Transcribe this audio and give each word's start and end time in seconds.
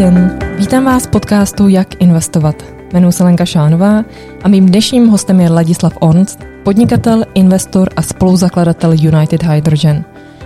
den, 0.00 0.38
vítám 0.58 0.84
vás 0.84 1.06
v 1.06 1.10
podcastu 1.10 1.68
Jak 1.68 2.02
investovat. 2.02 2.64
Jmenuji 2.92 3.12
se 3.12 3.24
Lenka 3.24 3.44
Šánová 3.44 4.04
a 4.42 4.48
mým 4.48 4.66
dnešním 4.66 5.08
hostem 5.08 5.40
je 5.40 5.50
Ladislav 5.50 5.96
Ornst, 6.00 6.38
podnikatel, 6.64 7.24
investor 7.34 7.88
a 7.96 8.02
spoluzakladatel 8.02 8.92
United 8.92 9.42
Hydrogen. 9.42 10.04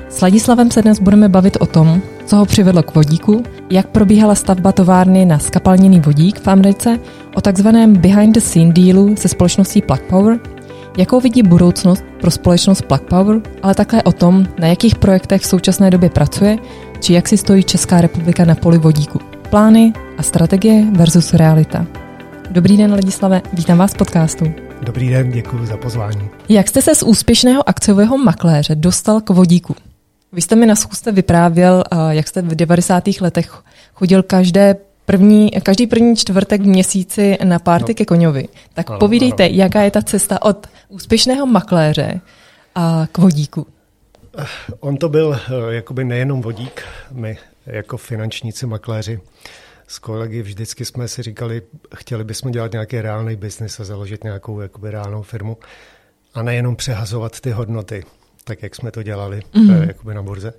S 0.09 0.21
Ladislavem 0.21 0.71
se 0.71 0.83
dnes 0.83 1.01
budeme 1.01 1.29
bavit 1.29 1.57
o 1.61 1.67
tom, 1.67 2.03
co 2.27 2.37
ho 2.37 2.47
přivedlo 2.47 2.83
k 2.83 2.95
vodíku, 2.95 3.43
jak 3.71 3.87
probíhala 3.87 4.35
stavba 4.35 4.73
továrny 4.73 5.25
na 5.25 5.39
skapalněný 5.39 6.01
vodík 6.01 6.41
v 6.41 6.49
Americe, 6.49 6.99
o 7.35 7.41
takzvaném 7.41 7.97
behind 7.97 8.35
the 8.35 8.41
scene 8.41 8.73
dealu 8.73 9.17
se 9.17 9.29
společností 9.29 9.83
Plug 9.83 10.01
Power, 10.01 10.39
jakou 10.99 11.21
vidí 11.21 11.43
budoucnost 11.43 12.05
pro 12.21 12.31
společnost 12.31 12.83
Plug 12.83 13.03
Power, 13.03 13.41
ale 13.63 13.75
také 13.75 14.03
o 14.03 14.13
tom, 14.13 14.47
na 14.59 14.69
jakých 14.69 14.95
projektech 14.95 15.43
v 15.43 15.47
současné 15.47 15.91
době 15.91 16.11
pracuje, 16.11 16.59
či 17.01 17.13
jak 17.13 17.29
si 17.29 17.37
stojí 17.37 17.63
Česká 17.63 18.01
republika 18.01 18.45
na 18.45 18.55
poli 18.55 18.79
vodíku. 18.79 19.34
Plány 19.55 19.93
a 20.19 20.23
strategie 20.23 20.85
versus 20.93 21.35
realita. 21.35 21.87
Dobrý 22.51 22.77
den, 22.77 22.91
Ladislave, 22.91 23.43
vítám 23.53 23.79
vás 23.79 23.95
v 23.95 23.97
podcastu. 23.97 24.55
Dobrý 24.83 25.11
den, 25.11 25.31
děkuji 25.31 25.67
za 25.67 25.77
pozvání. 25.77 26.29
Jak 26.49 26.69
jste 26.69 26.83
se 26.83 26.95
z 26.95 27.03
úspěšného 27.03 27.69
akciového 27.69 28.19
makléře 28.19 28.75
dostal 28.75 29.21
k 29.21 29.31
vodíku? 29.31 29.77
Vy 30.33 30.43
jste 30.43 30.57
mi 30.57 30.67
na 30.67 30.75
schůzce 30.77 31.13
vyprávěl, 31.13 31.85
jak 32.11 32.29
jste 32.29 32.43
v 32.43 32.55
90. 32.55 33.05
letech 33.21 33.63
chodil 33.95 34.23
každé 34.23 34.77
první, 35.07 35.51
každý 35.51 35.87
první 35.87 36.17
čtvrtek 36.17 36.61
v 36.61 36.67
měsíci 36.67 37.39
na 37.45 37.59
párty 37.59 37.93
no. 37.93 37.95
ke 37.95 38.05
koňovi. 38.05 38.49
Tak 38.73 38.91
ano, 38.91 38.99
povídejte, 38.99 39.45
ano. 39.45 39.55
jaká 39.55 39.83
je 39.83 39.91
ta 39.91 40.03
cesta 40.03 40.43
od 40.43 40.67
úspěšného 40.89 41.47
makléře 41.47 42.21
a 42.75 43.07
k 43.13 43.19
vodíku? 43.19 43.67
Eh, 44.39 44.47
on 44.81 44.97
to 44.97 45.09
byl 45.09 45.37
eh, 45.37 45.75
jakoby 45.75 46.05
nejenom 46.05 46.43
vodík, 46.43 46.83
my 47.13 47.39
jako 47.67 47.97
finančníci, 47.97 48.67
makléři, 48.67 49.21
s 49.87 49.99
kolegy 49.99 50.43
vždycky 50.43 50.85
jsme 50.85 51.09
si 51.09 51.23
říkali, 51.23 51.63
chtěli 51.97 52.25
bychom 52.25 52.53
dělat 52.53 52.73
nějaký 52.73 53.01
reálný 53.01 53.37
biznis 53.37 53.81
a 53.81 53.85
založit 53.85 54.25
nějakou 54.25 54.61
jakoby 54.61 54.91
reálnou 54.91 55.23
firmu 55.23 55.59
a 56.35 56.43
nejenom 56.43 56.77
přehazovat 56.77 57.41
ty 57.41 57.51
hodnoty, 57.51 58.05
tak 58.45 58.63
jak 58.63 58.75
jsme 58.75 58.91
to 58.91 59.03
dělali 59.03 59.41
mm-hmm. 59.55 59.87
jakoby 59.87 60.15
na 60.15 60.23
burze. 60.23 60.55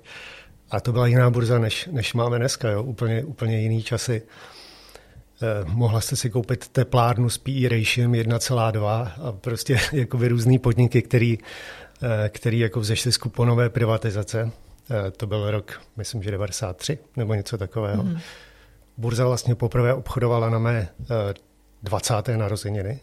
A 0.70 0.80
to 0.80 0.92
byla 0.92 1.06
jiná 1.06 1.30
burza, 1.30 1.58
než, 1.58 1.88
než 1.92 2.14
máme 2.14 2.38
dneska, 2.38 2.70
jo? 2.70 2.82
Úplně, 2.82 3.24
úplně 3.24 3.60
jiný 3.60 3.82
časy. 3.82 4.22
Eh, 5.42 5.64
mohla 5.64 6.00
jste 6.00 6.16
si 6.16 6.30
koupit 6.30 6.68
teplárnu 6.68 7.30
s 7.30 7.38
PE 7.38 7.68
ratiem 7.68 8.12
1,2 8.12 9.12
a 9.22 9.32
prostě 9.32 9.80
jakoby 9.92 10.28
různý 10.28 10.58
podniky, 10.58 11.02
který, 11.02 11.38
eh, 12.02 12.28
který 12.28 12.58
jako 12.58 12.80
vzešly 12.80 13.12
z 13.12 13.16
kuponové 13.16 13.70
privatizace. 13.70 14.50
Eh, 14.90 15.10
to 15.10 15.26
byl 15.26 15.50
rok, 15.50 15.80
myslím, 15.96 16.22
že 16.22 16.30
93 16.30 16.98
nebo 17.16 17.34
něco 17.34 17.58
takového. 17.58 18.02
Mm. 18.02 18.18
Burza 18.96 19.26
vlastně 19.26 19.54
poprvé 19.54 19.94
obchodovala 19.94 20.50
na 20.50 20.58
mé 20.58 20.88
20. 21.82 22.28
Eh, 22.28 22.36
narozeniny. 22.36 23.00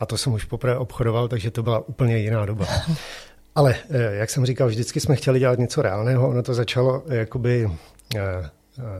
A 0.00 0.06
to 0.06 0.18
jsem 0.18 0.32
už 0.32 0.44
poprvé 0.44 0.78
obchodoval, 0.78 1.28
takže 1.28 1.50
to 1.50 1.62
byla 1.62 1.88
úplně 1.88 2.18
jiná 2.18 2.46
doba. 2.46 2.66
Ale 3.54 3.74
eh, 3.90 4.14
jak 4.14 4.30
jsem 4.30 4.46
říkal, 4.46 4.68
vždycky 4.68 5.00
jsme 5.00 5.16
chtěli 5.16 5.38
dělat 5.38 5.58
něco 5.58 5.82
reálného. 5.82 6.28
Ono 6.28 6.42
to 6.42 6.54
začalo 6.54 7.02
jakoby 7.08 7.70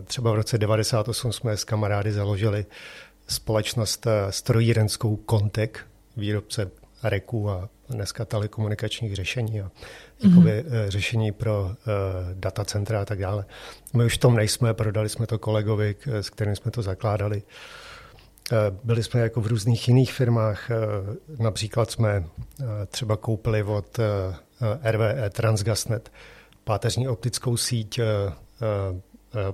třeba 0.04 0.32
v 0.32 0.34
roce 0.34 0.58
98 0.58 1.32
jsme 1.32 1.56
s 1.56 1.64
kamarády 1.64 2.12
založili 2.12 2.66
společnost 3.28 4.06
strojírenskou 4.30 5.16
Kontek, 5.16 5.86
výrobce 6.16 6.70
reků 7.02 7.50
a 7.50 7.68
dneska 7.90 8.24
telekomunikačních 8.24 9.16
řešení 9.16 9.60
a 9.60 9.70
jakoby, 10.24 10.50
mm-hmm. 10.50 10.88
řešení 10.88 11.32
pro 11.32 11.64
uh, 11.64 11.72
datacentra 12.34 13.02
a 13.02 13.04
tak 13.04 13.18
dále. 13.18 13.44
My 13.94 14.04
už 14.04 14.14
v 14.14 14.18
tom 14.18 14.36
nejsme, 14.36 14.74
prodali 14.74 15.08
jsme 15.08 15.26
to 15.26 15.38
kolegovi, 15.38 15.94
k, 15.94 16.06
s 16.08 16.30
kterým 16.30 16.56
jsme 16.56 16.70
to 16.70 16.82
zakládali. 16.82 17.42
Uh, 18.52 18.58
byli 18.84 19.02
jsme 19.02 19.20
jako 19.20 19.40
v 19.40 19.46
různých 19.46 19.88
jiných 19.88 20.12
firmách, 20.12 20.70
uh, 20.70 21.40
například 21.44 21.90
jsme 21.90 22.18
uh, 22.18 22.66
třeba 22.86 23.16
koupili 23.16 23.62
od 23.62 23.98
RVE 24.84 25.30
Transgasnet 25.30 26.12
páteřní 26.64 27.08
optickou 27.08 27.56
síť 27.56 28.00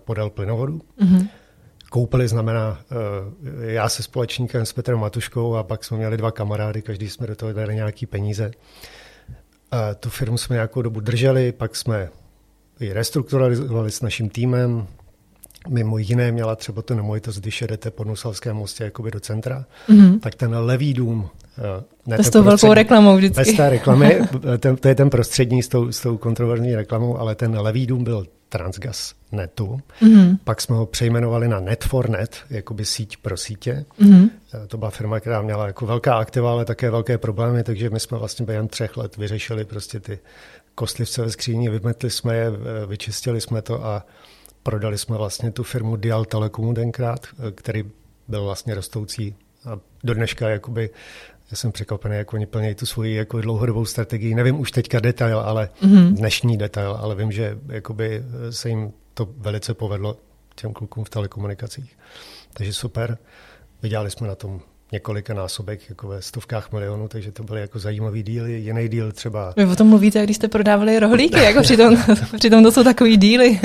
podél 0.04 0.30
plynovodu. 0.30 0.80
Mm-hmm 1.00 1.28
koupili 1.94 2.28
znamená 2.28 2.80
eh, 2.90 3.72
já 3.72 3.88
se 3.88 4.02
společníkem 4.02 4.66
s 4.66 4.72
Petrem 4.72 4.98
Matuškou 4.98 5.54
a 5.54 5.62
pak 5.62 5.84
jsme 5.84 5.96
měli 5.96 6.16
dva 6.16 6.30
kamarády, 6.30 6.82
každý 6.82 7.10
jsme 7.10 7.26
do 7.26 7.36
toho 7.36 7.52
dali 7.52 7.74
nějaký 7.74 8.06
peníze. 8.06 8.50
A 9.70 9.94
tu 9.94 10.10
firmu 10.10 10.38
jsme 10.38 10.54
nějakou 10.54 10.82
dobu 10.82 11.00
drželi, 11.00 11.52
pak 11.52 11.76
jsme 11.76 12.08
ji 12.80 12.92
restrukturalizovali 12.92 13.90
s 13.90 14.00
naším 14.00 14.28
týmem. 14.28 14.86
Mimo 15.68 15.98
jiné 15.98 16.32
měla 16.32 16.56
třeba 16.56 16.82
to 16.82 16.94
nemovitost, 16.94 17.38
když 17.38 17.60
jedete 17.60 17.90
po 17.90 18.04
Nusalském 18.04 18.56
mostě 18.56 18.84
jakoby 18.84 19.10
do 19.10 19.20
centra, 19.20 19.64
mm-hmm. 19.88 20.20
tak 20.20 20.34
ten 20.34 20.54
levý 20.54 20.94
dům, 20.94 21.28
eh, 21.58 21.84
ne 22.06 22.24
s 22.24 22.30
tou 22.30 22.42
velkou 22.42 22.72
reklamou 22.72 23.16
vždycky. 23.16 23.44
Bez 23.44 23.56
té 23.56 23.70
reklamy, 23.70 24.20
ten, 24.58 24.76
to 24.76 24.88
je 24.88 24.94
ten 24.94 25.10
prostřední 25.10 25.62
s 25.62 25.68
tou, 25.68 25.92
s 25.92 26.00
tou 26.00 26.16
kontroverzní 26.16 26.74
reklamou, 26.74 27.18
ale 27.18 27.34
ten 27.34 27.58
levý 27.58 27.86
dům 27.86 28.04
byl 28.04 28.26
Transgas 28.48 29.14
netu. 29.32 29.80
Mm-hmm. 30.02 30.38
Pak 30.44 30.60
jsme 30.60 30.76
ho 30.76 30.86
přejmenovali 30.86 31.48
na 31.48 31.60
Net4Net, 31.60 32.28
jakoby 32.50 32.84
síť 32.84 33.16
pro 33.16 33.36
sítě. 33.36 33.84
Mm-hmm. 34.00 34.30
To 34.68 34.78
byla 34.78 34.90
firma, 34.90 35.20
která 35.20 35.42
měla 35.42 35.66
jako 35.66 35.86
velká 35.86 36.14
aktiva, 36.14 36.50
ale 36.50 36.64
také 36.64 36.90
velké 36.90 37.18
problémy, 37.18 37.62
takže 37.62 37.90
my 37.90 38.00
jsme 38.00 38.18
vlastně 38.18 38.46
během 38.46 38.68
třech 38.68 38.96
let 38.96 39.16
vyřešili 39.16 39.64
prostě 39.64 40.00
ty 40.00 40.18
kostlivce 40.74 41.22
ve 41.22 41.30
skříni, 41.30 41.70
vymetli 41.70 42.10
jsme 42.10 42.36
je, 42.36 42.50
vyčistili 42.86 43.40
jsme 43.40 43.62
to 43.62 43.84
a 43.84 44.06
prodali 44.64 44.98
jsme 44.98 45.16
vlastně 45.16 45.50
tu 45.50 45.62
firmu 45.62 45.96
Dial 45.96 46.24
Telekomu 46.24 46.74
tenkrát, 46.74 47.26
který 47.54 47.84
byl 48.28 48.44
vlastně 48.44 48.74
rostoucí 48.74 49.34
a 49.70 49.78
do 50.04 50.14
dneška 50.14 50.48
jakoby 50.48 50.90
já 51.50 51.56
jsem 51.56 51.72
překvapený, 51.72 52.16
jak 52.16 52.32
oni 52.32 52.46
plnějí 52.46 52.74
tu 52.74 52.86
svoji 52.86 53.14
jako 53.14 53.40
dlouhodobou 53.40 53.84
strategii. 53.84 54.34
Nevím 54.34 54.60
už 54.60 54.70
teďka 54.70 55.00
detail, 55.00 55.38
ale 55.38 55.70
mm-hmm. 55.82 56.14
dnešní 56.14 56.56
detail, 56.56 56.98
ale 57.00 57.14
vím, 57.14 57.32
že 57.32 57.58
jakoby 57.68 58.22
se 58.50 58.68
jim 58.68 58.92
to 59.14 59.28
velice 59.36 59.74
povedlo 59.74 60.16
těm 60.54 60.72
klukům 60.72 61.04
v 61.04 61.10
telekomunikacích. 61.10 61.98
Takže 62.52 62.72
super. 62.72 63.18
Vydělali 63.82 64.10
jsme 64.10 64.28
na 64.28 64.34
tom 64.34 64.60
několika 64.94 65.34
násobek, 65.34 65.88
jako 65.88 66.08
ve 66.08 66.22
stovkách 66.22 66.72
milionů, 66.72 67.08
takže 67.08 67.32
to 67.32 67.42
byl 67.42 67.56
jako 67.56 67.78
zajímavý 67.78 68.22
díl. 68.22 68.46
Jiný 68.46 68.88
díl 68.88 69.12
třeba... 69.12 69.52
Vy 69.56 69.64
o 69.64 69.76
tom 69.76 69.88
mluvíte, 69.88 70.24
když 70.24 70.36
jste 70.36 70.48
prodávali 70.48 70.98
rohlíky, 70.98 71.38
jako 71.38 71.62
přitom, 71.62 71.96
přitom 72.38 72.62
to 72.62 72.72
jsou 72.72 72.84
takový 72.84 73.16
díly. 73.16 73.60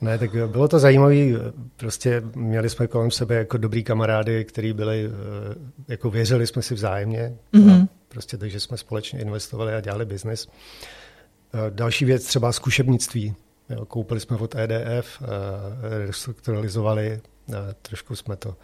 ne, 0.00 0.18
tak 0.18 0.30
bylo 0.46 0.68
to 0.68 0.78
zajímavý. 0.78 1.36
Prostě 1.76 2.22
měli 2.34 2.70
jsme 2.70 2.86
kolem 2.86 3.10
sebe 3.10 3.34
jako 3.34 3.56
dobrý 3.56 3.84
kamarády, 3.84 4.44
který 4.44 4.72
byli, 4.72 5.06
eh, 5.06 5.54
jako 5.88 6.10
věřili 6.10 6.46
jsme 6.46 6.62
si 6.62 6.74
vzájemně. 6.74 7.36
Mm-hmm. 7.54 7.88
prostě 8.08 8.36
takže 8.36 8.60
jsme 8.60 8.76
společně 8.76 9.20
investovali 9.20 9.74
a 9.74 9.80
dělali 9.80 10.04
biznis. 10.04 10.48
Eh, 11.54 11.70
další 11.70 12.04
věc 12.04 12.24
třeba 12.24 12.52
zkušebnictví. 12.52 13.34
Jo, 13.70 13.86
koupili 13.86 14.20
jsme 14.20 14.36
od 14.36 14.54
EDF, 14.54 15.22
eh, 15.22 16.06
restrukturalizovali, 16.06 17.20
trošku 17.82 18.16
jsme 18.16 18.36
to 18.36 18.56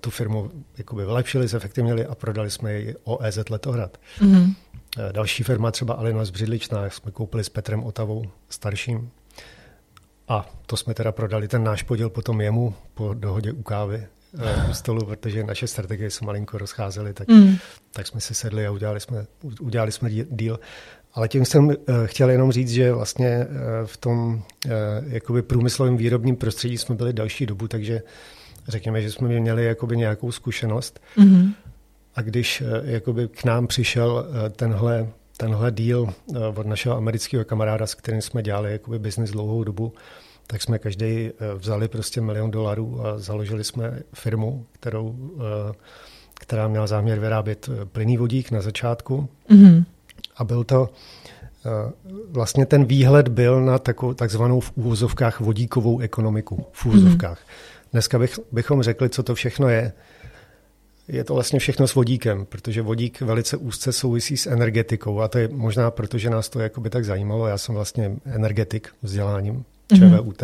tu 0.00 0.10
firmu 0.10 0.50
jakoby 0.78 1.04
vylepšili, 1.04 1.48
zefektivnili 1.48 2.06
a 2.06 2.14
prodali 2.14 2.50
jsme 2.50 2.74
ji 2.74 2.96
OEZ 3.04 3.48
Letohrad. 3.50 3.98
Mm-hmm. 4.20 4.54
Další 5.12 5.42
firma, 5.42 5.70
třeba 5.70 5.94
Alina 5.94 6.24
z 6.24 6.30
Břidličná, 6.30 6.90
jsme 6.90 7.10
koupili 7.10 7.44
s 7.44 7.48
Petrem 7.48 7.84
Otavou, 7.84 8.24
starším. 8.48 9.10
A 10.28 10.50
to 10.66 10.76
jsme 10.76 10.94
teda 10.94 11.12
prodali 11.12 11.48
ten 11.48 11.64
náš 11.64 11.82
podíl 11.82 12.10
potom 12.10 12.40
jemu 12.40 12.74
po 12.94 13.14
dohodě 13.14 13.52
u 13.52 13.62
kávy 13.62 14.06
eh, 14.38 14.70
u 14.70 14.74
stolu, 14.74 15.06
protože 15.06 15.44
naše 15.44 15.66
strategie 15.66 16.10
se 16.10 16.24
malinko 16.24 16.58
rozcházely, 16.58 17.14
tak, 17.14 17.28
mm. 17.28 17.56
tak 17.92 18.06
jsme 18.06 18.20
si 18.20 18.34
sedli 18.34 18.66
a 18.66 18.70
udělali 18.70 19.00
jsme, 19.00 19.26
udělali 19.60 19.92
jsme 19.92 20.10
díl. 20.10 20.60
Ale 21.14 21.28
tím 21.28 21.44
jsem 21.44 21.76
chtěl 22.06 22.30
jenom 22.30 22.52
říct, 22.52 22.70
že 22.70 22.92
vlastně 22.92 23.46
v 23.84 23.96
tom 23.96 24.42
jakoby 25.06 25.42
průmyslovém 25.42 25.96
výrobním 25.96 26.36
prostředí 26.36 26.78
jsme 26.78 26.94
byli 26.94 27.12
další 27.12 27.46
dobu, 27.46 27.68
takže 27.68 28.02
řekněme, 28.68 29.02
že 29.02 29.10
jsme 29.12 29.28
měli 29.28 29.64
jakoby 29.64 29.96
nějakou 29.96 30.32
zkušenost. 30.32 31.00
Mm-hmm. 31.16 31.52
A 32.14 32.22
když 32.22 32.60
eh, 32.60 32.64
jakoby 32.84 33.28
k 33.28 33.44
nám 33.44 33.66
přišel 33.66 34.26
eh, 34.26 34.50
tenhle, 34.50 35.08
tenhle 35.36 35.70
díl 35.70 36.08
eh, 36.34 36.38
od 36.46 36.66
našeho 36.66 36.96
amerického 36.96 37.44
kamaráda, 37.44 37.86
s 37.86 37.94
kterým 37.94 38.22
jsme 38.22 38.42
dělali 38.42 38.72
jakoby 38.72 38.98
business 38.98 39.30
dlouhou 39.30 39.64
dobu, 39.64 39.92
tak 40.46 40.62
jsme 40.62 40.78
každý 40.78 41.30
vzali 41.56 41.88
prostě 41.88 42.20
milion 42.20 42.50
dolarů 42.50 43.06
a 43.06 43.18
založili 43.18 43.64
jsme 43.64 43.98
firmu, 44.14 44.66
kterou, 44.72 45.30
která 46.34 46.68
měla 46.68 46.86
záměr 46.86 47.20
vyrábět 47.20 47.68
plynný 47.92 48.16
vodík 48.16 48.50
na 48.50 48.60
začátku. 48.60 49.28
Mm-hmm. 49.50 49.84
A 50.36 50.44
byl 50.44 50.64
to, 50.64 50.90
vlastně 52.28 52.66
ten 52.66 52.84
výhled 52.84 53.28
byl 53.28 53.60
na 53.60 53.78
takovou 53.78 54.14
takzvanou 54.14 54.60
v 54.60 54.72
úvozovkách 54.74 55.40
vodíkovou 55.40 55.98
ekonomiku. 55.98 56.66
V 56.72 56.86
úvozovkách. 56.86 57.38
Mm-hmm. 57.38 57.71
Dneska 57.92 58.18
bych, 58.18 58.38
bychom 58.52 58.82
řekli, 58.82 59.08
co 59.08 59.22
to 59.22 59.34
všechno 59.34 59.68
je. 59.68 59.92
Je 61.08 61.24
to 61.24 61.34
vlastně 61.34 61.58
všechno 61.58 61.86
s 61.86 61.94
vodíkem, 61.94 62.46
protože 62.46 62.82
vodík 62.82 63.20
velice 63.20 63.56
úzce 63.56 63.92
souvisí 63.92 64.36
s 64.36 64.46
energetikou 64.46 65.20
a 65.20 65.28
to 65.28 65.38
je 65.38 65.48
možná 65.48 65.90
proto, 65.90 66.18
že 66.18 66.30
nás 66.30 66.48
to 66.48 66.60
jakoby 66.60 66.90
tak 66.90 67.04
zajímalo. 67.04 67.46
Já 67.46 67.58
jsem 67.58 67.74
vlastně 67.74 68.12
energetik 68.24 68.88
vzděláním, 69.02 69.64
ČVUT, 69.96 70.42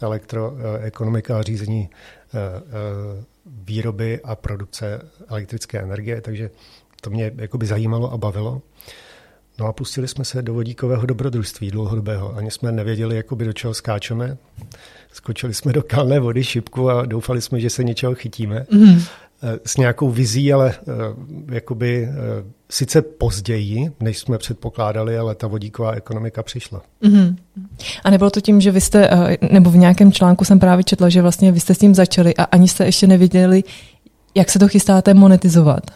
elektroekonomika 0.00 1.38
a 1.38 1.42
řízení 1.42 1.88
výroby 3.46 4.20
a 4.24 4.36
produkce 4.36 5.00
elektrické 5.28 5.78
energie, 5.78 6.20
takže 6.20 6.50
to 7.00 7.10
mě 7.10 7.32
jakoby 7.36 7.66
zajímalo 7.66 8.12
a 8.12 8.16
bavilo. 8.16 8.62
No 9.60 9.66
a 9.66 9.72
pustili 9.72 10.08
jsme 10.08 10.24
se 10.24 10.42
do 10.42 10.54
vodíkového 10.54 11.06
dobrodružství 11.06 11.70
dlouhodobého. 11.70 12.36
Ani 12.36 12.50
jsme 12.50 12.72
nevěděli, 12.72 13.16
jakoby 13.16 13.44
do 13.44 13.52
čeho 13.52 13.74
skáčeme. 13.74 14.36
Skočili 15.12 15.54
jsme 15.54 15.72
do 15.72 15.82
kalné 15.82 16.20
vody 16.20 16.44
šipku 16.44 16.90
a 16.90 17.06
doufali 17.06 17.40
jsme, 17.40 17.60
že 17.60 17.70
se 17.70 17.84
něčeho 17.84 18.14
chytíme. 18.14 18.66
Mm. 18.70 19.00
S 19.64 19.76
nějakou 19.76 20.10
vizí, 20.10 20.52
ale 20.52 20.74
eh, 20.78 21.54
jakoby 21.54 22.08
eh, 22.10 22.14
sice 22.70 23.02
později, 23.02 23.92
než 24.00 24.18
jsme 24.18 24.38
předpokládali, 24.38 25.18
ale 25.18 25.34
ta 25.34 25.46
vodíková 25.46 25.92
ekonomika 25.92 26.42
přišla. 26.42 26.82
Mm. 27.00 27.36
A 28.04 28.10
nebylo 28.10 28.30
to 28.30 28.40
tím, 28.40 28.60
že 28.60 28.70
vy 28.70 28.80
jste, 28.80 29.10
nebo 29.52 29.70
v 29.70 29.76
nějakém 29.76 30.12
článku 30.12 30.44
jsem 30.44 30.58
právě 30.58 30.84
četla, 30.84 31.08
že 31.08 31.22
vlastně 31.22 31.52
vy 31.52 31.60
jste 31.60 31.74
s 31.74 31.78
tím 31.78 31.94
začali 31.94 32.36
a 32.36 32.44
ani 32.44 32.68
jste 32.68 32.86
ještě 32.86 33.06
nevěděli, 33.06 33.64
jak 34.34 34.50
se 34.50 34.58
to 34.58 34.68
chystáte 34.68 35.14
monetizovat? 35.14 35.90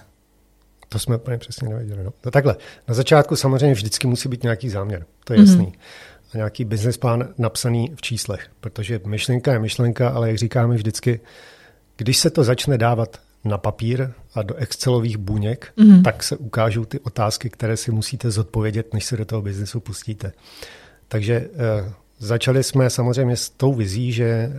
To 0.92 0.98
jsme 0.98 1.16
úplně 1.16 1.38
přesně 1.38 1.68
nevěděli. 1.68 2.04
No. 2.04 2.12
no 2.24 2.30
takhle, 2.30 2.56
na 2.88 2.94
začátku 2.94 3.36
samozřejmě 3.36 3.74
vždycky 3.74 4.06
musí 4.06 4.28
být 4.28 4.42
nějaký 4.42 4.68
záměr, 4.68 5.06
to 5.24 5.32
je 5.32 5.38
mm-hmm. 5.38 5.48
jasný. 5.48 5.72
A 6.34 6.36
nějaký 6.36 6.64
business 6.64 6.96
plán 6.96 7.28
napsaný 7.38 7.92
v 7.96 8.02
číslech, 8.02 8.46
protože 8.60 9.00
myšlenka 9.06 9.52
je 9.52 9.58
myšlenka, 9.58 10.08
ale 10.08 10.28
jak 10.28 10.38
říkáme 10.38 10.74
vždycky, 10.74 11.20
když 11.96 12.18
se 12.18 12.30
to 12.30 12.44
začne 12.44 12.78
dávat 12.78 13.16
na 13.44 13.58
papír 13.58 14.10
a 14.34 14.42
do 14.42 14.54
Excelových 14.54 15.16
buněk, 15.16 15.72
mm-hmm. 15.78 16.02
tak 16.02 16.22
se 16.22 16.36
ukážou 16.36 16.84
ty 16.84 17.00
otázky, 17.00 17.50
které 17.50 17.76
si 17.76 17.92
musíte 17.92 18.30
zodpovědět, 18.30 18.94
než 18.94 19.04
se 19.04 19.16
do 19.16 19.24
toho 19.24 19.42
biznesu 19.42 19.80
pustíte. 19.80 20.32
Takže 21.08 21.34
eh, 21.34 21.92
začali 22.18 22.62
jsme 22.62 22.90
samozřejmě 22.90 23.36
s 23.36 23.50
tou 23.50 23.74
vizí, 23.74 24.12
že 24.12 24.24
eh, 24.24 24.52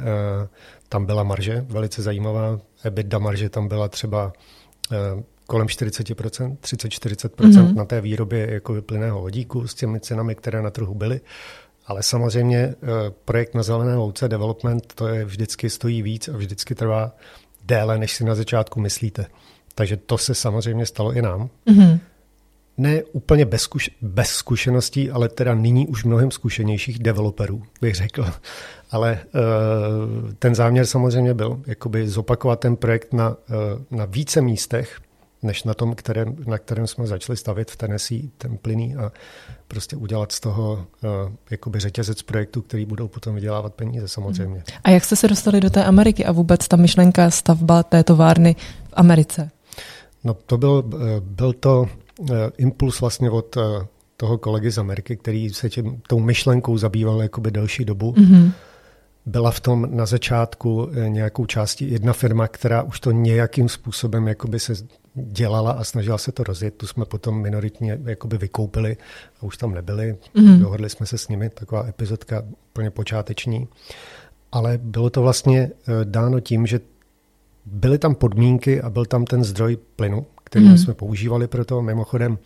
tam 0.89 1.05
byla 1.05 1.23
marže, 1.23 1.65
velice 1.67 2.01
zajímavá. 2.01 2.59
EBITDA 2.83 3.19
marže 3.19 3.49
tam 3.49 3.67
byla 3.67 3.87
třeba 3.89 4.33
eh, 4.91 5.23
kolem 5.47 5.67
40%, 5.67 6.57
30-40% 6.57 7.29
mm-hmm. 7.29 7.75
na 7.75 7.85
té 7.85 8.01
výrobě 8.01 8.53
jako 8.53 8.73
vyplyného 8.73 9.21
vodíku 9.21 9.67
s 9.67 9.73
těmi 9.73 9.99
cenami, 9.99 10.35
které 10.35 10.61
na 10.61 10.69
trhu 10.69 10.93
byly. 10.95 11.21
Ale 11.85 12.03
samozřejmě 12.03 12.57
eh, 12.57 12.75
projekt 13.25 13.55
na 13.55 13.63
zelené 13.63 13.95
louce, 13.95 14.27
development, 14.27 14.93
to 14.95 15.07
je 15.07 15.25
vždycky 15.25 15.69
stojí 15.69 16.01
víc 16.01 16.27
a 16.27 16.37
vždycky 16.37 16.75
trvá 16.75 17.11
déle, 17.65 17.97
než 17.97 18.13
si 18.13 18.23
na 18.23 18.35
začátku 18.35 18.79
myslíte. 18.79 19.25
Takže 19.75 19.97
to 19.97 20.17
se 20.17 20.35
samozřejmě 20.35 20.85
stalo 20.85 21.13
i 21.13 21.21
nám. 21.21 21.49
Mm-hmm. 21.67 21.99
Ne 22.77 23.03
úplně 23.03 23.45
bez, 23.45 23.63
zkuš- 23.63 23.91
bez 24.01 24.29
zkušeností, 24.29 25.11
ale 25.11 25.29
teda 25.29 25.53
nyní 25.53 25.87
už 25.87 26.03
mnohem 26.03 26.31
zkušenějších 26.31 26.99
developerů, 26.99 27.63
bych 27.81 27.95
řekl. 27.95 28.25
Ale 28.91 29.19
uh, 29.23 30.33
ten 30.39 30.55
záměr 30.55 30.85
samozřejmě 30.85 31.33
byl, 31.33 31.61
jakoby 31.67 32.07
zopakovat 32.07 32.59
ten 32.59 32.75
projekt 32.75 33.13
na, 33.13 33.29
uh, 33.29 33.35
na 33.97 34.05
více 34.05 34.41
místech, 34.41 34.99
než 35.43 35.63
na 35.63 35.73
tom, 35.73 35.95
kterém, 35.95 36.35
na 36.47 36.57
kterém 36.57 36.87
jsme 36.87 37.07
začali 37.07 37.37
stavit 37.37 37.71
v 37.71 37.75
Tennessee, 37.75 38.29
ten 38.37 38.57
plyný 38.57 38.95
a 38.95 39.11
prostě 39.67 39.95
udělat 39.95 40.31
z 40.31 40.39
toho 40.39 40.73
uh, 40.73 41.09
jakoby 41.51 41.79
řetězec 41.79 42.21
projektů, 42.21 42.61
který 42.61 42.85
budou 42.85 43.07
potom 43.07 43.35
vydělávat 43.35 43.73
peníze 43.73 44.07
samozřejmě. 44.07 44.63
A 44.83 44.89
jak 44.89 45.03
jste 45.03 45.15
se 45.15 45.27
dostali 45.27 45.61
do 45.61 45.69
té 45.69 45.83
Ameriky 45.83 46.25
a 46.25 46.31
vůbec 46.31 46.67
ta 46.67 46.77
myšlenka 46.77 47.31
stavba 47.31 47.83
té 47.83 48.03
továrny 48.03 48.55
v 48.89 48.93
Americe? 48.93 49.51
No 50.23 50.33
to 50.33 50.57
byl, 50.57 50.83
eh, 50.93 50.97
byl 51.19 51.53
to 51.53 51.89
uh, 52.19 52.29
impuls 52.57 53.01
vlastně 53.01 53.29
od 53.29 53.57
uh, 53.57 53.63
toho 54.17 54.37
kolegy 54.37 54.71
z 54.71 54.77
Ameriky, 54.77 55.17
který 55.17 55.49
se 55.49 55.69
tím, 55.69 56.01
tou 56.07 56.19
myšlenkou 56.19 56.77
zabýval 56.77 57.21
jakoby 57.21 57.51
delší 57.51 57.85
dobu. 57.85 58.11
Mm-hmm. 58.11 58.51
Byla 59.25 59.51
v 59.51 59.59
tom 59.59 59.87
na 59.95 60.05
začátku 60.05 60.89
nějakou 61.07 61.45
částí 61.45 61.91
jedna 61.91 62.13
firma, 62.13 62.47
která 62.47 62.83
už 62.83 62.99
to 62.99 63.11
nějakým 63.11 63.69
způsobem 63.69 64.27
jakoby 64.27 64.59
se 64.59 64.73
dělala 65.15 65.71
a 65.71 65.83
snažila 65.83 66.17
se 66.17 66.31
to 66.31 66.43
rozjet. 66.43 66.73
Tu 66.77 66.87
jsme 66.87 67.05
potom 67.05 67.41
minoritně 67.41 67.99
jakoby 68.05 68.37
vykoupili 68.37 68.97
a 69.39 69.43
už 69.43 69.57
tam 69.57 69.73
nebyli. 69.73 70.17
Mm-hmm. 70.35 70.59
Dohodli 70.59 70.89
jsme 70.89 71.05
se 71.05 71.17
s 71.17 71.27
nimi, 71.27 71.49
taková 71.49 71.87
epizodka 71.87 72.43
úplně 72.71 72.89
počáteční. 72.89 73.67
Ale 74.51 74.77
bylo 74.77 75.09
to 75.09 75.21
vlastně 75.21 75.61
eh, 75.61 75.91
dáno 76.03 76.39
tím, 76.39 76.65
že 76.65 76.79
byly 77.65 77.97
tam 77.97 78.15
podmínky 78.15 78.81
a 78.81 78.89
byl 78.89 79.05
tam 79.05 79.25
ten 79.25 79.43
zdroj 79.43 79.77
plynu, 79.95 80.25
který 80.43 80.65
mm-hmm. 80.65 80.83
jsme 80.83 80.93
používali 80.93 81.47
pro 81.47 81.65
to. 81.65 81.81
Mimochodem, 81.81 82.37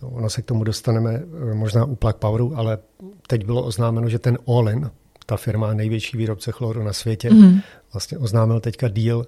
ono 0.00 0.30
se 0.30 0.42
k 0.42 0.44
tomu 0.44 0.64
dostaneme 0.64 1.22
eh, 1.50 1.54
možná 1.54 1.84
u 1.84 1.94
Plug 1.94 2.16
Poweru, 2.16 2.52
ale 2.56 2.78
teď 3.26 3.46
bylo 3.46 3.62
oznámeno, 3.62 4.08
že 4.08 4.18
ten 4.18 4.38
Olin, 4.44 4.90
ta 5.26 5.36
firma 5.36 5.74
největší 5.74 6.16
výrobce 6.16 6.52
chloru 6.52 6.82
na 6.82 6.92
světě, 6.92 7.30
mm-hmm. 7.30 7.62
vlastně 7.92 8.18
oznámil 8.18 8.60
teďka 8.60 8.88
deal, 8.88 9.24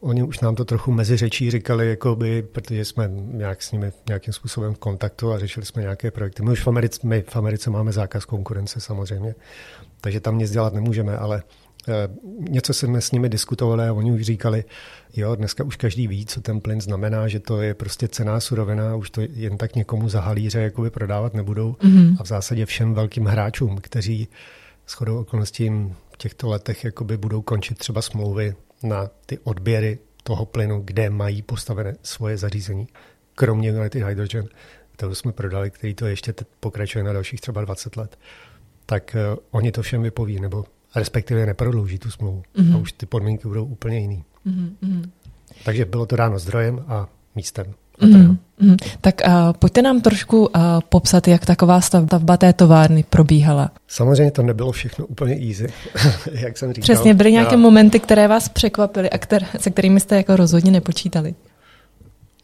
Oni 0.00 0.22
už 0.22 0.40
nám 0.40 0.54
to 0.54 0.64
trochu 0.64 0.92
mezi 0.92 1.16
řečí 1.16 1.50
říkali, 1.50 1.88
jakoby, 1.88 2.42
protože 2.42 2.84
jsme 2.84 3.10
nějak 3.12 3.62
s 3.62 3.72
nimi 3.72 3.92
nějakým 4.08 4.32
způsobem 4.32 4.74
v 4.74 4.78
kontaktu 4.78 5.32
a 5.32 5.38
řešili 5.38 5.66
jsme 5.66 5.82
nějaké 5.82 6.10
projekty. 6.10 6.42
My 6.42 6.50
už 6.50 6.62
v 6.62 6.68
Americe, 6.68 7.00
my 7.02 7.24
v 7.28 7.36
Americe 7.36 7.70
máme 7.70 7.92
zákaz 7.92 8.24
konkurence 8.24 8.80
samozřejmě, 8.80 9.34
takže 10.00 10.20
tam 10.20 10.38
nic 10.38 10.50
dělat 10.50 10.74
nemůžeme, 10.74 11.16
ale 11.16 11.42
eh, 11.88 11.92
něco 12.38 12.74
jsme 12.74 13.00
s 13.00 13.12
nimi 13.12 13.28
diskutovali 13.28 13.88
a 13.88 13.92
oni 13.92 14.12
už 14.12 14.22
říkali, 14.22 14.64
jo, 15.16 15.34
dneska 15.34 15.64
už 15.64 15.76
každý 15.76 16.08
ví, 16.08 16.26
co 16.26 16.40
ten 16.40 16.60
plyn 16.60 16.80
znamená, 16.80 17.28
že 17.28 17.40
to 17.40 17.62
je 17.62 17.74
prostě 17.74 18.08
cená 18.08 18.40
surovina, 18.40 18.96
už 18.96 19.10
to 19.10 19.20
jen 19.20 19.58
tak 19.58 19.74
někomu 19.74 20.08
za 20.08 20.20
halíře 20.20 20.60
jakoby 20.60 20.90
prodávat 20.90 21.34
nebudou 21.34 21.72
mm-hmm. 21.72 22.16
a 22.20 22.22
v 22.22 22.26
zásadě 22.26 22.66
všem 22.66 22.94
velkým 22.94 23.24
hráčům, 23.24 23.78
kteří 23.78 24.28
s 24.86 24.92
chodou 24.92 25.20
okolností 25.20 25.70
v 26.12 26.16
těchto 26.16 26.48
letech 26.48 26.84
jakoby 26.84 27.16
budou 27.16 27.42
končit 27.42 27.78
třeba 27.78 28.02
smlouvy 28.02 28.54
na 28.82 29.10
ty 29.26 29.38
odběry 29.38 29.98
toho 30.22 30.44
plynu, 30.46 30.82
kde 30.84 31.10
mají 31.10 31.42
postavené 31.42 31.96
svoje 32.02 32.36
zařízení, 32.36 32.88
kromě 33.34 33.70
United 33.70 34.02
Hydrogen, 34.02 34.48
kterou 34.92 35.14
jsme 35.14 35.32
prodali, 35.32 35.70
který 35.70 35.94
to 35.94 36.06
ještě 36.06 36.34
pokračuje 36.60 37.04
na 37.04 37.12
dalších 37.12 37.40
třeba 37.40 37.60
20 37.60 37.96
let, 37.96 38.18
tak 38.86 39.16
uh, 39.32 39.38
oni 39.50 39.72
to 39.72 39.82
všem 39.82 40.02
vypoví, 40.02 40.40
nebo 40.40 40.64
respektive 40.96 41.46
neprodlouží 41.46 41.98
tu 41.98 42.10
smlouvu. 42.10 42.42
Mm-hmm. 42.56 42.74
A 42.74 42.78
už 42.78 42.92
ty 42.92 43.06
podmínky 43.06 43.48
budou 43.48 43.64
úplně 43.64 43.98
jiný. 43.98 44.24
Mm-hmm. 44.46 45.10
Takže 45.64 45.84
bylo 45.84 46.06
to 46.06 46.16
dáno 46.16 46.38
zdrojem 46.38 46.84
a 46.88 47.08
místem. 47.34 47.74
Mm, 48.00 48.38
mm. 48.60 48.76
Tak 49.00 49.20
uh, 49.26 49.32
pojďte 49.52 49.82
nám 49.82 50.00
trošku 50.00 50.46
uh, 50.46 50.62
popsat, 50.88 51.28
jak 51.28 51.46
taková 51.46 51.80
stavba 51.80 52.36
té 52.36 52.52
továrny 52.52 53.04
probíhala. 53.10 53.70
Samozřejmě 53.88 54.30
to 54.30 54.42
nebylo 54.42 54.72
všechno 54.72 55.06
úplně 55.06 55.34
easy, 55.48 55.66
jak 56.32 56.58
jsem 56.58 56.72
říkal. 56.72 56.82
Přesně, 56.82 57.14
byly 57.14 57.32
nějaké 57.32 57.54
Já... 57.54 57.58
momenty, 57.58 58.00
které 58.00 58.28
vás 58.28 58.48
překvapily 58.48 59.10
a 59.10 59.18
kter- 59.18 59.46
se 59.58 59.70
kterými 59.70 60.00
jste 60.00 60.16
jako 60.16 60.36
rozhodně 60.36 60.70
nepočítali. 60.70 61.34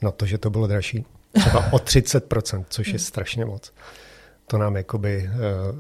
No 0.03 0.13
to, 0.13 0.27
že 0.27 0.39
to 0.39 0.51
bylo 0.51 0.67
dražší. 0.67 1.05
Třeba 1.41 1.73
o 1.73 1.77
30%, 1.77 2.65
což 2.69 2.89
je 2.89 2.99
strašně 2.99 3.45
moc. 3.45 3.73
To 4.47 4.59
nám 4.59 4.77
jakoby 4.77 5.31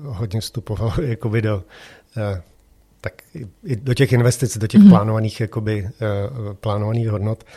uh, 0.04 0.16
hodně 0.16 0.40
vstupovalo 0.40 0.92
jakoby 1.02 1.42
do, 1.42 1.56
uh, 1.56 2.38
tak 3.00 3.12
i 3.64 3.76
do 3.76 3.94
těch 3.94 4.12
investic, 4.12 4.58
do 4.58 4.66
těch 4.66 4.80
mm-hmm. 4.80 4.88
plánovaných, 4.88 5.40
jakoby, 5.40 5.82
uh, 5.82 6.54
plánovaných 6.54 7.08
hodnot. 7.08 7.44
Uh, 7.44 7.50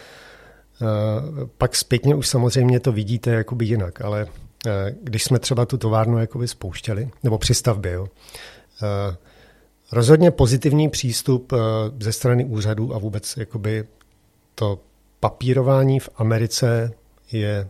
pak 1.57 1.75
zpětně 1.75 2.15
už 2.15 2.27
samozřejmě 2.27 2.79
to 2.79 2.91
vidíte 2.91 3.31
jakoby 3.31 3.65
jinak, 3.65 4.01
ale 4.01 4.27
eh, 4.67 4.95
když 5.03 5.23
jsme 5.23 5.39
třeba 5.39 5.65
tu 5.65 5.77
továrnu 5.77 6.17
jakoby 6.17 6.47
spouštěli, 6.47 7.09
nebo 7.23 7.37
při 7.37 7.53
stavbě, 7.53 7.91
jo, 7.91 8.07
eh, 8.83 9.15
rozhodně 9.91 10.31
pozitivní 10.31 10.89
přístup 10.89 11.53
ze 11.99 12.11
strany 12.11 12.45
úřadů 12.45 12.95
a 12.95 12.97
vůbec 12.97 13.37
jakoby 13.37 13.83
to 14.55 14.79
papírování 15.19 15.99
v 15.99 16.09
Americe 16.15 16.91
je, 17.31 17.69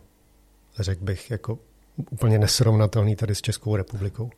řekl 0.80 1.04
bych, 1.04 1.32
jako 1.32 1.60
úplně 2.12 2.40
nesrovnatelný 2.40 3.16
tady 3.16 3.36
s 3.36 3.42
Českou 3.42 3.76
republikou. 3.76 4.30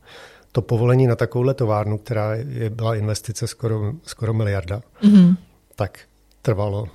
To 0.52 0.62
povolení 0.62 1.06
na 1.06 1.16
takovouhle 1.16 1.54
továrnu, 1.54 1.98
která 1.98 2.34
je, 2.34 2.70
byla 2.70 2.96
investice 2.96 3.46
skoro, 3.46 3.92
skoro 4.02 4.34
miliarda, 4.34 4.82
mm-hmm. 5.02 5.36
tak 5.76 5.98
trvalo 6.42 6.88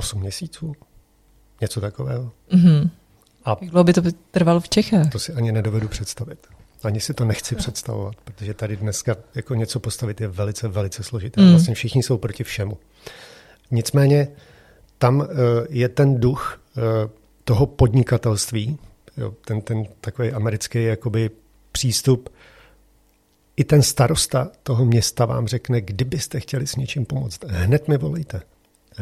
8 0.00 0.20
měsíců. 0.20 0.72
Něco 1.60 1.80
takového. 1.80 2.32
Mm-hmm. 2.52 2.90
A 3.44 3.56
Jak 3.60 3.70
dlouho 3.70 3.84
by 3.84 3.92
to 3.92 4.02
trvalo 4.30 4.60
v 4.60 4.68
Čechách? 4.68 5.12
To 5.12 5.18
si 5.18 5.32
ani 5.32 5.52
nedovedu 5.52 5.88
představit. 5.88 6.46
Ani 6.82 7.00
si 7.00 7.14
to 7.14 7.24
nechci 7.24 7.56
představovat, 7.56 8.14
protože 8.24 8.54
tady 8.54 8.76
dneska 8.76 9.16
jako 9.34 9.54
něco 9.54 9.80
postavit 9.80 10.20
je 10.20 10.28
velice, 10.28 10.68
velice 10.68 11.02
složité. 11.02 11.40
Mm. 11.40 11.50
Vlastně 11.50 11.74
všichni 11.74 12.02
jsou 12.02 12.18
proti 12.18 12.44
všemu. 12.44 12.78
Nicméně 13.70 14.28
tam 14.98 15.20
uh, 15.20 15.26
je 15.68 15.88
ten 15.88 16.20
duch 16.20 16.60
uh, 16.76 16.82
toho 17.44 17.66
podnikatelství, 17.66 18.78
jo, 19.16 19.34
ten, 19.44 19.60
ten 19.60 19.84
takový 20.00 20.32
americký 20.32 20.84
jakoby 20.84 21.30
přístup. 21.72 22.28
I 23.56 23.64
ten 23.64 23.82
starosta 23.82 24.50
toho 24.62 24.84
města 24.84 25.24
vám 25.24 25.46
řekne, 25.46 25.80
kdybyste 25.80 26.40
chtěli 26.40 26.66
s 26.66 26.76
něčím 26.76 27.04
pomoct, 27.04 27.44
hned 27.44 27.88
mi 27.88 27.98
volejte 27.98 28.42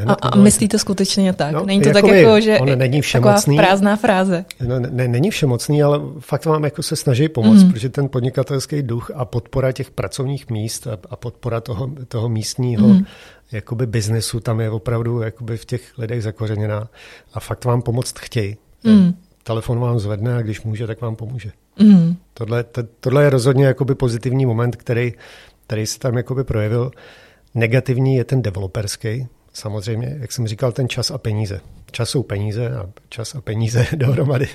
A, 0.07 0.13
a 0.13 0.37
myslíte 0.37 0.79
skutečně 0.79 1.33
tak? 1.33 1.53
No, 1.53 1.67
není 1.67 1.83
to 1.83 1.93
tak 1.93 2.05
jako, 2.05 2.41
že 2.41 2.59
on 2.59 2.79
není 2.79 3.01
všemocný. 3.01 3.57
prázdná 3.57 3.97
fráze? 3.97 4.45
No, 4.67 4.81
ne, 4.81 5.09
není 5.09 5.31
všemocný, 5.31 5.83
ale 5.83 6.01
fakt 6.19 6.45
vám 6.45 6.65
jako 6.65 6.83
se 6.83 6.97
snaží 6.97 7.29
pomoct, 7.29 7.63
mm. 7.63 7.73
protože 7.73 7.89
ten 7.89 8.09
podnikatelský 8.09 8.83
duch 8.83 9.11
a 9.15 9.25
podpora 9.25 9.73
těch 9.73 9.91
pracovních 9.91 10.51
míst 10.51 10.87
a, 10.87 10.99
a 11.11 11.17
podpora 11.17 11.61
toho, 11.61 11.91
toho 12.09 12.29
místního 12.29 12.89
mm. 12.89 13.05
jakoby 13.53 13.87
biznesu 13.87 14.41
tam 14.41 14.61
je 14.61 14.71
opravdu 14.71 15.23
jakoby 15.23 15.57
v 15.57 15.65
těch 15.65 15.99
lidech 15.99 16.23
zakořeněná 16.23 16.89
a 17.35 17.41
fakt 17.41 17.65
vám 17.65 17.83
pomoct 17.83 18.19
chtějí. 18.19 18.57
Mm. 18.85 19.15
Telefon 19.43 19.81
vám 19.81 19.99
zvedne 19.99 20.37
a 20.37 20.43
když 20.43 20.63
může, 20.63 20.87
tak 20.87 21.01
vám 21.01 21.17
pomůže. 21.17 21.51
Mm. 21.79 22.17
Tohle, 22.35 22.65
to, 22.65 22.83
tohle 23.01 23.23
je 23.23 23.31
rozhodně 23.31 23.67
jakoby 23.67 23.95
pozitivní 23.95 24.47
moment, 24.47 24.77
který, 24.77 25.13
který 25.67 25.87
se 25.87 25.99
tam 25.99 26.17
jakoby 26.17 26.45
projevil. 26.45 26.91
Negativní 27.55 28.17
je 28.17 28.25
ten 28.25 28.43
developerský, 28.43 29.27
samozřejmě, 29.59 30.17
jak 30.21 30.33
jsem 30.33 30.47
říkal, 30.47 30.73
ten 30.73 30.89
čas 30.89 31.11
a 31.11 31.19
peníze. 31.19 31.61
Čas 31.91 32.11
jsou 32.11 32.23
peníze 32.23 32.77
a 32.77 32.91
čas 33.09 33.35
a 33.35 33.41
peníze 33.41 33.87
dohromady 33.97 34.49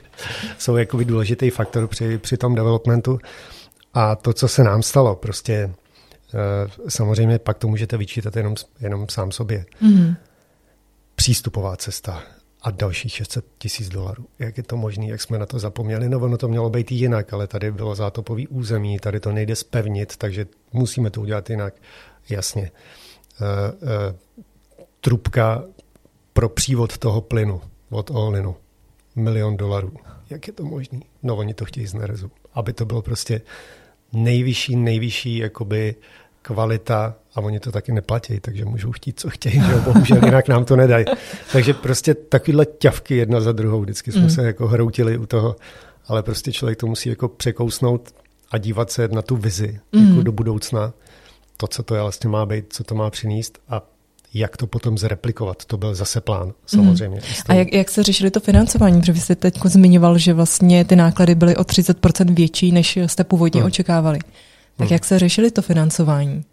jsou 0.58 0.78
jakoby 0.78 1.06
důležitý 1.06 1.50
faktor 1.50 1.88
při, 1.88 2.18
při 2.18 2.38
tom 2.38 2.56
developmentu. 2.56 3.20
A 3.94 4.16
to, 4.16 4.34
co 4.34 4.48
se 4.48 4.64
nám 4.64 4.84
stalo, 4.84 5.16
prostě 5.16 5.54
eh, 5.54 6.90
samozřejmě 6.90 7.40
pak 7.40 7.58
to 7.58 7.68
můžete 7.68 7.98
vyčítat 7.98 8.36
jenom, 8.36 8.56
jenom 8.80 9.10
sám 9.10 9.32
sobě. 9.32 9.66
Mm. 9.82 10.16
Přístupová 11.16 11.76
cesta 11.76 12.24
a 12.62 12.72
dalších 12.72 13.12
600 13.12 13.46
tisíc 13.58 13.90
dolarů. 13.90 14.26
Jak 14.40 14.58
je 14.58 14.64
to 14.64 14.78
možné, 14.78 15.08
jak 15.08 15.22
jsme 15.22 15.40
na 15.40 15.46
to 15.46 15.60
zapomněli? 15.60 16.10
No 16.10 16.20
ono 16.20 16.38
to 16.38 16.48
mělo 16.48 16.70
být 16.70 16.92
jinak, 16.92 17.34
ale 17.34 17.48
tady 17.48 17.72
bylo 17.72 17.96
zátopový 17.96 18.48
území, 18.48 19.00
tady 19.00 19.20
to 19.20 19.32
nejde 19.32 19.56
spevnit, 19.56 20.18
takže 20.18 20.46
musíme 20.74 21.10
to 21.10 21.22
udělat 21.22 21.50
jinak. 21.50 21.74
Jasně. 22.30 22.72
Trubka 25.04 25.64
pro 26.34 26.50
přívod 26.50 26.98
toho 26.98 27.22
plynu 27.22 27.62
od 27.90 28.12
Olinu. 28.12 28.56
Milion 29.16 29.58
dolarů. 29.58 29.94
Jak 30.30 30.48
je 30.48 30.54
to 30.54 30.64
možné? 30.66 31.00
No 31.24 31.36
oni 31.36 31.54
to 31.54 31.66
chtějí 31.66 31.88
z 31.88 31.94
nerezu. 31.94 32.32
Aby 32.54 32.74
to 32.74 32.86
bylo 32.86 33.02
prostě 33.02 33.42
nejvyšší, 34.14 34.76
nejvyšší 34.76 35.38
jakoby 35.38 35.96
kvalita 36.42 37.16
a 37.36 37.42
oni 37.42 37.60
to 37.60 37.72
taky 37.72 37.92
neplatí, 37.92 38.40
takže 38.40 38.66
můžou 38.66 38.92
chtít, 38.92 39.20
co 39.20 39.30
chtějí, 39.30 39.62
že 39.62 39.76
bohužel 39.76 40.18
jinak 40.26 40.48
nám 40.48 40.66
to 40.66 40.76
nedají. 40.76 41.06
Takže 41.52 41.74
prostě 41.74 42.14
takovýhle 42.14 42.66
ťavky 42.66 43.16
jedna 43.16 43.42
za 43.42 43.52
druhou, 43.52 43.82
vždycky 43.82 44.12
jsme 44.12 44.22
mm. 44.22 44.30
se 44.30 44.44
jako 44.44 44.68
hroutili 44.68 45.18
u 45.18 45.26
toho, 45.26 45.56
ale 46.08 46.24
prostě 46.24 46.52
člověk 46.52 46.80
to 46.80 46.88
musí 46.88 47.10
jako 47.10 47.28
překousnout 47.28 48.16
a 48.52 48.58
dívat 48.58 48.92
se 48.92 49.08
na 49.08 49.22
tu 49.22 49.36
vizi 49.36 49.80
mm. 49.92 50.10
jako 50.10 50.24
do 50.24 50.32
budoucna, 50.32 50.94
to, 51.58 51.68
co 51.68 51.84
to 51.84 51.96
je 51.96 52.02
vlastně 52.02 52.30
má 52.30 52.46
být, 52.46 52.74
co 52.74 52.84
to 52.84 52.96
má 52.96 53.10
přinést 53.10 53.60
a 53.70 53.93
jak 54.34 54.58
to 54.58 54.68
potom 54.68 54.98
zreplikovat. 54.98 55.66
To 55.66 55.78
byl 55.78 55.96
zase 55.96 56.22
plán, 56.22 56.54
samozřejmě. 56.66 57.18
Mm. 57.18 57.24
A 57.48 57.54
jak, 57.54 57.74
jak 57.74 57.90
se 57.90 58.04
řešili 58.04 58.32
to 58.32 58.40
financování? 58.40 59.00
Protože 59.00 59.12
vy 59.12 59.20
jste 59.20 59.36
teď 59.36 59.54
zmiňoval, 59.66 60.18
že 60.18 60.34
vlastně 60.34 60.86
ty 60.86 60.96
náklady 60.96 61.36
byly 61.36 61.56
o 61.56 61.62
30% 61.62 62.36
větší, 62.36 62.72
než 62.72 62.98
jste 62.98 63.24
původně 63.24 63.62
mm. 63.62 63.68
očekávali. 63.68 64.20
Tak 64.78 64.88
mm. 64.90 64.94
jak 64.94 65.06
se 65.06 65.20
řešili 65.20 65.52
to 65.52 65.62
financování? 65.62 66.44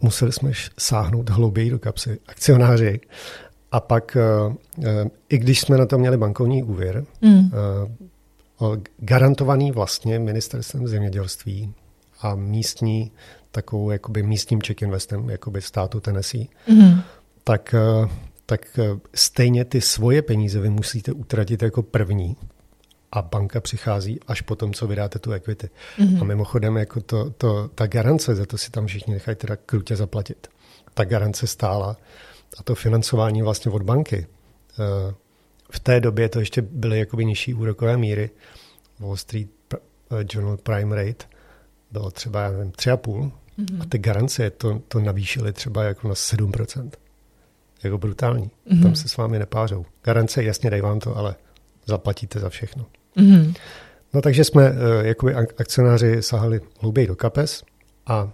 Museli 0.00 0.32
jsme 0.32 0.52
sáhnout 0.78 1.30
hlouběji 1.30 1.70
do 1.70 1.78
kapsy 1.78 2.18
akcionáři. 2.28 3.00
A 3.72 3.80
pak, 3.80 4.16
uh, 4.46 4.54
uh, 4.78 4.84
i 5.28 5.38
když 5.38 5.60
jsme 5.60 5.76
na 5.76 5.86
to 5.86 5.98
měli 5.98 6.16
bankovní 6.16 6.62
úvěr, 6.62 7.04
mm. 7.22 7.50
garantovaný 8.98 9.72
vlastně 9.72 10.18
ministerstvem 10.18 10.88
zemědělství 10.88 11.74
a 12.20 12.34
místní 12.34 13.12
takovou 13.50 13.90
jakoby 13.90 14.22
místním 14.22 14.60
check 14.60 14.82
investem 14.82 15.30
jakoby 15.30 15.62
státu 15.62 16.00
Tennessee, 16.00 16.46
mm-hmm. 16.68 17.02
tak, 17.44 17.74
eh, 17.74 18.08
tak 18.46 18.78
eh, 18.78 18.98
stejně 19.14 19.64
ty 19.64 19.80
svoje 19.80 20.22
peníze 20.22 20.60
vy 20.60 20.70
musíte 20.70 21.12
utratit 21.12 21.62
jako 21.62 21.82
první 21.82 22.36
a 23.12 23.22
banka 23.22 23.60
přichází 23.60 24.20
až 24.26 24.40
po 24.40 24.56
tom, 24.56 24.72
co 24.72 24.86
vydáte 24.86 25.18
tu 25.18 25.32
equity. 25.32 25.70
Mm-hmm. 25.98 26.20
A 26.20 26.24
mimochodem, 26.24 26.76
jako 26.76 27.00
to, 27.00 27.30
to, 27.30 27.68
ta 27.74 27.86
garance, 27.86 28.34
za 28.34 28.46
to 28.46 28.58
si 28.58 28.70
tam 28.70 28.86
všichni 28.86 29.14
nechají 29.14 29.36
teda 29.36 29.56
krutě 29.56 29.96
zaplatit. 29.96 30.48
Ta 30.94 31.04
garance 31.04 31.46
stála 31.46 31.96
a 32.58 32.62
to 32.62 32.74
financování 32.74 33.42
vlastně 33.42 33.70
od 33.70 33.82
banky. 33.82 34.26
Eh, 34.26 35.14
v 35.70 35.80
té 35.80 36.00
době 36.00 36.28
to 36.28 36.40
ještě 36.40 36.62
byly 36.62 36.98
jakoby 36.98 37.24
nižší 37.24 37.54
úrokové 37.54 37.96
míry. 37.96 38.30
Wall 39.00 39.16
Street 39.16 39.48
Journal 40.32 40.56
Prime 40.56 40.96
Rate 40.96 41.35
bylo 41.90 42.10
třeba, 42.10 42.42
já 42.42 42.50
nevím, 42.50 42.70
3,5 42.70 43.30
Mm-hmm. 43.58 43.82
A 43.82 43.84
ty 43.84 43.98
garance 43.98 44.50
to, 44.50 44.82
to 44.88 45.00
navýšily 45.00 45.52
třeba 45.52 45.84
jako 45.84 46.08
na 46.08 46.14
7%. 46.14 46.90
Jako 47.82 47.98
brutální. 47.98 48.44
Mm-hmm. 48.44 48.82
Tam 48.82 48.94
se 48.94 49.08
s 49.08 49.16
vámi 49.16 49.38
nepářou. 49.38 49.86
Garance, 50.04 50.44
jasně 50.44 50.70
dají 50.70 50.82
vám 50.82 51.00
to, 51.00 51.16
ale 51.16 51.34
zaplatíte 51.86 52.40
za 52.40 52.48
všechno. 52.48 52.86
Mm-hmm. 53.16 53.54
No 54.14 54.22
takže 54.22 54.44
jsme 54.44 54.70
uh, 54.70 54.76
jakoby 55.02 55.34
akcionáři 55.34 56.22
sahali 56.22 56.60
hlouběji 56.80 57.06
do 57.06 57.16
kapes 57.16 57.62
a 58.06 58.24
uh, 58.24 58.30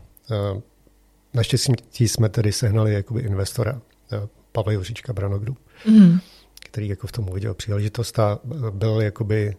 naštěstí 1.34 2.08
jsme 2.08 2.28
tedy 2.28 2.52
sehnali 2.52 2.94
jakoby 2.94 3.20
investora 3.20 3.72
uh, 3.72 4.28
Pavla 4.52 4.72
Juříčka 4.72 5.12
Brano 5.12 5.38
Group, 5.38 5.58
mm-hmm. 5.86 6.20
který 6.66 6.88
jako 6.88 7.06
v 7.06 7.12
tom 7.12 7.28
uviděl 7.28 7.54
příležitost 7.54 8.18
a 8.18 8.38
byl 8.70 9.00
jakoby 9.00 9.56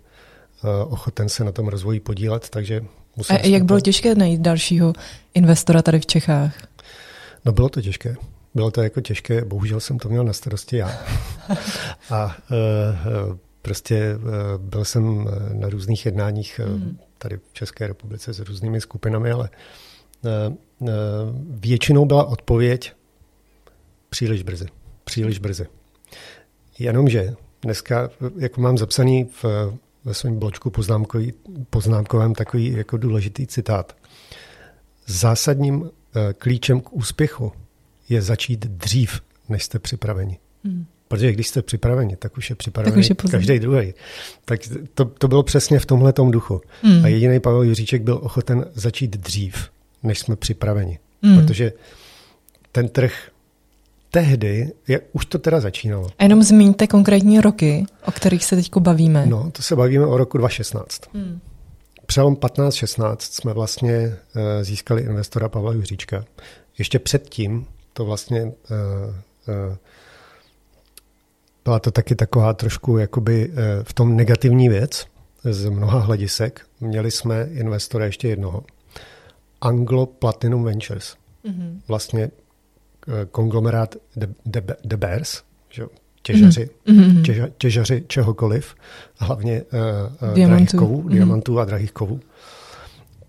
ochoten 0.88 1.30
se 1.30 1.44
na 1.44 1.52
tom 1.52 1.68
rozvoji 1.68 2.00
podílet, 2.00 2.50
takže 2.50 2.86
a 3.30 3.48
jak 3.48 3.64
bylo 3.64 3.80
těžké 3.80 4.16
najít 4.16 4.42
dalšího 4.42 4.94
investora 5.34 5.82
tady 5.82 6.00
v 6.00 6.06
Čechách? 6.06 6.68
No 7.46 7.52
bylo 7.52 7.70
to 7.70 7.82
těžké. 7.82 8.16
Bylo 8.56 8.72
to 8.72 8.82
jako 8.82 9.02
těžké, 9.02 9.46
bohužel 9.46 9.80
jsem 9.80 10.00
to 10.00 10.10
měl 10.10 10.24
na 10.24 10.34
starosti 10.34 10.78
já. 10.78 11.00
A 12.10 12.26
uh, 12.26 13.38
prostě 13.62 14.16
uh, 14.16 14.32
byl 14.58 14.86
jsem 14.86 15.28
na 15.54 15.70
různých 15.70 16.06
jednáních 16.06 16.60
mm. 16.66 16.98
tady 17.18 17.38
v 17.38 17.54
České 17.54 17.88
republice 17.88 18.34
s 18.34 18.40
různými 18.40 18.82
skupinami, 18.82 19.32
ale 19.32 19.50
uh, 20.22 20.90
většinou 21.50 22.06
byla 22.06 22.24
odpověď 22.24 22.94
příliš 24.10 24.44
brzy. 24.44 24.66
Příliš 25.04 25.40
brzy. 25.40 25.66
Jenomže 26.80 27.36
dneska, 27.62 28.10
jako 28.38 28.62
mám 28.62 28.78
zapsaný 28.78 29.30
v 29.44 29.74
ve 30.06 30.14
svém 30.14 30.40
bločku 30.40 30.72
poznámkovém 31.70 32.36
takový 32.36 32.72
jako 32.72 32.98
důležitý 32.98 33.48
citát. 33.48 33.96
Zásadním 35.06 35.90
eh, 36.16 36.34
klíčem 36.34 36.82
k 36.82 36.94
úspěchu 36.94 37.52
je 38.10 38.22
začít 38.22 38.66
dřív, 38.66 39.22
než 39.50 39.64
jste 39.64 39.80
připraveni. 39.80 40.40
Hmm. 40.64 40.86
Protože 41.08 41.32
když 41.32 41.48
jste 41.48 41.62
připraveni, 41.62 42.16
tak 42.16 42.38
už 42.38 42.50
je 42.50 42.56
připravený 42.56 43.10
každý 43.32 43.60
druhý. 43.60 43.94
Tak 44.46 44.60
to, 44.94 45.06
to 45.06 45.28
bylo 45.28 45.44
přesně 45.44 45.80
v 45.80 45.86
tomhle 45.86 46.14
duchu. 46.32 46.62
Hmm. 46.82 47.06
A 47.06 47.08
jediný 47.08 47.40
Pavel 47.40 47.64
Juříček 47.64 48.02
byl 48.02 48.20
ochoten 48.24 48.66
začít 48.74 49.18
dřív, 49.18 49.70
než 50.04 50.20
jsme 50.20 50.36
připraveni. 50.36 51.00
Hmm. 51.24 51.42
Protože 51.42 51.74
ten 52.72 52.90
trh 52.90 53.30
tehdy, 54.14 54.72
je, 54.88 55.02
už 55.14 55.26
to 55.26 55.40
teda 55.40 55.60
začínalo. 55.60 56.10
A 56.20 56.24
jenom 56.24 56.44
zmíňte 56.44 56.88
konkrétní 56.88 57.42
roky, 57.42 57.86
o 58.06 58.12
kterých 58.12 58.46
se 58.46 58.56
teď 58.56 58.78
bavíme. 58.78 59.26
No, 59.26 59.52
to 59.52 59.62
se 59.62 59.76
bavíme 59.76 60.06
o 60.06 60.18
roku 60.18 60.38
2016. 60.38 61.02
Hmm. 61.14 61.40
Přelom 62.06 62.36
15-16 62.36 63.16
jsme 63.20 63.54
vlastně 63.54 64.08
uh, 64.08 64.42
získali 64.62 65.02
investora 65.02 65.50
Pavla 65.50 65.74
Juříčka. 65.74 66.26
Ještě 66.78 67.00
předtím 67.00 67.66
to 67.94 68.06
vlastně 68.06 68.44
uh, 68.44 68.50
uh, 68.50 69.76
byla 71.66 71.80
to 71.80 71.92
taky 71.92 72.16
taková 72.16 72.54
trošku 72.54 72.98
jakoby 72.98 73.50
uh, 73.50 73.56
v 73.84 73.94
tom 73.94 74.16
negativní 74.16 74.70
věc 74.70 75.06
z 75.44 75.70
mnoha 75.70 76.00
hledisek. 76.00 76.62
Měli 76.80 77.12
jsme 77.12 77.48
investora 77.52 78.06
ještě 78.06 78.28
jednoho. 78.28 78.64
Anglo 79.62 80.06
Platinum 80.06 80.64
Ventures. 80.64 81.16
Mm-hmm. 81.46 81.80
Vlastně 81.88 82.32
konglomerát 83.32 83.96
De, 84.16 84.28
De, 84.46 84.76
De 84.84 84.98
Bears, 84.98 85.44
že? 85.70 85.84
těžaři, 86.24 86.70
mm-hmm. 86.88 87.22
těža, 87.22 87.48
těžaři 87.58 88.04
čehokoliv, 88.08 88.76
hlavně 89.18 89.64
uh, 90.22 90.46
drahých 90.48 90.70
kovů, 90.70 91.04
mm-hmm. 91.04 91.10
diamantů 91.12 91.60
a 91.60 91.66
drahých 91.66 91.92
kovů. 91.92 92.20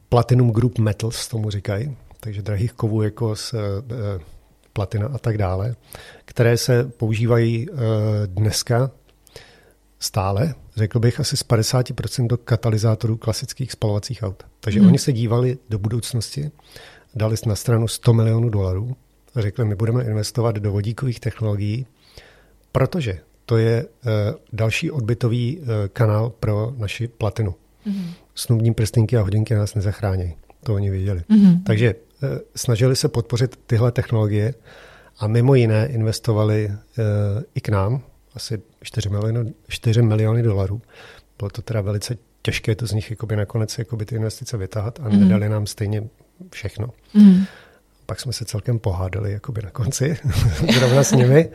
Platinum 0.08 0.50
Group 0.50 0.78
Metals 0.78 1.28
tomu 1.28 1.50
říkají, 1.50 1.96
takže 2.20 2.42
drahých 2.42 2.72
kovů 2.72 3.02
jako 3.02 3.36
z 3.36 3.54
uh, 3.54 3.60
platina 4.72 5.06
a 5.14 5.18
tak 5.18 5.38
dále, 5.38 5.74
které 6.24 6.56
se 6.56 6.84
používají 6.84 7.70
uh, 7.70 7.78
dneska 8.26 8.90
stále, 9.98 10.54
řekl 10.76 10.98
bych 10.98 11.20
asi 11.20 11.36
z 11.36 11.44
50% 11.44 12.26
do 12.26 12.36
katalyzátorů 12.36 13.16
klasických 13.16 13.72
spalovacích 13.72 14.22
aut. 14.22 14.42
Takže 14.60 14.80
mm. 14.80 14.86
oni 14.86 14.98
se 14.98 15.12
dívali 15.12 15.58
do 15.68 15.78
budoucnosti, 15.78 16.50
dali 17.14 17.36
na 17.46 17.54
stranu 17.54 17.88
100 17.88 18.12
milionů 18.12 18.48
dolarů 18.48 18.96
řekli, 19.36 19.64
my 19.64 19.74
budeme 19.74 20.04
investovat 20.04 20.56
do 20.56 20.72
vodíkových 20.72 21.20
technologií, 21.20 21.86
protože 22.72 23.18
to 23.46 23.56
je 23.56 23.84
uh, 23.84 24.10
další 24.52 24.90
odbytový 24.90 25.58
uh, 25.58 25.66
kanál 25.92 26.30
pro 26.30 26.72
naši 26.76 27.08
platinu. 27.08 27.54
Mm-hmm. 27.86 28.12
Snubní 28.34 28.74
prstinky 28.74 29.16
a 29.16 29.22
hodinky 29.22 29.54
nás 29.54 29.74
nezachrání. 29.74 30.34
To 30.64 30.74
oni 30.74 30.90
věděli. 30.90 31.20
Mm-hmm. 31.20 31.62
Takže 31.62 31.94
uh, 31.94 32.28
snažili 32.56 32.96
se 32.96 33.08
podpořit 33.08 33.58
tyhle 33.66 33.92
technologie 33.92 34.54
A 35.18 35.26
mimo 35.26 35.54
jiné 35.54 35.86
investovali 35.86 36.72
i 37.54 37.60
k 37.60 37.68
nám 37.68 38.02
asi 38.34 38.62
4 38.82 39.08
miliony, 39.08 39.54
4 39.68 40.02
miliony 40.02 40.42
dolarů. 40.42 40.82
Bylo 41.38 41.50
to 41.50 41.62
teda 41.62 41.80
velice 41.80 42.16
těžké 42.42 42.74
to 42.74 42.86
z 42.86 42.92
nich 42.92 43.10
jakoby 43.10 43.36
nakonec 43.36 43.78
jakoby 43.78 44.04
ty 44.04 44.14
investice 44.14 44.56
vytáhat 44.56 45.00
a 45.00 45.08
mm. 45.08 45.20
nedali 45.20 45.48
nám 45.48 45.66
stejně 45.66 46.08
všechno. 46.52 46.88
Mm. 47.14 47.44
Pak 48.06 48.20
jsme 48.20 48.32
se 48.32 48.44
celkem 48.44 48.78
pohádali 48.78 49.32
jakoby 49.32 49.62
na 49.62 49.70
konci, 49.70 50.16
zrovna 50.74 51.04
s 51.04 51.12
nimi. 51.12 51.48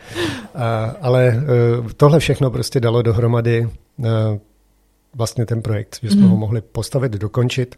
A, 0.56 0.96
ale 1.02 1.44
uh, 1.80 1.92
tohle 1.92 2.20
všechno 2.20 2.52
prostě 2.52 2.80
dalo 2.80 3.02
dohromady 3.02 3.66
uh, 3.98 4.06
vlastně 5.14 5.46
ten 5.46 5.62
projekt, 5.62 6.00
že 6.04 6.10
jsme 6.10 6.22
mm. 6.22 6.30
ho 6.30 6.38
mohli 6.38 6.62
postavit, 6.62 7.12
dokončit 7.12 7.76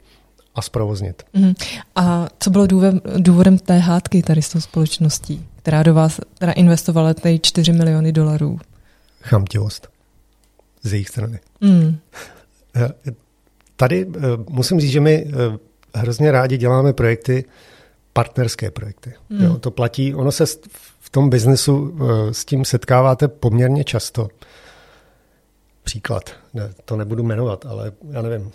a 0.55 0.61
zprovoznit. 0.61 1.23
Mm. 1.33 1.53
A 1.95 2.27
co 2.39 2.49
bylo 2.49 2.67
důvodem, 2.67 3.01
důvodem 3.17 3.57
té 3.57 3.77
hádky 3.77 4.23
tady 4.23 4.41
s 4.41 4.49
tou 4.49 4.61
společností, 4.61 5.47
která 5.55 5.83
do 5.83 5.93
vás 5.93 6.19
teda 6.37 6.51
investovala 6.51 7.13
ty 7.13 7.39
4 7.43 7.73
miliony 7.73 8.11
dolarů? 8.11 8.59
Chamtivost 9.21 9.87
z 10.83 10.93
jejich 10.93 11.09
strany. 11.09 11.39
Mm. 11.61 11.97
Tady 13.75 14.07
musím 14.49 14.79
říct, 14.79 14.91
že 14.91 14.99
my 15.01 15.31
hrozně 15.95 16.31
rádi 16.31 16.57
děláme 16.57 16.93
projekty, 16.93 17.45
partnerské 18.13 18.71
projekty. 18.71 19.13
Mm. 19.29 19.43
Jo, 19.43 19.57
to 19.57 19.71
platí, 19.71 20.15
ono 20.15 20.31
se 20.31 20.45
v 20.99 21.09
tom 21.11 21.29
biznesu 21.29 21.97
s 22.31 22.45
tím 22.45 22.65
setkáváte 22.65 23.27
poměrně 23.27 23.83
často. 23.83 24.27
Příklad, 25.83 26.29
ne, 26.53 26.69
to 26.85 26.95
nebudu 26.95 27.23
jmenovat, 27.23 27.65
ale 27.65 27.91
já 28.09 28.21
nevím, 28.21 28.51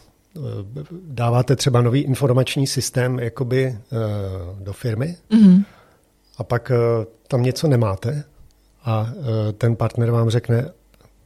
dáváte 1.06 1.56
třeba 1.56 1.82
nový 1.82 2.00
informační 2.00 2.66
systém 2.66 3.18
jakoby 3.18 3.78
do 4.58 4.72
firmy 4.72 5.16
mm. 5.30 5.64
a 6.38 6.44
pak 6.44 6.72
tam 7.28 7.42
něco 7.42 7.68
nemáte 7.68 8.24
a 8.84 9.10
ten 9.58 9.76
partner 9.76 10.10
vám 10.10 10.30
řekne, 10.30 10.70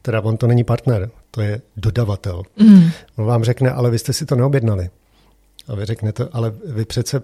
teda 0.01 0.21
on 0.21 0.37
to 0.37 0.47
není 0.47 0.63
partner, 0.63 1.09
to 1.31 1.41
je 1.41 1.61
dodavatel. 1.77 2.43
Mm. 2.59 2.83
On 3.15 3.25
vám 3.25 3.43
řekne, 3.43 3.71
ale 3.71 3.89
vy 3.89 3.99
jste 3.99 4.13
si 4.13 4.25
to 4.25 4.35
neobjednali. 4.35 4.89
A 5.67 5.75
vy 5.75 5.85
řeknete, 5.85 6.27
ale 6.33 6.53
vy 6.65 6.85
přece 6.85 7.21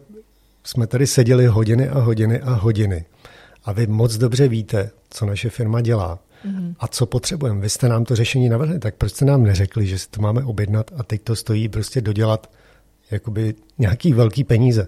jsme 0.67 0.87
tady 0.87 1.07
seděli 1.07 1.47
hodiny 1.47 1.89
a 1.89 1.99
hodiny 1.99 2.41
a 2.41 2.53
hodiny. 2.53 3.05
A 3.65 3.71
vy 3.71 3.87
moc 3.87 4.17
dobře 4.17 4.47
víte, 4.47 4.89
co 5.09 5.25
naše 5.25 5.49
firma 5.49 5.81
dělá 5.81 6.19
mm. 6.43 6.75
a 6.79 6.87
co 6.87 7.05
potřebujeme. 7.05 7.61
Vy 7.61 7.69
jste 7.69 7.89
nám 7.89 8.05
to 8.05 8.15
řešení 8.15 8.49
navrhli, 8.49 8.79
tak 8.79 8.95
proč 8.95 9.11
jste 9.11 9.25
nám 9.25 9.43
neřekli, 9.43 9.87
že 9.87 9.99
si 9.99 10.09
to 10.09 10.21
máme 10.21 10.43
objednat 10.43 10.91
a 10.97 11.03
teď 11.03 11.21
to 11.21 11.35
stojí 11.35 11.69
prostě 11.69 12.01
dodělat 12.01 12.51
jakoby 13.11 13.55
nějaký 13.77 14.13
velký 14.13 14.43
peníze. 14.43 14.87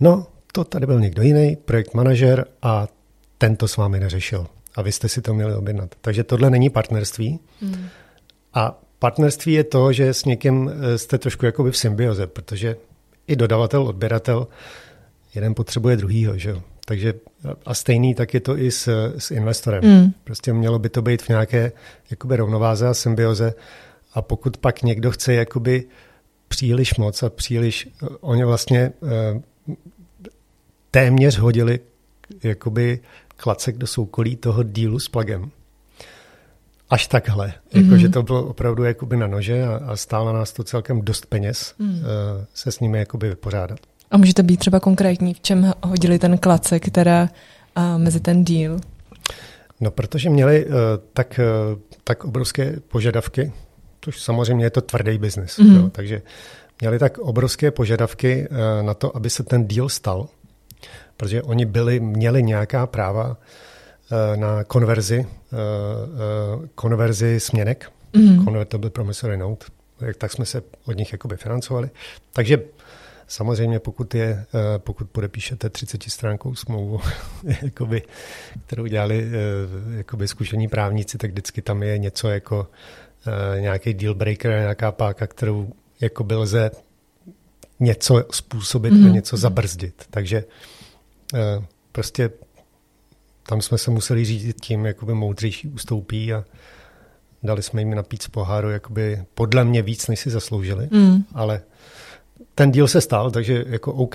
No, 0.00 0.26
to 0.52 0.64
tady 0.64 0.86
byl 0.86 1.00
někdo 1.00 1.22
jiný, 1.22 1.56
projekt 1.56 1.94
manažer 1.94 2.46
a 2.62 2.88
ten 3.38 3.56
to 3.56 3.68
s 3.68 3.76
vámi 3.76 4.00
neřešil. 4.00 4.46
A 4.74 4.82
vy 4.82 4.92
jste 4.92 5.08
si 5.08 5.22
to 5.22 5.34
měli 5.34 5.54
objednat. 5.54 5.94
Takže 6.00 6.24
tohle 6.24 6.50
není 6.50 6.70
partnerství. 6.70 7.40
Mm. 7.60 7.86
A 8.54 8.82
partnerství 8.98 9.52
je 9.52 9.64
to, 9.64 9.92
že 9.92 10.14
s 10.14 10.24
někým 10.24 10.70
eh, 10.70 10.98
jste 10.98 11.18
trošku 11.18 11.46
jakoby 11.46 11.70
v 11.70 11.76
symbioze, 11.76 12.26
protože 12.26 12.76
i 13.26 13.36
dodavatel, 13.36 13.82
odběratel, 13.82 14.48
jeden 15.34 15.54
potřebuje 15.54 15.96
druhýho, 15.96 16.38
že 16.38 16.50
jo. 16.50 16.62
Takže 16.84 17.14
a 17.66 17.74
stejný 17.74 18.14
tak 18.14 18.34
je 18.34 18.40
to 18.40 18.58
i 18.58 18.70
s, 18.70 19.12
s 19.18 19.30
investorem. 19.30 19.84
Mm. 19.84 20.12
Prostě 20.24 20.52
mělo 20.52 20.78
by 20.78 20.88
to 20.88 21.02
být 21.02 21.22
v 21.22 21.28
nějaké 21.28 21.72
jakoby 22.10 22.36
rovnováze 22.36 22.88
a 22.88 22.94
symbioze 22.94 23.54
a 24.14 24.22
pokud 24.22 24.56
pak 24.56 24.82
někdo 24.82 25.10
chce 25.10 25.34
jakoby 25.34 25.84
příliš 26.48 26.94
moc 26.94 27.22
a 27.22 27.30
příliš, 27.30 27.88
eh, 28.02 28.06
oni 28.20 28.44
vlastně 28.44 28.92
eh, 29.02 29.40
téměř 30.90 31.38
hodili 31.38 31.80
jakoby 32.42 33.00
klacek 33.36 33.78
do 33.78 33.86
soukolí 33.86 34.36
toho 34.36 34.62
dílu 34.62 34.98
s 34.98 35.08
plagem. 35.08 35.50
Až 36.92 37.06
takhle. 37.06 37.46
Mm-hmm. 37.46 37.82
Jako, 37.84 37.96
že 37.96 38.08
to 38.08 38.22
bylo 38.22 38.44
opravdu 38.46 38.84
jakoby 38.84 39.16
na 39.16 39.26
nože 39.26 39.64
a, 39.64 39.80
a 39.86 39.96
stálo 39.96 40.32
nás 40.32 40.52
to 40.52 40.64
celkem 40.64 41.02
dost 41.02 41.26
peněz 41.26 41.74
mm. 41.78 41.90
uh, 41.90 42.00
se 42.54 42.72
s 42.72 42.80
nimi 42.80 42.98
jakoby 42.98 43.28
vypořádat. 43.28 43.78
A 44.10 44.16
můžete 44.16 44.42
být 44.42 44.56
třeba 44.56 44.80
konkrétní, 44.80 45.34
v 45.34 45.40
čem 45.40 45.72
hodili 45.82 46.18
ten 46.18 46.38
klacek, 46.38 46.86
která 46.86 47.28
uh, 47.76 47.98
mezi 47.98 48.20
ten 48.20 48.44
díl? 48.44 48.80
No, 49.80 49.90
protože 49.90 50.30
měli 50.30 50.66
uh, 50.66 50.72
tak, 51.12 51.40
uh, 51.72 51.78
tak 52.04 52.24
obrovské 52.24 52.76
požadavky, 52.88 53.52
což 54.00 54.20
samozřejmě 54.22 54.64
je 54.64 54.70
to 54.70 54.80
tvrdý 54.80 55.18
biznis, 55.18 55.58
mm-hmm. 55.58 55.90
takže 55.90 56.22
měli 56.80 56.98
tak 56.98 57.18
obrovské 57.18 57.70
požadavky 57.70 58.48
uh, 58.50 58.86
na 58.86 58.94
to, 58.94 59.16
aby 59.16 59.30
se 59.30 59.42
ten 59.42 59.68
díl 59.68 59.88
stal, 59.88 60.28
protože 61.16 61.42
oni 61.42 61.66
byli, 61.66 62.00
měli 62.00 62.42
nějaká 62.42 62.86
práva 62.86 63.36
Eh, 63.36 63.36
na 64.36 64.64
konverzi, 64.64 65.26
eh, 65.26 65.56
eh, 65.56 66.68
konverzi 66.74 67.40
směnek, 67.40 67.92
mm-hmm. 68.12 68.44
convertible 68.44 68.90
promissory 68.90 69.36
note, 69.36 69.66
tak 70.18 70.32
jsme 70.32 70.44
se 70.44 70.62
od 70.84 70.96
nich 70.96 71.12
jakoby 71.12 71.36
financovali. 71.36 71.90
Takže 72.32 72.58
samozřejmě 73.26 73.78
pokud, 73.78 74.14
je, 74.14 74.46
pokud 74.78 75.10
podepíšete 75.10 75.70
30 75.70 76.02
stránkou 76.02 76.54
smlouvu, 76.54 77.00
jakoby, 77.62 78.02
kterou 78.66 78.86
dělali 78.86 79.30
jakoby 79.96 80.28
zkušení 80.28 80.68
právníci, 80.68 81.18
tak 81.18 81.30
vždycky 81.30 81.62
tam 81.62 81.82
je 81.82 81.98
něco 81.98 82.28
jako 82.28 82.66
nějaký 83.58 83.94
deal 83.94 84.14
breaker, 84.14 84.50
nějaká 84.50 84.92
páka, 84.92 85.26
kterou 85.26 85.72
jakoby 86.00 86.34
lze 86.34 86.70
něco 87.80 88.24
způsobit 88.32 88.92
mm-hmm. 88.92 89.10
a 89.10 89.12
něco 89.14 89.36
zabrzdit. 89.36 90.06
Takže 90.10 90.44
prostě 91.92 92.30
tam 93.46 93.62
jsme 93.62 93.78
se 93.78 93.90
museli 93.90 94.24
řídit 94.24 94.60
tím, 94.60 94.86
jakoby 94.86 95.14
moudřejší 95.14 95.68
ustoupí 95.68 96.32
a 96.32 96.44
dali 97.42 97.62
jsme 97.62 97.80
jim 97.80 97.94
napít 97.94 98.22
z 98.22 98.28
poháru, 98.28 98.70
jakoby 98.70 99.24
podle 99.34 99.64
mě 99.64 99.82
víc, 99.82 100.08
než 100.08 100.20
si 100.20 100.30
zasloužili, 100.30 100.88
mm. 100.90 101.24
ale 101.34 101.62
ten 102.54 102.70
díl 102.70 102.88
se 102.88 103.00
stal, 103.00 103.30
takže 103.30 103.64
jako 103.68 103.92
OK, 103.92 104.14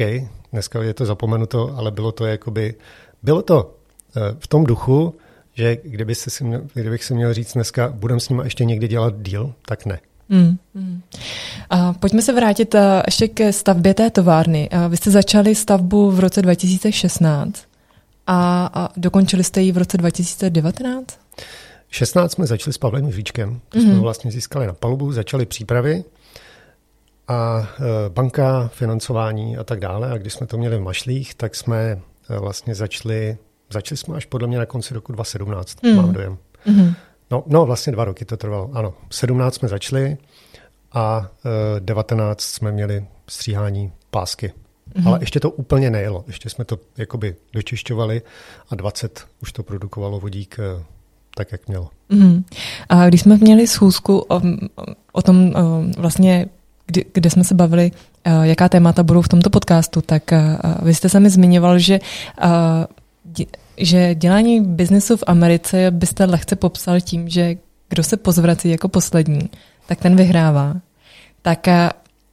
dneska 0.51 0.83
je 0.83 0.93
to 0.93 1.05
zapomenuto, 1.05 1.75
ale 1.77 1.91
bylo 1.91 2.11
to 2.11 2.25
jakoby, 2.25 2.75
bylo 3.23 3.41
to 3.41 3.75
eh, 4.15 4.19
v 4.39 4.47
tom 4.47 4.63
duchu, 4.63 5.15
že 5.53 5.77
kdyby 5.83 6.15
se 6.15 6.29
si 6.29 6.43
měl, 6.43 6.61
kdybych 6.73 7.03
si 7.03 7.13
měl 7.13 7.33
říct 7.33 7.53
dneska, 7.53 7.89
budeme 7.89 8.19
s 8.19 8.29
nimi 8.29 8.41
ještě 8.43 8.65
někdy 8.65 8.87
dělat 8.87 9.13
díl, 9.21 9.53
tak 9.65 9.85
ne. 9.85 9.99
Mm, 10.29 10.57
mm. 10.73 11.01
A 11.69 11.93
pojďme 11.93 12.21
se 12.21 12.33
vrátit 12.33 12.75
a, 12.75 12.99
eh, 12.99 13.03
ještě 13.07 13.27
ke 13.27 13.53
stavbě 13.53 13.93
té 13.93 14.09
továrny. 14.09 14.69
A 14.69 14.87
vy 14.87 14.97
jste 14.97 15.11
začali 15.11 15.55
stavbu 15.55 16.11
v 16.11 16.19
roce 16.19 16.41
2016 16.41 17.66
a, 18.27 18.69
a 18.73 18.89
dokončili 18.97 19.43
jste 19.43 19.61
ji 19.61 19.71
v 19.71 19.77
roce 19.77 19.97
2019? 19.97 21.19
16 21.89 22.31
jsme 22.31 22.47
začali 22.47 22.73
s 22.73 22.77
Pavlem 22.77 23.05
Jiříčkem, 23.05 23.49
mm-hmm. 23.71 23.81
jsme 23.81 23.93
ho 23.93 24.01
vlastně 24.01 24.31
získali 24.31 24.67
na 24.67 24.73
palubu, 24.73 25.11
začali 25.11 25.45
přípravy 25.45 26.03
a 27.27 27.69
e, 27.79 28.09
banka, 28.09 28.67
financování 28.67 29.57
a 29.57 29.63
tak 29.63 29.79
dále. 29.79 30.11
A 30.11 30.17
když 30.17 30.33
jsme 30.33 30.47
to 30.47 30.57
měli 30.57 30.77
v 30.77 30.81
Mašlích, 30.81 31.35
tak 31.35 31.55
jsme 31.55 31.77
e, 31.81 31.99
vlastně 32.39 32.75
začali, 32.75 33.37
začali 33.69 33.97
jsme 33.97 34.17
až 34.17 34.25
podle 34.25 34.47
mě 34.47 34.57
na 34.57 34.65
konci 34.65 34.93
roku 34.93 35.11
2017, 35.11 35.83
mm. 35.83 35.95
mám 35.95 36.13
dojem. 36.13 36.37
Mm-hmm. 36.67 36.93
No, 37.31 37.43
no, 37.47 37.65
vlastně 37.65 37.93
dva 37.93 38.05
roky 38.05 38.25
to 38.25 38.37
trvalo, 38.37 38.69
ano. 38.73 38.93
17 39.09 39.55
jsme 39.55 39.67
začali 39.67 40.17
a 40.91 41.31
e, 41.77 41.79
19 41.79 42.41
jsme 42.41 42.71
měli 42.71 43.05
stříhání 43.27 43.91
pásky 44.11 44.53
Mm-hmm. 44.95 45.07
Ale 45.07 45.19
ještě 45.21 45.39
to 45.39 45.51
úplně 45.51 45.89
nejelo. 45.89 46.23
Ještě 46.27 46.49
jsme 46.49 46.65
to 46.65 46.79
jakoby 46.97 47.35
dočišťovali 47.53 48.21
a 48.69 48.75
20 48.75 49.25
už 49.41 49.51
to 49.51 49.63
produkovalo 49.63 50.19
vodík 50.19 50.59
eh, 50.59 50.83
tak, 51.35 51.51
jak 51.51 51.67
mělo. 51.67 51.89
Mm-hmm. 52.09 52.43
A 52.89 53.07
když 53.07 53.21
jsme 53.21 53.37
měli 53.37 53.67
schůzku 53.67 54.17
o, 54.19 54.41
o 55.11 55.21
tom 55.21 55.53
vlastně, 55.97 56.45
kdy, 56.85 57.05
kde 57.13 57.29
jsme 57.29 57.43
se 57.43 57.55
bavili, 57.55 57.91
jaká 58.43 58.69
témata 58.69 59.03
budou 59.03 59.21
v 59.21 59.27
tomto 59.27 59.49
podcastu, 59.49 60.01
tak 60.01 60.31
vy 60.81 60.95
jste 60.95 61.09
sami 61.09 61.29
zmiňoval, 61.29 61.79
že 61.79 61.99
že 63.77 64.15
dělání 64.15 64.61
biznesu 64.61 65.17
v 65.17 65.23
Americe 65.27 65.91
byste 65.91 66.25
lehce 66.25 66.55
popsal 66.55 67.01
tím, 67.01 67.29
že 67.29 67.55
kdo 67.89 68.03
se 68.03 68.17
pozvrací 68.17 68.69
jako 68.69 68.87
poslední, 68.87 69.49
tak 69.87 69.99
ten 69.99 70.15
vyhrává. 70.15 70.75
Tak 71.41 71.67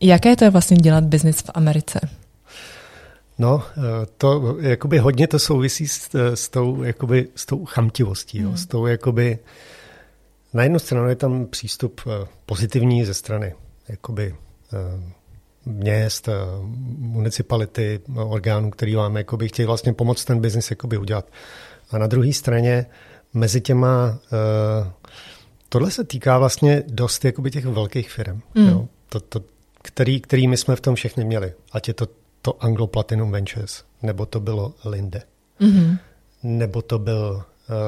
jaké 0.00 0.36
to 0.36 0.44
je 0.44 0.50
vlastně 0.50 0.76
dělat 0.76 1.04
biznis 1.04 1.40
v 1.40 1.50
Americe? 1.54 2.00
No, 3.38 3.62
eh, 3.76 4.06
to 4.18 4.56
jakoby 4.60 4.98
hodně 4.98 5.28
to 5.28 5.38
souvisí 5.38 5.88
s, 5.88 6.14
eh, 6.14 6.36
s 6.36 6.48
tou, 6.48 6.82
jakoby, 6.82 7.28
s 7.34 7.46
tou 7.46 7.64
chamtivostí, 7.64 8.38
mm. 8.38 8.44
jo, 8.44 8.56
s 8.56 8.66
tou 8.66 8.86
jakoby, 8.86 9.38
na 10.52 10.62
jednu 10.62 10.78
stranu 10.78 11.08
je 11.08 11.16
tam 11.16 11.46
přístup 11.46 12.00
eh, 12.06 12.26
pozitivní 12.46 13.04
ze 13.04 13.14
strany 13.14 13.54
jakoby 13.88 14.34
měst, 15.66 16.28
municipality, 16.98 18.00
orgánů, 18.14 18.70
který 18.70 18.94
vám 18.94 19.16
jakoby 19.16 19.48
chtějí 19.48 19.66
vlastně 19.66 19.92
pomoct 19.92 20.24
ten 20.24 20.40
biznis 20.40 20.70
jakoby 20.70 20.98
udělat. 20.98 21.28
A 21.90 21.98
na 21.98 22.06
druhé 22.06 22.32
straně 22.32 22.86
mezi 23.34 23.60
těma, 23.60 24.18
tohle 25.68 25.90
se 25.90 26.04
týká 26.04 26.38
vlastně 26.38 26.82
dost 26.86 27.24
jakoby 27.24 27.50
těch 27.50 27.66
velkých 27.66 28.10
firm, 28.10 28.40
mm. 28.54 28.68
jo, 28.68 28.88
to, 29.08 29.20
to, 29.20 29.40
který, 29.82 30.20
který 30.20 30.48
my 30.48 30.56
jsme 30.56 30.76
v 30.76 30.80
tom 30.80 30.94
všechny 30.94 31.24
měli. 31.24 31.52
Ať 31.72 31.88
je 31.88 31.94
to 31.94 32.06
to 32.44 32.64
Anglo 32.64 32.86
Platinum 32.86 33.30
Ventures, 33.30 33.84
nebo 34.02 34.26
to 34.26 34.40
bylo 34.40 34.74
Linde. 34.84 35.22
Mm-hmm. 35.60 35.98
nebo 36.42 36.82
to 36.82 36.98
byl, 36.98 37.42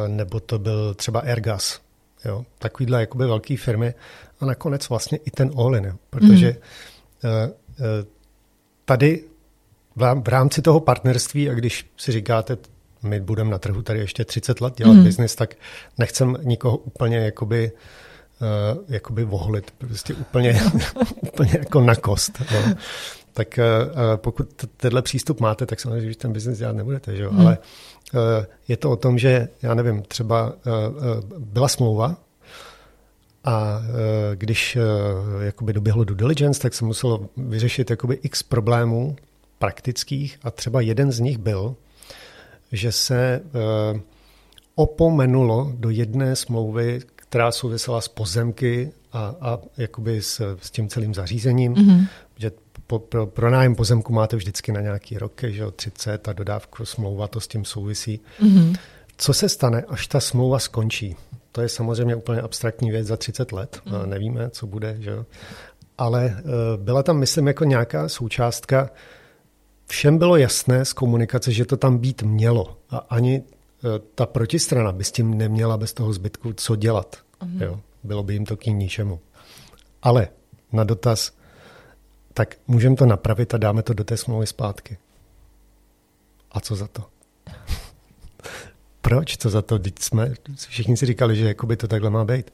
nebo 0.06 0.40
to 0.40 0.58
byl 0.58 0.94
třeba 0.94 1.20
Airgas. 1.20 1.80
Jo? 2.24 2.44
Takovýhle 2.58 3.00
jakoby 3.00 3.26
velké 3.26 3.56
firmy 3.56 3.94
a 4.40 4.46
nakonec 4.46 4.88
vlastně 4.88 5.18
i 5.18 5.30
ten 5.30 5.50
All-in, 5.56 5.94
protože 6.10 6.56
mm. 7.22 7.52
tady 8.84 9.24
v 9.96 10.28
rámci 10.28 10.62
toho 10.62 10.80
partnerství 10.80 11.50
a 11.50 11.54
když 11.54 11.90
si 11.96 12.12
říkáte, 12.12 12.56
my 13.02 13.20
budeme 13.20 13.50
na 13.50 13.58
trhu 13.58 13.82
tady 13.82 13.98
ještě 13.98 14.24
30 14.24 14.60
let 14.60 14.74
dělat 14.76 14.92
mm. 14.92 15.04
biznis, 15.04 15.34
tak 15.34 15.54
nechcem 15.98 16.36
nikoho 16.42 16.76
úplně 16.76 17.16
jakoby 17.16 17.72
uh, 18.40 18.84
jakoby 18.88 19.24
voholit, 19.24 19.70
prostě 19.70 20.14
úplně, 20.14 20.60
úplně 21.20 21.50
jako 21.58 21.80
na 21.80 21.94
kost. 21.94 22.42
Jo. 22.50 22.74
Tak 23.36 23.58
uh, 23.58 24.00
pokud 24.16 24.64
tenhle 24.76 25.02
přístup 25.02 25.40
máte, 25.40 25.66
tak 25.66 25.80
samozřejmě, 25.80 26.12
že 26.12 26.18
ten 26.18 26.32
biznis 26.32 26.58
dělat 26.58 26.76
nebudete, 26.76 27.16
že 27.16 27.22
jo? 27.22 27.32
Mm. 27.32 27.40
ale 27.40 27.58
uh, 28.14 28.20
je 28.68 28.76
to 28.76 28.90
o 28.90 28.96
tom, 28.96 29.18
že 29.18 29.48
já 29.62 29.74
nevím, 29.74 30.02
třeba 30.02 30.46
uh, 30.46 30.52
uh, 30.52 31.38
byla 31.38 31.68
smlouva 31.68 32.16
a 33.44 33.82
když 34.34 34.78
jakoby 35.40 35.72
doběhlo 35.72 36.04
due 36.04 36.16
diligence, 36.16 36.60
tak 36.60 36.74
se 36.74 36.84
muselo 36.84 37.28
vyřešit 37.36 37.90
jakoby 37.90 38.18
x 38.22 38.42
problémů 38.42 39.16
praktických 39.58 40.38
a 40.42 40.50
třeba 40.50 40.80
jeden 40.80 41.12
z 41.12 41.20
nich 41.20 41.38
byl, 41.38 41.76
že 42.72 42.92
se 42.92 43.42
opomenulo 44.74 45.72
do 45.74 45.90
jedné 45.90 46.36
smlouvy, 46.36 47.00
která 47.14 47.52
souvisela 47.52 48.00
s 48.00 48.08
pozemky 48.08 48.92
a, 49.12 49.34
a 49.40 49.58
jakoby 49.76 50.22
s, 50.22 50.56
s 50.62 50.70
tím 50.70 50.88
celým 50.88 51.14
zařízením, 51.14 51.74
mm-hmm. 51.74 52.06
Po, 52.86 52.98
pro, 52.98 53.26
pro 53.26 53.50
nájem 53.50 53.74
pozemku 53.74 54.12
máte 54.12 54.36
vždycky 54.36 54.72
na 54.72 54.80
nějaký 54.80 55.18
roky, 55.18 55.52
že 55.52 55.62
jo, 55.62 55.70
30 55.70 56.28
a 56.28 56.32
dodávku 56.32 56.84
smlouva, 56.84 57.28
to 57.28 57.40
s 57.40 57.48
tím 57.48 57.64
souvisí. 57.64 58.20
Mm-hmm. 58.40 58.76
Co 59.16 59.34
se 59.34 59.48
stane, 59.48 59.82
až 59.88 60.06
ta 60.06 60.20
smlouva 60.20 60.58
skončí? 60.58 61.16
To 61.52 61.62
je 61.62 61.68
samozřejmě 61.68 62.16
úplně 62.16 62.40
abstraktní 62.40 62.90
věc 62.90 63.06
za 63.06 63.16
30 63.16 63.52
let, 63.52 63.80
mm. 63.84 64.10
nevíme, 64.10 64.50
co 64.50 64.66
bude, 64.66 64.96
že 64.98 65.10
jo. 65.10 65.26
Ale 65.98 66.36
uh, 66.44 66.84
byla 66.84 67.02
tam, 67.02 67.18
myslím, 67.18 67.46
jako 67.46 67.64
nějaká 67.64 68.08
součástka, 68.08 68.90
všem 69.86 70.18
bylo 70.18 70.36
jasné 70.36 70.84
z 70.84 70.92
komunikace, 70.92 71.52
že 71.52 71.64
to 71.64 71.76
tam 71.76 71.98
být 71.98 72.22
mělo 72.22 72.78
a 72.90 72.96
ani 72.98 73.42
eh, 73.42 73.88
ta 74.14 74.26
protistrana 74.26 74.92
by 74.92 75.04
s 75.04 75.12
tím 75.12 75.38
neměla 75.38 75.76
bez 75.76 75.92
toho 75.92 76.12
zbytku 76.12 76.52
co 76.52 76.76
dělat. 76.76 77.16
Uh-huh. 77.40 77.62
Jo? 77.62 77.80
Bylo 78.04 78.22
by 78.22 78.32
jim 78.32 78.44
to 78.44 78.56
k 78.56 78.66
ničemu. 78.66 79.20
Ale 80.02 80.28
na 80.72 80.84
dotaz, 80.84 81.32
tak 82.36 82.56
můžeme 82.66 82.96
to 82.96 83.06
napravit 83.06 83.54
a 83.54 83.58
dáme 83.58 83.82
to 83.82 83.92
do 83.92 84.04
té 84.04 84.16
smlouvy 84.16 84.46
zpátky. 84.46 84.98
A 86.52 86.60
co 86.60 86.76
za 86.76 86.86
to? 86.86 87.04
Proč? 89.00 89.36
Co 89.36 89.50
za 89.50 89.62
to? 89.62 89.78
Teď 89.78 89.98
jsme, 89.98 90.34
všichni 90.68 90.96
si 90.96 91.06
říkali, 91.06 91.36
že 91.36 91.48
jakoby 91.48 91.76
to 91.76 91.88
takhle 91.88 92.10
má 92.10 92.24
být. 92.24 92.50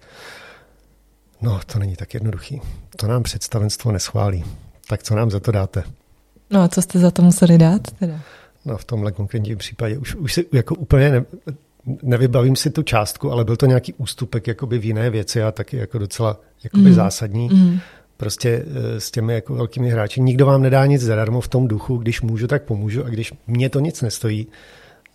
No, 1.41 1.61
to 1.67 1.79
není 1.79 1.97
tak 1.97 2.15
jednoduchý. 2.15 2.61
To 2.97 3.07
nám 3.07 3.23
představenstvo 3.23 3.93
neschválí. 3.93 4.45
Tak 4.87 5.03
co 5.03 5.15
nám 5.15 5.31
za 5.31 5.41
to 5.41 5.53
dáte? 5.53 5.85
No 6.51 6.63
a 6.63 6.69
co 6.69 6.83
jste 6.83 6.99
za 6.99 7.11
to 7.11 7.23
museli 7.23 7.59
dát 7.59 7.91
teda? 7.99 8.21
No 8.65 8.79
v 8.79 8.85
tomhle 8.85 9.13
konkrétním 9.13 9.59
případě 9.59 9.99
už, 9.99 10.15
už 10.15 10.35
si 10.35 10.47
jako 10.53 10.75
úplně 10.75 11.11
ne, 11.11 11.25
nevybavím 12.03 12.57
si 12.57 12.71
tu 12.71 12.83
částku, 12.83 13.33
ale 13.33 13.45
byl 13.45 13.57
to 13.57 13.67
nějaký 13.67 13.93
ústupek 13.93 14.47
jakoby 14.47 14.79
v 14.79 14.85
jiné 14.85 15.11
věci 15.11 15.43
a 15.43 15.53
taky 15.53 15.77
jako 15.77 15.99
docela 15.99 16.41
jakoby 16.65 16.89
mm. 16.89 16.95
zásadní. 16.95 17.49
Mm. 17.49 17.81
Prostě 18.17 18.65
eh, 18.67 19.01
s 19.01 19.11
těmi 19.11 19.35
jako 19.35 19.55
velkými 19.55 19.91
hráči. 19.91 20.21
Nikdo 20.21 20.47
vám 20.47 20.63
nedá 20.63 20.87
nic 20.87 21.03
zadarmo 21.03 21.41
v 21.41 21.49
tom 21.49 21.69
duchu, 21.69 21.97
když 21.97 22.21
můžu, 22.21 22.47
tak 22.47 22.63
pomůžu 22.63 23.05
a 23.05 23.09
když 23.09 23.33
mě 23.47 23.69
to 23.69 23.81
nic 23.81 24.03
nestojí, 24.03 24.47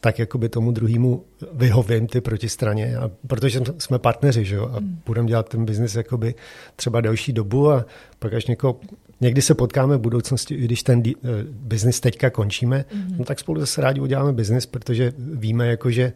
tak 0.01 0.19
jakoby 0.19 0.49
tomu 0.49 0.71
druhému 0.71 1.23
vyhovím 1.53 2.07
ty 2.07 2.21
protistraně, 2.21 2.97
a 2.97 3.11
protože 3.27 3.61
jsme 3.77 3.99
partneři, 3.99 4.45
že 4.45 4.55
jo, 4.55 4.69
a 4.73 4.79
mm. 4.79 4.99
budeme 5.05 5.27
dělat 5.27 5.49
ten 5.49 5.65
biznis 5.65 5.95
jakoby 5.95 6.35
třeba 6.75 7.01
delší 7.01 7.33
dobu 7.33 7.71
a 7.71 7.85
pak 8.19 8.33
až 8.33 8.45
někoho 8.45 8.79
někdy 9.21 9.41
se 9.41 9.55
potkáme 9.55 9.97
v 9.97 9.99
budoucnosti, 9.99 10.55
i 10.55 10.65
když 10.65 10.83
ten 10.83 10.99
uh, 10.99 11.13
biznis 11.49 11.99
teďka 11.99 12.29
končíme, 12.29 12.85
mm-hmm. 12.91 13.17
no 13.17 13.25
tak 13.25 13.39
spolu 13.39 13.59
zase 13.59 13.81
rádi 13.81 13.99
uděláme 13.99 14.33
biznis, 14.33 14.65
protože 14.65 15.13
víme, 15.17 15.67
jako, 15.67 15.91
že 15.91 16.13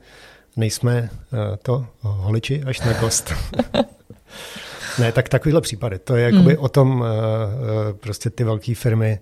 nejsme 0.57 1.09
uh, 1.11 1.39
to 1.61 1.87
holiči 1.99 2.63
až 2.63 2.81
na 2.81 2.93
kost. 2.93 3.33
ne, 4.99 5.11
tak 5.11 5.29
takovýhle 5.29 5.61
případy. 5.61 5.99
To 5.99 6.15
je 6.15 6.23
jakoby 6.23 6.53
mm. 6.53 6.63
o 6.63 6.69
tom, 6.69 6.91
uh, 6.91 6.97
uh, 6.99 7.07
prostě 7.99 8.29
ty 8.29 8.43
velké 8.43 8.75
firmy, 8.75 9.19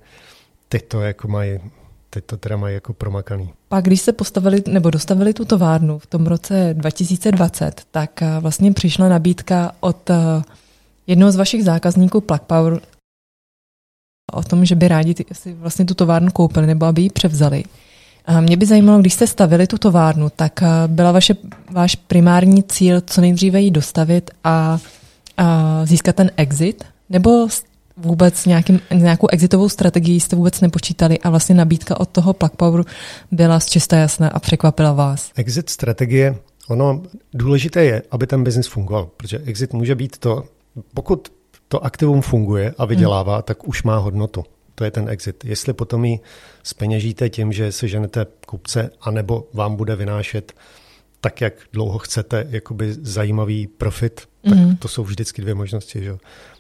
ty 0.70 0.80
to 0.80 1.02
jako 1.02 1.28
mají 1.28 1.60
teď 2.10 2.26
to 2.26 2.38
teda 2.38 2.58
mají 2.58 2.74
jako 2.74 2.94
promakaný. 2.94 3.50
Pak 3.68 3.86
když 3.86 4.02
se 4.02 4.14
postavili 4.14 4.64
nebo 4.68 4.90
dostavili 4.90 5.34
tu 5.34 5.46
továrnu 5.46 6.00
v 6.00 6.08
tom 6.08 6.28
roce 6.28 6.70
2020, 6.74 7.82
tak 7.92 8.24
vlastně 8.40 8.74
přišla 8.74 9.10
nabídka 9.10 9.72
od 9.80 10.10
jednoho 11.08 11.32
z 11.32 11.36
vašich 11.36 11.64
zákazníků 11.64 12.22
Plug 12.22 12.42
Power 12.42 12.80
o 14.34 14.44
tom, 14.44 14.66
že 14.66 14.76
by 14.76 14.88
rádi 14.88 15.16
si 15.32 15.54
vlastně 15.54 15.86
tu 15.86 15.94
továrnu 15.94 16.32
koupili 16.32 16.68
nebo 16.68 16.86
aby 16.86 17.02
ji 17.02 17.10
převzali. 17.10 17.64
A 18.26 18.42
mě 18.42 18.58
by 18.58 18.66
zajímalo, 18.66 19.00
když 19.00 19.14
jste 19.14 19.28
stavili 19.28 19.68
tu 19.68 19.78
továrnu, 19.78 20.30
tak 20.36 20.60
byla 20.88 21.12
vaše, 21.12 21.36
váš 21.72 21.96
primární 21.96 22.64
cíl 22.64 23.02
co 23.02 23.22
nejdříve 23.22 23.62
ji 23.62 23.72
dostavit 23.72 24.32
a 24.44 24.80
získat 25.84 26.16
ten 26.16 26.32
exit? 26.38 26.84
Nebo 27.10 27.48
vůbec 27.98 28.46
nějakým, 28.46 28.80
nějakou 28.94 29.28
exitovou 29.28 29.70
strategii 29.70 30.20
jste 30.20 30.36
vůbec 30.36 30.62
nepočítali 30.62 31.20
a 31.20 31.30
vlastně 31.30 31.56
nabídka 31.56 32.00
od 32.00 32.10
toho 32.10 32.34
Plug 32.34 32.52
Power 32.56 32.84
byla 33.32 33.60
z 33.60 33.66
čista 33.66 33.98
jasné 33.98 34.30
a 34.30 34.40
překvapila 34.40 34.94
vás? 34.94 35.32
Exit 35.36 35.70
strategie, 35.70 36.36
ono 36.68 37.02
důležité 37.34 37.86
je, 37.86 38.02
aby 38.12 38.28
ten 38.28 38.44
biznis 38.44 38.68
fungoval, 38.68 39.10
protože 39.18 39.38
exit 39.38 39.74
může 39.74 39.96
být 39.96 40.18
to, 40.18 40.44
pokud 40.94 41.28
to 41.68 41.86
aktivum 41.86 42.22
funguje 42.22 42.74
a 42.78 42.86
vydělává, 42.86 43.34
hmm. 43.34 43.44
tak 43.44 43.68
už 43.68 43.84
má 43.84 43.98
hodnotu. 43.98 44.44
To 44.76 44.84
je 44.84 44.92
ten 44.92 45.10
exit. 45.10 45.46
Jestli 45.46 45.74
potom 45.74 46.06
ji 46.06 46.20
speněžíte 46.64 47.30
tím, 47.30 47.52
že 47.52 47.72
se 47.72 47.88
ženete 47.88 48.26
kupce, 48.46 48.90
anebo 49.02 49.48
vám 49.54 49.76
bude 49.76 49.96
vynášet 49.96 50.54
tak, 51.22 51.42
jak 51.42 51.54
dlouho 51.74 51.98
chcete, 51.98 52.48
jakoby 52.50 52.94
zajímavý 53.02 53.68
profit, 53.68 54.22
tak 54.44 54.58
mm. 54.58 54.76
to 54.76 54.88
jsou 54.88 55.04
vždycky 55.04 55.42
dvě 55.42 55.56
možnosti. 55.56 56.04
Že? 56.04 56.18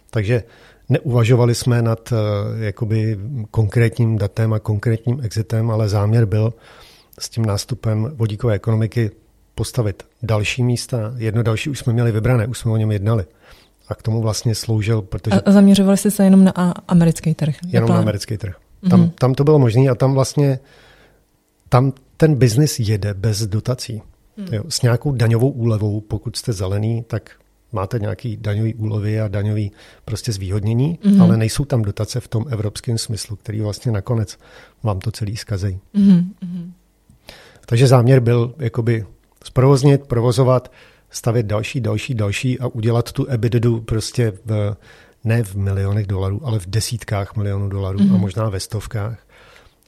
Takže 0.09 0.43
neuvažovali 0.89 1.55
jsme 1.55 1.81
nad 1.81 2.11
uh, 2.11 2.17
jakoby 2.59 3.19
konkrétním 3.51 4.17
datem 4.17 4.53
a 4.53 4.59
konkrétním 4.59 5.19
exitem, 5.23 5.71
ale 5.71 5.89
záměr 5.89 6.25
byl 6.25 6.53
s 7.19 7.29
tím 7.29 7.45
nástupem 7.45 8.11
vodíkové 8.15 8.53
ekonomiky 8.53 9.11
postavit 9.55 10.03
další 10.23 10.63
místa. 10.63 11.13
Jedno 11.17 11.43
další 11.43 11.69
už 11.69 11.79
jsme 11.79 11.93
měli 11.93 12.11
vybrané, 12.11 12.47
už 12.47 12.57
jsme 12.57 12.71
o 12.71 12.77
něm 12.77 12.91
jednali 12.91 13.25
a 13.87 13.95
k 13.95 14.01
tomu 14.01 14.21
vlastně 14.21 14.55
sloužil, 14.55 15.01
protože... 15.01 15.41
A 15.41 15.51
zaměřovali 15.51 15.97
jste 15.97 16.11
se 16.11 16.23
jenom 16.23 16.43
na 16.43 16.51
americký 16.87 17.33
trh? 17.33 17.55
Jenom 17.67 17.89
na 17.89 17.97
americký 17.97 18.37
trh. 18.37 18.55
Mm-hmm. 18.83 18.89
Tam, 18.89 19.09
tam 19.09 19.33
to 19.33 19.43
bylo 19.43 19.59
možné 19.59 19.89
a 19.89 19.95
tam 19.95 20.13
vlastně 20.13 20.59
tam 21.69 21.93
ten 22.17 22.35
biznis 22.35 22.79
jede 22.79 23.13
bez 23.13 23.47
dotací. 23.47 24.01
Mm. 24.39 24.53
Jo, 24.53 24.63
s 24.69 24.81
nějakou 24.81 25.11
daňovou 25.11 25.49
úlevou, 25.49 26.01
pokud 26.01 26.35
jste 26.35 26.53
zelený, 26.53 27.03
tak 27.07 27.31
máte 27.71 27.99
nějaký 27.99 28.37
daňový 28.37 28.73
úlevy 28.73 29.19
a 29.19 29.27
daňový 29.27 29.71
prostě 30.05 30.31
zvýhodnění, 30.31 30.99
mm-hmm. 31.03 31.23
ale 31.23 31.37
nejsou 31.37 31.65
tam 31.65 31.81
dotace 31.81 32.19
v 32.19 32.27
tom 32.27 32.45
evropském 32.49 32.97
smyslu, 32.97 33.35
který 33.35 33.61
vlastně 33.61 33.91
nakonec 33.91 34.37
vám 34.83 34.99
to 34.99 35.11
celý 35.11 35.37
zkazejí. 35.37 35.79
Mm-hmm. 35.95 36.71
Takže 37.65 37.87
záměr 37.87 38.19
byl 38.19 38.53
jakoby 38.57 39.05
zprovoznit, 39.43 40.07
provozovat, 40.07 40.71
stavět 41.09 41.45
další, 41.45 41.81
další, 41.81 42.13
další 42.13 42.59
a 42.59 42.67
udělat 42.67 43.11
tu 43.11 43.25
EBITDA 43.25 43.69
prostě 43.85 44.33
v, 44.45 44.75
ne 45.23 45.43
v 45.43 45.55
milionech 45.55 46.07
dolarů, 46.07 46.41
ale 46.43 46.59
v 46.59 46.67
desítkách 46.67 47.35
milionů 47.35 47.69
dolarů 47.69 47.99
mm-hmm. 47.99 48.09
a 48.09 48.13
mhm. 48.13 48.21
možná 48.21 48.49
ve 48.49 48.59
stovkách. 48.59 49.19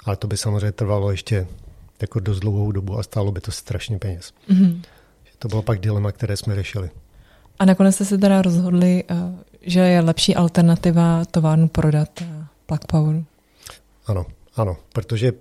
Ale 0.05 0.15
to 0.15 0.27
by 0.27 0.37
samozřejmě 0.37 0.71
trvalo 0.71 1.11
ještě 1.11 1.47
jako 2.01 2.19
dost 2.19 2.39
dlouhou 2.39 2.71
dobu 2.71 2.99
a 2.99 3.03
stálo 3.03 3.31
by 3.31 3.41
to 3.41 3.51
strašně 3.51 3.99
peněz. 3.99 4.33
Mm-hmm. 4.49 4.81
To 5.39 5.47
bylo 5.47 5.61
pak 5.61 5.79
dilema, 5.79 6.11
které 6.11 6.37
jsme 6.37 6.55
řešili. 6.55 6.89
A 7.59 7.65
nakonec 7.65 7.95
jste 7.95 8.05
se 8.05 8.17
teda 8.17 8.41
rozhodli, 8.41 9.03
eh, 9.09 9.15
že 9.61 9.79
je 9.79 10.01
lepší 10.01 10.35
alternativa 10.35 11.25
továrnu 11.25 11.67
prodat 11.67 12.09
eh, 12.21 12.45
Plug 12.65 12.85
Power. 12.87 13.23
Ano, 14.07 14.25
ano, 14.55 14.77
protože 14.93 15.31
uh, 15.31 15.37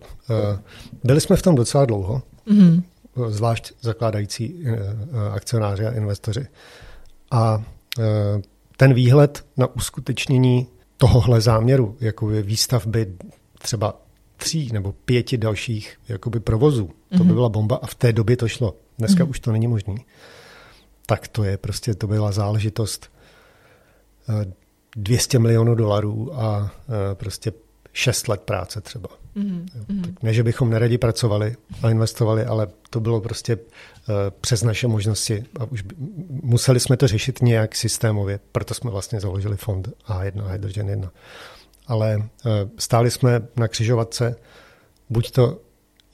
byli 1.05 1.21
jsme 1.21 1.37
v 1.37 1.43
tom 1.43 1.55
docela 1.55 1.85
dlouho. 1.85 2.23
Mm-hmm 2.47 2.83
zvlášť 3.29 3.73
zakládající 3.81 4.65
eh, 4.65 4.73
eh, 4.73 5.31
akcionáři 5.33 5.87
a 5.87 5.91
investoři. 5.91 6.47
A 7.31 7.65
eh, 7.99 8.03
ten 8.77 8.95
výhled 8.95 9.45
na 9.57 9.67
uskutečnění 9.67 10.67
tohohle 10.97 11.41
záměru, 11.41 11.97
jako 12.01 12.31
je 12.31 12.43
výstavby 12.43 13.13
třeba 13.59 14.01
tří 14.41 14.71
nebo 14.73 14.93
pěti 14.93 15.39
dalších 15.39 15.97
jakoby 16.09 16.41
provozů, 16.41 16.87
mm-hmm. 16.87 17.19
to 17.19 17.19
by 17.19 17.25
mhm. 17.25 17.35
byla 17.35 17.49
bomba 17.49 17.77
a 17.83 17.87
v 17.87 17.95
té 17.95 18.13
době 18.13 18.37
to 18.37 18.49
šlo. 18.49 18.75
Dneska 18.99 19.25
mm-hmm. 19.25 19.31
už 19.31 19.41
to 19.41 19.53
není 19.53 19.67
možné. 19.67 19.95
Tak 21.07 21.29
to 21.29 21.45
je 21.45 21.57
prostě, 21.57 21.95
to 21.95 22.07
byla 22.07 22.33
záležitost 22.33 23.11
200 24.97 25.39
milionů 25.39 25.75
dolarů 25.75 26.41
a 26.41 26.71
prostě 27.15 27.53
šest 27.93 28.29
let 28.29 28.41
práce 28.41 28.81
třeba. 28.81 29.09
Mm-hmm. 29.37 30.15
Ne, 30.23 30.35
že 30.35 30.43
bychom 30.43 30.71
neradi 30.71 30.99
pracovali 30.99 31.57
a 31.83 31.91
investovali, 31.91 32.45
ale 32.45 32.69
to 32.91 33.01
bylo 33.01 33.21
prostě 33.21 33.57
uh, 33.57 33.63
přes 34.41 34.63
naše 34.63 34.89
možnosti 34.89 35.45
a 35.61 35.65
už 35.65 35.83
by, 35.83 35.95
museli 36.29 36.81
jsme 36.81 36.97
to 36.97 37.09
řešit 37.09 37.43
nějak 37.43 37.77
systémově, 37.77 38.41
proto 38.53 38.75
jsme 38.75 38.91
vlastně 38.91 39.21
založili 39.21 39.57
fond 39.57 39.89
A1, 40.09 40.47
Hydrogen 40.47 40.89
1. 40.89 41.11
Ale 41.91 42.17
uh, 42.17 42.53
stáli 42.79 43.11
jsme 43.11 43.43
na 43.57 43.69
křižovatce, 43.69 44.37
buď 45.11 45.31
to 45.31 45.61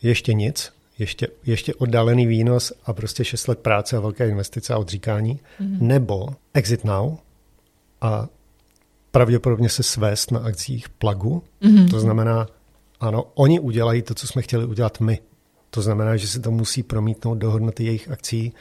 ještě 0.03 0.33
nic, 0.33 0.73
ještě, 0.99 1.29
ještě 1.45 1.75
oddálený 1.75 2.27
výnos 2.27 2.73
a 2.85 2.93
prostě 2.93 3.25
6 3.25 3.49
let 3.49 3.59
práce 3.59 3.97
a 3.97 4.01
velké 4.01 4.29
investice 4.29 4.75
a 4.75 4.79
odříkání, 4.79 5.41
mm-hmm. 5.61 5.81
nebo 5.81 6.29
exit 6.55 6.85
now 6.85 7.17
a 8.01 8.29
pravděpodobně 9.11 9.69
se 9.69 9.83
svést 9.83 10.31
na 10.31 10.41
akcích 10.41 10.89
plagu. 10.89 11.43
Mm-hmm. 11.63 11.91
To 11.91 12.01
znamená, 12.01 12.47
ano, 13.01 13.25
oni 13.35 13.61
udělají 13.61 14.03
to, 14.03 14.15
co 14.15 14.27
jsme 14.27 14.43
chtěli 14.43 14.65
udělat 14.65 15.01
my. 15.01 15.19
To 15.71 15.83
znamená, 15.83 16.17
že 16.17 16.29
se 16.29 16.41
to 16.41 16.51
musí 16.51 16.83
promítnout 16.83 17.35
do 17.35 17.51
hodnoty 17.51 17.85
jejich 17.85 18.11
akcí 18.11 18.53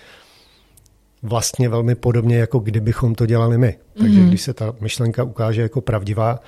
vlastně 1.24 1.70
velmi 1.70 1.96
podobně, 1.96 2.38
jako 2.38 2.60
kdybychom 2.60 3.16
to 3.16 3.26
dělali 3.26 3.58
my. 3.58 3.78
Takže 4.00 4.20
mm-hmm. 4.20 4.28
když 4.28 4.42
se 4.42 4.54
ta 4.54 4.76
myšlenka 4.80 5.24
ukáže 5.24 5.62
jako 5.62 5.82
pravdivá, 5.82 6.40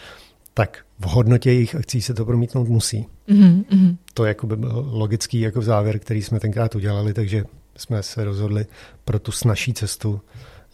tak 0.58 0.78
v 1.00 1.06
hodnotě 1.06 1.52
jejich 1.52 1.76
akcí 1.76 2.02
se 2.02 2.14
to 2.14 2.26
promítnout 2.26 2.68
musí. 2.68 3.06
Mm-hmm. 3.30 3.98
To 4.14 4.26
jako 4.26 4.48
by 4.48 4.58
byl 4.58 4.90
logický 4.92 5.40
jako 5.40 5.62
závěr, 5.62 6.00
který 6.00 6.22
jsme 6.22 6.40
tenkrát 6.40 6.76
udělali, 6.76 7.14
takže 7.14 7.44
jsme 7.76 8.04
se 8.04 8.24
rozhodli 8.24 8.66
pro 9.06 9.20
tu 9.20 9.32
snažší 9.32 9.74
cestu 9.74 10.22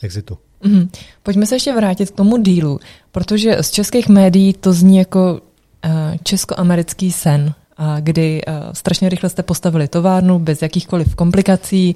exitu. 0.02 0.38
Mm-hmm. 0.64 0.90
Pojďme 1.24 1.46
se 1.46 1.56
ještě 1.56 1.74
vrátit 1.74 2.12
k 2.12 2.16
tomu 2.16 2.38
dílu, 2.38 2.80
protože 3.12 3.58
z 3.64 3.72
českých 3.72 4.10
médií 4.10 4.54
to 4.54 4.74
zní 4.74 4.98
jako 4.98 5.34
uh, 5.34 5.92
českoamerický 6.24 7.12
sen, 7.12 7.54
uh, 7.80 7.86
kdy 8.00 8.42
uh, 8.48 8.54
strašně 8.74 9.10
rychle 9.10 9.30
jste 9.30 9.44
postavili 9.44 9.88
továrnu 9.88 10.40
bez 10.40 10.62
jakýchkoliv 10.62 11.16
komplikací 11.16 11.96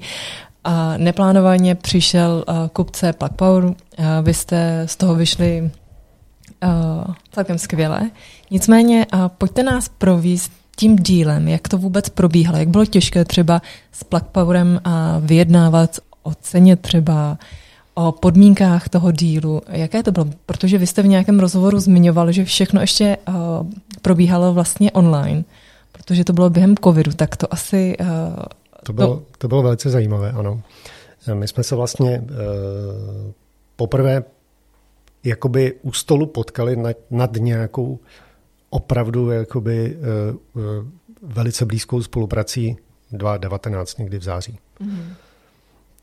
a 0.64 0.96
neplánovaně 0.96 1.74
přišel 1.74 2.44
uh, 2.48 2.68
kupce 2.68 3.12
Plug 3.12 3.32
Power, 3.32 3.64
uh, 3.64 3.74
vy 4.22 4.34
jste 4.34 4.82
z 4.86 4.96
toho 4.96 5.14
vyšli 5.14 5.70
uh, 6.64 7.14
celkem 7.32 7.58
skvěle. 7.58 8.10
Nicméně 8.50 9.06
uh, 9.14 9.28
pojďte 9.28 9.62
nás 9.62 9.88
províst 9.88 10.52
tím 10.76 10.96
dílem, 10.96 11.48
jak 11.48 11.68
to 11.68 11.78
vůbec 11.78 12.08
probíhalo, 12.08 12.58
jak 12.58 12.68
bylo 12.68 12.84
těžké 12.84 13.24
třeba 13.24 13.62
s 13.92 14.04
Plug 14.04 14.22
Powerem 14.22 14.80
uh, 14.86 14.92
vyjednávat 15.26 15.98
o 16.22 16.34
ceně 16.34 16.76
třeba 16.76 17.38
o 17.94 18.12
podmínkách 18.12 18.88
toho 18.88 19.12
dílu. 19.12 19.62
Jaké 19.68 20.02
to 20.02 20.12
bylo? 20.12 20.26
Protože 20.46 20.78
vy 20.78 20.86
jste 20.86 21.02
v 21.02 21.06
nějakém 21.06 21.40
rozhovoru 21.40 21.80
zmiňoval, 21.80 22.32
že 22.32 22.44
všechno 22.44 22.80
ještě 22.80 23.16
uh, 23.28 23.34
probíhalo 24.02 24.54
vlastně 24.54 24.92
online, 24.92 25.44
protože 25.92 26.24
to 26.24 26.32
bylo 26.32 26.50
během 26.50 26.76
covidu, 26.84 27.12
tak 27.12 27.36
to 27.36 27.52
asi... 27.52 27.96
Uh, 28.00 28.06
to, 28.84 28.92
bylo, 28.92 29.16
to... 29.16 29.22
to 29.38 29.48
bylo 29.48 29.62
velice 29.62 29.90
zajímavé, 29.90 30.30
ano. 30.30 30.62
My 31.34 31.48
jsme 31.48 31.62
se 31.62 31.74
vlastně 31.74 32.20
uh, 32.20 32.26
poprvé 33.76 34.22
jakoby 35.24 35.74
u 35.82 35.92
stolu 35.92 36.26
potkali 36.26 36.76
nad, 36.76 36.96
nad 37.10 37.36
nějakou 37.36 37.98
opravdu 38.70 39.30
jakoby 39.30 39.96
uh, 39.96 40.62
uh, 40.62 40.86
velice 41.22 41.66
blízkou 41.66 42.02
spoluprací 42.02 42.76
2019 43.12 43.98
někdy 43.98 44.18
v 44.18 44.22
září. 44.22 44.58
Mm-hmm. 44.80 45.12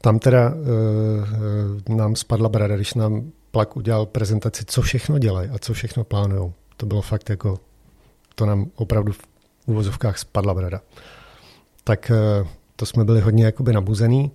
Tam 0.01 0.19
teda 0.19 0.53
uh, 0.53 1.95
nám 1.97 2.15
spadla 2.15 2.49
brada, 2.49 2.75
když 2.75 2.93
nám 2.93 3.31
Plak 3.51 3.77
udělal 3.77 4.05
prezentaci, 4.05 4.63
co 4.65 4.81
všechno 4.81 5.19
dělají 5.19 5.49
a 5.49 5.59
co 5.59 5.73
všechno 5.73 6.03
plánují. 6.03 6.53
To 6.77 6.85
bylo 6.85 7.01
fakt 7.01 7.29
jako, 7.29 7.59
to 8.35 8.45
nám 8.45 8.71
opravdu 8.75 9.11
v 9.11 9.19
úvozovkách 9.65 10.17
spadla 10.17 10.53
brada. 10.53 10.81
Tak 11.83 12.11
uh, 12.41 12.47
to 12.75 12.85
jsme 12.85 13.05
byli 13.05 13.21
hodně 13.21 13.45
jakoby 13.45 13.73
nabuzený 13.73 14.31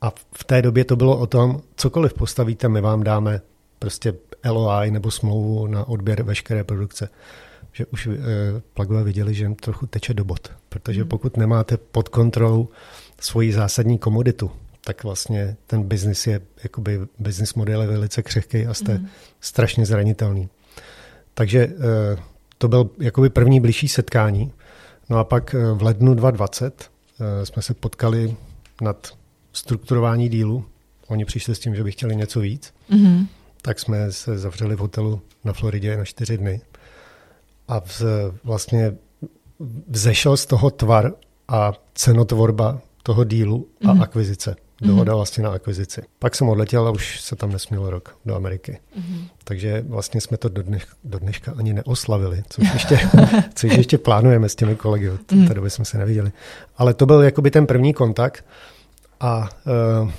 a 0.00 0.10
v 0.32 0.44
té 0.44 0.62
době 0.62 0.84
to 0.84 0.96
bylo 0.96 1.18
o 1.18 1.26
tom, 1.26 1.60
cokoliv 1.76 2.14
postavíte, 2.14 2.68
my 2.68 2.80
vám 2.80 3.02
dáme 3.02 3.40
prostě 3.82 4.14
LOI 4.44 4.90
nebo 4.90 5.10
smlouvu 5.10 5.66
na 5.66 5.88
odběr 5.88 6.22
veškeré 6.22 6.64
produkce. 6.64 7.08
Že 7.72 7.86
už 7.86 8.06
uh, 8.06 8.14
plagové 8.74 9.04
viděli, 9.04 9.34
že 9.34 9.44
jim 9.44 9.54
trochu 9.54 9.86
teče 9.86 10.14
do 10.14 10.24
bod, 10.24 10.52
protože 10.68 11.00
hmm. 11.00 11.08
pokud 11.08 11.36
nemáte 11.36 11.76
pod 11.76 12.08
kontrolou 12.08 12.68
svoji 13.20 13.52
zásadní 13.52 13.98
komoditu, 13.98 14.50
tak 14.84 15.04
vlastně 15.04 15.56
ten 15.66 15.82
biznis 15.82 16.26
je, 16.26 16.40
jakoby 16.62 17.00
business 17.18 17.54
model 17.54 17.82
je 17.82 17.88
velice 17.88 18.22
křehký 18.22 18.66
a 18.66 18.74
jste 18.74 18.98
mm. 18.98 19.06
strašně 19.40 19.86
zranitelný. 19.86 20.48
Takže 21.34 21.58
eh, 21.58 22.22
to 22.58 22.68
byl 22.68 22.90
jakoby 22.98 23.30
první 23.30 23.60
blížší 23.60 23.88
setkání. 23.88 24.52
No 25.08 25.18
a 25.18 25.24
pak 25.24 25.54
eh, 25.54 25.72
v 25.72 25.82
lednu 25.82 26.14
2020 26.14 26.90
eh, 27.20 27.46
jsme 27.46 27.62
se 27.62 27.74
potkali 27.74 28.36
nad 28.80 29.12
strukturování 29.52 30.28
dílu. 30.28 30.64
Oni 31.06 31.24
přišli 31.24 31.54
s 31.54 31.58
tím, 31.58 31.74
že 31.74 31.84
by 31.84 31.92
chtěli 31.92 32.16
něco 32.16 32.40
víc. 32.40 32.74
Mm. 32.88 33.26
Tak 33.62 33.80
jsme 33.80 34.12
se 34.12 34.38
zavřeli 34.38 34.76
v 34.76 34.78
hotelu 34.78 35.22
na 35.44 35.52
Floridě 35.52 35.96
na 35.96 36.04
čtyři 36.04 36.38
dny. 36.38 36.60
A 37.68 37.80
vz, 37.80 38.02
vlastně 38.44 38.94
vzešel 39.88 40.36
z 40.36 40.46
toho 40.46 40.70
tvar 40.70 41.12
a 41.48 41.72
cenotvorba 41.94 42.80
toho 43.02 43.24
dílu 43.24 43.68
a 43.88 43.92
mm. 43.92 44.02
akvizice. 44.02 44.56
Dohoda 44.80 45.14
vlastně 45.14 45.44
na 45.44 45.50
akvizici. 45.50 46.02
Pak 46.18 46.34
jsem 46.34 46.48
odletěl 46.48 46.88
a 46.88 46.90
už 46.90 47.20
se 47.20 47.36
tam 47.36 47.52
nesměl 47.52 47.90
rok 47.90 48.16
do 48.26 48.34
Ameriky. 48.34 48.80
Mm-hmm. 48.98 49.28
Takže 49.44 49.84
vlastně 49.88 50.20
jsme 50.20 50.36
to 50.36 50.48
do, 50.48 50.62
dneš, 50.62 50.86
do 51.04 51.18
dneška 51.18 51.54
ani 51.58 51.72
neoslavili, 51.72 52.42
což 52.48 52.68
ještě, 52.72 53.00
což 53.54 53.76
ještě 53.76 53.98
plánujeme 53.98 54.48
s 54.48 54.54
těmi 54.54 54.76
kolegy. 54.76 55.10
Od 55.10 55.22
té 55.22 55.34
mm. 55.34 55.46
doby 55.46 55.70
jsme 55.70 55.84
se 55.84 55.98
neviděli. 55.98 56.32
Ale 56.76 56.94
to 56.94 57.06
byl 57.06 57.22
jakoby 57.22 57.50
ten 57.50 57.66
první 57.66 57.94
kontakt 57.94 58.44
a 59.20 59.48
uh, 60.02 60.10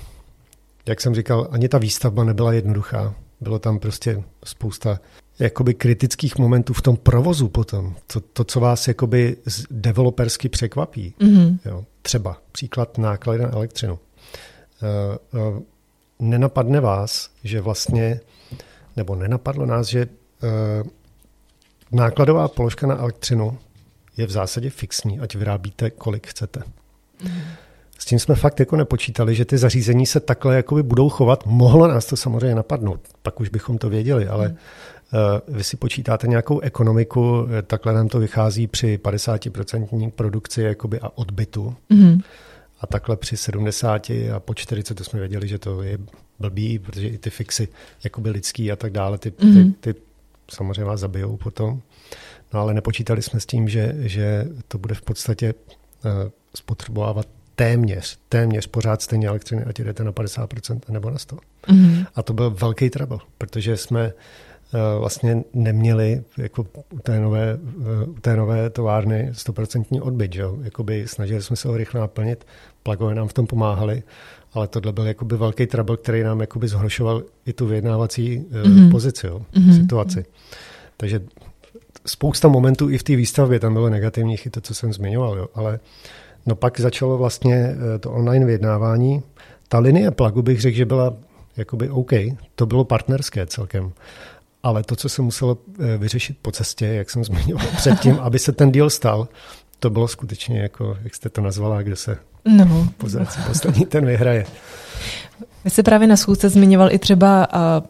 jak 0.85 1.01
jsem 1.01 1.15
říkal, 1.15 1.47
ani 1.51 1.69
ta 1.69 1.77
výstavba 1.77 2.23
nebyla 2.23 2.53
jednoduchá. 2.53 3.13
Bylo 3.43 3.59
tam 3.59 3.79
prostě 3.79 4.23
spousta 4.45 4.99
jakoby 5.39 5.73
kritických 5.73 6.37
momentů 6.37 6.73
v 6.73 6.81
tom 6.81 6.97
provozu 6.97 7.49
potom. 7.49 7.95
To, 8.07 8.19
to 8.19 8.43
co 8.43 8.59
vás 8.59 8.87
jakoby 8.87 9.37
developersky 9.71 10.49
překvapí. 10.49 11.13
Mm-hmm. 11.19 11.57
Jo. 11.65 11.85
Třeba 12.01 12.37
příklad 12.51 12.97
náklady 12.97 13.39
na 13.39 13.53
elektřinu. 13.53 13.99
Eh, 14.83 15.17
eh, 15.33 15.61
nenapadne 16.19 16.79
vás, 16.79 17.29
že 17.43 17.61
vlastně, 17.61 18.19
nebo 18.95 19.15
nenapadlo 19.15 19.65
nás, 19.65 19.87
že 19.87 20.07
eh, 20.43 20.83
nákladová 21.91 22.47
položka 22.47 22.87
na 22.87 22.97
elektřinu 22.97 23.57
je 24.17 24.27
v 24.27 24.31
zásadě 24.31 24.69
fixní, 24.69 25.19
ať 25.19 25.35
vyrábíte, 25.35 25.89
kolik 25.89 26.27
chcete. 26.27 26.63
S 28.03 28.05
tím 28.05 28.19
jsme 28.19 28.35
fakt 28.35 28.59
jako 28.59 28.75
nepočítali, 28.75 29.35
že 29.35 29.45
ty 29.45 29.57
zařízení 29.57 30.05
se 30.05 30.19
takhle 30.19 30.55
jakoby 30.55 30.83
budou 30.83 31.09
chovat. 31.09 31.45
Mohlo 31.45 31.87
nás 31.87 32.05
to 32.05 32.17
samozřejmě 32.17 32.55
napadnout, 32.55 32.99
pak 33.21 33.39
už 33.39 33.49
bychom 33.49 33.77
to 33.77 33.89
věděli, 33.89 34.27
ale 34.27 34.47
mm. 34.49 34.55
vy 35.47 35.63
si 35.63 35.77
počítáte 35.77 36.27
nějakou 36.27 36.59
ekonomiku, 36.59 37.47
takhle 37.67 37.93
nám 37.93 38.07
to 38.07 38.19
vychází 38.19 38.67
při 38.67 38.99
50% 39.03 40.11
produkci 40.11 40.61
jakoby 40.61 40.99
a 40.99 41.09
odbytu. 41.15 41.75
Mm. 41.89 42.19
A 42.81 42.87
takhle 42.87 43.17
při 43.17 43.37
70 43.37 44.09
a 44.35 44.39
po 44.39 44.53
40 44.53 44.93
to 44.93 45.03
jsme 45.03 45.19
věděli, 45.19 45.47
že 45.47 45.59
to 45.59 45.81
je 45.81 45.97
blbý, 46.39 46.79
protože 46.79 47.07
i 47.07 47.17
ty 47.17 47.29
fixy, 47.29 47.67
jakoby 48.03 48.29
lidský 48.29 48.71
a 48.71 48.75
tak 48.75 48.91
dále, 48.91 49.17
ty, 49.17 49.29
mm-hmm. 49.29 49.53
ty, 49.53 49.59
mhm. 49.59 49.73
ty 49.73 49.95
samozřejmě 50.51 50.83
vás 50.83 50.99
zabijou 50.99 51.37
potom. 51.37 51.81
No 52.53 52.59
ale 52.59 52.73
nepočítali 52.73 53.21
jsme 53.21 53.39
s 53.39 53.45
tím, 53.45 53.69
že, 53.69 53.95
že 53.99 54.47
to 54.67 54.77
bude 54.77 54.95
v 54.95 55.01
podstatě 55.01 55.53
uh, 55.53 56.11
spotřebovávat 56.55 57.27
téměř, 57.55 58.17
téměř 58.29 58.67
pořád 58.67 59.01
stejně 59.01 59.27
elektřiny, 59.27 59.63
ať 59.63 59.79
jdete 59.79 60.03
na 60.03 60.11
50% 60.11 60.79
nebo 60.89 61.09
na 61.09 61.17
100%. 61.17 61.37
Mm-hmm. 61.67 62.05
A 62.15 62.23
to 62.23 62.33
byl 62.33 62.51
velký 62.51 62.89
trouble, 62.89 63.19
protože 63.37 63.77
jsme 63.77 64.13
Eh, 64.75 64.99
vlastně 64.99 65.43
neměli 65.53 66.23
jako 66.37 66.65
u 66.93 66.99
té 66.99 67.19
nové, 67.19 67.59
eh, 67.81 68.05
u 68.05 68.13
té 68.13 68.35
nové 68.35 68.69
továrny 68.69 69.29
100% 69.31 70.01
odbyt. 70.01 70.33
Že? 70.33 70.43
Jakoby 70.63 71.07
snažili 71.07 71.41
jsme 71.41 71.55
se 71.55 71.67
ho 71.67 71.77
rychle 71.77 72.01
naplnit, 72.01 72.45
plagové 72.83 73.15
nám 73.15 73.27
v 73.27 73.33
tom 73.33 73.47
pomáhali, 73.47 74.03
ale 74.53 74.67
tohle 74.67 74.91
byl 74.91 75.07
jakoby 75.07 75.37
velký 75.37 75.67
trouble, 75.67 75.97
který 75.97 76.23
nám 76.23 76.41
jakoby 76.41 76.67
zhoršoval 76.67 77.23
i 77.45 77.53
tu 77.53 77.65
vyjednávací 77.65 78.39
mm-hmm. 78.39 78.91
pozici, 78.91 79.27
jo, 79.27 79.41
mm-hmm. 79.53 79.81
situaci. 79.81 80.25
Takže 80.97 81.21
spousta 82.05 82.47
momentů 82.47 82.89
i 82.89 82.97
v 82.97 83.03
té 83.03 83.15
výstavbě 83.15 83.59
tam 83.59 83.73
bylo 83.73 83.89
negativních, 83.89 84.45
i 84.45 84.49
to, 84.49 84.61
co 84.61 84.73
jsem 84.73 84.93
zmiňoval, 84.93 85.37
jo, 85.37 85.47
ale 85.53 85.79
no 86.45 86.55
pak 86.55 86.79
začalo 86.79 87.17
vlastně 87.17 87.75
to 87.99 88.11
online 88.11 88.45
vyjednávání. 88.45 89.23
Ta 89.67 89.79
linie 89.79 90.11
plagu 90.11 90.41
bych 90.41 90.61
řekl, 90.61 90.77
že 90.77 90.85
byla 90.85 91.13
jakoby 91.57 91.89
OK, 91.89 92.11
to 92.55 92.65
bylo 92.65 92.83
partnerské 92.85 93.45
celkem. 93.45 93.91
Ale 94.63 94.83
to, 94.83 94.95
co 94.95 95.09
se 95.09 95.21
muselo 95.21 95.57
eh, 95.79 95.97
vyřešit 95.97 96.37
po 96.41 96.51
cestě, 96.51 96.85
jak 96.85 97.09
jsem 97.09 97.23
zmiňoval 97.23 97.67
předtím, 97.75 98.19
aby 98.19 98.39
se 98.39 98.51
ten 98.51 98.71
deal 98.71 98.89
stal, 98.89 99.27
to 99.79 99.89
bylo 99.89 100.07
skutečně 100.07 100.59
jako, 100.59 100.97
jak 101.03 101.15
jste 101.15 101.29
to 101.29 101.41
nazvala, 101.41 101.81
kde 101.81 101.95
se 101.95 102.17
no. 102.57 102.89
pozerací 102.97 103.39
poslední 103.47 103.85
ten 103.85 104.05
vyhraje. 104.05 104.45
Vy 105.63 105.69
jste 105.69 105.83
právě 105.83 106.07
na 106.07 106.17
schůzce 106.17 106.49
zmiňoval 106.49 106.91
i 106.91 106.99
třeba, 106.99 107.47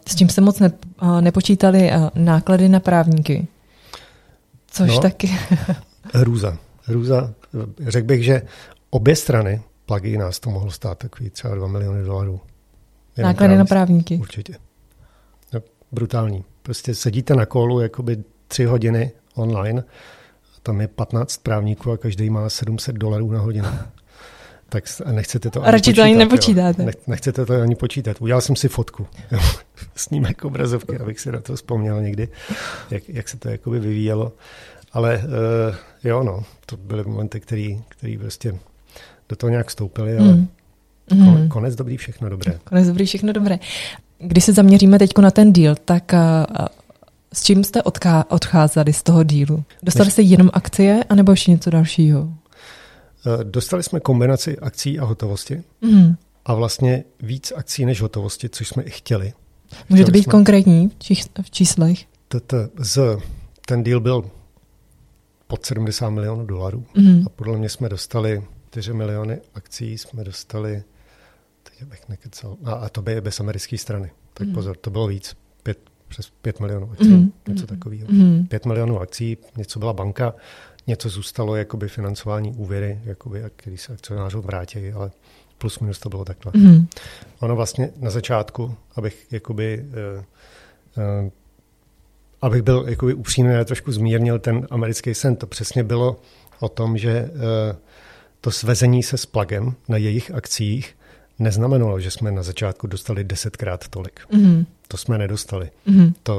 s 0.08 0.16
čím 0.16 0.30
se 0.30 0.42
moc 0.42 0.60
ne, 0.60 0.72
nepočítali, 1.22 1.92
náklady 2.16 2.70
na 2.70 2.80
právníky. 2.80 3.48
Což 4.68 4.88
no, 4.88 5.00
taky. 5.00 5.38
hrůza. 6.14 6.58
Hrůza. 6.84 7.34
Řekl 7.88 8.08
bych, 8.08 8.24
že 8.24 8.42
obě 8.90 9.16
strany 9.16 9.62
plagi 9.86 10.18
nás 10.18 10.40
to 10.40 10.50
mohlo 10.50 10.72
stát 10.72 10.98
takový 10.98 11.30
třeba 11.30 11.56
2 11.56 11.68
miliony 11.68 12.04
dolarů. 12.04 12.42
Náklady 13.18 13.56
na 13.58 13.66
právníky. 13.66 14.18
Určitě. 14.18 14.54
No, 15.54 15.62
brutální. 15.92 16.44
Prostě 16.62 16.96
sedíte 16.96 17.36
na 17.36 17.46
kolu 17.46 17.80
jakoby 17.80 18.24
tři 18.48 18.66
hodiny 18.66 19.12
online, 19.36 19.84
a 20.56 20.60
tam 20.64 20.82
je 20.82 20.88
15 20.88 21.38
právníků 21.38 21.92
a 21.92 21.98
každý 21.98 22.30
má 22.30 22.50
700 22.50 22.96
dolarů 22.96 23.32
na 23.32 23.40
hodinu. 23.40 23.68
Tak 24.70 24.84
a 25.06 25.12
nechcete 25.12 25.50
to 25.50 25.64
a 25.64 25.72
radši 25.72 25.92
počítat, 25.92 26.02
to 26.02 26.04
ani 26.04 26.16
nepočítáte. 26.16 26.84
Jo. 26.84 26.90
Nechcete 27.08 27.46
to 27.46 27.62
ani 27.62 27.76
počítat. 27.76 28.22
Udělal 28.22 28.42
jsem 28.42 28.56
si 28.56 28.68
fotku. 28.68 29.08
Snímek 29.96 30.46
obrazovky, 30.46 30.98
abych 30.98 31.20
si 31.20 31.32
na 31.32 31.42
to 31.42 31.56
vzpomněl 31.56 32.02
někdy, 32.02 32.28
jak, 32.92 33.10
jak 33.10 33.30
se 33.30 33.38
to 33.38 33.50
jakoby 33.50 33.80
vyvíjelo. 33.80 34.32
Ale 34.94 35.18
uh, 35.18 35.76
jo, 36.04 36.24
no, 36.24 36.44
to 36.66 36.78
byly 36.78 37.04
momenty, 37.04 37.40
který, 37.40 37.82
který 37.90 38.18
prostě 38.18 38.56
do 39.30 39.36
toho 39.36 39.50
nějak 39.50 39.68
vstoupili, 39.68 40.18
ale 40.18 40.34
mm. 40.34 40.48
Mm. 41.14 41.50
konec 41.50 41.76
dobrý, 41.76 41.98
všechno 41.98 42.30
dobré. 42.30 42.60
Konec 42.64 42.88
dobrý, 42.88 43.06
všechno 43.06 43.34
dobré. 43.34 43.60
Když 44.20 44.44
se 44.44 44.54
zaměříme 44.54 45.00
teď 45.00 45.18
na 45.18 45.32
ten 45.32 45.54
díl, 45.54 45.76
tak 45.86 46.14
uh, 46.14 46.66
s 47.34 47.44
čím 47.44 47.64
jste 47.64 47.82
odká- 47.82 48.26
odcházeli 48.30 48.94
z 48.94 49.04
toho 49.04 49.24
dílu? 49.24 49.64
Dostali 49.84 50.12
jste 50.12 50.22
jenom 50.22 50.50
akcie, 50.54 51.04
anebo 51.10 51.32
ještě 51.32 51.52
něco 51.52 51.70
dalšího? 51.70 52.22
Uh, 52.22 52.34
dostali 53.44 53.84
jsme 53.84 54.00
kombinaci 54.00 54.60
akcí 54.60 55.00
a 55.00 55.06
hotovosti. 55.06 55.64
Mm. 55.82 56.16
A 56.46 56.54
vlastně 56.54 57.04
víc 57.22 57.54
akcí 57.56 57.86
než 57.86 58.02
hotovosti, 58.02 58.50
což 58.50 58.68
jsme 58.68 58.84
i 58.84 58.90
chtěli. 58.90 59.34
Můžete 59.90 60.12
být 60.12 60.24
jsme... 60.24 60.32
konkrétní 60.32 60.92
v 61.42 61.52
číslech? 61.52 62.00
z, 62.78 63.00
ten 63.66 63.84
deal 63.84 64.00
byl 64.00 64.24
pod 65.54 65.66
70 65.66 66.10
milionů 66.10 66.46
dolarů. 66.46 66.86
Mm. 66.96 67.24
A 67.26 67.30
podle 67.30 67.58
mě 67.58 67.70
jsme 67.70 67.90
dostali 67.90 68.44
4 68.70 68.94
miliony 68.94 69.42
akcí, 69.54 69.98
jsme 69.98 70.24
dostali, 70.24 70.84
teď 71.64 71.84
bych 71.84 72.10
nekecal, 72.10 72.58
a, 72.64 72.72
a 72.72 72.90
to 72.90 73.02
by 73.02 73.12
je 73.12 73.22
bez 73.22 73.40
americké 73.40 73.78
strany. 73.78 74.12
Tak 74.34 74.48
mm. 74.48 74.54
pozor, 74.54 74.78
to 74.78 74.90
bylo 74.90 75.08
víc, 75.08 75.36
pět, 75.64 75.80
přes 76.08 76.30
5 76.42 76.60
milionů 76.60 76.92
akcí, 76.92 77.08
mm. 77.08 77.34
něco 77.48 77.68
takového. 77.68 78.08
Mm. 78.10 78.48
5 78.48 78.66
milionů 78.66 79.00
akcí, 79.00 79.38
něco 79.58 79.80
byla 79.80 79.94
banka, 79.94 80.34
něco 80.88 81.10
zůstalo 81.10 81.56
jakoby 81.56 81.88
financování 81.88 82.52
úvěry, 82.52 83.00
jakoby, 83.04 83.44
který 83.56 83.78
se 83.78 83.94
akcionářům 83.94 84.42
vrátí, 84.42 84.92
ale 84.92 85.12
plus 85.58 85.80
minus 85.80 86.00
to 86.00 86.10
bylo 86.10 86.26
takhle. 86.26 86.52
Mm. 86.56 86.88
Ono 87.40 87.56
vlastně 87.56 87.90
na 87.98 88.10
začátku, 88.10 88.76
abych 88.96 89.28
jakoby 89.32 89.86
uh, 89.86 90.24
uh, 91.24 91.30
abych 92.44 92.62
byl 92.62 92.86
jakoby 92.88 93.14
upřímný 93.14 93.56
a 93.56 93.64
trošku 93.64 93.92
zmírnil 93.92 94.40
ten 94.40 94.68
americký 94.72 95.14
sen, 95.14 95.36
to 95.36 95.48
přesně 95.48 95.84
bylo 95.84 96.20
o 96.60 96.70
tom, 96.70 96.98
že 96.98 97.30
uh, 97.34 97.40
to 98.42 98.52
svezení 98.52 99.04
se 99.04 99.18
s 99.18 99.26
plagem 99.26 99.74
na 99.88 99.98
jejich 99.98 100.32
akcích 100.32 100.96
neznamenalo, 101.40 102.00
že 102.00 102.12
jsme 102.12 102.32
na 102.32 102.44
začátku 102.44 102.88
dostali 102.88 103.24
desetkrát 103.24 103.88
tolik. 103.88 104.20
Mm. 104.32 104.66
To 104.88 104.98
jsme 104.98 105.18
nedostali. 105.18 105.70
Mm. 105.86 106.14
To 106.24 106.38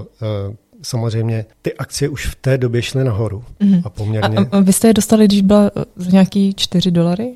uh, 0.48 0.54
samozřejmě 0.82 1.44
ty 1.62 1.74
akcie 1.74 2.08
už 2.08 2.26
v 2.26 2.34
té 2.34 2.58
době 2.58 2.82
šly 2.82 3.04
nahoru 3.04 3.44
mm. 3.60 3.80
a 3.84 3.90
poměrně... 3.90 4.36
A, 4.38 4.56
a 4.56 4.60
vy 4.60 4.72
jste 4.72 4.88
je 4.88 4.94
dostali, 4.94 5.24
když 5.24 5.42
byla 5.42 5.70
za 5.96 6.10
nějaký 6.10 6.54
4 6.54 6.90
dolary? 6.90 7.34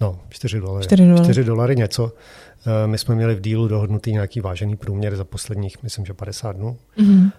No, 0.00 0.20
4 0.28 0.60
dolary. 0.60 0.84
4 0.84 1.04
dolary, 1.06 1.24
4 1.24 1.44
dolary 1.44 1.76
něco. 1.76 2.12
My 2.86 2.98
jsme 2.98 3.14
měli 3.14 3.34
v 3.34 3.40
dílu 3.40 3.68
dohodnutý 3.68 4.12
nějaký 4.12 4.40
vážený 4.40 4.76
průměr 4.76 5.16
za 5.16 5.24
posledních, 5.24 5.82
myslím, 5.82 6.06
že 6.06 6.14
50 6.14 6.56
dnů. 6.56 6.76
Mm 6.96 7.30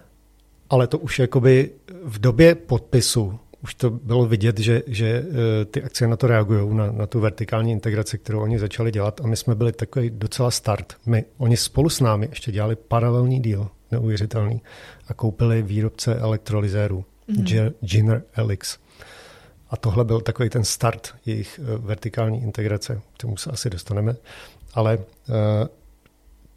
ale 0.70 0.86
to 0.86 0.98
už 0.98 1.18
jakoby 1.18 1.70
v 2.04 2.18
době 2.18 2.54
podpisu 2.54 3.38
už 3.62 3.74
to 3.74 3.90
bylo 3.90 4.26
vidět, 4.26 4.58
že, 4.58 4.82
že 4.86 5.24
eh, 5.24 5.64
ty 5.64 5.82
akcie 5.82 6.08
na 6.08 6.16
to 6.16 6.26
reagují, 6.26 6.74
na, 6.74 6.92
na 6.92 7.06
tu 7.06 7.20
vertikální 7.20 7.72
integraci, 7.72 8.18
kterou 8.18 8.40
oni 8.40 8.58
začali 8.58 8.90
dělat 8.90 9.20
a 9.20 9.26
my 9.26 9.36
jsme 9.36 9.54
byli 9.54 9.72
takový 9.72 10.10
docela 10.10 10.50
start. 10.50 10.96
My, 11.06 11.24
oni 11.38 11.56
spolu 11.56 11.88
s 11.88 12.00
námi 12.00 12.26
ještě 12.30 12.52
dělali 12.52 12.76
paralelní 12.76 13.40
díl, 13.40 13.68
neuvěřitelný, 13.90 14.62
a 15.08 15.14
koupili 15.14 15.62
výrobce 15.62 16.14
elektrolyzérů, 16.14 17.04
mm-hmm. 17.28 17.72
Giner 17.80 18.22
Elix. 18.32 18.78
A 19.70 19.76
tohle 19.76 20.04
byl 20.04 20.20
takový 20.20 20.48
ten 20.48 20.64
start 20.64 21.14
jejich 21.26 21.60
eh, 21.62 21.78
vertikální 21.78 22.42
integrace, 22.42 23.00
k 23.14 23.18
tomu 23.18 23.36
se 23.36 23.50
asi 23.50 23.70
dostaneme. 23.70 24.16
Ale 24.74 24.98
eh, 24.98 25.68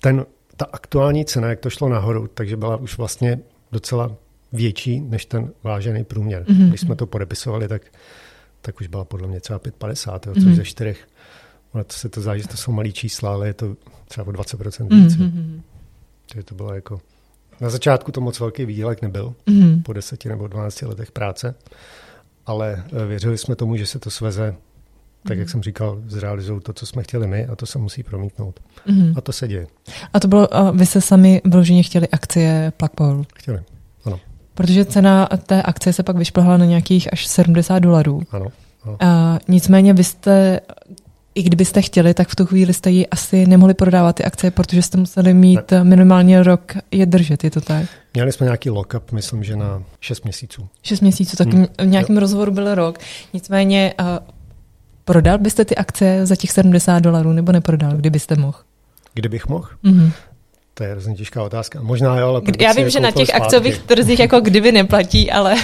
ten, 0.01 0.25
ta 0.57 0.65
aktuální 0.71 1.25
cena, 1.25 1.49
jak 1.49 1.59
to 1.59 1.69
šlo 1.69 1.89
nahoru, 1.89 2.27
takže 2.27 2.57
byla 2.57 2.77
už 2.77 2.97
vlastně 2.97 3.39
docela 3.73 4.15
větší 4.53 5.01
než 5.01 5.25
ten 5.25 5.51
vážený 5.63 6.03
průměr. 6.03 6.43
Mm-hmm. 6.43 6.69
Když 6.69 6.81
jsme 6.81 6.95
to 6.95 7.07
podepisovali, 7.07 7.67
tak, 7.67 7.81
tak 8.61 8.81
už 8.81 8.87
byla 8.87 9.05
podle 9.05 9.27
mě 9.27 9.39
třeba 9.39 9.59
5,50, 9.59 10.19
což 10.33 10.43
mm-hmm. 10.43 10.55
ze 10.55 10.63
čtyřech. 10.63 11.07
Ono 11.73 11.83
to 11.83 11.93
se 11.93 12.09
to 12.09 12.21
zdá, 12.21 12.37
že 12.37 12.47
to 12.47 12.57
jsou 12.57 12.71
malý 12.71 12.93
čísla, 12.93 13.33
ale 13.33 13.47
je 13.47 13.53
to 13.53 13.75
třeba 14.07 14.27
o 14.27 14.31
20% 14.31 14.89
víc. 14.89 15.17
Mm-hmm. 15.17 15.61
Takže 16.29 16.43
to 16.43 16.55
bylo 16.55 16.73
jako... 16.73 17.01
Na 17.61 17.69
začátku 17.69 18.11
to 18.11 18.21
moc 18.21 18.39
velký 18.39 18.65
výdělek 18.65 19.01
nebyl, 19.01 19.35
mm-hmm. 19.47 19.83
po 19.83 19.93
deseti 19.93 20.29
nebo 20.29 20.47
12 20.47 20.81
letech 20.81 21.11
práce, 21.11 21.55
ale 22.45 22.83
eh, 23.03 23.05
věřili 23.05 23.37
jsme 23.37 23.55
tomu, 23.55 23.75
že 23.75 23.85
se 23.85 23.99
to 23.99 24.09
sveze 24.09 24.55
tak 25.27 25.37
jak 25.37 25.47
mhm. 25.47 25.51
jsem 25.51 25.63
říkal, 25.63 25.97
zrealizují 26.07 26.61
to, 26.61 26.73
co 26.73 26.85
jsme 26.85 27.03
chtěli 27.03 27.27
my 27.27 27.45
a 27.45 27.55
to 27.55 27.65
se 27.65 27.79
musí 27.79 28.03
promítnout. 28.03 28.59
Mm-hmm. 28.87 29.13
A 29.17 29.21
to 29.21 29.31
se 29.31 29.47
děje. 29.47 29.67
A 30.13 30.19
to 30.19 30.27
bylo, 30.27 30.55
a 30.55 30.71
vy 30.71 30.85
se 30.85 31.01
sami 31.01 31.41
vyloženě 31.45 31.83
chtěli 31.83 32.07
akcie 32.07 32.73
Plugpower? 32.77 33.25
Chtěli, 33.35 33.59
ano. 34.05 34.19
Protože 34.53 34.85
cena 34.85 35.29
té 35.45 35.61
akcie 35.61 35.93
se 35.93 36.03
pak 36.03 36.17
vyšplhala 36.17 36.57
na 36.57 36.65
nějakých 36.65 37.13
až 37.13 37.27
70 37.27 37.79
dolarů. 37.79 38.21
Ano. 38.31 38.47
ano. 38.83 38.97
A 38.99 39.39
nicméně 39.47 39.93
vy 39.93 40.03
jste, 40.03 40.59
i 41.35 41.43
kdybyste 41.43 41.81
chtěli, 41.81 42.13
tak 42.13 42.27
v 42.27 42.35
tu 42.35 42.45
chvíli 42.45 42.73
jste 42.73 42.91
ji 42.91 43.07
asi 43.07 43.47
nemohli 43.47 43.73
prodávat 43.73 44.15
ty 44.15 44.23
akcie, 44.23 44.51
protože 44.51 44.81
jste 44.81 44.97
museli 44.97 45.33
mít 45.33 45.71
ne. 45.71 45.83
minimálně 45.83 46.43
rok 46.43 46.73
je 46.91 47.05
držet, 47.05 47.43
je 47.43 47.51
to 47.51 47.61
tak? 47.61 47.85
Měli 48.13 48.31
jsme 48.31 48.45
nějaký 48.45 48.69
lock-up, 48.69 49.01
myslím, 49.11 49.43
že 49.43 49.55
na 49.55 49.83
6 49.99 50.23
měsíců. 50.23 50.67
6 50.83 51.01
měsíců, 51.01 51.37
tak 51.37 51.47
hmm. 51.47 51.65
v 51.81 51.85
nějakém 51.85 52.15
jo. 52.15 52.19
rozhovoru 52.19 52.51
byl 52.51 52.75
rok. 52.75 52.99
Nicméně 53.33 53.93
Prodal 55.05 55.37
byste 55.37 55.65
ty 55.65 55.75
akcie 55.75 56.25
za 56.25 56.35
těch 56.35 56.51
70 56.51 56.99
dolarů 56.99 57.33
nebo 57.33 57.51
neprodal, 57.51 57.91
kdybyste 57.91 58.35
mohl? 58.35 58.57
Kdybych 59.13 59.47
mohl? 59.47 59.67
Mm-hmm. 59.83 60.11
To 60.73 60.83
je 60.83 60.91
hrozně 60.91 61.15
těžká 61.15 61.43
otázka. 61.43 61.81
Možná 61.81 62.19
jo, 62.19 62.27
ale... 62.27 62.41
Já 62.59 62.73
vím, 62.73 62.89
že 62.89 62.99
na 62.99 63.11
těch 63.11 63.27
zpátky. 63.27 63.43
akciových 63.43 63.77
trzích 63.79 64.19
jako 64.19 64.39
kdyby 64.39 64.71
neplatí, 64.71 65.31
ale... 65.31 65.55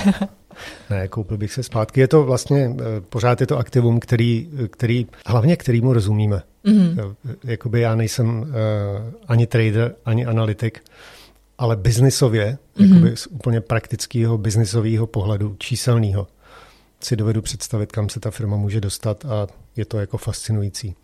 ne, 0.90 1.08
koupil 1.08 1.38
bych 1.38 1.54
se 1.54 1.64
zpátky. 1.64 2.00
Je 2.00 2.08
to 2.08 2.24
vlastně, 2.24 2.76
eh, 2.80 3.02
pořád 3.10 3.42
je 3.42 3.48
to 3.48 3.58
aktivum, 3.58 4.00
který, 4.00 4.50
který 4.72 5.08
hlavně 5.26 5.56
kterýmu 5.56 5.94
rozumíme. 5.94 6.42
Mm-hmm. 6.66 7.16
Jakoby 7.44 7.82
já 7.82 7.96
nejsem 7.96 8.40
uh, 8.40 8.48
ani 9.28 9.48
trader, 9.48 9.96
ani 10.06 10.26
analytik, 10.26 10.84
ale 11.58 11.76
biznisově, 11.76 12.58
mm-hmm. 12.78 12.94
jakoby 12.94 13.18
z 13.18 13.28
úplně 13.28 13.62
praktického 13.62 14.38
biznisového 14.38 15.08
pohledu, 15.08 15.56
číselného, 15.60 16.28
si 17.04 17.16
dovedu 17.16 17.42
představit, 17.42 17.92
kam 17.92 18.10
se 18.10 18.20
ta 18.20 18.32
firma 18.32 18.58
může 18.58 18.82
dostat 18.82 19.26
a 19.26 19.48
je 19.76 19.86
to 19.86 20.00
jako 20.00 20.18
fascinující. 20.18 20.96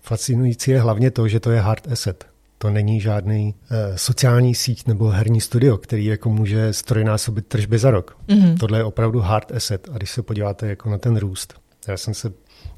Fascinující 0.00 0.70
je 0.70 0.80
hlavně 0.80 1.10
to, 1.10 1.28
že 1.28 1.40
to 1.40 1.50
je 1.50 1.60
hard 1.60 1.92
asset. 1.92 2.26
To 2.58 2.70
není 2.70 3.00
žádný 3.00 3.54
eh, 3.70 3.98
sociální 3.98 4.54
síť 4.54 4.86
nebo 4.86 5.08
herní 5.08 5.40
studio, 5.40 5.78
který 5.78 6.04
jako 6.04 6.30
může 6.30 6.72
strojnásobit 6.72 7.46
tržby 7.46 7.78
za 7.78 7.90
rok. 7.90 8.16
Mm-hmm. 8.28 8.58
Tohle 8.58 8.78
je 8.78 8.84
opravdu 8.84 9.20
hard 9.20 9.52
asset. 9.52 9.88
A 9.92 9.96
když 9.96 10.10
se 10.10 10.22
podíváte 10.22 10.66
jako 10.66 10.90
na 10.90 10.98
ten 10.98 11.16
růst, 11.16 11.54
já 11.88 11.96
jsem 11.96 12.14
se 12.14 12.32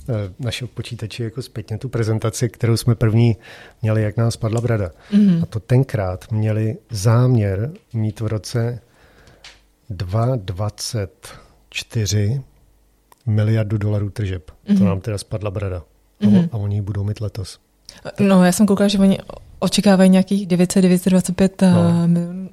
eh, 0.08 0.12
našel 0.38 0.68
počítači 0.74 1.22
jako 1.22 1.42
zpětně 1.42 1.78
tu 1.78 1.88
prezentaci, 1.88 2.48
kterou 2.48 2.76
jsme 2.76 2.94
první 2.94 3.36
měli, 3.82 4.02
jak 4.02 4.16
nás 4.16 4.36
padla 4.36 4.60
brada. 4.60 4.90
Mm-hmm. 5.12 5.42
A 5.42 5.46
to 5.46 5.60
tenkrát 5.60 6.32
měli 6.32 6.76
záměr 6.90 7.70
mít 7.92 8.20
v 8.20 8.26
roce 8.26 8.80
2024 9.88 12.42
miliardu 13.26 13.78
dolarů 13.78 14.10
tržeb. 14.10 14.50
Mm-hmm. 14.50 14.66
To 14.66 14.84
mhm. 14.84 14.84
nám 14.84 15.00
teda 15.00 15.18
spadla 15.18 15.50
brada. 15.50 15.82
Mm-hmm. 16.22 16.48
A 16.52 16.56
oni 16.56 16.82
budou 16.82 17.04
mít 17.04 17.20
letos. 17.20 17.58
No, 18.20 18.44
já 18.44 18.52
jsem 18.52 18.66
koukala, 18.66 18.88
že 18.88 18.98
oni 18.98 19.18
očekávají 19.58 20.10
nějakých 20.10 20.46
900, 20.46 20.82
925 20.82 21.62
eh, 21.62 21.72
no. 21.72 22.08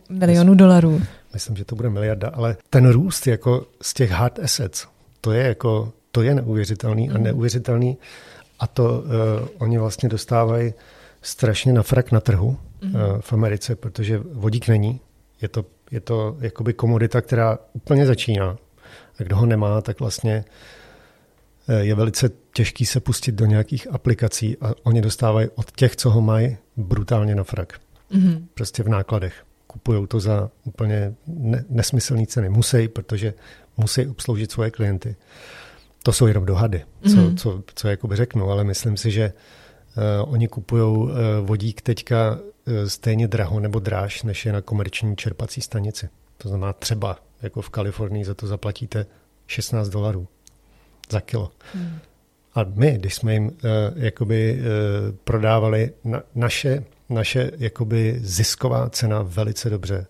milionů 0.09 0.51
myslím, 0.51 0.57
dolarů. 0.57 1.01
Myslím, 1.33 1.55
že 1.55 1.65
to 1.65 1.75
bude 1.75 1.89
miliarda, 1.89 2.29
ale 2.29 2.57
ten 2.69 2.89
růst 2.89 3.27
jako 3.27 3.65
z 3.81 3.93
těch 3.93 4.11
hard 4.11 4.39
assets, 4.39 4.87
to 5.21 5.31
je 5.31 5.43
jako, 5.43 5.93
to 6.11 6.21
je 6.21 6.35
neuvěřitelný 6.35 7.07
mm. 7.07 7.11
a 7.11 7.13
mhm. 7.13 7.23
neuvěřitelný 7.23 7.97
a 8.59 8.67
to 8.67 8.83
uh, 8.99 9.47
oni 9.57 9.77
vlastně 9.77 10.09
dostávají 10.09 10.73
strašně 11.21 11.73
na 11.73 11.83
frak 11.83 12.11
na 12.11 12.19
trhu 12.19 12.57
mm. 12.81 12.95
uh, 12.95 13.01
v 13.19 13.33
Americe, 13.33 13.75
protože 13.75 14.21
vodík 14.31 14.67
není. 14.67 14.99
Je 15.41 15.47
to, 15.47 15.65
je 15.91 15.99
to 15.99 16.37
jakoby 16.39 16.73
komodita, 16.73 17.21
která 17.21 17.57
úplně 17.73 18.05
začíná 18.05 18.57
a 19.23 19.25
kdo 19.25 19.35
ho 19.35 19.45
nemá, 19.45 19.81
tak 19.81 19.99
vlastně 19.99 20.45
eh, 21.67 21.79
je 21.79 21.95
velice 21.95 22.29
těžký 22.53 22.85
se 22.85 22.99
pustit 22.99 23.31
do 23.31 23.45
nějakých 23.45 23.87
aplikací 23.91 24.57
a 24.61 24.73
oni 24.83 25.01
dostávají 25.01 25.49
od 25.55 25.71
těch, 25.71 25.95
co 25.95 26.09
ho 26.09 26.21
mají, 26.21 26.57
brutálně 26.77 27.35
na 27.35 27.43
frak. 27.43 27.79
Mm-hmm. 28.11 28.43
Prostě 28.53 28.83
v 28.83 28.89
nákladech. 28.89 29.33
kupují 29.67 30.07
to 30.07 30.19
za 30.19 30.49
úplně 30.63 31.13
ne, 31.27 31.65
nesmyslné 31.69 32.25
ceny. 32.25 32.49
Musí, 32.49 32.87
protože 32.87 33.33
musí 33.77 34.07
obsloužit 34.07 34.51
svoje 34.51 34.71
klienty. 34.71 35.15
To 36.03 36.13
jsou 36.13 36.27
jenom 36.27 36.45
dohady, 36.45 36.83
co, 37.01 37.09
mm-hmm. 37.09 37.37
co, 37.37 37.63
co 37.75 37.87
jakoby 37.87 38.15
řeknu, 38.15 38.51
ale 38.51 38.63
myslím 38.63 38.97
si, 38.97 39.11
že 39.11 39.33
uh, 39.33 40.33
oni 40.33 40.47
kupují 40.47 40.97
uh, 40.97 41.09
vodík 41.41 41.81
teďka 41.81 42.31
uh, 42.31 42.87
stejně 42.87 43.27
draho 43.27 43.59
nebo 43.59 43.79
dráž, 43.79 44.23
než 44.23 44.45
je 44.45 44.53
na 44.53 44.61
komerční 44.61 45.15
čerpací 45.15 45.61
stanici. 45.61 46.09
To 46.37 46.49
znamená 46.49 46.73
třeba, 46.73 47.17
jako 47.43 47.61
v 47.61 47.69
Kalifornii 47.69 48.25
za 48.25 48.33
to 48.33 48.47
zaplatíte 48.47 49.05
16 49.47 49.89
dolarů 49.89 50.27
za 51.11 51.21
kilo. 51.21 51.51
Mm. 51.75 51.99
A 52.55 52.63
my, 52.75 52.91
když 52.91 53.15
jsme 53.15 53.33
jim 53.33 53.45
uh, 53.45 53.53
jakoby 53.95 54.59
uh, 54.59 55.15
prodávali 55.23 55.91
na, 56.03 56.23
naše, 56.35 56.83
naše 57.09 57.51
jakoby 57.57 58.19
zisková 58.21 58.89
cena 58.89 59.21
velice 59.21 59.69
dobře, 59.69 60.05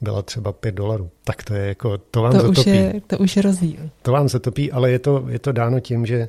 byla 0.00 0.22
třeba 0.22 0.52
5 0.52 0.74
dolarů. 0.74 1.10
Tak 1.24 1.42
to 1.42 1.54
je 1.54 1.68
jako, 1.68 1.98
to 1.98 2.22
vám 2.22 2.32
to 2.32 2.38
zatopí. 2.38 2.60
Už 2.60 2.66
je, 2.66 3.00
to 3.06 3.18
už 3.18 3.36
je 3.36 3.42
rozdíl. 3.42 3.90
To 4.02 4.12
vám 4.12 4.28
zatopí, 4.28 4.72
ale 4.72 4.90
je 4.90 4.98
to, 4.98 5.24
je 5.28 5.38
to 5.38 5.52
dáno 5.52 5.80
tím, 5.80 6.06
že 6.06 6.28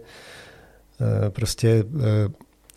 uh, 0.99 1.29
prostě 1.29 1.83
uh, 1.83 2.01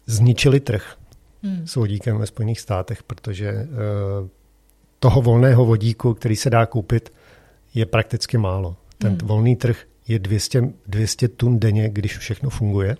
zničili 0.06 0.60
trh 0.60 0.96
hmm. 1.42 1.66
s 1.66 1.76
vodíkem 1.76 2.18
ve 2.18 2.26
Spojených 2.26 2.60
státech, 2.60 3.02
protože 3.02 3.52
uh, 3.52 4.28
toho 4.98 5.22
volného 5.22 5.66
vodíku, 5.66 6.14
který 6.14 6.36
se 6.36 6.50
dá 6.50 6.66
koupit, 6.66 7.12
je 7.78 7.86
prakticky 7.86 8.38
málo. 8.38 8.76
Ten 8.98 9.10
hmm. 9.10 9.28
volný 9.28 9.56
trh 9.56 9.84
je 10.08 10.18
200, 10.18 10.62
200 10.86 11.28
tun 11.28 11.58
denně, 11.58 11.88
když 11.88 12.18
všechno 12.18 12.50
funguje. 12.50 12.96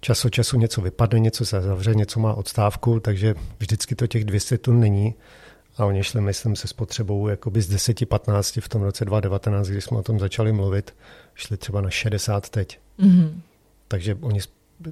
Čas 0.00 0.24
od 0.24 0.30
času 0.30 0.58
něco 0.58 0.80
vypadne, 0.80 1.18
něco 1.18 1.46
se 1.46 1.60
zavře, 1.60 1.94
něco 1.94 2.20
má 2.20 2.34
odstávku, 2.34 3.00
takže 3.00 3.34
vždycky 3.58 3.94
to 3.94 4.06
těch 4.06 4.24
200 4.24 4.58
tun 4.58 4.80
není. 4.80 5.14
A 5.76 5.84
oni 5.84 6.04
šli, 6.04 6.20
myslím, 6.20 6.56
se 6.56 6.68
spotřebou 6.68 7.28
jakoby 7.28 7.62
z 7.62 7.74
10-15 7.74 8.60
v 8.60 8.68
tom 8.68 8.82
roce 8.82 9.04
2019, 9.04 9.68
kdy 9.68 9.80
jsme 9.80 9.98
o 9.98 10.02
tom 10.02 10.18
začali 10.18 10.52
mluvit, 10.52 10.94
šli 11.34 11.56
třeba 11.56 11.80
na 11.80 11.90
60 11.90 12.48
teď. 12.48 12.78
Mm-hmm. 12.98 13.40
Takže 13.88 14.14
oni 14.20 14.40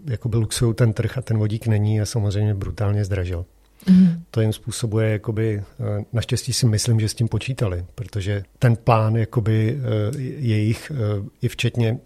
jakoby 0.06 0.36
luxují 0.36 0.74
ten 0.74 0.92
trh 0.92 1.18
a 1.18 1.22
ten 1.22 1.38
vodík 1.38 1.66
není 1.66 2.00
a 2.00 2.06
samozřejmě 2.06 2.54
brutálně 2.54 3.04
zdražil. 3.04 3.44
Mm. 3.88 4.22
To 4.30 4.40
jim 4.40 4.52
způsobuje, 4.52 5.10
jakoby, 5.10 5.62
eh, 5.80 6.04
naštěstí 6.12 6.52
si 6.52 6.66
myslím, 6.66 7.00
že 7.00 7.08
s 7.08 7.14
tím 7.14 7.28
počítali, 7.28 7.86
protože 7.94 8.42
ten 8.58 8.76
plán 8.76 9.16
jakoby, 9.16 9.80
eh, 9.80 10.18
jejich 10.38 10.92
eh, 10.94 11.24
i 11.42 11.48
včetně, 11.48 11.98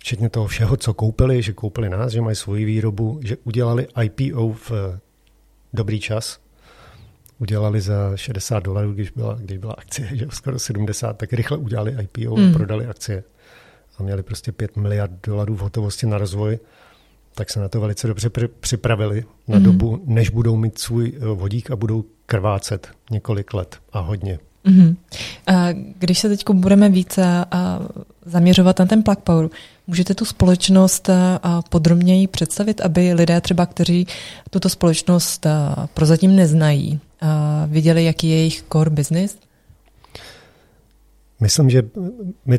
včetně 0.00 0.28
toho 0.28 0.46
všeho, 0.46 0.76
co 0.76 0.94
koupili, 0.94 1.42
že 1.42 1.52
koupili 1.52 1.88
nás, 1.88 2.12
že 2.12 2.20
mají 2.20 2.36
svoji 2.36 2.64
výrobu, 2.64 3.20
že 3.24 3.36
udělali 3.44 3.86
IPO 4.02 4.48
v 4.48 4.72
dobrý 5.72 6.00
čas, 6.00 6.40
udělali 7.38 7.80
za 7.80 8.16
60 8.16 8.60
dolarů, 8.60 8.92
když 8.92 9.10
byla, 9.10 9.34
když 9.40 9.58
byla 9.58 9.72
akcie, 9.72 10.08
že 10.12 10.26
skoro 10.30 10.58
70, 10.58 11.12
tak 11.12 11.32
rychle 11.32 11.56
udělali 11.56 11.96
IPO 12.02 12.36
mm. 12.36 12.50
a 12.50 12.52
prodali 12.52 12.86
akcie. 12.86 13.24
A 13.98 14.02
měli 14.02 14.22
prostě 14.22 14.52
5 14.52 14.76
miliard 14.76 15.12
dolarů 15.26 15.56
v 15.56 15.60
hotovosti 15.60 16.06
na 16.06 16.18
rozvoj 16.18 16.58
tak 17.36 17.50
se 17.50 17.60
na 17.60 17.68
to 17.68 17.80
velice 17.80 18.06
dobře 18.06 18.30
připravili 18.60 19.24
na 19.48 19.58
mm. 19.58 19.64
dobu, 19.64 20.02
než 20.04 20.30
budou 20.30 20.56
mít 20.56 20.78
svůj 20.78 21.12
eh, 21.16 21.26
vodík 21.26 21.70
a 21.70 21.76
budou 21.76 22.04
krvácet 22.26 22.88
několik 23.10 23.54
let 23.54 23.76
a 23.92 24.00
hodně. 24.00 24.38
Mm-hmm. 24.66 24.96
Když 25.98 26.18
se 26.18 26.28
teď 26.28 26.50
budeme 26.52 26.88
více 26.88 27.44
zaměřovat 28.24 28.78
na 28.78 28.86
ten 28.86 29.02
Plug 29.02 29.18
Power, 29.18 29.48
můžete 29.86 30.14
tu 30.14 30.24
společnost 30.24 31.10
podrobněji 31.68 32.26
představit, 32.26 32.80
aby 32.80 33.12
lidé 33.12 33.40
třeba, 33.40 33.66
kteří 33.66 34.06
tuto 34.50 34.68
společnost 34.68 35.46
prozatím 35.94 36.36
neznají, 36.36 37.00
viděli, 37.66 38.04
jaký 38.04 38.28
je 38.28 38.36
jejich 38.36 38.64
core 38.72 38.90
business? 38.90 39.38
Myslím, 41.40 41.70
že 41.70 41.82
my 42.46 42.58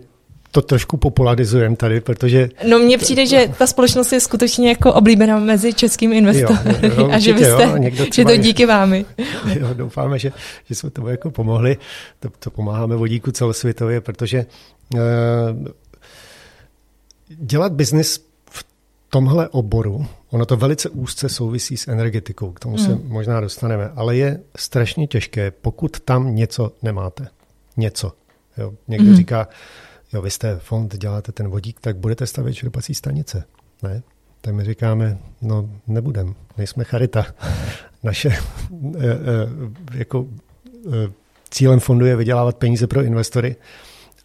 to 0.58 0.62
trošku 0.62 0.98
popularizujeme 0.98 1.76
tady, 1.76 2.02
protože... 2.02 2.50
No 2.70 2.80
mně 2.80 2.98
přijde, 2.98 3.26
že 3.26 3.52
ta 3.58 3.68
společnost 3.68 4.12
je 4.12 4.20
skutečně 4.20 4.70
jako 4.70 4.94
oblíbená 4.94 5.40
mezi 5.40 5.74
českými 5.74 6.18
investory 6.18 6.60
jo, 6.82 6.90
jo, 6.98 7.10
a 7.14 7.20
že, 7.20 7.34
vy 7.34 7.46
jste, 7.46 7.64
jo, 7.64 8.06
že 8.14 8.26
to 8.26 8.38
díky 8.38 8.66
vámi. 8.66 9.06
Jo, 9.60 9.74
doufáme, 9.74 10.20
že, 10.20 10.32
že 10.66 10.76
jsme 10.76 10.90
tomu 10.90 11.08
jako 11.08 11.32
pomohli. 11.32 11.78
To, 12.20 12.30
to 12.40 12.52
pomáháme 12.52 12.96
vodíku 12.96 13.32
celosvětově, 13.32 14.02
protože 14.02 14.46
uh, 14.94 15.00
dělat 17.30 17.72
biznis 17.72 18.26
v 18.50 18.66
tomhle 19.10 19.50
oboru, 19.50 20.06
ono 20.30 20.46
to 20.46 20.58
velice 20.58 20.90
úzce 20.90 21.30
souvisí 21.30 21.78
s 21.78 21.88
energetikou, 21.88 22.52
k 22.52 22.60
tomu 22.60 22.78
hmm. 22.78 22.86
se 22.86 23.00
možná 23.04 23.42
dostaneme, 23.42 23.90
ale 23.96 24.16
je 24.16 24.40
strašně 24.58 25.08
těžké, 25.08 25.52
pokud 25.52 26.00
tam 26.00 26.36
něco 26.36 26.72
nemáte. 26.82 27.28
Něco. 27.78 28.12
Jo. 28.58 28.74
Někdo 28.88 29.08
hmm. 29.08 29.16
říká, 29.16 29.48
jo, 30.14 30.22
vy 30.22 30.32
jste 30.32 30.60
fond, 30.60 30.98
děláte 30.98 31.32
ten 31.32 31.48
vodík, 31.48 31.80
tak 31.80 31.98
budete 31.98 32.28
stavět 32.28 32.54
čerpací 32.54 32.94
stanice. 32.94 33.44
Ne? 33.84 34.04
Tak 34.42 34.54
my 34.54 34.64
říkáme, 34.64 35.18
no 35.42 35.70
nebudem, 35.88 36.36
nejsme 36.58 36.84
charita. 36.84 37.26
Naše 38.04 38.30
e, 38.30 38.38
e, 39.08 39.18
jako 39.94 40.28
e, 40.88 41.12
cílem 41.50 41.80
fondu 41.80 42.06
je 42.06 42.16
vydělávat 42.16 42.58
peníze 42.58 42.88
pro 42.88 43.04
investory 43.04 43.56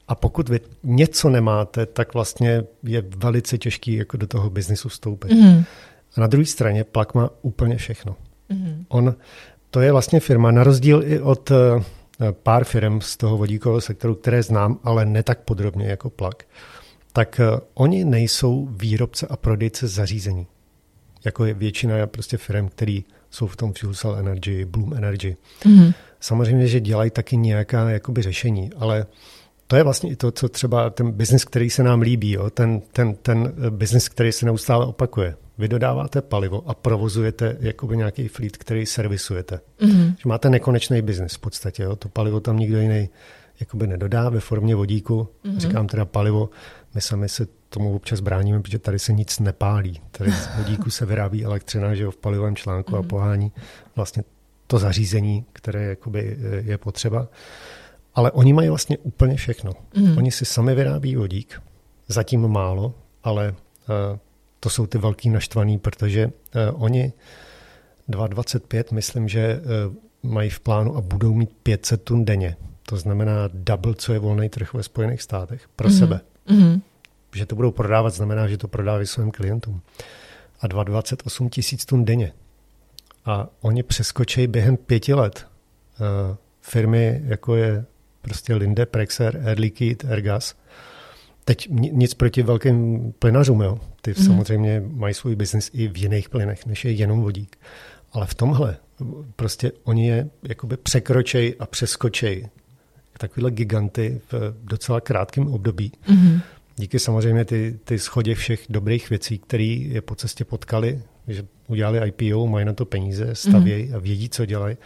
a 0.08 0.14
pokud 0.14 0.48
vy 0.48 0.60
něco 0.82 1.30
nemáte, 1.30 1.86
tak 1.86 2.14
vlastně 2.14 2.64
je 2.82 3.04
velice 3.16 3.58
těžký 3.58 3.94
jako 3.94 4.16
do 4.16 4.26
toho 4.26 4.50
biznisu 4.50 4.88
vstoupit. 4.88 5.32
Mm. 5.32 5.64
A 6.16 6.20
na 6.20 6.26
druhé 6.26 6.46
straně 6.46 6.84
Plak 6.84 7.14
má 7.14 7.30
úplně 7.42 7.76
všechno. 7.76 8.16
Mm. 8.48 8.84
On, 8.88 9.14
to 9.70 9.80
je 9.80 9.92
vlastně 9.92 10.20
firma, 10.20 10.50
na 10.50 10.64
rozdíl 10.64 11.02
i 11.06 11.20
od 11.20 11.50
Eh, 11.50 11.84
pár 12.32 12.64
firm 12.64 13.00
z 13.00 13.16
toho 13.16 13.36
vodíkového 13.36 13.80
sektoru, 13.80 14.14
které 14.14 14.42
znám, 14.42 14.78
ale 14.84 15.06
ne 15.06 15.22
tak 15.22 15.40
podrobně 15.40 15.86
jako 15.86 16.10
Plug, 16.10 16.36
tak 17.12 17.40
eh, 17.40 17.60
oni 17.74 18.04
nejsou 18.04 18.68
výrobce 18.70 19.26
a 19.26 19.36
prodejce 19.36 19.88
zařízení. 19.88 20.46
Jako 21.24 21.44
je 21.44 21.54
většina 21.54 22.06
prostě 22.06 22.36
firm, 22.36 22.68
které 22.68 23.00
jsou 23.30 23.46
v 23.46 23.56
tom 23.56 23.72
Fuel 23.72 23.94
Cell 23.94 24.16
Energy, 24.16 24.64
Bloom 24.64 24.94
Energy. 24.94 25.36
Mm-hmm. 25.62 25.94
Samozřejmě, 26.20 26.66
že 26.66 26.80
dělají 26.80 27.10
taky 27.10 27.36
nějaká 27.36 27.90
jakoby 27.90 28.22
řešení, 28.22 28.70
ale 28.76 29.06
to 29.66 29.76
je 29.76 29.82
vlastně 29.82 30.10
i 30.10 30.16
to, 30.16 30.30
co 30.30 30.48
třeba 30.48 30.90
ten 30.90 31.12
biznis, 31.12 31.44
který 31.44 31.70
se 31.70 31.82
nám 31.82 32.00
líbí, 32.00 32.32
jo? 32.32 32.50
ten, 32.50 32.80
ten, 32.92 33.14
ten 33.14 33.52
eh, 33.66 33.70
biznis, 33.70 34.08
který 34.08 34.32
se 34.32 34.46
neustále 34.46 34.86
opakuje. 34.86 35.36
Vy 35.62 35.68
dodáváte 35.68 36.22
palivo 36.22 36.62
a 36.66 36.74
provozujete 36.74 37.56
jakoby 37.60 37.96
nějaký 37.96 38.28
fleet, 38.28 38.56
který 38.56 38.86
servisujete. 38.86 39.60
Mm-hmm. 39.80 40.14
Že 40.18 40.28
máte 40.28 40.50
nekonečný 40.50 41.02
biznis 41.02 41.34
v 41.34 41.38
podstatě. 41.38 41.82
Jo? 41.82 41.96
To 41.96 42.08
palivo 42.08 42.40
tam 42.40 42.58
nikdo 42.58 42.80
jiný 42.80 43.08
jakoby 43.60 43.86
nedodá 43.86 44.28
ve 44.28 44.40
formě 44.40 44.74
vodíku. 44.74 45.28
Mm-hmm. 45.44 45.56
Říkám 45.56 45.86
teda 45.86 46.04
palivo, 46.04 46.50
my 46.94 47.00
sami 47.00 47.28
se 47.28 47.46
tomu 47.68 47.96
občas 47.96 48.20
bráníme, 48.20 48.60
protože 48.60 48.78
tady 48.78 48.98
se 48.98 49.12
nic 49.12 49.38
nepálí. 49.38 50.00
Tady 50.10 50.32
z 50.32 50.48
vodíku 50.56 50.90
se 50.90 51.06
vyrábí 51.06 51.44
elektřina 51.44 51.94
že 51.94 52.02
jo, 52.02 52.10
v 52.10 52.16
palivovém 52.16 52.56
článku 52.56 52.92
mm-hmm. 52.92 52.98
a 52.98 53.00
mhm. 53.00 53.08
pohání 53.08 53.52
vlastně 53.96 54.24
to 54.66 54.78
zařízení, 54.78 55.44
které 55.52 55.84
jakoby 55.84 56.36
eh, 56.40 56.56
je 56.56 56.78
potřeba. 56.78 57.28
Ale 58.14 58.30
oni 58.30 58.52
mají 58.52 58.68
vlastně 58.68 58.98
úplně 58.98 59.36
všechno. 59.36 59.72
Mm. 59.96 60.18
Oni 60.18 60.30
si 60.30 60.44
sami 60.44 60.74
vyrábí 60.74 61.16
vodík, 61.16 61.62
zatím 62.08 62.48
málo, 62.48 62.94
ale 63.24 63.54
uh, 64.12 64.18
to 64.62 64.70
jsou 64.70 64.86
ty 64.86 64.98
velký 64.98 65.30
naštvaný, 65.30 65.78
protože 65.78 66.26
uh, 66.26 66.84
oni 66.84 67.12
2,25 68.10 68.94
myslím, 68.94 69.28
že 69.28 69.60
uh, 69.60 70.30
mají 70.32 70.50
v 70.50 70.60
plánu 70.60 70.96
a 70.96 71.00
budou 71.00 71.34
mít 71.34 71.50
500 71.62 72.02
tun 72.02 72.24
denně. 72.24 72.56
To 72.82 72.96
znamená 72.96 73.48
double, 73.52 73.94
co 73.94 74.12
je 74.12 74.18
volný 74.18 74.48
trh 74.48 74.74
ve 74.74 74.82
Spojených 74.82 75.22
státech 75.22 75.68
pro 75.76 75.88
mm. 75.88 75.94
sebe. 75.94 76.20
Mm. 76.50 76.82
Že 77.34 77.46
to 77.46 77.56
budou 77.56 77.70
prodávat, 77.70 78.14
znamená, 78.14 78.48
že 78.48 78.58
to 78.58 78.68
prodávají 78.68 79.06
svým 79.06 79.30
klientům. 79.30 79.80
A 80.60 80.68
2,28 80.68 81.48
tisíc 81.48 81.84
tun 81.84 82.04
denně. 82.04 82.32
A 83.24 83.48
oni 83.60 83.82
přeskočí 83.82 84.46
během 84.46 84.76
pěti 84.76 85.14
let 85.14 85.46
uh, 86.00 86.36
firmy, 86.60 87.20
jako 87.24 87.56
je 87.56 87.84
prostě 88.20 88.54
Linde, 88.54 88.86
Prexer, 88.86 89.42
Air 89.46 89.58
Liquid, 89.58 90.04
Airgas. 90.04 90.54
Teď 91.44 91.68
nic 91.70 92.14
proti 92.14 92.42
velkým 92.42 93.12
plynařům, 93.18 93.60
jo. 93.60 93.78
Ty 94.00 94.14
mm. 94.18 94.26
samozřejmě 94.26 94.82
mají 94.86 95.14
svůj 95.14 95.36
biznis 95.36 95.70
i 95.72 95.88
v 95.88 95.96
jiných 95.96 96.28
plynech, 96.28 96.66
než 96.66 96.84
je 96.84 96.92
jenom 96.92 97.20
vodík. 97.20 97.56
Ale 98.12 98.26
v 98.26 98.34
tomhle 98.34 98.76
prostě 99.36 99.72
oni 99.84 100.08
je 100.08 100.28
jakoby 100.48 100.76
překročej 100.76 101.54
a 101.58 101.66
přeskočej 101.66 102.48
takovýhle 103.18 103.50
giganty 103.50 104.20
v 104.32 104.54
docela 104.62 105.00
krátkém 105.00 105.48
období. 105.48 105.92
Mm. 106.08 106.40
Díky 106.76 106.98
samozřejmě 106.98 107.44
ty, 107.44 107.78
ty 107.84 107.98
schodě 107.98 108.34
všech 108.34 108.64
dobrých 108.68 109.10
věcí, 109.10 109.38
které 109.38 109.64
je 109.64 110.00
po 110.00 110.14
cestě 110.14 110.44
potkali, 110.44 111.02
že 111.28 111.44
udělali 111.68 112.12
IPO, 112.18 112.46
mají 112.46 112.66
na 112.66 112.72
to 112.72 112.84
peníze, 112.84 113.34
stavějí 113.34 113.88
mm. 113.88 113.94
a 113.94 113.98
vědí, 113.98 114.28
co 114.28 114.46
dělají. 114.46 114.76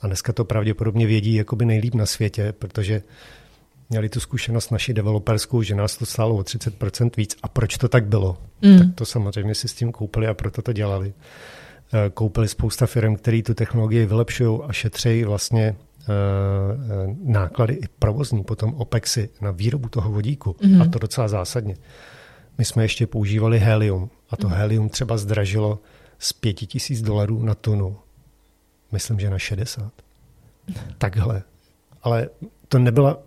A 0.00 0.06
dneska 0.06 0.32
to 0.32 0.44
pravděpodobně 0.44 1.06
vědí 1.06 1.34
jakoby 1.34 1.64
nejlíp 1.64 1.94
na 1.94 2.06
světě, 2.06 2.52
protože 2.58 3.02
měli 3.90 4.08
tu 4.08 4.20
zkušenost 4.20 4.70
naši 4.70 4.94
developerskou, 4.94 5.62
že 5.62 5.74
nás 5.74 5.96
to 5.96 6.06
stálo 6.06 6.36
o 6.36 6.40
30% 6.40 7.10
víc. 7.16 7.36
A 7.42 7.48
proč 7.48 7.78
to 7.78 7.88
tak 7.88 8.06
bylo? 8.06 8.38
Mm. 8.62 8.78
Tak 8.78 8.86
to 8.94 9.06
samozřejmě 9.06 9.54
si 9.54 9.68
s 9.68 9.74
tím 9.74 9.92
koupili 9.92 10.26
a 10.26 10.34
proto 10.34 10.62
to 10.62 10.72
dělali. 10.72 11.12
koupili 12.14 12.48
spousta 12.48 12.86
firm, 12.86 13.16
které 13.16 13.42
tu 13.42 13.54
technologii 13.54 14.06
vylepšují 14.06 14.60
a 14.68 14.72
šetří 14.72 15.24
vlastně 15.24 15.76
náklady 17.22 17.74
i 17.74 17.88
provozní, 17.98 18.44
potom 18.44 18.74
OPEXy 18.74 19.28
na 19.40 19.50
výrobu 19.50 19.88
toho 19.88 20.10
vodíku. 20.10 20.50
Mm-hmm. 20.50 20.82
A 20.82 20.88
to 20.88 20.98
docela 20.98 21.28
zásadně. 21.28 21.76
My 22.58 22.64
jsme 22.64 22.84
ještě 22.84 23.06
používali 23.06 23.58
helium 23.58 24.10
a 24.30 24.36
to 24.36 24.48
mm-hmm. 24.48 24.54
helium 24.54 24.88
třeba 24.88 25.16
zdražilo 25.16 25.78
z 26.18 26.32
pěti 26.32 26.66
tisíc 26.66 27.02
dolarů 27.02 27.42
na 27.42 27.54
tunu. 27.54 27.96
Myslím, 28.92 29.20
že 29.20 29.30
na 29.30 29.38
60. 29.38 29.92
Takhle. 30.98 31.42
Ale 32.02 32.28
to 32.68 32.78
nebyla, 32.78 33.18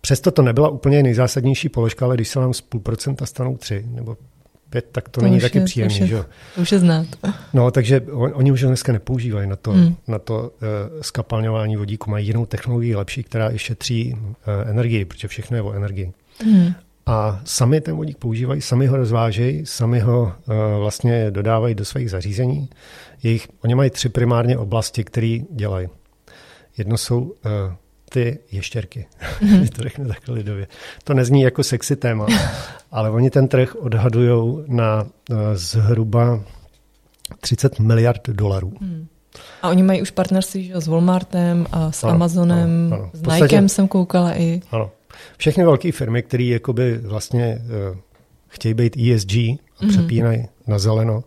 přesto 0.00 0.30
to 0.30 0.42
nebyla 0.42 0.68
úplně 0.68 1.02
nejzásadnější 1.02 1.68
položka, 1.68 2.04
ale 2.04 2.14
když 2.14 2.28
se 2.28 2.38
vám 2.38 2.54
z 2.54 2.60
půl 2.60 2.80
procenta 2.80 3.26
stanou 3.26 3.56
tři 3.56 3.84
nebo 3.86 4.16
pět, 4.70 4.88
tak 4.92 5.08
to, 5.08 5.20
to 5.20 5.26
není 5.26 5.40
taky 5.40 5.58
je, 5.58 5.64
příjemný. 5.64 5.98
To 5.98 6.04
už 6.04 6.10
je, 6.10 6.24
to 6.54 6.60
už 6.60 6.72
je 6.72 6.78
znát. 6.78 7.06
No, 7.52 7.70
takže 7.70 8.00
on, 8.00 8.30
oni 8.34 8.52
už 8.52 8.60
dneska 8.62 8.92
nepoužívají 8.92 9.48
na 9.48 9.56
to, 9.56 9.70
hmm. 9.72 9.96
na 10.08 10.18
to 10.18 10.40
uh, 10.40 11.00
skapalňování 11.00 11.76
vodíku. 11.76 12.10
Mají 12.10 12.26
jinou 12.26 12.46
technologii 12.46 12.94
lepší, 12.94 13.22
která 13.22 13.50
i 13.52 13.58
šetří 13.58 14.14
uh, 14.14 14.70
energii, 14.70 15.04
protože 15.04 15.28
všechno 15.28 15.56
je 15.56 15.62
o 15.62 15.72
energii. 15.72 16.12
Hmm. 16.44 16.74
A 17.06 17.40
sami 17.44 17.80
ten 17.80 17.96
vodík 17.96 18.18
používají, 18.18 18.60
sami 18.60 18.86
ho 18.86 18.96
rozvážejí, 18.96 19.66
sami 19.66 20.00
ho 20.00 20.22
uh, 20.22 20.54
vlastně 20.78 21.30
dodávají 21.30 21.74
do 21.74 21.84
svých 21.84 22.10
zařízení. 22.10 22.68
Jejich, 23.22 23.48
oni 23.64 23.74
mají 23.74 23.90
tři 23.90 24.08
primárně 24.08 24.58
oblasti, 24.58 25.04
které 25.04 25.38
dělají. 25.50 25.88
Jedno 26.78 26.96
jsou 26.98 27.20
uh, 27.20 27.32
ty 28.14 28.38
ještěrky, 28.52 29.06
mm-hmm. 29.42 29.68
to 29.68 29.82
řekne 29.82 30.06
takhle 30.06 30.34
lidově. 30.34 30.66
To 31.04 31.14
nezní 31.14 31.42
jako 31.42 31.62
sexy 31.62 31.96
téma, 31.96 32.26
ale 32.92 33.10
oni 33.10 33.30
ten 33.30 33.48
trh 33.48 33.74
odhadují 33.74 34.64
na 34.66 35.02
uh, 35.02 35.36
zhruba 35.54 36.40
30 37.40 37.78
miliard 37.80 38.28
dolarů. 38.28 38.72
Mm. 38.80 39.06
A 39.62 39.68
oni 39.68 39.82
mají 39.82 40.02
už 40.02 40.10
partnerství 40.10 40.64
že, 40.64 40.80
s 40.80 40.86
Walmartem 40.86 41.66
a 41.72 41.92
s 41.92 42.04
ano, 42.04 42.12
Amazonem, 42.12 42.92
ano, 42.92 43.02
ano. 43.02 43.36
s 43.36 43.40
Nikem 43.42 43.68
jsem 43.68 43.88
koukala 43.88 44.38
i. 44.38 44.60
Ano. 44.70 44.90
Všechny 45.36 45.64
velké 45.64 45.92
firmy, 45.92 46.22
které 46.22 46.44
jakoby 46.44 46.98
vlastně 46.98 47.58
uh, 47.58 47.98
chtějí 48.48 48.74
být 48.74 48.96
ESG 48.96 49.32
a 49.32 49.34
mm-hmm. 49.34 49.88
přepínají 49.88 50.44
na 50.66 50.78
zeleno, 50.78 51.24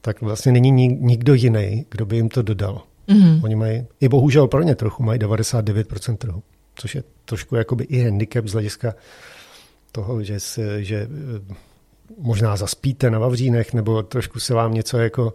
tak 0.00 0.20
vlastně 0.20 0.52
není 0.52 0.70
nikdo 0.88 1.34
jiný, 1.34 1.86
kdo 1.90 2.06
by 2.06 2.16
jim 2.16 2.28
to 2.28 2.42
dodal. 2.42 2.82
Mm-hmm. 3.08 3.44
Oni 3.44 3.54
mají, 3.56 3.86
i 4.00 4.08
bohužel 4.08 4.48
pro 4.48 4.62
ně 4.62 4.74
trochu, 4.74 5.02
mají 5.02 5.20
99% 5.20 6.16
trhu, 6.16 6.42
což 6.74 6.94
je 6.94 7.02
trošku 7.24 7.56
jakoby 7.56 7.84
i 7.84 8.04
handicap 8.04 8.46
z 8.46 8.52
hlediska 8.52 8.94
toho, 9.92 10.22
že, 10.22 10.40
se, 10.40 10.84
že 10.84 10.96
eh, 10.96 11.54
možná 12.18 12.56
zaspíte 12.56 13.10
na 13.10 13.18
Vavřínech, 13.18 13.74
nebo 13.74 14.02
trošku 14.02 14.40
se 14.40 14.54
vám 14.54 14.74
něco 14.74 14.98
jako 14.98 15.34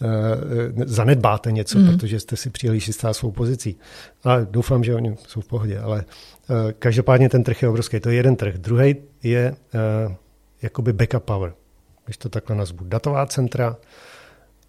uh, 0.00 0.84
zanedbáte 0.84 1.52
něco, 1.52 1.78
mm. 1.78 1.86
protože 1.86 2.20
jste 2.20 2.36
si 2.36 2.50
příliš 2.50 2.86
jistá 2.86 3.12
svou 3.12 3.30
pozicí. 3.30 3.76
A 4.24 4.40
doufám, 4.40 4.84
že 4.84 4.94
oni 4.94 5.16
jsou 5.26 5.40
v 5.40 5.46
pohodě, 5.46 5.78
ale 5.78 6.04
uh, 6.04 6.56
každopádně 6.78 7.28
ten 7.28 7.44
trh 7.44 7.62
je 7.62 7.68
obrovský. 7.68 8.00
To 8.00 8.10
je 8.10 8.16
jeden 8.16 8.36
trh. 8.36 8.54
Druhý 8.58 8.96
je 9.22 9.56
uh, 10.06 10.14
jakoby 10.62 10.92
backup 10.92 11.24
power, 11.24 11.52
když 12.04 12.16
to 12.16 12.28
takhle 12.28 12.56
nazvu. 12.56 12.78
Datová 12.84 13.26
centra, 13.26 13.76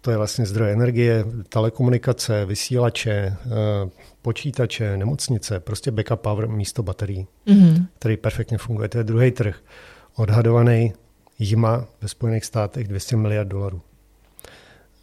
to 0.00 0.10
je 0.10 0.16
vlastně 0.16 0.46
zdroj 0.46 0.72
energie, 0.72 1.24
telekomunikace, 1.48 2.44
vysílače, 2.44 3.12
eh, 3.12 3.36
počítače, 4.22 4.96
nemocnice, 4.96 5.60
prostě 5.60 5.90
backup 5.90 6.20
power 6.20 6.48
místo 6.48 6.82
baterií, 6.82 7.26
mm-hmm. 7.46 7.86
který 7.98 8.16
perfektně 8.16 8.58
funguje. 8.58 8.88
To 8.88 8.98
je 8.98 9.04
druhý 9.04 9.30
trh, 9.30 9.56
odhadovaný 10.16 10.92
jima 11.38 11.84
ve 12.00 12.08
Spojených 12.08 12.44
státech 12.44 12.88
200 12.88 13.16
miliard 13.16 13.48
dolarů. 13.48 13.82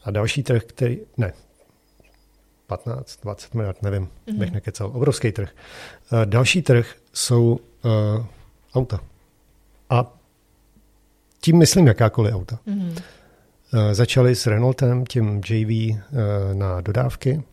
A 0.04 0.12
další 0.12 0.44
trh, 0.44 0.64
který, 0.64 1.00
ne, 1.18 1.34
15, 2.68 3.20
20 3.24 3.54
miliard, 3.54 3.82
nevím, 3.82 4.04
mm-hmm. 4.08 4.38
bych 4.38 4.52
nekecal, 4.52 4.92
obrovský 4.94 5.32
trh. 5.32 5.50
Uh, 6.12 6.26
další 6.26 6.62
trh 6.62 6.96
jsou 7.14 7.60
uh, 7.86 8.26
auta. 8.74 9.00
A 9.90 10.14
tím 11.42 11.58
myslím 11.58 11.88
jakákoliv 11.88 12.36
auta. 12.36 12.60
Mm-hmm. 12.68 13.02
Eh, 13.74 13.96
začali 13.96 14.36
s 14.36 14.48
Renaultem, 14.48 15.06
tím 15.06 15.42
JV 15.50 15.70
eh, 15.70 15.96
na 16.54 16.82
dodávky. 16.82 17.44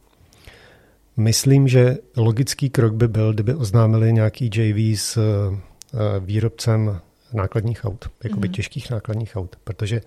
Myslím, 1.17 1.69
že 1.69 1.99
logický 2.17 2.71
krok 2.71 2.95
by 2.95 3.09
byl, 3.09 3.33
kdyby 3.33 3.55
oznámili 3.55 4.12
nějaký 4.12 4.51
JV 4.55 5.01
s 5.01 5.17
eh, 5.17 6.21
výrobcem 6.21 7.01
nákladních 7.33 7.85
aut, 7.85 8.09
jakoby 8.25 8.49
mm-hmm. 8.49 8.53
těžkých 8.53 8.91
nákladních 8.91 9.37
aut, 9.37 9.57
protože 9.65 10.01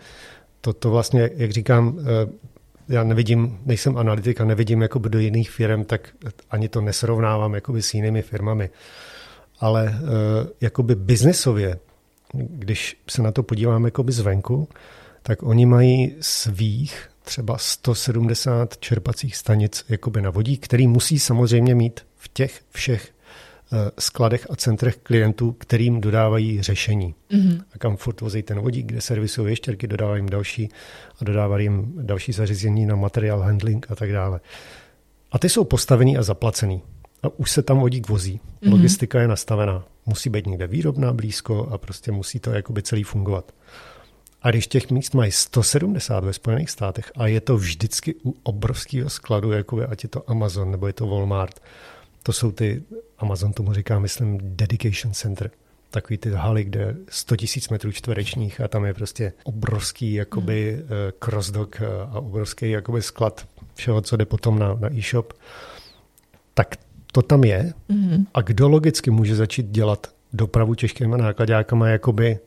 to, 0.62 0.74
to 0.74 0.90
vlastně, 0.90 1.30
jak 1.36 1.52
říkám, 1.52 2.00
já 2.90 3.04
nevidím, 3.04 3.60
nejsem 3.66 3.98
analytik 3.98 4.42
a 4.42 4.46
nevidím 4.46 4.82
jakoby 4.82 5.10
do 5.10 5.20
jiných 5.20 5.52
firm, 5.52 5.84
tak 5.84 6.10
ani 6.52 6.70
to 6.70 6.82
nesrovnávám 6.82 7.56
jakoby 7.56 7.82
s 7.82 7.94
jinými 7.94 8.22
firmami. 8.22 8.70
Ale 9.60 10.00
jakoby 10.62 10.96
biznesově, 10.96 11.80
když 12.34 12.98
se 13.10 13.22
na 13.22 13.32
to 13.32 13.44
podívám 13.44 13.86
jakoby 13.86 14.12
zvenku, 14.12 14.68
tak 15.28 15.44
oni 15.44 15.66
mají 15.66 16.16
svých 16.22 17.10
třeba 17.24 17.58
170 17.58 18.78
čerpacích 18.78 19.36
stanic 19.36 19.86
jakoby 19.90 20.22
na 20.22 20.30
vodík, 20.30 20.66
který 20.66 20.88
musí 20.88 21.20
samozřejmě 21.20 21.76
mít 21.76 22.00
v 22.16 22.30
těch 22.34 22.62
všech 22.70 23.12
eh, 23.12 23.92
skladech 24.00 24.48
a 24.50 24.56
centrech 24.56 24.98
klientů, 24.98 25.52
kterým 25.52 26.02
dodávají 26.02 26.62
řešení. 26.62 27.16
Mm-hmm. 27.32 27.64
A 27.74 27.78
kam 27.78 27.98
furt 27.98 28.22
vozí 28.22 28.44
ten 28.44 28.60
vodík, 28.60 28.86
kde 28.86 29.02
servisují 29.02 29.52
ještěrky, 29.52 29.88
dodávají 29.88 30.20
jim 30.20 30.30
další 30.30 30.70
a 31.22 31.26
dodávají 31.26 31.66
jim 31.66 31.94
další 32.02 32.32
zařízení 32.32 32.86
na 32.86 32.96
materiál 32.96 33.40
handling 33.40 33.92
a 33.92 33.96
tak 33.96 34.12
dále. 34.12 34.40
A 35.32 35.40
ty 35.40 35.50
jsou 35.50 35.64
postavený 35.64 36.18
a 36.18 36.24
zaplacený. 36.24 36.82
A 37.24 37.28
už 37.40 37.52
se 37.52 37.62
tam 37.62 37.80
vodík 37.80 38.10
vozí. 38.10 38.40
Mm-hmm. 38.40 38.72
Logistika 38.72 39.22
je 39.22 39.28
nastavená. 39.28 39.86
Musí 40.06 40.30
být 40.30 40.48
někde 40.48 40.68
výrobná 40.68 41.14
blízko 41.14 41.68
a 41.72 41.78
prostě 41.78 42.12
musí 42.12 42.40
to 42.40 42.52
jakoby 42.52 42.82
celý 42.82 43.04
fungovat. 43.04 43.52
A 44.48 44.52
když 44.52 44.68
těch 44.68 44.92
míst 44.92 45.14
mají 45.14 45.32
170 45.32 46.24
ve 46.24 46.34
Spojených 46.34 46.70
státech 46.70 47.12
a 47.16 47.28
je 47.28 47.42
to 47.42 47.58
vždycky 47.58 48.16
u 48.26 48.36
obrovského 48.44 49.10
skladu, 49.10 49.52
jako 49.52 49.82
je, 49.82 49.88
ať 49.88 50.04
je 50.04 50.10
to 50.10 50.30
Amazon 50.30 50.72
nebo 50.72 50.88
je 50.88 50.94
to 50.94 51.08
Walmart, 51.08 51.60
to 52.24 52.34
jsou 52.34 52.52
ty, 52.52 52.84
Amazon 53.18 53.54
tomu 53.54 53.74
říká, 53.74 54.00
myslím, 54.00 54.40
dedication 54.42 55.14
center, 55.14 55.52
takový 55.90 56.18
ty 56.18 56.30
haly, 56.32 56.64
kde 56.64 56.96
100 57.10 57.36
000 57.36 57.46
metrů 57.72 57.92
čtverečních 57.92 58.62
a 58.62 58.68
tam 58.68 58.86
je 58.86 58.94
prostě 58.94 59.34
obrovský 59.44 60.14
jakoby 60.14 60.78
mm. 60.82 60.88
crossdock 61.20 61.82
a 62.12 62.20
obrovský 62.20 62.70
jakoby 62.70 63.02
sklad 63.02 63.48
všeho, 63.74 64.02
co 64.02 64.18
jde 64.18 64.26
potom 64.26 64.60
na, 64.60 64.74
na 64.74 64.94
e-shop, 64.94 65.34
tak 66.54 66.76
to 67.12 67.22
tam 67.22 67.44
je. 67.44 67.74
Mm. 67.90 68.26
A 68.34 68.42
kdo 68.42 68.70
logicky 68.70 69.12
může 69.12 69.36
začít 69.36 69.66
dělat 69.66 70.08
dopravu 70.34 70.76
těžkýma 70.76 71.18
nákladňákama 71.18 71.88
jakoby 71.88 72.40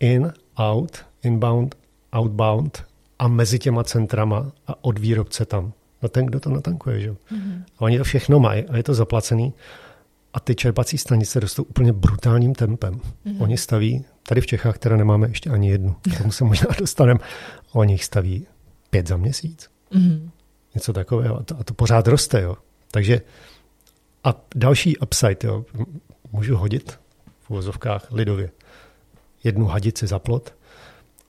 in 0.00 0.32
out, 0.58 1.04
inbound, 1.22 1.74
outbound 2.12 2.84
a 3.18 3.28
mezi 3.28 3.58
těma 3.58 3.84
centrama 3.84 4.52
a 4.66 4.84
od 4.84 4.98
výrobce 4.98 5.44
tam. 5.44 5.72
No 6.02 6.08
ten, 6.08 6.26
kdo 6.26 6.40
to 6.40 6.50
natankuje, 6.50 7.00
že? 7.00 7.10
Mm-hmm. 7.10 7.62
A 7.78 7.80
oni 7.80 7.98
to 7.98 8.04
všechno 8.04 8.40
mají 8.40 8.64
a 8.64 8.76
je 8.76 8.82
to 8.82 8.94
zaplacený. 8.94 9.54
A 10.32 10.40
ty 10.40 10.54
čerpací 10.54 10.98
stanice 10.98 11.40
rostou 11.40 11.62
úplně 11.62 11.92
brutálním 11.92 12.54
tempem. 12.54 12.94
Mm-hmm. 12.94 13.42
Oni 13.42 13.56
staví, 13.56 14.04
tady 14.22 14.40
v 14.40 14.46
Čechách 14.46 14.78
teda 14.78 14.96
nemáme 14.96 15.28
ještě 15.28 15.50
ani 15.50 15.70
jednu, 15.70 15.96
k 16.14 16.18
tomu 16.18 16.32
se 16.32 16.44
možná 16.44 16.66
dostaneme, 16.78 17.20
oni 17.72 17.94
jich 17.94 18.04
staví 18.04 18.46
pět 18.90 19.08
za 19.08 19.16
měsíc. 19.16 19.70
Mm-hmm. 19.92 20.30
Něco 20.74 20.92
takového. 20.92 21.36
A 21.36 21.42
to, 21.42 21.58
a 21.60 21.64
to 21.64 21.74
pořád 21.74 22.08
roste, 22.08 22.40
jo. 22.40 22.56
Takže 22.90 23.20
a 24.24 24.34
další 24.54 24.98
upside, 24.98 25.36
jo, 25.44 25.64
můžu 26.32 26.56
hodit 26.56 26.98
v 27.40 27.50
uvozovkách 27.50 28.12
lidově 28.12 28.50
jednu 29.44 29.66
hadici 29.66 30.06
za 30.06 30.18
plot 30.18 30.54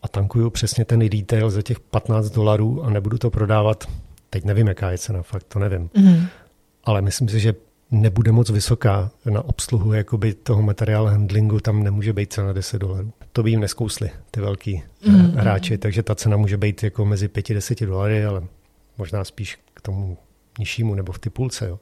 a 0.02 0.08
tankuju 0.08 0.50
přesně 0.50 0.86
ten 0.86 1.02
retail 1.02 1.50
za 1.50 1.62
těch 1.62 1.80
15 1.80 2.30
dolarů 2.30 2.84
a 2.84 2.90
nebudu 2.90 3.18
to 3.18 3.30
prodávat, 3.30 3.84
teď 4.30 4.46
nevím, 4.46 4.68
jaká 4.68 4.92
je 4.92 4.98
cena, 4.98 5.22
fakt 5.22 5.44
to 5.44 5.60
nevím. 5.60 5.90
Mm. 5.98 6.26
Ale 6.84 7.02
myslím 7.02 7.30
si, 7.30 7.40
že 7.40 7.56
nebude 7.92 8.32
moc 8.32 8.50
vysoká 8.50 9.12
na 9.26 9.42
obsluhu 9.42 9.94
jakoby 9.94 10.34
toho 10.34 10.62
materiál 10.62 11.06
handlingu, 11.06 11.60
tam 11.60 11.84
nemůže 11.84 12.14
být 12.14 12.34
cena 12.34 12.54
10 12.54 12.80
dolarů. 12.80 13.14
To 13.32 13.44
by 13.44 13.50
jim 13.50 13.60
neskousli, 13.60 14.12
ty 14.32 14.42
velký 14.42 14.84
mm. 15.06 15.32
hráči, 15.32 15.78
takže 15.78 16.04
ta 16.04 16.16
cena 16.16 16.38
může 16.38 16.58
být 16.58 16.84
jako 16.84 17.06
mezi 17.06 17.28
5 17.28 17.50
a 17.50 17.54
10 17.54 17.82
dolary, 17.82 18.26
ale 18.26 18.44
možná 18.98 19.24
spíš 19.24 19.60
k 19.74 19.82
tomu 19.82 20.18
nižšímu 20.60 20.96
nebo 20.96 21.12
v 21.12 21.20
ty 21.20 21.30
půlce. 21.30 21.68
Jo. 21.68 21.80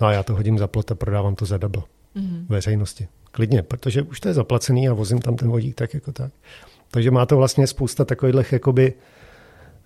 No 0.00 0.06
a 0.06 0.12
já 0.12 0.22
to 0.22 0.34
hodím 0.34 0.58
za 0.58 0.66
plot 0.66 0.90
a 0.90 0.94
prodávám 0.94 1.34
to 1.34 1.46
za 1.46 1.58
double 1.58 1.82
mm. 2.14 2.46
veřejnosti 2.48 3.08
klidně, 3.34 3.62
protože 3.62 4.02
už 4.02 4.20
to 4.20 4.28
je 4.28 4.34
zaplacený 4.34 4.88
a 4.88 4.92
vozím 4.92 5.18
tam 5.18 5.36
ten 5.36 5.48
vodík 5.48 5.74
tak 5.74 5.94
jako 5.94 6.12
tak. 6.12 6.32
Takže 6.90 7.10
má 7.10 7.26
to 7.26 7.36
vlastně 7.36 7.66
spousta 7.66 8.04
takových 8.04 8.52
jakoby 8.52 8.92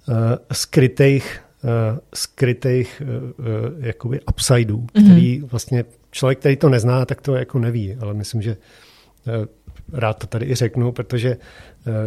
uh, 0.08 0.14
skrytých, 0.52 1.40
uh, 1.64 1.98
skrytých 2.14 3.02
uh, 3.02 3.08
uh, 3.08 3.46
jakoby 3.78 4.20
upsideů, 4.20 4.78
mm-hmm. 4.78 5.04
který 5.04 5.40
vlastně 5.40 5.84
člověk, 6.10 6.38
který 6.38 6.56
to 6.56 6.68
nezná, 6.68 7.04
tak 7.04 7.20
to 7.22 7.34
jako 7.34 7.58
neví, 7.58 7.96
ale 8.00 8.14
myslím, 8.14 8.42
že 8.42 8.56
rád 9.92 10.18
to 10.18 10.26
tady 10.26 10.46
i 10.46 10.54
řeknu, 10.54 10.92
protože 10.92 11.36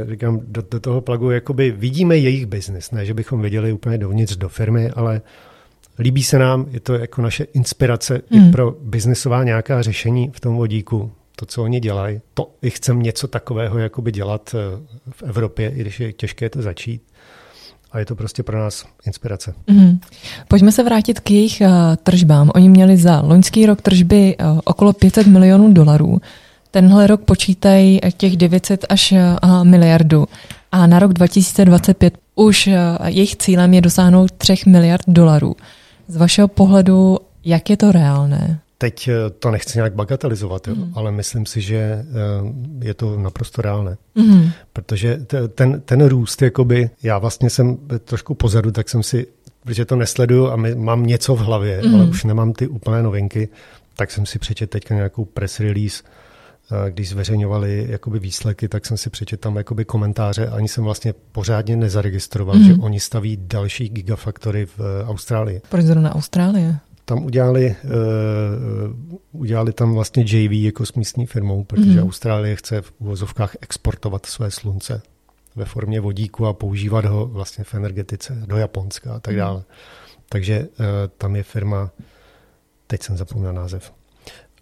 říkám, 0.10 0.42
do, 0.44 0.64
do 0.72 0.80
toho 0.80 1.02
plagu 1.02 1.32
jakoby 1.32 1.72
vidíme 1.72 2.18
jejich 2.18 2.46
biznis, 2.46 2.92
ne, 2.92 3.06
že 3.06 3.14
bychom 3.14 3.42
viděli 3.42 3.72
úplně 3.72 3.98
dovnitř 3.98 4.36
do 4.36 4.50
firmy, 4.50 4.89
ale 4.89 5.22
líbí 6.00 6.24
se 6.24 6.39
nám, 6.39 6.66
je 6.72 6.80
to 6.80 6.94
jako 6.94 7.22
naše 7.22 7.44
inspirace 7.44 8.14
mm. 8.14 8.38
i 8.38 8.42
hmm. 8.42 8.52
pro 8.52 8.72
biznisová 8.82 9.44
nějaká 9.44 9.82
řešení 9.82 10.32
v 10.34 10.39
tom 10.39 10.56
vodíku, 10.56 11.12
to, 11.42 11.46
co 11.46 11.64
oni 11.64 11.80
dělají. 11.80 12.22
To 12.34 12.52
i 12.62 12.70
chcem 12.70 13.02
něco 13.02 13.28
takového 13.28 13.80
jakoby 13.80 14.12
dělat 14.12 14.56
v 15.10 15.24
Evropě, 15.24 15.70
i 15.70 15.82
když 15.82 16.00
je 16.00 16.14
těžké 16.14 16.50
to 16.50 16.62
začít 16.62 17.02
a 17.92 18.00
je 18.00 18.06
to 18.06 18.16
prostě 18.16 18.44
pro 18.44 18.60
nás 18.60 18.86
inspirace. 19.06 19.54
Mm. 19.68 20.00
Pojďme 20.48 20.72
se 20.72 20.84
vrátit 20.84 21.20
k 21.20 21.32
jejich 21.32 21.62
uh, 21.62 21.68
tržbám. 22.04 22.52
Oni 22.56 22.70
měli 22.70 22.98
za 22.98 23.22
loňský 23.22 23.66
rok 23.66 23.82
tržby 23.82 24.38
uh, 24.38 24.60
okolo 24.64 24.94
500 24.94 25.28
milionů 25.28 25.74
dolarů. 25.74 26.22
Tenhle 26.72 27.08
rok 27.08 27.22
počítají 27.22 28.00
těch 28.18 28.38
900 28.38 28.86
až 28.89 29.12
uh, 29.12 29.64
miliardu. 29.64 30.26
A 30.72 30.88
na 30.88 31.00
rok 31.00 31.14
2025 31.14 32.18
už 32.36 32.68
uh, 32.68 32.74
jejich 33.08 33.36
cílem 33.36 33.74
je 33.74 33.82
dosáhnout 33.82 34.32
3 34.32 34.56
miliard 34.68 35.04
dolarů. 35.08 35.56
Z 36.08 36.18
vašeho 36.18 36.48
pohledu, 36.48 37.18
jak 37.46 37.70
je 37.70 37.78
to 37.78 37.92
reálné? 37.92 38.60
Teď 38.82 39.07
eh, 39.07 39.29
to 39.29 39.51
nechci 39.51 39.77
nějak 39.77 39.93
bagatelizovat, 39.93 40.67
jo, 40.67 40.75
mm. 40.75 40.93
ale 40.95 41.11
myslím 41.11 41.45
si, 41.45 41.61
že 41.61 41.77
eh, 41.77 42.05
je 42.82 42.93
to 42.93 43.17
naprosto 43.17 43.61
reálné. 43.61 43.97
Mm. 44.15 44.49
Protože 44.73 45.25
ten, 45.55 45.82
ten 45.82 46.05
růst, 46.05 46.41
jakoby, 46.41 46.89
já 47.03 47.17
vlastně 47.17 47.49
jsem 47.49 47.77
trošku 48.05 48.34
pozadu, 48.36 48.71
tak 48.71 48.89
jsem 48.89 49.03
si, 49.03 49.27
protože 49.63 49.86
to 49.86 49.95
nesleduju 49.95 50.47
a 50.47 50.55
mám 50.75 51.05
něco 51.05 51.36
v 51.36 51.39
hlavě, 51.39 51.82
mm. 51.86 51.95
ale 51.95 52.05
už 52.05 52.23
nemám 52.23 52.53
ty 52.53 52.67
úplné 52.67 53.03
novinky, 53.03 53.49
tak 53.95 54.11
jsem 54.11 54.25
si 54.25 54.39
přečet 54.39 54.69
teďka 54.69 54.95
nějakou 54.95 55.25
press 55.25 55.59
release, 55.59 56.03
eh, 56.71 56.91
když 56.91 57.09
zveřejňovali 57.09 57.86
jakoby 57.89 58.19
výsledky, 58.19 58.67
tak 58.67 58.86
jsem 58.86 58.97
si 58.97 59.09
přečet 59.09 59.39
tam 59.39 59.55
jakoby 59.55 59.86
komentáře. 59.86 60.47
Ani 60.47 60.67
jsem 60.67 60.84
vlastně 60.84 61.13
pořádně 61.32 61.75
nezaregistroval, 61.75 62.55
mm. 62.55 62.63
že 62.63 62.73
oni 62.73 62.99
staví 62.99 63.38
další 63.41 63.89
gigafaktory 63.89 64.65
v 64.65 64.79
Austrálii. 65.07 65.61
Proč 65.69 65.86
zrovna 65.86 66.15
Austrálie? 66.15 66.79
Tam 67.06 67.26
udělali, 67.26 67.76
uh, 67.84 69.41
udělali 69.41 69.74
tam 69.74 69.93
vlastně 69.93 70.24
JV 70.28 70.52
jako 70.52 70.86
s 70.86 70.93
místní 70.93 71.26
firmou, 71.26 71.64
protože 71.64 71.91
mm. 71.91 72.08
Austrálie 72.08 72.56
chce 72.56 72.82
v 72.82 72.93
uvozovkách 72.99 73.56
exportovat 73.62 74.26
své 74.26 74.52
slunce 74.52 75.02
ve 75.56 75.66
formě 75.66 76.02
vodíku 76.02 76.45
a 76.45 76.54
používat 76.54 77.06
ho 77.06 77.26
vlastně 77.26 77.64
v 77.64 77.74
energetice 77.74 78.43
do 78.45 78.58
Japonska 78.58 79.14
a 79.14 79.20
tak 79.20 79.34
mhm. 79.34 79.39
dále. 79.39 79.58
Mm. 79.58 79.64
Takže 80.30 80.60
uh, 80.60 80.86
tam 81.18 81.36
je 81.36 81.43
firma, 81.43 81.91
teď 82.88 83.04
jsem 83.04 83.18
zapomněl 83.18 83.54
název, 83.54 83.93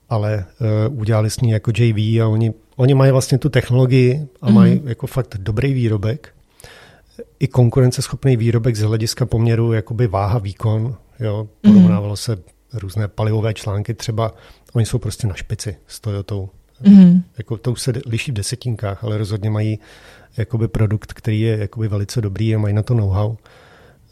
ale 0.09 0.45
uh, 0.89 0.99
udělali 0.99 1.29
s 1.29 1.39
ní 1.39 1.49
jako 1.51 1.71
JV 1.77 2.21
a 2.21 2.27
oni, 2.27 2.53
oni 2.75 2.93
mají 2.93 3.11
vlastně 3.11 3.37
tu 3.37 3.49
technologii 3.49 4.27
a 4.41 4.49
mm. 4.49 4.55
mají 4.55 4.81
jako 4.85 5.07
fakt 5.07 5.37
dobrý 5.37 5.73
výrobek, 5.73 6.33
konkurenceschopný 7.51 8.37
výrobek 8.37 8.75
z 8.75 8.81
hlediska 8.81 9.25
poměru 9.25 9.73
jakoby 9.73 10.07
váha 10.07 10.39
výkon 10.39 10.95
Jo, 11.19 11.47
porovnávalo 11.61 12.13
mm. 12.13 12.17
se 12.17 12.37
různé 12.73 13.07
palivové 13.07 13.53
články, 13.53 13.93
třeba 13.93 14.33
oni 14.73 14.85
jsou 14.85 14.97
prostě 14.97 15.27
na 15.27 15.33
špici 15.33 15.77
s 15.87 15.99
Toyotou. 15.99 16.49
Mm. 16.81 17.23
Jako 17.37 17.57
to 17.57 17.71
už 17.71 17.81
se 17.81 17.93
liší 18.05 18.31
v 18.31 18.33
desetinkách, 18.33 19.03
ale 19.03 19.17
rozhodně 19.17 19.49
mají 19.49 19.79
jakoby 20.37 20.67
produkt, 20.67 21.13
který 21.13 21.41
je 21.41 21.57
jakoby 21.57 21.87
velice 21.87 22.21
dobrý 22.21 22.55
a 22.55 22.59
mají 22.59 22.73
na 22.73 22.83
to 22.83 22.93
know-how. 22.93 23.35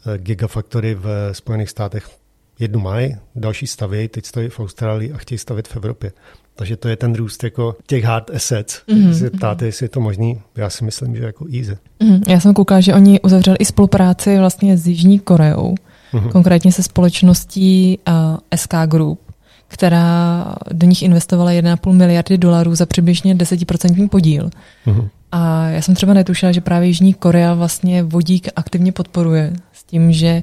Eh, 0.06 0.18
Gigafactory 0.18 0.94
v 0.94 1.30
Spojených 1.32 1.70
státech 1.70 2.10
jednu 2.58 2.80
mají, 2.80 3.16
další 3.34 3.66
staví, 3.66 4.08
teď 4.08 4.26
staví 4.26 4.48
v 4.48 4.60
Austrálii 4.60 5.12
a 5.12 5.16
chtějí 5.16 5.38
stavit 5.38 5.68
v 5.68 5.76
Evropě. 5.76 6.12
Takže 6.58 6.76
to 6.76 6.88
je 6.88 6.96
ten 6.96 7.14
růst 7.14 7.44
jako 7.44 7.76
těch 7.86 8.04
hard 8.04 8.30
assets. 8.30 8.74
Mm-hmm. 8.74 9.04
Když 9.04 9.16
se 9.16 9.30
ptáte, 9.30 9.66
jestli 9.66 9.84
je 9.84 9.88
to 9.88 10.00
možný, 10.00 10.40
já 10.56 10.70
si 10.70 10.84
myslím, 10.84 11.16
že 11.16 11.24
jako 11.24 11.46
easy. 11.56 11.78
Mm-hmm. 12.00 12.22
Já 12.26 12.40
jsem 12.40 12.54
koukala, 12.54 12.80
že 12.80 12.94
oni 12.94 13.20
uzavřeli 13.20 13.56
i 13.56 13.64
spolupráci 13.64 14.38
vlastně 14.38 14.78
s 14.78 14.86
Jižní 14.86 15.18
Koreou 15.18 15.74
mm-hmm. 16.12 16.28
konkrétně 16.28 16.72
se 16.72 16.82
společností 16.82 17.98
uh, 18.08 18.14
SK 18.56 18.74
Group, 18.86 19.20
která 19.68 20.44
do 20.72 20.86
nich 20.86 21.02
investovala 21.02 21.50
1,5 21.50 21.92
miliardy 21.92 22.38
dolarů 22.38 22.74
za 22.74 22.86
přibližně 22.86 23.34
10% 23.34 24.08
podíl. 24.08 24.50
Mm-hmm. 24.86 25.08
A 25.32 25.68
já 25.68 25.82
jsem 25.82 25.94
třeba 25.94 26.14
netušila, 26.14 26.52
že 26.52 26.60
právě 26.60 26.88
Jižní 26.88 27.14
Korea 27.14 27.54
vlastně 27.54 28.02
vodík 28.02 28.48
aktivně 28.56 28.92
podporuje 28.92 29.52
s 29.72 29.84
tím, 29.84 30.12
že 30.12 30.42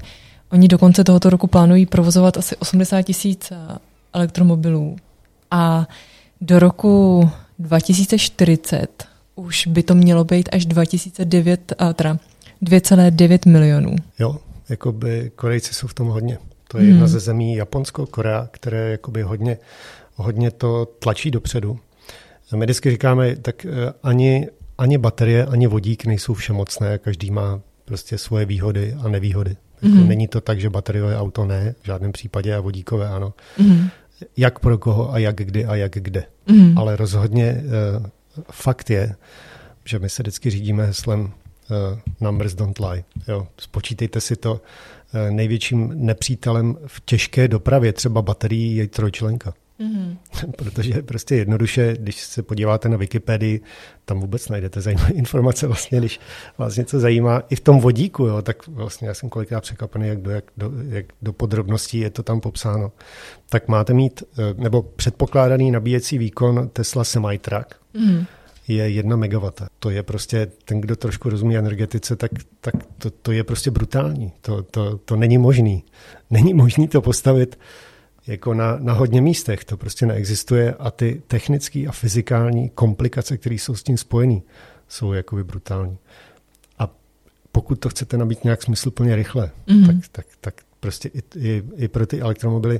oni 0.51 0.68
do 0.68 0.78
konce 0.78 1.03
tohoto 1.03 1.30
roku 1.30 1.47
plánují 1.47 1.86
provozovat 1.86 2.38
asi 2.38 2.55
80 2.55 3.01
tisíc 3.01 3.53
elektromobilů. 4.13 4.95
A 5.52 5.88
do 6.41 6.60
roku 6.60 7.30
2040 7.60 9.08
už 9.36 9.68
by 9.68 9.84
to 9.84 9.96
mělo 9.96 10.24
být 10.24 10.50
až 10.52 10.66
2009, 10.66 11.74
teda 11.96 12.18
2,9 12.64 13.52
milionů. 13.52 13.96
Jo, 14.20 14.39
jakoby 14.70 15.32
Korejci 15.36 15.74
jsou 15.74 15.88
v 15.88 15.93
tom 15.93 16.08
hodně. 16.08 16.38
To 16.68 16.78
je 16.78 16.84
hmm. 16.84 16.91
jedna 16.93 17.08
ze 17.08 17.20
zemí 17.20 17.56
Japonsko, 17.56 18.06
Korea, 18.06 18.48
které 18.52 18.91
jakoby 18.91 19.22
hodně, 19.22 19.58
hodně 20.16 20.52
to 20.52 20.86
tlačí 21.00 21.32
dopředu. 21.32 21.80
My 22.56 22.66
vždycky 22.66 22.91
říkáme, 22.91 23.36
tak 23.36 23.66
eh, 23.66 23.70
ani, 24.04 24.48
ani 24.78 24.98
baterie, 24.98 25.46
ani 25.46 25.68
vodík 25.68 26.06
nejsou 26.06 26.34
všemocné, 26.34 26.98
každý 26.98 27.32
má 27.32 27.62
prostě 27.86 28.18
svoje 28.18 28.46
výhody 28.46 28.96
a 29.04 29.10
nevýhody. 29.10 29.58
Jako 29.82 29.96
hmm. 29.96 30.08
Není 30.08 30.28
to 30.28 30.41
tak, 30.41 30.60
že 30.60 30.70
bateriové 30.70 31.18
auto 31.18 31.46
ne, 31.46 31.76
v 31.82 31.86
žádném 31.86 32.12
případě 32.12 32.56
a 32.56 32.60
vodíkové 32.60 33.08
ano. 33.08 33.34
Hmm. 33.58 33.89
Jak 34.38 34.59
pro 34.59 34.78
koho 34.78 35.13
a 35.13 35.18
jak 35.18 35.36
kdy 35.36 35.66
a 35.66 35.76
jak 35.76 35.91
kde. 35.91 36.26
Hmm. 36.47 36.78
Ale 36.78 36.95
rozhodně 36.95 37.63
uh, 37.97 38.05
fakt 38.51 38.89
je, 38.89 39.16
že 39.86 39.99
my 39.99 40.09
se 40.09 40.24
vždycky 40.24 40.49
řídíme 40.49 40.86
heslem 40.86 41.22
uh, 41.22 41.99
numbers 42.22 42.53
don't 42.53 42.80
lie. 42.80 43.03
Jo. 43.28 43.47
Spočítejte 43.57 44.22
si 44.22 44.36
to. 44.36 44.51
Uh, 44.53 44.59
největším 45.32 45.91
nepřítelem 45.93 46.78
v 46.88 47.01
těžké 47.05 47.47
dopravě, 47.47 47.93
třeba 47.93 48.22
baterií, 48.22 48.76
je 48.76 48.88
trojčlenka. 48.88 49.53
Mm-hmm. 49.80 50.18
Protože 50.58 51.02
prostě 51.02 51.36
jednoduše, 51.36 51.96
když 52.00 52.22
se 52.22 52.44
podíváte 52.44 52.90
na 52.90 52.98
Wikipedii, 52.98 53.62
tam 54.06 54.20
vůbec 54.20 54.50
najdete 54.50 54.82
zajímavé 54.82 55.10
informace, 55.14 55.68
vlastně, 55.68 56.00
když 56.00 56.20
vás 56.58 56.78
něco 56.78 57.00
zajímá. 57.00 57.44
I 57.50 57.56
v 57.56 57.60
tom 57.60 57.80
vodíku, 57.80 58.26
jo, 58.26 58.42
tak 58.42 58.68
vlastně 58.68 59.08
já 59.08 59.14
jsem 59.14 59.30
kolikrát 59.30 59.62
překvapený, 59.62 60.08
jak 60.08 60.22
do, 60.22 60.32
jak, 60.32 60.46
do, 60.58 60.72
jak 60.90 61.06
do 61.22 61.34
podrobností 61.34 62.00
je 62.00 62.10
to 62.10 62.24
tam 62.24 62.42
popsáno. 62.42 62.92
Tak 63.50 63.68
máte 63.68 63.94
mít, 63.94 64.24
eh, 64.24 64.54
nebo 64.58 64.82
předpokládaný 64.82 65.72
nabíjecí 65.72 66.18
výkon 66.18 66.70
Tesla 66.74 67.04
Semi-Truck, 67.04 67.76
mm 67.94 68.26
je 68.68 68.90
jedna 68.90 69.16
megawata. 69.16 69.68
To 69.80 69.90
je 69.90 70.04
prostě, 70.04 70.52
ten, 70.66 70.82
kdo 70.82 70.96
trošku 70.96 71.30
rozumí 71.30 71.58
energetice, 71.58 72.16
tak, 72.16 72.32
tak 72.62 72.74
to, 72.98 73.10
to 73.12 73.32
je 73.32 73.44
prostě 73.44 73.72
brutální. 73.72 74.32
To, 74.42 74.64
to, 74.64 74.98
to 74.98 75.16
není 75.16 75.38
možný. 75.38 75.84
Není 76.30 76.54
možný 76.54 76.88
to 76.88 77.02
postavit 77.02 77.60
jako 78.28 78.54
na, 78.54 78.78
na 78.80 78.94
hodně 78.94 79.22
místech. 79.22 79.64
To 79.64 79.78
prostě 79.78 80.06
neexistuje 80.06 80.74
a 80.74 80.92
ty 80.92 81.22
technické 81.28 81.86
a 81.88 81.92
fyzikální 81.92 82.70
komplikace, 82.70 83.38
které 83.38 83.56
jsou 83.56 83.76
s 83.76 83.84
tím 83.84 83.98
spojené, 83.98 84.42
jsou 84.88 85.14
jakoby 85.14 85.44
brutální. 85.44 85.98
A 86.80 86.90
pokud 87.52 87.80
to 87.80 87.90
chcete 87.90 88.18
nabít 88.18 88.44
nějak 88.44 88.64
smysluplně 88.64 89.16
rychle, 89.16 89.52
mm-hmm. 89.68 89.86
tak, 89.88 89.96
tak, 90.12 90.26
tak 90.42 90.62
prostě 90.80 91.10
i, 91.14 91.22
i, 91.36 91.64
i 91.76 91.88
pro 91.88 92.08
ty 92.08 92.22
elektromobily 92.22 92.80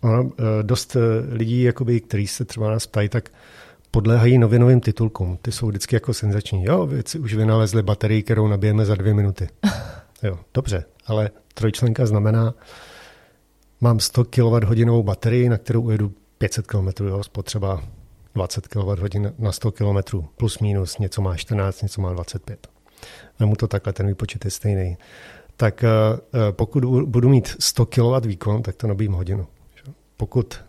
ono, 0.00 0.30
eh, 0.38 0.62
dost 0.62 0.96
eh, 0.96 1.00
lidí, 1.34 1.62
jakoby, 1.62 2.00
kteří 2.00 2.26
se 2.26 2.44
třeba 2.44 2.70
nás 2.70 2.86
ptají, 2.86 3.08
tak 3.08 3.30
podléhají 3.90 4.38
novinovým 4.38 4.80
titulkům. 4.80 5.38
Ty 5.42 5.52
jsou 5.52 5.68
vždycky 5.68 5.96
jako 5.96 6.14
senzační. 6.14 6.64
Jo, 6.64 6.86
věci 6.86 7.18
už 7.18 7.34
vynalezli 7.34 7.82
baterii, 7.82 8.22
kterou 8.22 8.48
nabijeme 8.48 8.84
za 8.84 8.94
dvě 8.94 9.14
minuty. 9.14 9.48
Jo, 10.22 10.38
dobře, 10.54 10.84
ale 11.06 11.30
trojčlenka 11.54 12.06
znamená, 12.06 12.54
mám 13.80 14.00
100 14.00 14.24
kWh 14.24 15.02
baterii, 15.02 15.48
na 15.48 15.58
kterou 15.58 15.82
ujedu 15.82 16.12
500 16.38 16.66
km, 16.66 17.04
jo, 17.04 17.22
spotřeba 17.22 17.82
20 18.34 18.68
kWh 18.68 19.32
na 19.38 19.52
100 19.52 19.72
km, 19.72 20.18
plus 20.36 20.58
minus, 20.58 20.98
něco 20.98 21.22
má 21.22 21.36
14, 21.36 21.82
něco 21.82 22.00
má 22.00 22.12
25. 22.12 22.68
Vemu 23.38 23.56
to 23.56 23.68
takhle, 23.68 23.92
ten 23.92 24.06
výpočet 24.06 24.44
je 24.44 24.50
stejný. 24.50 24.96
Tak 25.56 25.84
eh, 25.84 25.88
eh, 26.34 26.52
pokud 26.52 26.84
budu 26.84 27.28
mít 27.28 27.56
100 27.58 27.86
kW 27.86 28.26
výkon, 28.26 28.62
tak 28.62 28.76
to 28.76 28.86
nabíjím 28.86 29.12
hodinu. 29.12 29.46
Pokud 30.16 30.60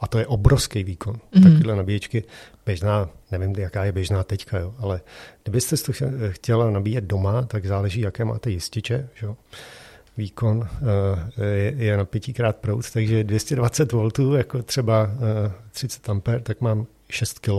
a 0.00 0.06
to 0.06 0.18
je 0.18 0.26
obrovský 0.26 0.84
výkon. 0.84 1.16
Mm. 1.34 1.42
Takovéhle 1.42 1.76
nabíječky, 1.76 2.24
běžná, 2.66 3.08
nevím, 3.32 3.54
jaká 3.58 3.84
je 3.84 3.92
běžná 3.92 4.22
teďka, 4.22 4.58
jo, 4.58 4.74
ale 4.78 5.00
kdybyste 5.42 5.76
to 5.76 5.92
chtěla 6.30 6.70
nabíjet 6.70 7.04
doma, 7.04 7.42
tak 7.42 7.66
záleží, 7.66 8.00
jaké 8.00 8.24
máte 8.24 8.50
jističe. 8.50 9.08
Že? 9.14 9.26
Výkon 10.16 10.58
uh, 10.58 10.66
je, 11.42 11.74
je 11.76 11.96
na 11.96 12.04
pětikrát 12.04 12.56
proud, 12.56 12.90
takže 12.90 13.24
220 13.24 13.92
V, 13.92 14.36
jako 14.36 14.62
třeba 14.62 15.04
uh, 15.04 15.52
30 15.72 16.08
A, 16.08 16.14
tak 16.42 16.60
mám 16.60 16.86
6 17.10 17.38
kW. 17.38 17.50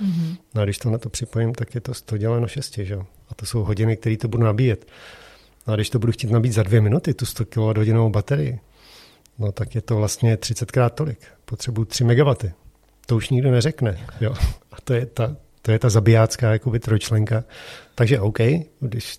Mm-hmm. 0.00 0.36
No 0.54 0.62
a 0.62 0.64
když 0.64 0.78
to 0.78 0.90
na 0.90 0.98
to 0.98 1.08
připojím, 1.08 1.54
tak 1.54 1.74
je 1.74 1.80
to 1.80 1.94
100 1.94 2.16
děleno 2.16 2.48
6, 2.48 2.78
že? 2.78 2.98
A 3.28 3.34
to 3.36 3.46
jsou 3.46 3.64
hodiny, 3.64 3.96
které 3.96 4.16
to 4.16 4.28
budu 4.28 4.42
nabíjet. 4.42 4.86
No 5.66 5.72
a 5.72 5.76
když 5.76 5.90
to 5.90 5.98
budu 5.98 6.12
chtít 6.12 6.30
nabít 6.30 6.52
za 6.52 6.62
dvě 6.62 6.80
minuty, 6.80 7.14
tu 7.14 7.26
100 7.26 7.44
kWh 7.44 8.08
baterii, 8.08 8.60
no 9.38 9.52
tak 9.52 9.74
je 9.74 9.80
to 9.80 9.96
vlastně 9.96 10.36
30krát 10.36 10.90
tolik. 10.90 11.18
Potřebuji 11.44 11.84
3 11.84 12.04
MW. 12.04 12.34
To 13.06 13.16
už 13.16 13.30
nikdo 13.30 13.50
neřekne. 13.50 14.06
Jo. 14.20 14.34
A 14.72 14.76
to 14.84 14.94
je 14.94 15.06
ta, 15.06 15.36
to 15.62 15.72
je 15.72 15.78
ta 15.78 15.88
zabijácká 15.88 16.52
jakoby 16.52 16.80
trojčlenka. 16.80 17.44
Takže 18.00 18.20
OK, 18.20 18.38
když, 18.80 19.16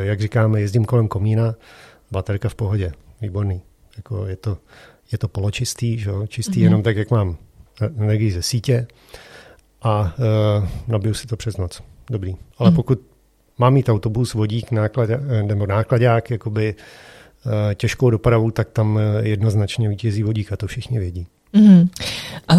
jak 0.00 0.20
říkáme, 0.20 0.60
jezdím 0.60 0.84
kolem 0.84 1.08
komína, 1.08 1.54
baterka 2.10 2.48
v 2.48 2.54
pohodě, 2.54 2.92
výborný. 3.20 3.62
Jako 3.96 4.26
je, 4.26 4.36
to, 4.36 4.58
je 5.12 5.18
to 5.18 5.28
poločistý, 5.28 5.98
že? 5.98 6.10
čistý 6.28 6.52
mm-hmm. 6.52 6.62
jenom 6.62 6.82
tak, 6.82 6.96
jak 6.96 7.10
mám 7.10 7.36
energii 7.96 8.32
ze 8.32 8.42
sítě 8.42 8.86
a 9.82 10.00
uh, 10.60 10.68
nabiju 10.88 11.14
si 11.14 11.26
to 11.26 11.36
přes 11.36 11.56
noc. 11.56 11.82
Dobrý. 12.10 12.36
Ale 12.58 12.70
mm. 12.70 12.76
pokud 12.76 13.00
mám 13.58 13.74
mít 13.74 13.88
autobus, 13.88 14.34
vodík, 14.34 14.70
náklad, 14.70 15.10
nebo 15.42 15.66
nákladák, 15.66 16.30
jakoby 16.30 16.74
uh, 17.46 17.52
těžkou 17.74 18.10
dopravu, 18.10 18.50
tak 18.50 18.70
tam 18.70 19.00
jednoznačně 19.20 19.88
vítězí 19.88 20.22
vodík 20.22 20.52
a 20.52 20.56
to 20.56 20.66
všichni 20.66 20.98
vědí. 20.98 21.26
Mm-hmm. 21.54 21.88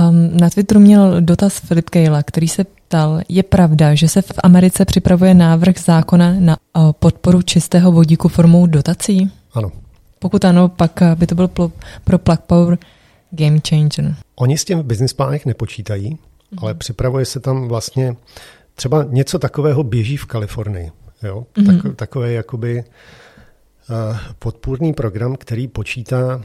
Um, 0.10 0.38
na 0.38 0.50
Twitteru 0.50 0.80
měl 0.80 1.22
dotaz 1.22 1.60
Filip 1.60 1.90
Kejla, 1.90 2.24
který 2.24 2.48
se 2.48 2.64
ptal, 2.64 3.22
je 3.30 3.44
pravda, 3.44 3.96
že 3.96 4.08
se 4.08 4.22
v 4.22 4.32
Americe 4.44 4.86
připravuje 4.86 5.34
návrh 5.34 5.80
zákona 5.80 6.36
na 6.40 6.58
uh, 6.78 6.92
podporu 6.92 7.42
čistého 7.42 7.92
vodíku 7.92 8.28
formou 8.28 8.66
dotací? 8.66 9.32
Ano. 9.54 9.72
Pokud 10.20 10.46
ano, 10.46 10.70
pak 10.70 11.00
by 11.16 11.28
to 11.28 11.36
byl 11.36 11.48
pro, 11.48 11.72
pro 12.04 12.18
Plug 12.18 12.40
Power 12.40 12.78
game 13.32 13.60
changer. 13.70 14.16
Oni 14.36 14.58
s 14.58 14.66
tím 14.66 14.80
v 14.80 14.84
business 14.84 15.14
plánech 15.14 15.46
nepočítají, 15.46 16.12
mm-hmm. 16.12 16.58
ale 16.62 16.74
připravuje 16.74 17.26
se 17.26 17.40
tam 17.40 17.68
vlastně 17.68 18.16
třeba 18.76 19.04
něco 19.04 19.40
takového 19.40 19.84
běží 19.84 20.18
v 20.18 20.26
Kalifornii. 20.26 20.92
Jo? 21.24 21.46
Mm-hmm. 21.56 21.82
Tak, 21.82 21.96
takové 21.96 22.32
jakoby 22.32 22.84
uh, 23.90 24.18
podpůrný 24.40 24.94
program, 24.94 25.36
který 25.36 25.68
počítá 25.68 26.36
uh, 26.36 26.44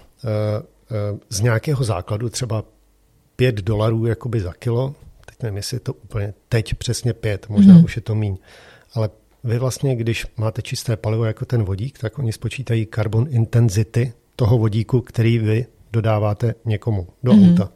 z 1.29 1.41
nějakého 1.41 1.85
základu 1.85 2.29
třeba 2.29 2.65
5 3.37 3.55
dolarů 3.55 4.07
jakoby 4.07 4.41
za 4.41 4.53
kilo. 4.53 4.95
Teď 5.27 5.43
nevím, 5.43 5.57
jestli 5.57 5.77
je 5.77 5.81
to 5.81 5.93
úplně 5.93 6.35
teď 6.49 6.75
přesně 6.75 7.13
5, 7.13 7.49
možná 7.49 7.75
mm-hmm. 7.75 7.85
už 7.85 7.97
je 7.97 8.03
to 8.03 8.15
míň. 8.15 8.37
Ale 8.95 9.11
vy 9.45 9.59
vlastně, 9.59 9.97
když 9.97 10.27
máte 10.37 10.63
čisté 10.63 10.97
palivo 10.97 11.25
jako 11.25 11.45
ten 11.45 11.63
vodík, 11.63 11.99
tak 11.99 12.19
oni 12.19 12.33
spočítají 12.33 12.89
carbon 12.95 13.27
intensity 13.31 14.13
toho 14.37 14.59
vodíku, 14.59 15.01
který 15.01 15.39
vy 15.39 15.67
dodáváte 15.93 16.55
někomu 16.65 17.07
do 17.23 17.33
mm-hmm. 17.33 17.51
auta. 17.53 17.73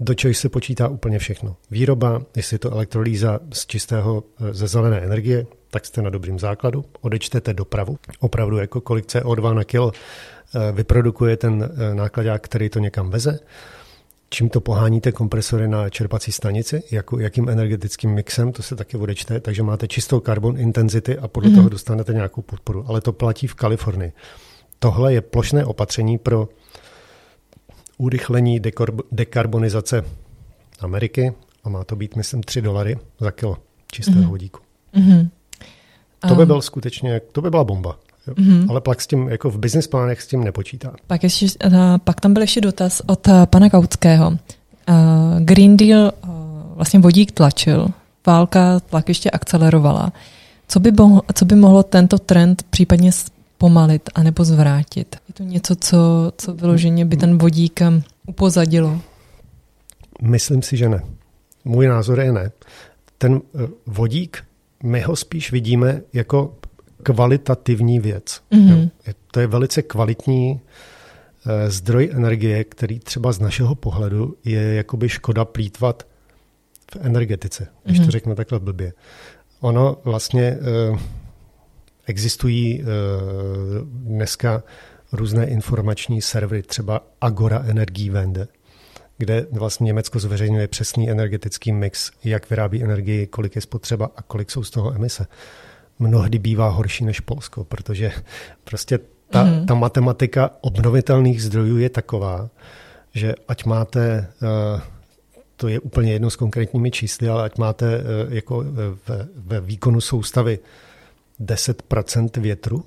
Do 0.00 0.14
čeho 0.14 0.34
se 0.34 0.48
počítá 0.48 0.88
úplně 0.88 1.18
všechno. 1.18 1.56
Výroba, 1.70 2.22
jestli 2.36 2.54
je 2.54 2.58
to 2.58 2.72
elektrolýza 2.72 3.40
z 3.52 3.66
čistého, 3.66 4.24
eh, 4.40 4.54
ze 4.54 4.66
zelené 4.66 5.00
energie, 5.00 5.46
tak 5.70 5.86
jste 5.86 6.02
na 6.02 6.10
dobrým 6.10 6.38
základu. 6.38 6.84
Odečtete 7.00 7.54
dopravu. 7.54 7.98
Opravdu 8.20 8.56
jako 8.56 8.80
kolik 8.80 9.06
CO2 9.06 9.54
na 9.54 9.64
kilo 9.64 9.92
eh, 9.92 10.72
vyprodukuje 10.72 11.36
ten 11.36 11.70
eh, 11.70 11.94
nákladák, 11.94 12.42
který 12.42 12.68
to 12.68 12.78
někam 12.78 13.10
veze. 13.10 13.38
Čím 14.30 14.48
to 14.48 14.60
poháníte 14.60 15.12
kompresory 15.12 15.68
na 15.68 15.90
čerpací 15.90 16.32
stanici, 16.32 16.82
jako, 16.90 17.20
jakým 17.20 17.48
energetickým 17.48 18.10
mixem, 18.10 18.52
to 18.52 18.62
se 18.62 18.76
taky 18.76 18.96
odečte, 18.96 19.40
takže 19.40 19.62
máte 19.62 19.88
čistou 19.88 20.20
carbon 20.20 20.58
intensity 20.60 21.18
a 21.18 21.28
podle 21.28 21.50
mm-hmm. 21.50 21.56
toho 21.56 21.68
dostanete 21.68 22.12
nějakou 22.12 22.42
podporu. 22.42 22.84
Ale 22.88 23.00
to 23.00 23.12
platí 23.12 23.46
v 23.46 23.54
Kalifornii. 23.54 24.12
Tohle 24.78 25.12
je 25.12 25.20
plošné 25.20 25.64
opatření 25.64 26.18
pro 26.18 26.48
urychlení 27.98 28.60
dekarbonizace 29.12 30.04
Ameriky 30.80 31.32
a 31.64 31.68
má 31.68 31.84
to 31.84 31.96
být, 31.96 32.16
myslím, 32.16 32.42
3 32.42 32.62
dolary 32.62 32.98
za 33.20 33.30
kilo 33.30 33.56
čistého 33.92 34.20
mm-hmm. 34.20 34.28
vodíku. 34.28 34.60
Mm-hmm. 34.94 35.28
To 36.28 36.34
by 36.34 36.46
byl 36.46 36.62
skutečně, 36.62 37.20
to 37.32 37.42
by 37.42 37.50
byla 37.50 37.64
bomba. 37.64 37.98
Mm-hmm. 38.28 38.70
Ale 38.70 38.80
pak 38.80 39.00
s 39.00 39.06
tím, 39.06 39.28
jako 39.28 39.50
v 39.50 39.58
business 39.58 39.86
plánech 39.86 40.22
s 40.22 40.26
tím 40.26 40.44
nepočítá. 40.44 40.94
Pak, 41.06 41.22
ještě, 41.22 41.46
uh, 41.66 41.72
pak 42.04 42.20
tam 42.20 42.32
byl 42.32 42.42
ještě 42.42 42.60
dotaz 42.60 43.02
od 43.06 43.28
uh, 43.28 43.46
pana 43.46 43.70
Kautského. 43.70 44.28
Uh, 44.30 44.36
Green 45.40 45.76
Deal 45.76 46.12
vlastně 46.74 47.00
vodík 47.00 47.32
tlačil, 47.32 47.88
válka 48.26 48.80
tlak 48.80 49.08
ještě 49.08 49.30
akcelerovala. 49.30 50.12
Co 50.68 50.80
by, 50.80 50.92
mohlo, 50.92 51.22
co 51.34 51.44
by 51.44 51.54
mohlo 51.54 51.82
tento 51.82 52.18
trend 52.18 52.62
případně 52.70 53.12
pomalit 53.58 54.10
anebo 54.14 54.44
zvrátit? 54.44 55.16
Je 55.28 55.34
to 55.34 55.42
něco, 55.42 55.76
co, 55.76 56.32
co 56.38 56.54
vyloženě 56.54 57.04
by 57.04 57.16
ten 57.16 57.38
vodík 57.38 57.80
upozadilo? 58.26 59.00
Myslím 60.22 60.62
si, 60.62 60.76
že 60.76 60.88
ne. 60.88 61.02
Můj 61.64 61.86
názor 61.86 62.20
je 62.20 62.32
ne. 62.32 62.50
Ten 63.18 63.32
uh, 63.32 63.40
vodík, 63.86 64.44
my 64.82 65.00
ho 65.00 65.16
spíš 65.16 65.52
vidíme 65.52 66.00
jako 66.12 66.54
kvalitativní 67.02 68.00
věc. 68.00 68.40
Mm-hmm. 68.52 68.90
To 69.30 69.40
je 69.40 69.46
velice 69.46 69.82
kvalitní 69.82 70.52
uh, 70.52 70.60
zdroj 71.68 72.10
energie, 72.12 72.64
který 72.64 72.98
třeba 72.98 73.32
z 73.32 73.40
našeho 73.40 73.74
pohledu 73.74 74.36
je 74.44 74.74
jakoby 74.74 75.08
škoda 75.08 75.44
plítvat 75.44 76.06
v 76.92 76.96
energetice, 77.00 77.66
když 77.84 78.00
mm-hmm. 78.00 78.04
to 78.04 78.10
řeknu 78.10 78.34
takhle 78.34 78.60
blbě. 78.60 78.92
Ono 79.60 79.96
vlastně 80.04 80.58
uh, 80.90 80.98
Existují 82.06 82.82
uh, 82.82 82.88
dneska 83.88 84.62
různé 85.12 85.46
informační 85.46 86.22
servery, 86.22 86.62
třeba 86.62 87.00
Agora 87.20 87.64
Vende, 88.10 88.48
kde 89.18 89.46
vlastně 89.52 89.84
Německo 89.84 90.18
zveřejňuje 90.18 90.68
přesný 90.68 91.10
energetický 91.10 91.72
mix, 91.72 92.10
jak 92.24 92.50
vyrábí 92.50 92.84
energii, 92.84 93.26
kolik 93.26 93.56
je 93.56 93.62
spotřeba 93.62 94.10
a 94.16 94.22
kolik 94.22 94.50
jsou 94.50 94.64
z 94.64 94.70
toho 94.70 94.94
emise. 94.94 95.26
Mnohdy 95.98 96.38
bývá 96.38 96.68
horší 96.68 97.04
než 97.04 97.20
Polsko, 97.20 97.64
protože 97.64 98.12
prostě 98.64 98.98
ta, 99.30 99.44
mm. 99.44 99.66
ta 99.66 99.74
matematika 99.74 100.50
obnovitelných 100.60 101.42
zdrojů 101.42 101.78
je 101.78 101.90
taková, 101.90 102.48
že 103.14 103.34
ať 103.48 103.64
máte, 103.64 104.26
uh, 104.42 104.80
to 105.56 105.68
je 105.68 105.80
úplně 105.80 106.12
jedno 106.12 106.30
s 106.30 106.36
konkrétními 106.36 106.90
čísly, 106.90 107.28
ale 107.28 107.44
ať 107.44 107.58
máte 107.58 107.98
uh, 107.98 108.32
jako 108.32 108.64
ve, 109.08 109.28
ve 109.36 109.60
výkonu 109.60 110.00
soustavy 110.00 110.58
10% 111.40 112.40
větru, 112.40 112.84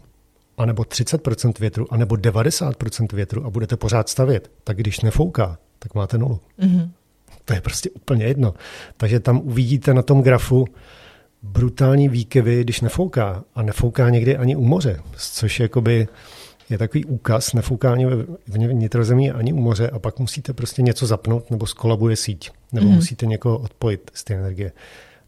anebo 0.58 0.84
30% 0.84 1.60
větru, 1.60 1.94
anebo 1.94 2.16
90% 2.16 3.16
větru 3.16 3.46
a 3.46 3.50
budete 3.50 3.78
pořád 3.78 4.10
stavět, 4.10 4.52
tak 4.64 4.78
když 4.78 5.02
nefouká, 5.02 5.58
tak 5.80 5.96
máte 5.96 6.18
nulu. 6.18 6.40
Mm-hmm. 6.60 6.90
To 7.46 7.54
je 7.54 7.62
prostě 7.62 7.90
úplně 7.90 8.26
jedno. 8.26 8.54
Takže 8.98 9.20
tam 9.20 9.42
uvidíte 9.44 9.94
na 9.94 10.02
tom 10.02 10.22
grafu 10.22 10.68
brutální 11.44 12.10
výkyvy, 12.10 12.64
když 12.64 12.82
nefouká. 12.82 13.44
A 13.56 13.62
nefouká 13.62 14.10
někdy 14.10 14.38
ani 14.38 14.56
u 14.56 14.64
moře, 14.64 15.00
což 15.18 15.60
jakoby 15.60 16.08
je 16.70 16.78
takový 16.78 17.06
úkaz, 17.06 17.54
nefouká 17.54 17.92
ani 17.92 18.06
v 18.06 18.38
vnitrozemí 18.48 19.32
ani 19.32 19.54
u 19.54 19.62
moře 19.62 19.90
a 19.90 20.00
pak 20.00 20.20
musíte 20.20 20.54
prostě 20.54 20.82
něco 20.82 21.06
zapnout 21.08 21.52
nebo 21.52 21.66
skolabuje 21.66 22.16
síť, 22.16 22.52
nebo 22.72 22.88
mm-hmm. 22.88 22.96
musíte 22.96 23.26
někoho 23.26 23.58
odpojit 23.58 24.12
z 24.14 24.24
té 24.24 24.34
energie. 24.34 24.72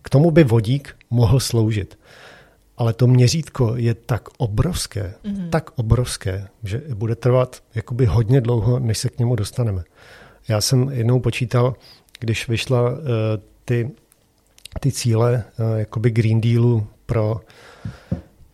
K 0.02 0.10
tomu 0.10 0.32
by 0.32 0.44
vodík 0.44 0.96
mohl 1.10 1.40
sloužit 1.40 1.98
ale 2.82 2.94
to 2.94 3.08
měřítko 3.08 3.74
je 3.76 3.94
tak 3.94 4.30
obrovské, 4.38 5.14
mm-hmm. 5.24 5.50
tak 5.50 5.70
obrovské, 5.76 6.48
že 6.64 6.82
bude 6.94 7.16
trvat 7.16 7.64
jakoby 7.76 8.06
hodně 8.06 8.42
dlouho, 8.42 8.80
než 8.80 8.98
se 8.98 9.10
k 9.10 9.20
němu 9.20 9.36
dostaneme. 9.36 9.84
Já 10.48 10.62
jsem 10.62 10.90
jednou 10.90 11.20
počítal, 11.20 11.76
když 12.20 12.48
vyšla 12.48 12.90
uh, 12.90 12.98
ty, 13.66 13.92
ty 14.80 14.92
cíle 14.92 15.44
uh, 15.60 15.80
jakoby 15.80 16.12
Green 16.12 16.42
Dealu 16.42 16.88
pro, 17.06 17.42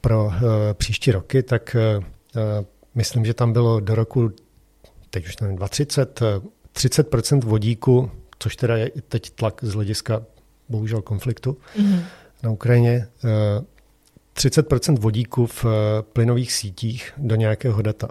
pro 0.01 0.25
uh, 0.25 0.34
příští 0.73 1.11
roky, 1.11 1.43
tak 1.43 1.75
uh, 1.97 2.03
myslím, 2.95 3.25
že 3.25 3.34
tam 3.34 3.53
bylo 3.53 3.80
do 3.80 3.95
roku, 3.95 4.32
teď 5.09 5.28
už 5.28 5.38
nevím, 5.38 5.55
2030, 5.55 6.21
30% 6.75 7.41
vodíku, 7.43 8.11
což 8.39 8.55
teda 8.55 8.78
je 8.78 8.91
teď 9.07 9.30
tlak 9.30 9.63
z 9.63 9.73
hlediska 9.73 10.23
bohužel 10.69 11.01
konfliktu 11.01 11.57
mm-hmm. 11.78 12.01
na 12.43 12.49
Ukrajině, 12.49 13.07
30% 14.38 14.99
vodíku 14.99 15.45
v 15.45 15.65
eh, 15.65 15.69
plynových 16.13 16.53
sítích 16.53 17.13
do 17.17 17.35
nějakého 17.35 17.81
data. 17.81 18.07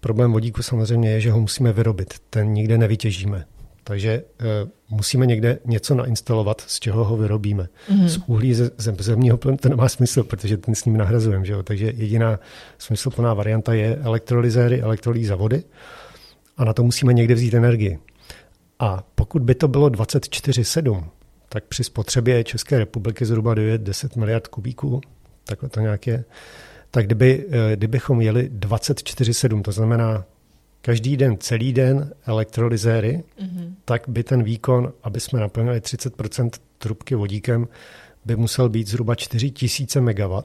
Problém 0.00 0.32
vodíku 0.32 0.62
samozřejmě 0.62 1.10
je, 1.10 1.20
že 1.20 1.32
ho 1.32 1.40
musíme 1.40 1.72
vyrobit. 1.72 2.14
Ten 2.30 2.52
nikde 2.52 2.78
nevytěžíme. 2.78 3.44
Takže 3.84 4.22
uh, 4.40 4.96
musíme 4.96 5.26
někde 5.26 5.58
něco 5.64 5.94
nainstalovat, 5.94 6.60
z 6.66 6.80
čeho 6.80 7.04
ho 7.04 7.16
vyrobíme. 7.16 7.68
Mm-hmm. 7.88 8.06
Z 8.06 8.18
uhlí 8.26 8.54
ze, 8.54 8.70
ze 8.78 8.96
zemního 8.98 9.36
plynu 9.36 9.56
to 9.56 9.68
nemá 9.68 9.88
smysl, 9.88 10.24
protože 10.24 10.56
ten 10.56 10.74
s 10.74 10.84
ním 10.84 10.96
nahrazujeme. 10.96 11.44
Že 11.44 11.52
jo? 11.52 11.62
Takže 11.62 11.92
jediná 11.96 12.40
smysluplná 12.78 13.34
varianta 13.34 13.74
je 13.74 13.96
elektrolyzéry, 13.96 14.82
elektrolýza 14.82 15.36
vody 15.36 15.62
a 16.56 16.64
na 16.64 16.72
to 16.72 16.82
musíme 16.82 17.12
někde 17.12 17.34
vzít 17.34 17.54
energii. 17.54 17.98
A 18.78 19.04
pokud 19.14 19.42
by 19.42 19.54
to 19.54 19.68
bylo 19.68 19.88
24-7, 19.88 21.04
tak 21.48 21.64
při 21.64 21.84
spotřebě 21.84 22.44
České 22.44 22.78
republiky 22.78 23.24
zhruba 23.26 23.54
9-10 23.54 24.18
miliard 24.18 24.48
kubíků 24.48 25.00
takhle 25.50 25.68
to 25.68 25.80
nějak 25.80 26.06
je. 26.06 26.24
Tak 26.90 27.06
kdyby, 27.06 27.46
eh, 27.50 27.76
kdybychom 27.76 28.20
jeli 28.20 28.50
24-7, 28.52 29.62
to 29.62 29.72
znamená 29.72 30.24
každý 30.82 31.16
den, 31.16 31.38
celý 31.38 31.72
den 31.72 32.12
elektrolyzéry, 32.26 33.22
mm-hmm. 33.42 33.74
tak 33.84 34.08
by 34.08 34.24
ten 34.24 34.42
výkon, 34.42 34.92
aby 35.02 35.20
jsme 35.20 35.40
naplnili 35.40 35.80
30% 35.80 36.50
trubky 36.78 37.14
vodíkem, 37.14 37.68
by 38.24 38.36
musel 38.36 38.68
být 38.68 38.88
zhruba 38.88 39.14
4000 39.14 40.00
MW. 40.00 40.40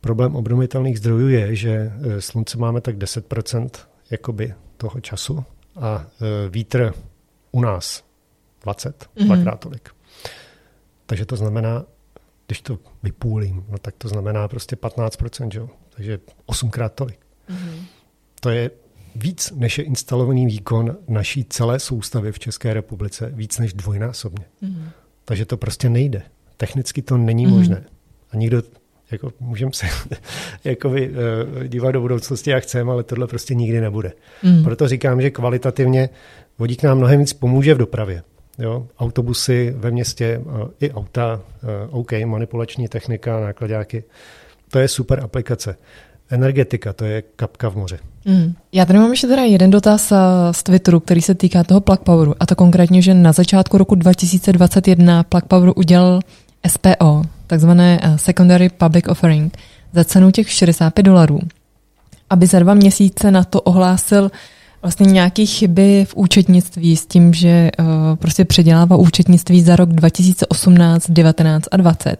Problém 0.00 0.36
obnovitelných 0.36 0.98
zdrojů 0.98 1.28
je, 1.28 1.56
že 1.56 1.70
eh, 1.70 2.20
slunce 2.20 2.58
máme 2.58 2.80
tak 2.80 2.96
10% 2.96 3.68
jakoby 4.10 4.54
toho 4.76 5.00
času 5.00 5.44
a 5.76 6.06
eh, 6.06 6.50
vítr 6.50 6.94
u 7.52 7.60
nás 7.60 8.04
20, 8.62 9.04
mm-hmm. 9.04 9.26
dvakrát 9.26 9.60
tolik. 9.60 9.88
Takže 11.06 11.26
to 11.26 11.36
znamená, 11.36 11.84
když 12.46 12.60
to 12.60 12.78
vypůlím, 13.02 13.64
no 13.70 13.78
tak 13.78 13.94
to 13.98 14.08
znamená 14.08 14.48
prostě 14.48 14.76
15%, 14.76 15.50
že? 15.52 15.62
takže 15.90 16.18
osmkrát 16.46 16.94
tolik. 16.94 17.18
Mm-hmm. 17.50 17.84
To 18.40 18.50
je 18.50 18.70
víc, 19.16 19.52
než 19.56 19.78
je 19.78 19.84
instalovaný 19.84 20.46
výkon 20.46 20.96
naší 21.08 21.44
celé 21.44 21.78
soustavy 21.78 22.32
v 22.32 22.38
České 22.38 22.74
republice, 22.74 23.32
víc 23.34 23.58
než 23.58 23.72
dvojnásobně. 23.72 24.44
Mm-hmm. 24.62 24.88
Takže 25.24 25.44
to 25.44 25.56
prostě 25.56 25.88
nejde. 25.88 26.22
Technicky 26.56 27.02
to 27.02 27.16
není 27.16 27.46
mm-hmm. 27.46 27.50
možné. 27.50 27.84
A 28.30 28.36
nikdo, 28.36 28.62
jako 29.10 29.32
můžeme 29.40 29.72
se 29.72 29.86
jako 30.64 30.90
vy, 30.90 31.10
uh, 31.10 31.64
dívat 31.64 31.92
do 31.92 32.00
budoucnosti, 32.00 32.50
jak 32.50 32.62
chceme, 32.62 32.92
ale 32.92 33.02
tohle 33.02 33.26
prostě 33.26 33.54
nikdy 33.54 33.80
nebude. 33.80 34.12
Mm-hmm. 34.42 34.64
Proto 34.64 34.88
říkám, 34.88 35.22
že 35.22 35.30
kvalitativně 35.30 36.08
vodík 36.58 36.82
nám 36.82 36.98
mnohem 36.98 37.20
víc 37.20 37.32
pomůže 37.32 37.74
v 37.74 37.78
dopravě. 37.78 38.22
Jo, 38.62 38.86
autobusy 38.98 39.74
ve 39.76 39.90
městě, 39.90 40.38
uh, 40.44 40.68
i 40.80 40.92
auta, 40.92 41.40
uh, 41.90 41.98
OK, 41.98 42.12
manipulační 42.24 42.88
technika, 42.88 43.40
nákladáky, 43.40 44.04
to 44.70 44.78
je 44.78 44.88
super 44.88 45.20
aplikace. 45.20 45.76
Energetika, 46.30 46.92
to 46.92 47.04
je 47.04 47.22
kapka 47.36 47.68
v 47.70 47.76
moře. 47.76 47.98
Mm. 48.24 48.54
Já 48.72 48.84
tady 48.84 48.98
mám 48.98 49.10
ještě 49.10 49.26
teda 49.26 49.42
jeden 49.42 49.70
dotaz 49.70 50.12
z 50.50 50.62
Twitteru, 50.62 51.00
který 51.00 51.22
se 51.22 51.34
týká 51.34 51.64
toho 51.64 51.80
Plug 51.80 52.00
Poweru. 52.00 52.34
A 52.40 52.46
to 52.46 52.56
konkrétně, 52.56 53.02
že 53.02 53.14
na 53.14 53.32
začátku 53.32 53.78
roku 53.78 53.94
2021 53.94 55.22
Plug 55.22 55.44
Power 55.44 55.72
udělal 55.76 56.20
SPO, 56.68 57.22
takzvané 57.46 58.00
eh, 58.02 58.18
Secondary 58.18 58.68
Public 58.68 59.04
Offering, 59.08 59.56
za 59.92 60.04
cenu 60.04 60.30
těch 60.30 60.50
65 60.50 61.02
dolarů. 61.02 61.40
Aby 62.30 62.46
za 62.46 62.58
dva 62.58 62.74
měsíce 62.74 63.30
na 63.30 63.44
to 63.44 63.60
ohlásil 63.60 64.30
vlastně 64.82 65.06
nějaké 65.06 65.46
chyby 65.46 66.04
v 66.08 66.14
účetnictví 66.16 66.96
s 66.96 67.06
tím, 67.06 67.34
že 67.34 67.70
uh, 67.78 67.86
prostě 68.16 68.44
předělává 68.44 68.96
účetnictví 68.96 69.62
za 69.62 69.76
rok 69.76 69.88
2018, 69.88 71.10
19 71.10 71.68
a 71.70 71.76
20. 71.76 72.16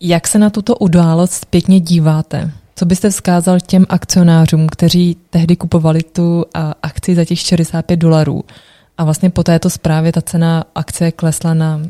Jak 0.00 0.28
se 0.28 0.38
na 0.38 0.50
tuto 0.50 0.76
událost 0.76 1.32
zpětně 1.32 1.80
díváte? 1.80 2.50
Co 2.76 2.86
byste 2.86 3.10
vzkázal 3.10 3.60
těm 3.60 3.86
akcionářům, 3.88 4.66
kteří 4.66 5.16
tehdy 5.30 5.56
kupovali 5.56 6.02
tu 6.02 6.44
akci 6.82 7.14
za 7.14 7.24
těch 7.24 7.38
45 7.38 7.96
dolarů 7.96 8.44
a 8.98 9.04
vlastně 9.04 9.30
po 9.30 9.42
této 9.42 9.70
zprávě 9.70 10.12
ta 10.12 10.20
cena 10.20 10.64
akcie 10.74 11.12
klesla 11.12 11.54
na 11.54 11.80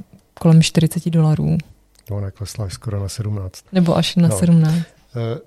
kolem 0.41 0.62
40 0.62 1.11
dolarů? 1.11 1.59
No, 2.11 2.16
ona 2.16 2.31
klesla 2.31 2.64
až 2.64 2.73
skoro 2.73 3.01
na 3.01 3.09
17. 3.09 3.64
Nebo 3.73 3.97
až 3.97 4.16
na 4.16 4.29
no. 4.29 4.39
17. 4.39 4.75
Eh, 4.77 5.39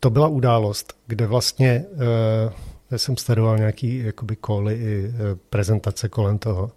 to 0.00 0.10
byla 0.10 0.28
událost, 0.28 0.92
kde 1.06 1.26
vlastně 1.26 1.84
eh, 1.94 2.52
já 2.90 2.98
jsem 2.98 3.16
sledoval 3.16 3.58
nějaký 3.58 3.98
jakoby 3.98 4.36
koly 4.36 4.74
i 4.74 5.04
eh, 5.06 5.36
prezentace 5.50 6.08
kolem 6.08 6.38
toho 6.38 6.70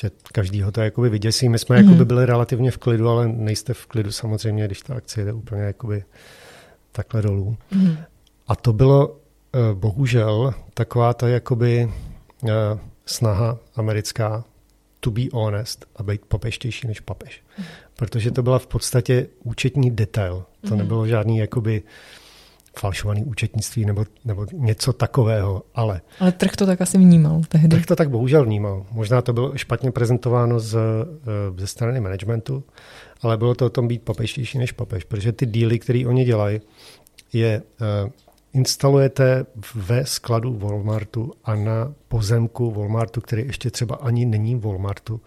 že 0.00 0.10
každýho 0.32 0.72
to 0.72 0.80
jakoby 0.80 1.08
vyděsí. 1.08 1.48
My 1.48 1.58
jsme 1.58 1.76
mm-hmm. 1.76 1.84
jakoby 1.84 2.04
byli 2.04 2.26
relativně 2.26 2.70
v 2.70 2.78
klidu, 2.78 3.08
ale 3.08 3.28
nejste 3.28 3.74
v 3.74 3.86
klidu 3.86 4.12
samozřejmě, 4.12 4.66
když 4.66 4.82
ta 4.82 4.94
akcie 4.94 5.24
jde 5.24 5.32
úplně 5.32 5.62
jakoby 5.62 6.04
takhle 6.92 7.22
dolů. 7.22 7.56
Mm. 7.70 7.96
A 8.48 8.56
to 8.56 8.72
bylo 8.72 9.16
eh, 9.54 9.74
bohužel 9.74 10.54
taková 10.74 11.14
ta 11.14 11.28
jakoby 11.28 11.92
eh, 12.48 12.50
snaha 13.06 13.58
americká 13.76 14.44
to 15.00 15.10
be 15.10 15.22
honest 15.32 15.86
a 15.96 16.02
být 16.02 16.26
papeštější 16.26 16.86
než 16.86 17.00
papež. 17.00 17.42
Mm. 17.58 17.64
Protože 17.96 18.30
to 18.30 18.42
byla 18.42 18.58
v 18.58 18.66
podstatě 18.66 19.26
účetní 19.42 19.90
detail. 19.90 20.44
To 20.68 20.74
mm. 20.74 20.78
nebylo 20.78 21.06
žádný 21.06 21.38
jakoby 21.38 21.82
falšovaný 22.78 23.24
účetnictví 23.24 23.84
nebo, 23.84 24.04
nebo 24.24 24.46
něco 24.52 24.92
takového, 24.92 25.62
ale... 25.74 26.00
Ale 26.20 26.32
trh 26.32 26.56
to 26.56 26.66
tak 26.66 26.80
asi 26.80 26.98
vnímal 26.98 27.40
tehdy. 27.48 27.68
Trh 27.68 27.86
to 27.86 27.96
tak 27.96 28.10
bohužel 28.10 28.44
vnímal. 28.44 28.86
Možná 28.90 29.22
to 29.22 29.32
bylo 29.32 29.56
špatně 29.56 29.90
prezentováno 29.90 30.60
z, 30.60 30.76
eh, 30.76 31.60
ze 31.60 31.66
strany 31.66 32.00
managementu, 32.00 32.64
ale 33.22 33.36
bylo 33.36 33.54
to 33.54 33.66
o 33.66 33.70
tom 33.70 33.88
být 33.88 34.02
papeštější 34.02 34.58
než 34.58 34.72
papež, 34.72 35.04
protože 35.04 35.32
ty 35.32 35.46
díly, 35.46 35.78
které 35.78 36.04
oni 36.06 36.24
dělají, 36.24 36.60
je 37.32 37.62
uh, 37.80 38.10
instalujete 38.52 39.46
ve 39.74 40.06
skladu 40.06 40.58
Walmartu 40.58 41.32
a 41.44 41.54
na 41.54 41.94
pozemku 42.08 42.70
Walmartu, 42.70 43.20
který 43.20 43.46
ještě 43.46 43.70
třeba 43.70 43.94
ani 43.94 44.26
není 44.26 44.56
Walmartu, 44.56 45.20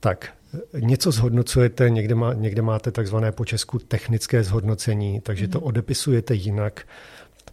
tak 0.00 0.32
něco 0.78 1.10
zhodnocujete, 1.10 1.90
někde, 1.90 2.14
má, 2.14 2.34
někde 2.34 2.62
máte 2.62 2.90
takzvané 2.90 3.32
po 3.32 3.44
česku 3.44 3.78
technické 3.78 4.44
zhodnocení, 4.44 5.20
takže 5.20 5.48
to 5.48 5.58
mhm. 5.58 5.66
odepisujete 5.66 6.34
jinak, 6.34 6.86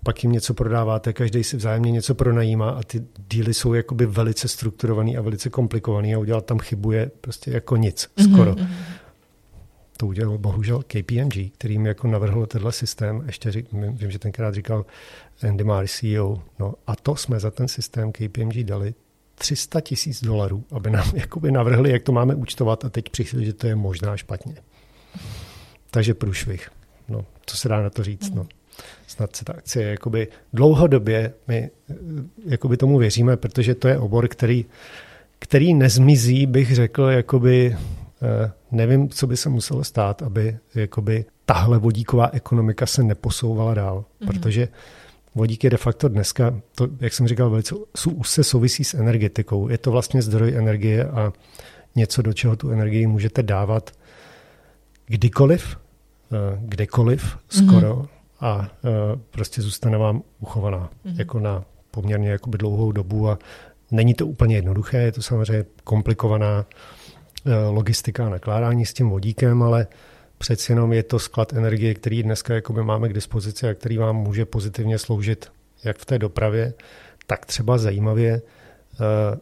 pak 0.03 0.23
jim 0.23 0.31
něco 0.31 0.53
prodáváte, 0.53 1.13
každý 1.13 1.43
si 1.43 1.57
vzájemně 1.57 1.91
něco 1.91 2.15
pronajímá 2.15 2.69
a 2.69 2.83
ty 2.83 3.03
díly 3.29 3.53
jsou 3.53 3.73
jakoby 3.73 4.05
velice 4.05 4.47
strukturovaný 4.47 5.17
a 5.17 5.21
velice 5.21 5.49
komplikovaný 5.49 6.15
a 6.15 6.19
udělat 6.19 6.45
tam 6.45 6.59
chybu 6.59 6.91
je 6.91 7.11
prostě 7.21 7.51
jako 7.51 7.75
nic 7.75 8.09
mm-hmm. 8.17 8.33
skoro. 8.33 8.51
Mm-hmm. 8.51 8.67
To 9.97 10.07
udělal 10.07 10.37
bohužel 10.37 10.83
KPMG, 10.87 11.53
který 11.53 11.77
mi 11.77 11.87
jako 11.87 12.07
navrhl 12.07 12.45
tenhle 12.45 12.71
systém. 12.71 13.23
Ještě 13.25 13.51
řík, 13.51 13.67
vím, 13.71 14.11
že 14.11 14.19
tenkrát 14.19 14.53
říkal 14.53 14.85
Andy 15.49 15.63
Mari 15.63 15.87
CEO. 15.87 16.41
No 16.59 16.73
a 16.87 16.95
to 16.95 17.15
jsme 17.15 17.39
za 17.39 17.51
ten 17.51 17.67
systém 17.67 18.11
KPMG 18.11 18.63
dali 18.63 18.93
300 19.35 19.81
tisíc 19.81 20.23
dolarů, 20.23 20.63
aby 20.71 20.89
nám 20.89 21.11
jakoby 21.15 21.51
navrhli, 21.51 21.91
jak 21.91 22.03
to 22.03 22.11
máme 22.11 22.35
účtovat 22.35 22.85
a 22.85 22.89
teď 22.89 23.09
přišli, 23.09 23.45
že 23.45 23.53
to 23.53 23.67
je 23.67 23.75
možná 23.75 24.17
špatně. 24.17 24.55
Takže 25.91 26.13
průšvih. 26.13 26.69
No, 27.09 27.25
co 27.45 27.57
se 27.57 27.69
dá 27.69 27.81
na 27.81 27.89
to 27.89 28.03
říct? 28.03 28.29
No. 28.33 28.47
Snad 29.07 29.35
se 29.35 29.45
ta 29.45 29.53
akcie 29.53 29.89
jakoby 29.89 30.27
dlouhodobě 30.53 31.33
my 31.47 31.69
jakoby 32.45 32.77
tomu 32.77 32.97
věříme, 32.97 33.37
protože 33.37 33.75
to 33.75 33.87
je 33.87 33.99
obor, 33.99 34.27
který, 34.27 34.65
který 35.39 35.73
nezmizí, 35.73 36.45
bych 36.45 36.75
řekl, 36.75 37.03
jakoby 37.03 37.75
Eh, 38.21 38.51
nevím, 38.71 39.09
co 39.09 39.27
by 39.27 39.37
se 39.37 39.49
muselo 39.49 39.83
stát, 39.83 40.21
aby 40.21 40.57
jakoby 40.75 41.25
tahle 41.45 41.77
vodíková 41.77 42.29
ekonomika 42.33 42.85
se 42.85 43.03
neposouvala 43.03 43.73
dál, 43.73 44.05
mm-hmm. 44.21 44.27
protože 44.27 44.67
vodík 45.35 45.63
je 45.63 45.69
de 45.69 45.77
facto 45.77 46.09
dneska, 46.09 46.61
to, 46.75 46.87
jak 46.99 47.13
jsem 47.13 47.27
říkal, 47.27 47.49
velice 47.49 47.75
se 48.23 48.43
souvisí 48.43 48.83
s 48.83 48.93
energetikou. 48.93 49.69
Je 49.69 49.77
to 49.77 49.91
vlastně 49.91 50.21
zdroj 50.21 50.55
energie 50.57 51.05
a 51.05 51.33
něco, 51.95 52.21
do 52.21 52.33
čeho 52.33 52.55
tu 52.55 52.69
energii 52.69 53.07
můžete 53.07 53.43
dávat 53.43 53.91
kdykoliv, 55.05 55.77
eh, 56.31 56.59
kdekoliv 56.61 57.37
skoro 57.49 57.95
mm-hmm. 57.95 58.07
a 58.39 58.69
eh, 58.85 58.89
prostě 59.31 59.61
zůstane 59.61 59.97
vám 59.97 60.21
uchovaná 60.39 60.89
mm-hmm. 61.05 61.19
jako 61.19 61.39
na 61.39 61.63
poměrně 61.91 62.29
jakoby 62.29 62.57
dlouhou 62.57 62.91
dobu 62.91 63.29
a 63.29 63.39
není 63.91 64.13
to 64.13 64.27
úplně 64.27 64.55
jednoduché, 64.55 64.97
je 64.97 65.11
to 65.11 65.21
samozřejmě 65.21 65.65
komplikovaná 65.83 66.65
Eh, 67.47 67.69
logistika 67.69 68.25
a 68.25 68.29
nakládání 68.29 68.85
s 68.85 68.93
tím 68.93 69.09
vodíkem, 69.09 69.63
ale 69.63 69.87
přeci 70.37 70.71
jenom 70.71 70.93
je 70.93 71.03
to 71.03 71.19
sklad 71.19 71.53
energie, 71.53 71.93
který 71.93 72.23
dneska 72.23 72.53
jakoby 72.53 72.83
máme 72.83 73.09
k 73.09 73.13
dispozici 73.13 73.67
a 73.67 73.73
který 73.73 73.97
vám 73.97 74.15
může 74.15 74.45
pozitivně 74.45 74.97
sloužit 74.97 75.51
jak 75.83 75.97
v 75.97 76.05
té 76.05 76.19
dopravě, 76.19 76.73
tak 77.27 77.45
třeba 77.45 77.77
zajímavě 77.77 78.41
eh, 78.93 79.39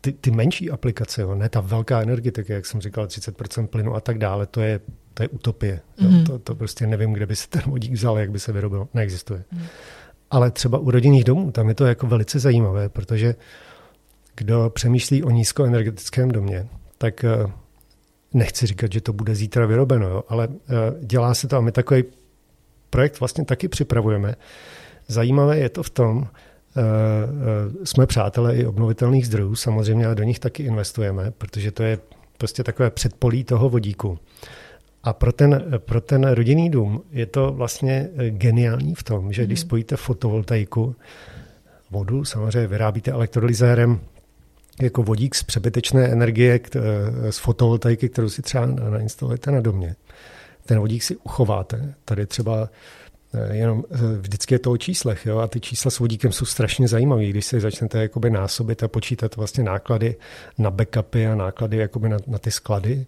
ty, 0.00 0.12
ty 0.12 0.30
menší 0.30 0.70
aplikace, 0.70 1.22
jo, 1.22 1.34
ne 1.34 1.48
ta 1.48 1.60
velká 1.60 2.02
energetika, 2.02 2.54
jak 2.54 2.66
jsem 2.66 2.80
říkal, 2.80 3.06
30% 3.06 3.66
plynu 3.66 3.94
a 3.94 4.00
tak 4.00 4.18
dále, 4.18 4.46
to 4.46 4.60
je, 4.60 4.80
to 5.14 5.22
je 5.22 5.28
utopie. 5.28 5.80
Mm-hmm. 5.98 6.26
To, 6.26 6.38
to 6.38 6.54
prostě 6.54 6.86
nevím, 6.86 7.12
kde 7.12 7.26
by 7.26 7.36
se 7.36 7.48
ten 7.48 7.62
vodík 7.66 7.92
vzal, 7.92 8.18
jak 8.18 8.30
by 8.30 8.40
se 8.40 8.52
vyrobil. 8.52 8.88
Neexistuje. 8.94 9.44
Mm. 9.52 9.62
Ale 10.30 10.50
třeba 10.50 10.78
u 10.78 10.90
rodinných 10.90 11.24
domů, 11.24 11.52
tam 11.52 11.68
je 11.68 11.74
to 11.74 11.86
jako 11.86 12.06
velice 12.06 12.38
zajímavé, 12.38 12.88
protože 12.88 13.34
kdo 14.36 14.70
přemýšlí 14.74 15.22
o 15.22 15.30
nízkoenergetickém 15.30 16.30
domě, 16.30 16.66
tak 16.98 17.24
eh, 17.24 17.52
nechci 18.34 18.66
říkat, 18.66 18.92
že 18.92 19.00
to 19.00 19.12
bude 19.12 19.34
zítra 19.34 19.66
vyrobeno, 19.66 20.08
jo, 20.08 20.24
ale 20.28 20.48
eh, 20.48 20.74
dělá 21.00 21.34
se 21.34 21.48
to 21.48 21.56
a 21.56 21.60
my 21.60 21.72
takový 21.72 22.04
projekt 22.90 23.20
vlastně 23.20 23.44
taky 23.44 23.68
připravujeme. 23.68 24.34
Zajímavé 25.08 25.58
je 25.58 25.68
to 25.68 25.82
v 25.82 25.90
tom, 25.90 26.26
eh, 26.26 27.86
jsme 27.86 28.06
přátelé 28.06 28.56
i 28.56 28.66
obnovitelných 28.66 29.26
zdrojů, 29.26 29.54
samozřejmě, 29.54 30.06
a 30.06 30.14
do 30.14 30.22
nich 30.22 30.38
taky 30.38 30.62
investujeme, 30.62 31.30
protože 31.38 31.70
to 31.70 31.82
je 31.82 31.98
prostě 32.38 32.64
takové 32.64 32.90
předpolí 32.90 33.44
toho 33.44 33.68
vodíku. 33.68 34.18
A 35.04 35.12
pro 35.12 35.32
ten, 35.32 35.64
pro 35.78 36.00
ten 36.00 36.24
rodinný 36.24 36.70
dům 36.70 37.02
je 37.10 37.26
to 37.26 37.52
vlastně 37.52 38.08
geniální 38.30 38.94
v 38.94 39.02
tom, 39.02 39.32
že 39.32 39.44
když 39.44 39.60
mhm. 39.60 39.66
spojíte 39.66 39.96
fotovoltaiku, 39.96 40.96
vodu, 41.90 42.24
samozřejmě 42.24 42.66
vyrábíte 42.66 43.10
elektrolyzérem 43.10 44.00
jako 44.80 45.02
vodík 45.02 45.34
z 45.34 45.42
přebytečné 45.42 46.08
energie 46.08 46.60
z 47.30 47.38
fotovoltaiky, 47.38 48.08
kterou 48.08 48.28
si 48.28 48.42
třeba 48.42 48.66
nainstalujete 48.66 49.50
na 49.50 49.60
domě. 49.60 49.96
Ten 50.66 50.78
vodík 50.78 51.02
si 51.02 51.16
uchováte. 51.16 51.94
Tady 52.04 52.26
třeba 52.26 52.68
eh, 53.34 53.56
jenom 53.56 53.84
eh, 53.90 53.96
vždycky 54.20 54.54
je 54.54 54.58
to 54.58 54.70
o 54.72 54.76
číslech, 54.76 55.26
jo? 55.26 55.38
a 55.38 55.46
ty 55.46 55.60
čísla 55.60 55.90
s 55.90 55.98
vodíkem 55.98 56.32
jsou 56.32 56.44
strašně 56.44 56.88
zajímavé, 56.88 57.24
když 57.24 57.46
se 57.46 57.60
začnete 57.60 58.02
jakoby 58.02 58.30
násobit 58.30 58.82
a 58.82 58.88
počítat 58.88 59.36
vlastně 59.36 59.64
náklady 59.64 60.16
na 60.58 60.70
backupy 60.70 61.26
a 61.26 61.34
náklady 61.34 61.76
jakoby 61.76 62.08
na, 62.08 62.16
na 62.26 62.38
ty 62.38 62.50
sklady, 62.50 63.06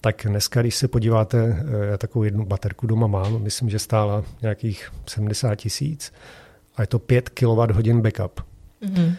tak 0.00 0.26
dneska, 0.28 0.60
když 0.60 0.76
se 0.76 0.88
podíváte, 0.88 1.38
eh, 1.38 1.86
já 1.86 1.98
takovou 1.98 2.22
jednu 2.22 2.46
baterku 2.46 2.86
doma 2.86 3.06
mám, 3.06 3.42
myslím, 3.42 3.70
že 3.70 3.78
stála 3.78 4.24
nějakých 4.42 4.90
70 5.06 5.54
tisíc 5.54 6.12
a 6.76 6.82
je 6.82 6.86
to 6.86 6.98
5 6.98 7.28
kWh 7.28 8.00
backup. 8.00 8.40
Mm-hmm 8.82 9.16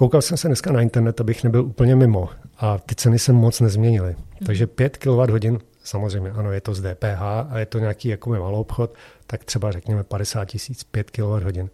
koukal 0.00 0.22
jsem 0.22 0.36
se 0.36 0.48
dneska 0.48 0.72
na 0.72 0.80
internet, 0.80 1.20
abych 1.20 1.44
nebyl 1.44 1.64
úplně 1.64 1.96
mimo 1.96 2.28
a 2.58 2.78
ty 2.78 2.94
ceny 2.94 3.18
se 3.18 3.32
moc 3.32 3.60
nezměnily. 3.60 4.16
Mm. 4.40 4.46
Takže 4.46 4.66
5 4.66 4.96
kWh, 4.96 5.58
samozřejmě 5.82 6.30
ano, 6.30 6.52
je 6.52 6.60
to 6.60 6.74
z 6.74 6.80
DPH 6.80 7.22
a 7.50 7.58
je 7.58 7.66
to 7.66 7.78
nějaký 7.78 8.08
jako 8.08 8.30
malou 8.30 8.60
obchod, 8.60 8.94
tak 9.26 9.44
třeba 9.44 9.72
řekněme 9.72 10.04
50 10.04 10.44
tisíc 10.44 10.84
5 10.84 11.10
kWh. 11.10 11.68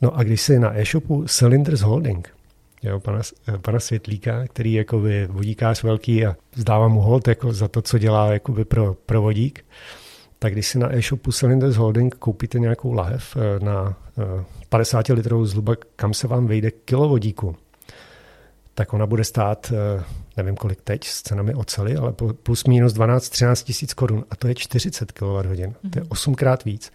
No 0.00 0.16
a 0.16 0.22
když 0.22 0.40
si 0.40 0.58
na 0.58 0.78
e-shopu 0.78 1.24
Cylinders 1.28 1.80
Holding, 1.80 2.34
jo, 2.82 3.00
pana, 3.00 3.20
pana 3.62 3.80
Světlíka, 3.80 4.46
který 4.46 4.72
je 4.72 4.78
jakoby 4.78 5.26
vodíkář 5.26 5.82
velký 5.82 6.26
a 6.26 6.36
zdává 6.54 6.88
mu 6.88 7.00
hold 7.00 7.28
jako 7.28 7.52
za 7.52 7.68
to, 7.68 7.82
co 7.82 7.98
dělá 7.98 8.32
jakoby 8.32 8.64
pro, 8.64 8.94
pro 8.94 9.22
vodík, 9.22 9.64
tak 10.38 10.52
když 10.52 10.68
si 10.68 10.78
na 10.78 10.94
e-shopu 10.94 11.32
Cylinders 11.32 11.76
Holding 11.76 12.14
koupíte 12.14 12.58
nějakou 12.58 12.92
lahev 12.92 13.36
eh, 13.36 13.64
na 13.64 13.96
50 14.68 15.10
eh, 15.10 15.12
litrovou 15.12 15.44
zhluba, 15.44 15.74
kam 15.96 16.14
se 16.14 16.28
vám 16.28 16.46
vejde 16.46 16.70
kilo 16.70 17.08
vodíku, 17.08 17.56
tak 18.74 18.92
ona 18.92 19.06
bude 19.06 19.24
stát, 19.24 19.72
eh, 19.72 20.04
nevím 20.36 20.56
kolik 20.56 20.80
teď 20.80 21.04
s 21.04 21.22
cenami 21.22 21.54
oceli, 21.54 21.96
ale 21.96 22.12
plus 22.42 22.64
minus 22.64 22.92
12-13 22.92 23.64
tisíc 23.64 23.94
korun 23.94 24.24
a 24.30 24.36
to 24.36 24.48
je 24.48 24.54
40 24.54 25.12
kWh. 25.12 25.56
To 25.90 25.98
je 25.98 26.02
mhm. 26.02 26.06
osmkrát 26.08 26.64
víc. 26.64 26.92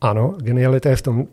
Ano, 0.00 0.34
genialita 0.40 0.90
je 0.90 0.96
v 0.96 1.02
tom, 1.02 1.26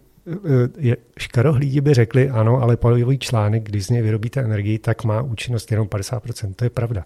je, 0.78 0.98
škarohlídi 1.18 1.82
by 1.82 1.94
řekli, 1.94 2.30
ano, 2.30 2.62
ale 2.62 2.78
palivový 2.78 3.20
článek, 3.20 3.64
když 3.64 3.86
z 3.86 3.90
něj 3.90 4.02
vyrobíte 4.02 4.42
energii, 4.42 4.80
tak 4.80 5.04
má 5.04 5.22
účinnost 5.22 5.72
jenom 5.72 5.88
50%. 5.88 6.54
To 6.56 6.64
je 6.64 6.70
pravda. 6.70 7.06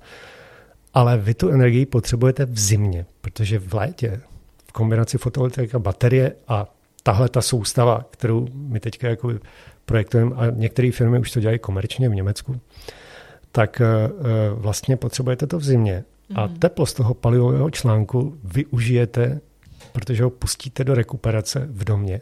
Ale 0.94 1.18
vy 1.18 1.34
tu 1.34 1.50
energii 1.50 1.86
potřebujete 1.86 2.46
v 2.46 2.60
zimě, 2.60 3.06
protože 3.22 3.60
v 3.60 3.74
létě 3.74 4.22
v 4.68 4.72
kombinaci 4.72 5.18
fotovoltaika, 5.18 5.80
baterie 5.80 6.36
a 6.48 6.68
tahle 7.04 7.30
ta 7.30 7.42
soustava, 7.42 8.06
kterou 8.12 8.48
my 8.54 8.80
teďka 8.80 9.08
jako 9.08 9.32
projektujeme 9.86 10.36
a 10.36 10.50
některé 10.50 10.92
firmy 10.92 11.20
už 11.20 11.32
to 11.32 11.40
dělají 11.40 11.60
komerčně 11.60 12.10
v 12.10 12.16
Německu, 12.16 12.60
tak 13.52 13.82
uh, 13.82 14.62
vlastně 14.62 14.98
potřebujete 14.98 15.48
to 15.48 15.60
v 15.60 15.64
zimě. 15.64 16.04
A 16.36 16.46
mhm. 16.46 16.56
teplo 16.56 16.86
z 16.86 16.94
toho 16.94 17.14
palivového 17.14 17.70
článku 17.70 18.38
využijete, 18.44 19.42
protože 19.92 20.24
ho 20.24 20.30
pustíte 20.30 20.84
do 20.84 20.96
rekuperace 20.96 21.68
v 21.72 21.84
domě. 21.84 22.22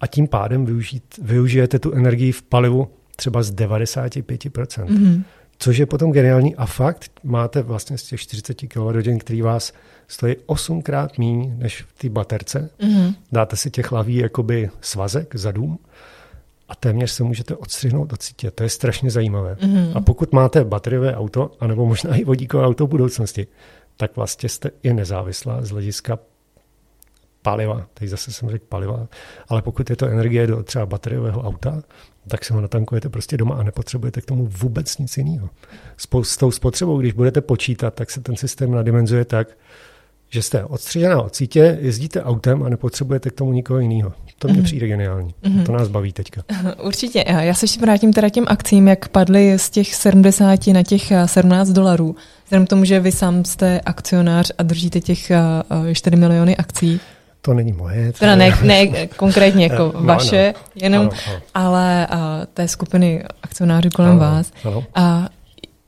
A 0.00 0.06
tím 0.06 0.28
pádem 0.28 0.64
využít, 0.66 1.04
využijete 1.22 1.78
tu 1.78 1.92
energii 1.92 2.32
v 2.32 2.42
palivu 2.42 2.88
třeba 3.16 3.42
z 3.42 3.52
95%. 3.52 4.86
Mm-hmm. 4.86 5.22
Což 5.58 5.76
je 5.78 5.86
potom 5.86 6.12
geniální 6.12 6.56
a 6.56 6.66
fakt 6.66 7.10
máte 7.22 7.62
vlastně 7.62 7.98
z 7.98 8.02
těch 8.02 8.20
40 8.20 8.54
kWh, 8.54 9.18
který 9.20 9.42
vás 9.42 9.72
stojí 10.08 10.36
osmkrát 10.46 11.18
méně 11.18 11.54
než 11.58 11.82
v 11.82 11.92
té 11.92 12.08
baterce. 12.08 12.70
Mm-hmm. 12.80 13.14
Dáte 13.32 13.56
si 13.56 13.70
těch 13.70 13.92
laví 13.92 14.16
jakoby 14.16 14.70
svazek 14.80 15.36
za 15.36 15.52
dům 15.52 15.78
a 16.68 16.74
téměř 16.74 17.10
se 17.10 17.24
můžete 17.24 17.56
odstřihnout 17.56 18.12
od 18.12 18.22
sítě. 18.22 18.50
To 18.50 18.62
je 18.62 18.68
strašně 18.68 19.10
zajímavé. 19.10 19.54
Mm-hmm. 19.54 19.92
A 19.94 20.00
pokud 20.00 20.32
máte 20.32 20.64
bateriové 20.64 21.16
auto, 21.16 21.50
anebo 21.60 21.86
možná 21.86 22.16
i 22.16 22.24
vodíkové 22.24 22.66
auto 22.66 22.86
v 22.86 22.90
budoucnosti, 22.90 23.46
tak 23.96 24.16
vlastně 24.16 24.48
jste 24.48 24.70
i 24.82 24.92
nezávislá 24.92 25.62
z 25.62 25.70
hlediska 25.70 26.18
paliva. 27.42 27.86
Teď 27.94 28.08
zase 28.08 28.32
jsem 28.32 28.50
řekl 28.50 28.64
paliva, 28.68 29.08
ale 29.48 29.62
pokud 29.62 29.90
je 29.90 29.96
to 29.96 30.06
energie 30.06 30.46
do 30.46 30.62
třeba 30.62 30.86
bateriového 30.86 31.42
auta, 31.42 31.82
tak 32.28 32.44
se 32.44 32.54
ho 32.54 32.60
natankujete 32.60 33.08
prostě 33.08 33.36
doma 33.36 33.54
a 33.54 33.62
nepotřebujete 33.62 34.20
k 34.20 34.26
tomu 34.26 34.46
vůbec 34.46 34.98
nic 34.98 35.16
jiného. 35.16 35.50
S 36.22 36.36
tou 36.36 36.50
spotřebou, 36.50 37.00
když 37.00 37.12
budete 37.12 37.40
počítat, 37.40 37.94
tak 37.94 38.10
se 38.10 38.20
ten 38.20 38.36
systém 38.36 38.70
nadimenzuje 38.70 39.24
tak, 39.24 39.48
že 40.30 40.42
jste 40.42 40.64
odstřižená 40.64 41.22
od 41.22 41.34
sítě, 41.34 41.78
jezdíte 41.80 42.22
autem 42.22 42.62
a 42.62 42.68
nepotřebujete 42.68 43.30
k 43.30 43.32
tomu 43.32 43.52
nikoho 43.52 43.78
jiného. 43.78 44.12
To 44.38 44.48
mně 44.48 44.60
mm-hmm. 44.60 44.64
přijde 44.64 44.88
geniální. 44.88 45.34
Mm-hmm. 45.44 45.66
To 45.66 45.72
nás 45.72 45.88
baví 45.88 46.12
teďka. 46.12 46.42
Určitě. 46.82 47.24
Já 47.28 47.54
se 47.54 47.64
ještě 47.64 47.80
vrátím 47.80 48.12
teda 48.12 48.28
těm 48.28 48.44
akcím, 48.48 48.88
jak 48.88 49.08
padly 49.08 49.58
z 49.58 49.70
těch 49.70 49.94
70 49.94 50.66
na 50.66 50.82
těch 50.82 51.12
17 51.26 51.68
dolarů. 51.68 52.16
Vzhledem 52.44 52.66
k 52.66 52.68
tomu, 52.68 52.84
že 52.84 53.00
vy 53.00 53.12
sám 53.12 53.44
jste 53.44 53.80
akcionář 53.80 54.52
a 54.58 54.62
držíte 54.62 55.00
těch 55.00 55.32
4 55.92 56.16
miliony 56.16 56.56
akcí, 56.56 57.00
to 57.44 57.54
není 57.54 57.72
moje. 57.72 58.12
To 58.12 58.18
teda 58.18 58.36
ne, 58.36 58.58
ne 58.62 59.06
konkrétně 59.06 59.66
jako 59.70 59.92
no, 59.94 60.02
vaše, 60.06 60.46
ano, 60.46 60.64
jenom, 60.74 61.02
ano, 61.02 61.20
ano. 61.28 61.42
ale 61.54 62.06
a, 62.06 62.46
té 62.54 62.68
skupiny 62.68 63.24
akcionářů 63.42 63.88
kolem 63.94 64.10
ano, 64.10 64.20
vás. 64.20 64.52
Ano. 64.64 64.84
A 64.94 65.28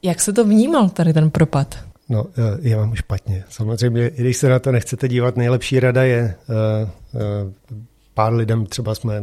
jak 0.03 0.21
se 0.21 0.33
to 0.33 0.45
vnímal 0.45 0.89
tady 0.89 1.13
ten 1.13 1.31
propad? 1.31 1.79
No, 2.09 2.27
e, 2.39 2.69
je 2.69 2.77
vám 2.77 2.95
špatně. 2.95 3.45
Samozřejmě, 3.49 4.09
i 4.09 4.21
když 4.21 4.37
se 4.37 4.49
na 4.49 4.59
to 4.59 4.73
nechcete 4.73 5.09
dívat, 5.09 5.37
nejlepší 5.37 5.81
rada 5.81 6.03
je 6.03 6.35
uh, 6.49 7.21
uh, 7.21 7.53
pár 8.15 8.33
lidem, 8.33 8.67
třeba 8.67 8.95
jsme, 8.95 9.23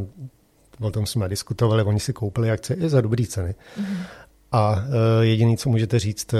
o 0.80 0.92
tom 0.92 1.06
jsme 1.06 1.30
diskutovali, 1.30 1.84
oni 1.84 2.00
si 2.00 2.14
koupili 2.14 2.52
akce 2.52 2.74
i 2.74 2.90
za 2.90 3.02
dobrý 3.02 3.28
ceny. 3.28 3.56
Mm-hmm. 3.80 3.98
A 4.52 4.72
uh, 4.72 4.84
jediný, 5.22 5.58
co 5.58 5.70
můžete 5.70 6.00
říct, 6.00 6.34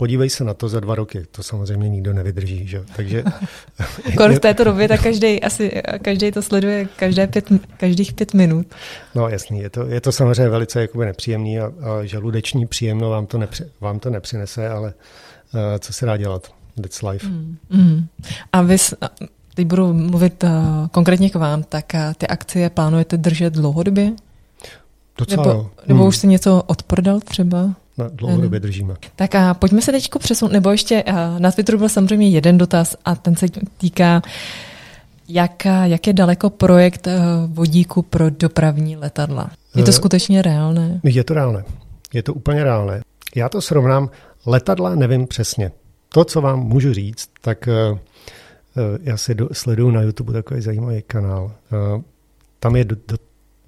podívej 0.00 0.30
se 0.30 0.44
na 0.44 0.54
to 0.54 0.68
za 0.68 0.80
dva 0.80 0.94
roky, 0.94 1.26
to 1.30 1.42
samozřejmě 1.42 1.88
nikdo 1.88 2.12
nevydrží, 2.12 2.66
že? 2.66 2.84
takže... 2.96 3.24
Kor 4.16 4.32
v 4.32 4.38
této 4.38 4.64
době, 4.64 4.88
tak 4.88 5.02
každý, 5.02 5.42
asi 5.42 5.82
každý 6.02 6.32
to 6.32 6.42
sleduje 6.42 6.88
každé 6.96 7.26
pět, 7.26 7.48
každých 7.76 8.12
pět 8.12 8.34
minut. 8.34 8.66
No 9.14 9.28
jasný, 9.28 9.60
je 9.60 9.70
to, 9.70 9.86
je 9.86 10.00
to 10.00 10.12
samozřejmě 10.12 10.48
velice 10.48 10.80
jakoby 10.80 11.04
nepříjemný 11.04 11.60
a, 11.60 11.64
a 11.66 12.04
žaludeční 12.04 12.66
příjemno 12.66 13.10
vám 13.10 13.26
to, 13.26 13.38
nepři, 13.38 13.64
vám 13.80 13.98
to 13.98 14.10
nepřinese, 14.10 14.68
ale 14.68 14.94
uh, 15.54 15.60
co 15.78 15.92
se 15.92 16.06
dá 16.06 16.16
dělat? 16.16 16.48
That's 16.82 17.02
life. 17.02 17.26
Mm, 17.26 17.56
mm. 17.70 18.06
A 18.52 18.62
vy, 18.62 18.76
teď 19.54 19.66
budu 19.66 19.92
mluvit 19.94 20.44
uh, 20.44 20.50
konkrétně 20.90 21.30
k 21.30 21.34
vám, 21.34 21.62
tak 21.62 21.92
uh, 21.94 22.00
ty 22.18 22.26
akcie 22.26 22.70
plánujete 22.70 23.16
držet 23.16 23.52
dlouhodobě? 23.52 24.12
Docela, 25.18 25.46
nebo, 25.46 25.70
nebo 25.86 26.00
hmm. 26.00 26.08
už 26.08 26.16
jsi 26.16 26.26
něco 26.26 26.62
odprodal 26.66 27.20
třeba? 27.20 27.74
Na 28.00 28.08
dlouhodobě 28.12 28.60
držíme. 28.60 28.94
Tak 29.16 29.34
a 29.34 29.54
pojďme 29.54 29.82
se 29.82 29.92
teď 29.92 30.08
přesunout, 30.18 30.52
nebo 30.52 30.70
ještě 30.70 31.04
na 31.38 31.52
Twitteru 31.52 31.78
byl 31.78 31.88
samozřejmě 31.88 32.28
jeden 32.28 32.58
dotaz 32.58 32.96
a 33.04 33.14
ten 33.14 33.36
se 33.36 33.46
týká, 33.78 34.22
jak, 35.28 35.64
jak 35.64 36.06
je 36.06 36.12
daleko 36.12 36.50
projekt 36.50 37.06
eh, 37.06 37.20
vodíku 37.46 38.02
pro 38.02 38.30
dopravní 38.30 38.96
letadla. 38.96 39.50
Je 39.76 39.82
to 39.82 39.90
eh, 39.90 39.92
skutečně 39.92 40.42
reálné? 40.42 41.00
Je 41.04 41.24
to 41.24 41.34
reálné. 41.34 41.64
Je 42.12 42.22
to 42.22 42.34
úplně 42.34 42.64
reálné. 42.64 43.00
Já 43.36 43.48
to 43.48 43.60
srovnám, 43.60 44.10
letadla 44.46 44.94
nevím 44.94 45.26
přesně. 45.26 45.70
To, 46.08 46.24
co 46.24 46.40
vám 46.40 46.60
můžu 46.60 46.92
říct, 46.92 47.28
tak 47.40 47.68
já 49.02 49.16
si 49.16 49.34
do, 49.34 49.48
sleduju 49.52 49.90
na 49.90 50.02
YouTube 50.02 50.32
takový 50.32 50.60
zajímavý 50.60 51.02
kanál. 51.02 51.52
Tam 52.60 52.76
je 52.76 52.84
do, 52.84 52.96
do 53.08 53.16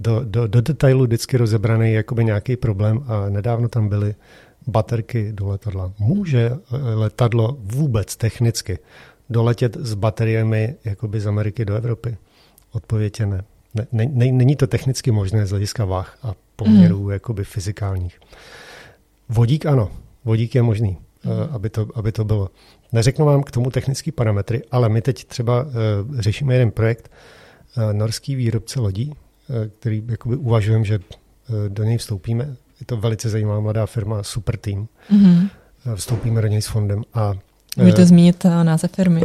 do, 0.03 0.20
do, 0.24 0.46
do 0.46 0.61
detailu 0.61 1.05
vždycky 1.05 1.36
rozebraný 1.36 1.92
jakoby 1.92 2.24
nějaký 2.24 2.57
problém 2.57 3.05
a 3.07 3.28
nedávno 3.28 3.68
tam 3.68 3.88
byly 3.88 4.14
baterky 4.66 5.32
do 5.32 5.48
letadla. 5.48 5.92
Může 5.98 6.50
eh, 6.50 6.76
letadlo 6.94 7.57
vůbec 7.61 8.16
technicky 8.16 8.78
doletět 9.30 9.76
s 9.76 9.94
bateriemi 9.94 10.74
jakoby 10.84 11.20
z 11.20 11.26
Ameriky 11.26 11.64
do 11.64 11.74
Evropy? 11.74 12.16
Odpověď 12.72 13.20
je 13.20 13.26
ne. 13.26 13.44
ne, 13.74 13.86
ne 13.92 14.32
není 14.32 14.57
to 14.57 14.66
technicky 14.66 15.11
možné 15.11 15.46
z 15.46 15.50
hlediska 15.50 15.84
váh 15.84 16.18
a 16.22 16.34
poměrů 16.57 17.05
mm. 17.05 17.11
jakoby 17.11 17.44
fyzikálních. 17.44 18.20
Vodík 19.28 19.66
ano, 19.66 19.90
vodík 20.24 20.55
je 20.55 20.62
možný, 20.62 20.98
mm. 21.24 21.30
aby, 21.50 21.70
to, 21.70 21.86
aby 21.94 22.12
to 22.12 22.24
bylo. 22.24 22.50
Neřeknu 22.92 23.26
vám 23.26 23.42
k 23.42 23.50
tomu 23.50 23.70
technické 23.70 24.12
parametry, 24.12 24.62
ale 24.70 24.88
my 24.88 25.03
teď 25.03 25.24
třeba 25.24 25.62
uh, 25.62 25.70
řešíme 26.18 26.55
jeden 26.55 26.70
projekt, 26.70 27.11
uh, 27.76 27.92
norský 27.92 28.34
výrobce 28.34 28.80
lodí, 28.80 29.14
který 29.78 30.03
jakoby 30.09 30.36
uvažujeme, 30.36 30.84
že 30.84 30.94
eh, 30.98 31.68
do 31.68 31.84
něj 31.84 31.98
vstoupíme. 31.98 32.57
Je 32.80 32.86
to 32.86 32.96
velice 32.96 33.28
zajímavá 33.30 33.61
mladá 33.61 33.86
firma, 33.86 34.22
super 34.22 34.57
tým. 34.57 34.88
Mm-hmm. 35.11 35.48
Vstoupíme 35.94 36.42
do 36.42 36.48
něj 36.48 36.62
s 36.62 36.66
fondem. 36.66 37.03
A, 37.14 37.34
Můžete 37.76 38.07
zmínit 38.07 38.44
název 38.44 38.92
firmy? 38.92 39.22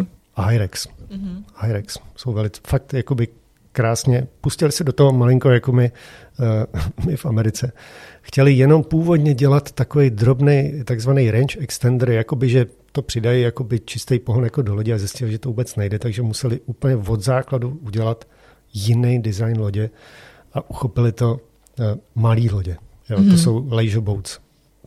Hyrex. 0.49 0.87
Mm-hmm. 0.87 1.43
Hyrex. 1.61 1.97
Jsou 2.15 2.33
velice, 2.33 2.61
fakt 2.67 2.93
jakoby 2.93 3.27
krásně, 3.77 4.27
pustili 4.41 4.71
se 4.71 4.83
do 4.83 4.93
toho 4.93 5.13
malinko 5.13 5.49
jako 5.49 5.71
my, 5.71 5.91
uh, 6.39 7.05
my 7.05 7.15
v 7.15 7.25
Americe. 7.25 7.71
Chtěli 8.21 8.53
jenom 8.53 8.83
původně 8.83 9.33
dělat 9.33 9.71
takový 9.71 10.09
drobný 10.09 10.83
takzvaný 10.85 11.31
range 11.31 11.59
extender, 11.59 12.09
jakoby, 12.09 12.49
že 12.49 12.65
to 12.91 13.01
přidají 13.01 13.41
jakoby 13.41 13.79
čistý 13.79 14.19
pohon 14.19 14.43
jako 14.43 14.61
do 14.61 14.75
lodi 14.75 14.93
a 14.93 14.97
zjistili, 14.97 15.31
že 15.31 15.39
to 15.39 15.49
vůbec 15.49 15.75
nejde, 15.75 15.99
takže 15.99 16.21
museli 16.21 16.59
úplně 16.65 16.95
od 16.95 17.23
základu 17.23 17.79
udělat 17.81 18.25
jiný 18.73 19.21
design 19.21 19.59
lodě 19.59 19.89
a 20.53 20.69
uchopili 20.69 21.11
to 21.11 21.33
uh, 21.33 21.85
malý 22.15 22.49
lodě. 22.49 22.77
Jo, 23.09 23.17
mm. 23.17 23.23
To 23.23 23.29
mhm. 23.29 23.37
jsou 23.37 23.67
leisure 23.69 24.01
boats. 24.01 24.39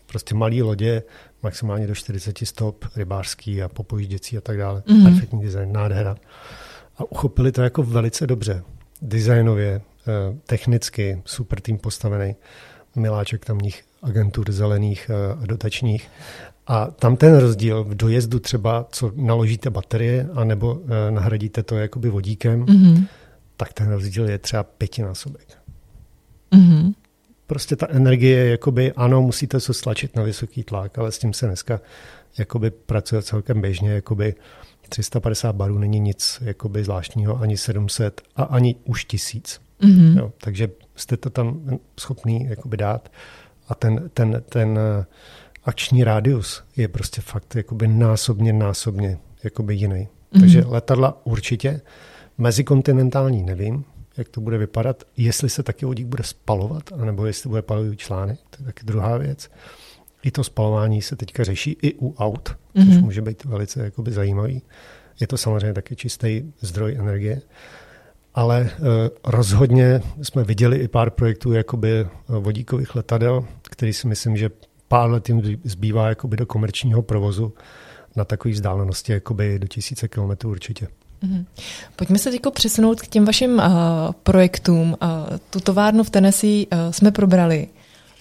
Prostě 0.06 0.34
malý 0.34 0.62
lodě, 0.62 1.02
maximálně 1.42 1.86
do 1.86 1.94
40 1.94 2.38
stop, 2.44 2.84
rybářský 2.96 3.62
a 3.62 3.68
popojížděcí 3.68 4.38
a 4.38 4.40
tak 4.40 4.58
dále. 4.58 4.82
Mm. 4.86 5.02
Perfektní 5.04 5.42
design, 5.42 5.72
nádhera. 5.72 6.16
A 6.98 7.12
uchopili 7.12 7.52
to 7.52 7.62
jako 7.62 7.82
velice 7.82 8.26
dobře. 8.26 8.62
Designově, 9.02 9.80
uh, 9.80 10.36
technicky, 10.46 11.22
super 11.24 11.60
tým 11.60 11.78
postavený. 11.78 12.36
Miláček 12.96 13.44
tamních 13.44 13.84
agentur 14.02 14.52
zelených 14.52 15.10
uh, 15.10 15.42
a 15.42 15.46
dotačních. 15.46 16.08
A 16.66 16.86
tam 16.86 17.16
ten 17.16 17.36
rozdíl 17.36 17.84
v 17.84 17.94
dojezdu 17.94 18.38
třeba, 18.38 18.86
co 18.90 19.12
naložíte 19.14 19.70
baterie, 19.70 20.28
anebo 20.34 20.80
nahradíte 21.10 21.62
to 21.62 21.76
jakoby 21.76 22.10
vodíkem, 22.10 22.64
mm-hmm 22.64 23.06
tak 23.60 23.72
ten 23.72 23.88
rozdíl 23.88 24.28
je 24.28 24.38
třeba 24.38 24.62
pětinásobek. 24.62 25.46
Mm-hmm. 26.52 26.94
prostě 27.46 27.76
ta 27.76 27.86
energie, 27.90 28.50
jakoby, 28.50 28.92
ano, 28.92 29.22
musíte 29.22 29.60
se 29.60 29.74
stlačit 29.74 30.16
na 30.16 30.22
vysoký 30.22 30.64
tlak, 30.64 30.98
ale 30.98 31.12
s 31.12 31.18
tím 31.18 31.32
se 31.32 31.46
dneska 31.46 31.80
jakoby 32.38 32.70
pracuje 32.70 33.22
celkem 33.22 33.60
běžně, 33.60 33.90
jakoby 33.90 34.34
350 34.88 35.52
barů 35.52 35.78
není 35.78 36.00
nic 36.00 36.38
jakoby 36.40 36.84
zvláštního, 36.84 37.40
ani 37.40 37.56
700 37.56 38.20
a 38.36 38.42
ani 38.42 38.76
už 38.84 39.04
tisíc. 39.04 39.60
Mm-hmm. 39.80 40.18
Jo, 40.18 40.32
takže 40.38 40.70
jste 40.96 41.16
to 41.16 41.30
tam 41.30 41.78
schopný 42.00 42.46
jakoby 42.48 42.76
dát 42.76 43.12
a 43.68 43.74
ten, 43.74 44.10
ten, 44.14 44.42
ten 44.48 44.78
eh, 44.78 45.06
akční 45.64 46.04
rádius 46.04 46.64
je 46.76 46.88
prostě 46.88 47.20
fakt 47.20 47.54
jakoby 47.54 47.88
násobně, 47.88 48.52
násobně 48.52 49.18
jakoby 49.44 49.74
jiný. 49.74 50.08
Mm-hmm. 50.32 50.40
Takže 50.40 50.64
letadla 50.66 51.26
určitě, 51.26 51.80
mezikontinentální 52.40 53.42
nevím, 53.42 53.84
jak 54.16 54.28
to 54.28 54.40
bude 54.40 54.58
vypadat, 54.58 55.04
jestli 55.16 55.50
se 55.50 55.62
taky 55.62 55.86
vodík 55.86 56.06
bude 56.06 56.22
spalovat, 56.22 56.82
anebo 56.92 57.26
jestli 57.26 57.48
bude 57.48 57.62
palivý 57.62 57.96
článek, 57.96 58.40
to 58.50 58.56
je 58.62 58.64
taky 58.64 58.86
druhá 58.86 59.18
věc. 59.18 59.50
I 60.22 60.30
to 60.30 60.44
spalování 60.44 61.02
se 61.02 61.16
teďka 61.16 61.44
řeší 61.44 61.76
i 61.82 61.94
u 61.94 62.14
aut, 62.18 62.48
mm-hmm. 62.48 62.86
což 62.86 62.94
mhm. 62.94 63.04
může 63.04 63.22
být 63.22 63.44
velice 63.44 63.84
jakoby 63.84 64.12
zajímavý. 64.12 64.62
Je 65.20 65.26
to 65.26 65.36
samozřejmě 65.36 65.74
taky 65.74 65.96
čistý 65.96 66.42
zdroj 66.60 66.96
energie. 66.98 67.42
Ale 68.34 68.70
uh, 68.78 68.86
rozhodně 69.24 70.00
jsme 70.22 70.44
viděli 70.44 70.76
i 70.76 70.88
pár 70.88 71.10
projektů 71.10 71.52
jakoby 71.52 72.06
vodíkových 72.28 72.94
letadel, 72.94 73.44
který 73.70 73.92
si 73.92 74.08
myslím, 74.08 74.36
že 74.36 74.50
pár 74.88 75.10
let 75.10 75.28
jim 75.28 75.42
zbývá 75.64 76.08
jakoby 76.08 76.36
do 76.36 76.46
komerčního 76.46 77.02
provozu 77.02 77.54
na 78.16 78.24
takové 78.24 78.52
vzdálenosti 78.52 79.12
jakoby 79.12 79.58
do 79.58 79.66
tisíce 79.66 80.08
kilometrů 80.08 80.50
určitě. 80.50 80.88
Mm-hmm. 81.24 81.44
Pojďme 81.96 82.18
se 82.18 82.30
teď 82.30 82.40
přesunout 82.52 83.00
k 83.00 83.06
těm 83.06 83.24
vašim 83.24 83.54
uh, 83.54 83.62
projektům. 84.22 84.96
Uh, 85.02 85.36
tu 85.50 85.60
továrnu 85.60 86.04
v 86.04 86.10
Tennessee 86.10 86.66
uh, 86.66 86.78
jsme 86.90 87.10
probrali. 87.10 87.68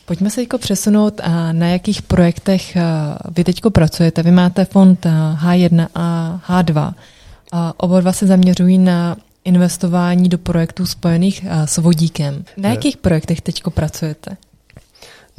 Pojďme 0.05 0.29
se 0.29 0.35
teď 0.35 0.49
přesunout, 0.57 1.21
uh, 1.27 1.33
na 1.51 1.67
jakých 1.67 2.01
projektech 2.01 2.75
uh, 2.75 3.33
vy 3.35 3.43
teď 3.43 3.61
pracujete. 3.69 4.23
Vy 4.23 4.31
máte 4.31 4.65
fond 4.65 5.05
uh, 5.05 5.11
H1 5.11 5.87
a 5.95 6.39
H2. 6.47 6.87
Uh, 6.87 7.59
oba 7.77 8.01
dva 8.01 8.13
se 8.13 8.27
zaměřují 8.27 8.77
na 8.77 9.17
investování 9.43 10.29
do 10.29 10.37
projektů 10.37 10.85
spojených 10.85 11.41
uh, 11.43 11.63
s 11.63 11.77
vodíkem. 11.77 12.43
Na 12.57 12.69
jakých 12.69 12.97
projektech 12.97 13.41
teď 13.41 13.63
pracujete? 13.69 14.37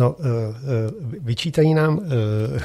No, 0.01 0.17
eh, 0.21 0.25
eh, 0.25 1.19
vyčítají 1.21 1.75
nám 1.75 2.01
eh, 2.03 2.61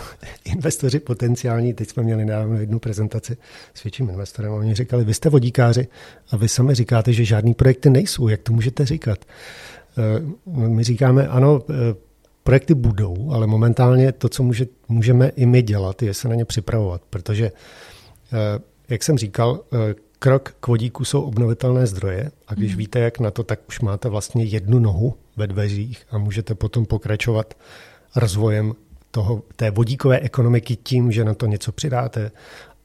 investoři 0.51 0.99
potenciální, 0.99 1.73
teď 1.73 1.89
jsme 1.89 2.03
měli 2.03 2.25
nedávno 2.25 2.59
jednu 2.59 2.79
prezentaci 2.79 3.37
s 3.73 3.83
větším 3.83 4.09
investorem 4.09 4.51
a 4.51 4.55
oni 4.55 4.73
říkali, 4.73 5.03
vy 5.03 5.13
jste 5.13 5.29
vodíkáři 5.29 5.87
a 6.31 6.37
vy 6.37 6.47
sami 6.49 6.75
říkáte, 6.75 7.13
že 7.13 7.25
žádný 7.25 7.53
projekty 7.53 7.89
nejsou, 7.89 8.27
jak 8.27 8.41
to 8.41 8.53
můžete 8.53 8.85
říkat? 8.85 9.25
My 10.45 10.83
říkáme, 10.83 11.27
ano, 11.27 11.63
projekty 12.43 12.73
budou, 12.73 13.31
ale 13.31 13.47
momentálně 13.47 14.11
to, 14.11 14.29
co 14.29 14.43
může, 14.43 14.67
můžeme 14.89 15.29
i 15.29 15.45
my 15.45 15.61
dělat, 15.61 16.03
je 16.03 16.13
se 16.13 16.27
na 16.27 16.35
ně 16.35 16.45
připravovat, 16.45 17.01
protože, 17.09 17.51
jak 18.89 19.03
jsem 19.03 19.17
říkal, 19.17 19.59
krok 20.19 20.55
k 20.59 20.67
vodíku 20.67 21.05
jsou 21.05 21.21
obnovitelné 21.21 21.87
zdroje 21.87 22.31
a 22.47 22.53
když 22.53 22.71
mm. 22.71 22.77
víte, 22.77 22.99
jak 22.99 23.19
na 23.19 23.31
to, 23.31 23.43
tak 23.43 23.59
už 23.67 23.79
máte 23.79 24.09
vlastně 24.09 24.43
jednu 24.43 24.79
nohu 24.79 25.13
ve 25.37 25.47
dveřích 25.47 26.07
a 26.11 26.17
můžete 26.17 26.55
potom 26.55 26.85
pokračovat 26.85 27.53
rozvojem 28.15 28.73
toho, 29.11 29.43
té 29.55 29.71
vodíkové 29.71 30.19
ekonomiky 30.19 30.75
tím, 30.75 31.11
že 31.11 31.23
na 31.23 31.33
to 31.33 31.45
něco 31.45 31.71
přidáte, 31.71 32.31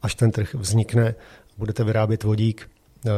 až 0.03 0.15
ten 0.15 0.31
trh 0.31 0.55
vznikne, 0.55 1.15
budete 1.59 1.85
vyrábět 1.85 2.25
vodík. 2.25 2.71
Eh, 3.07 3.11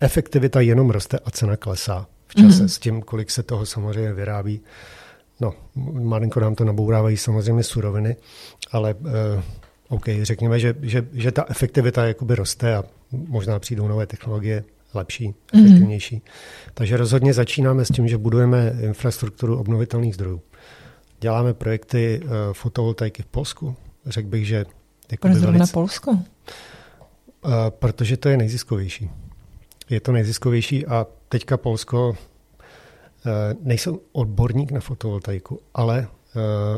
efektivita 0.00 0.60
jenom 0.60 0.90
roste 0.90 1.18
a 1.18 1.30
cena 1.30 1.56
klesá 1.56 2.06
v 2.26 2.34
čase 2.34 2.62
mm. 2.62 2.68
s 2.68 2.78
tím, 2.78 3.02
kolik 3.02 3.30
se 3.30 3.42
toho 3.42 3.66
samozřejmě 3.66 4.12
vyrábí. 4.12 4.60
No, 5.40 5.54
malinko 5.92 6.40
nám 6.40 6.54
to 6.54 6.64
nabourávají 6.64 7.16
samozřejmě 7.16 7.62
suroviny, 7.62 8.16
ale 8.72 8.94
uh, 8.94 9.10
OK, 9.88 10.04
řekněme, 10.22 10.58
že, 10.58 10.74
že, 10.82 11.08
že 11.12 11.32
ta 11.32 11.44
efektivita 11.48 12.06
jakoby 12.06 12.34
roste 12.34 12.76
a 12.76 12.84
možná 13.12 13.58
přijdou 13.58 13.88
nové 13.88 14.06
technologie 14.06 14.64
lepší, 14.94 15.28
mhm. 15.28 15.64
efektivnější. 15.64 16.16
Mm-hmm. 16.16 16.70
Takže 16.74 16.96
rozhodně 16.96 17.34
začínáme 17.34 17.84
s 17.84 17.88
tím, 17.88 18.08
že 18.08 18.18
budujeme 18.18 18.74
infrastrukturu 18.80 19.58
obnovitelných 19.58 20.14
zdrojů. 20.14 20.40
Děláme 21.20 21.54
projekty 21.54 22.20
uh, 22.24 22.30
fotovoltaiky 22.52 23.22
v 23.22 23.26
Polsku. 23.26 23.76
Řekl 24.06 24.28
bych, 24.28 24.46
že... 24.46 24.64
Proč 25.20 25.32
zrovna 25.32 25.58
velice, 25.58 25.72
Polsko? 25.72 26.10
Uh, 26.10 26.18
protože 27.68 28.16
to 28.16 28.28
je 28.28 28.36
nejziskovější. 28.36 29.10
Je 29.90 30.00
to 30.00 30.12
nejziskovější 30.12 30.86
a 30.86 31.06
teďka 31.28 31.56
Polsko 31.56 32.08
uh, 32.08 32.16
nejsou 33.62 34.00
odborník 34.12 34.70
na 34.70 34.80
fotovoltaiku, 34.80 35.60
ale 35.74 36.08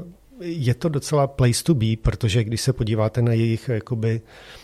uh, 0.01 0.05
je 0.41 0.75
to 0.75 0.89
docela 0.89 1.27
place 1.27 1.65
to 1.65 1.75
be, 1.75 1.87
protože 2.03 2.45
když 2.45 2.61
se 2.61 2.73
podíváte 2.73 3.23
na 3.23 3.33
jejich 3.33 3.69
jakoby, 3.69 4.21
uh, 4.21 4.64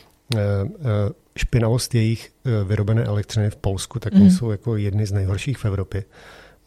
špinavost 1.37 1.95
jejich 1.95 2.31
eh, 2.45 2.65
vyrobené 2.65 3.05
elektřiny 3.05 3.51
v 3.51 3.57
Polsku, 3.57 3.99
tak 3.99 4.15
mm. 4.15 4.31
jsou 4.31 4.51
jako 4.51 4.77
jedny 4.77 5.07
z 5.07 5.13
nejhorších 5.13 5.59
v 5.59 5.65
Evropě. 5.65 6.05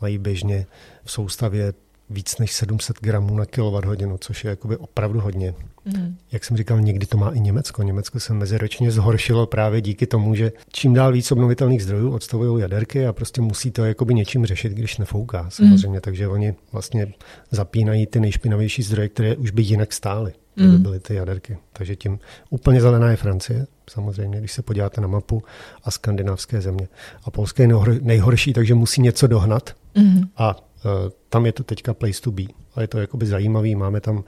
Mají 0.01 0.17
běžně 0.17 0.65
v 1.03 1.11
soustavě 1.11 1.73
víc 2.09 2.37
než 2.37 2.51
700 2.51 2.97
gramů 3.01 3.35
na 3.37 3.45
kWh, 3.45 4.17
což 4.19 4.43
je 4.43 4.49
jakoby 4.49 4.77
opravdu 4.77 5.19
hodně. 5.19 5.53
Mm. 5.85 6.17
Jak 6.31 6.45
jsem 6.45 6.57
říkal, 6.57 6.81
někdy 6.81 7.05
to 7.05 7.17
má 7.17 7.31
i 7.31 7.39
Německo. 7.39 7.83
Německo 7.83 8.19
se 8.19 8.33
meziročně 8.33 8.91
zhoršilo 8.91 9.47
právě 9.47 9.81
díky 9.81 10.07
tomu, 10.07 10.35
že 10.35 10.51
čím 10.71 10.93
dál 10.93 11.11
víc 11.11 11.31
obnovitelných 11.31 11.83
zdrojů 11.83 12.13
odstavují 12.13 12.61
jaderky 12.61 13.05
a 13.05 13.13
prostě 13.13 13.41
musí 13.41 13.71
to 13.71 13.85
jakoby 13.85 14.13
něčím 14.13 14.45
řešit, 14.45 14.73
když 14.73 14.97
nefouká 14.97 15.49
samozřejmě. 15.49 15.97
Mm. 15.97 16.01
Takže 16.01 16.27
oni 16.27 16.53
vlastně 16.71 17.13
zapínají 17.51 18.07
ty 18.07 18.19
nejšpinavější 18.19 18.83
zdroje, 18.83 19.09
které 19.09 19.35
už 19.35 19.51
by 19.51 19.61
jinak 19.61 19.93
stály 19.93 20.33
mm. 20.55 20.71
by 20.71 20.77
byly 20.77 20.99
ty 20.99 21.15
jaderky. 21.15 21.57
Takže 21.73 21.95
tím 21.95 22.19
úplně 22.49 22.81
zelená 22.81 23.09
je 23.11 23.15
Francie, 23.15 23.67
samozřejmě, 23.89 24.39
když 24.39 24.51
se 24.51 24.61
podíváte 24.61 25.01
na 25.01 25.07
mapu 25.07 25.43
a 25.83 25.91
skandinávské 25.91 26.61
země. 26.61 26.87
A 27.23 27.31
Polské 27.31 27.63
je 27.63 27.69
nejhorší, 28.01 28.53
takže 28.53 28.73
musí 28.75 29.01
něco 29.01 29.27
dohnat 29.27 29.75
mm. 29.95 30.21
a 30.37 30.55
uh, 30.57 30.91
tam 31.29 31.45
je 31.45 31.51
to 31.51 31.63
teďka 31.63 31.93
place 31.93 32.21
to 32.21 32.31
be. 32.31 32.43
A 32.75 32.81
je 32.81 32.87
to 32.87 32.99
jakoby 32.99 33.25
zajímavý, 33.25 33.75
máme 33.75 34.01
tam 34.01 34.17
uh, 34.17 34.23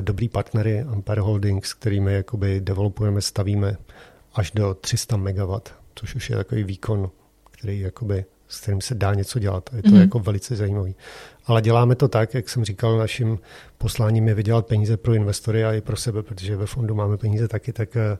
dobrý 0.00 0.28
partnery, 0.28 0.80
Ampere 0.80 1.20
Holdings, 1.20 1.74
kterými 1.74 2.14
jakoby 2.14 2.60
developujeme, 2.60 3.20
stavíme 3.20 3.76
až 4.34 4.50
do 4.50 4.74
300 4.74 5.16
MW, 5.16 5.58
což 5.94 6.14
už 6.14 6.30
je 6.30 6.36
takový 6.36 6.64
výkon, 6.64 7.10
který 7.50 7.80
jakoby 7.80 8.24
s 8.52 8.60
kterým 8.60 8.80
se 8.80 8.94
dá 8.94 9.14
něco 9.14 9.38
dělat. 9.38 9.70
Je 9.76 9.82
to 9.82 9.88
mm. 9.88 10.00
jako 10.00 10.18
velice 10.18 10.56
zajímavý. 10.56 10.94
Ale 11.46 11.62
děláme 11.62 11.94
to 11.94 12.08
tak, 12.08 12.34
jak 12.34 12.48
jsem 12.48 12.64
říkal, 12.64 12.98
naším 12.98 13.38
posláním 13.78 14.28
je 14.28 14.34
vydělat 14.34 14.66
peníze 14.66 14.96
pro 14.96 15.14
investory 15.14 15.64
a 15.64 15.72
i 15.72 15.80
pro 15.80 15.96
sebe, 15.96 16.22
protože 16.22 16.56
ve 16.56 16.66
fondu 16.66 16.94
máme 16.94 17.16
peníze 17.16 17.48
taky, 17.48 17.72
tak, 17.72 17.96
eh, 17.96 18.18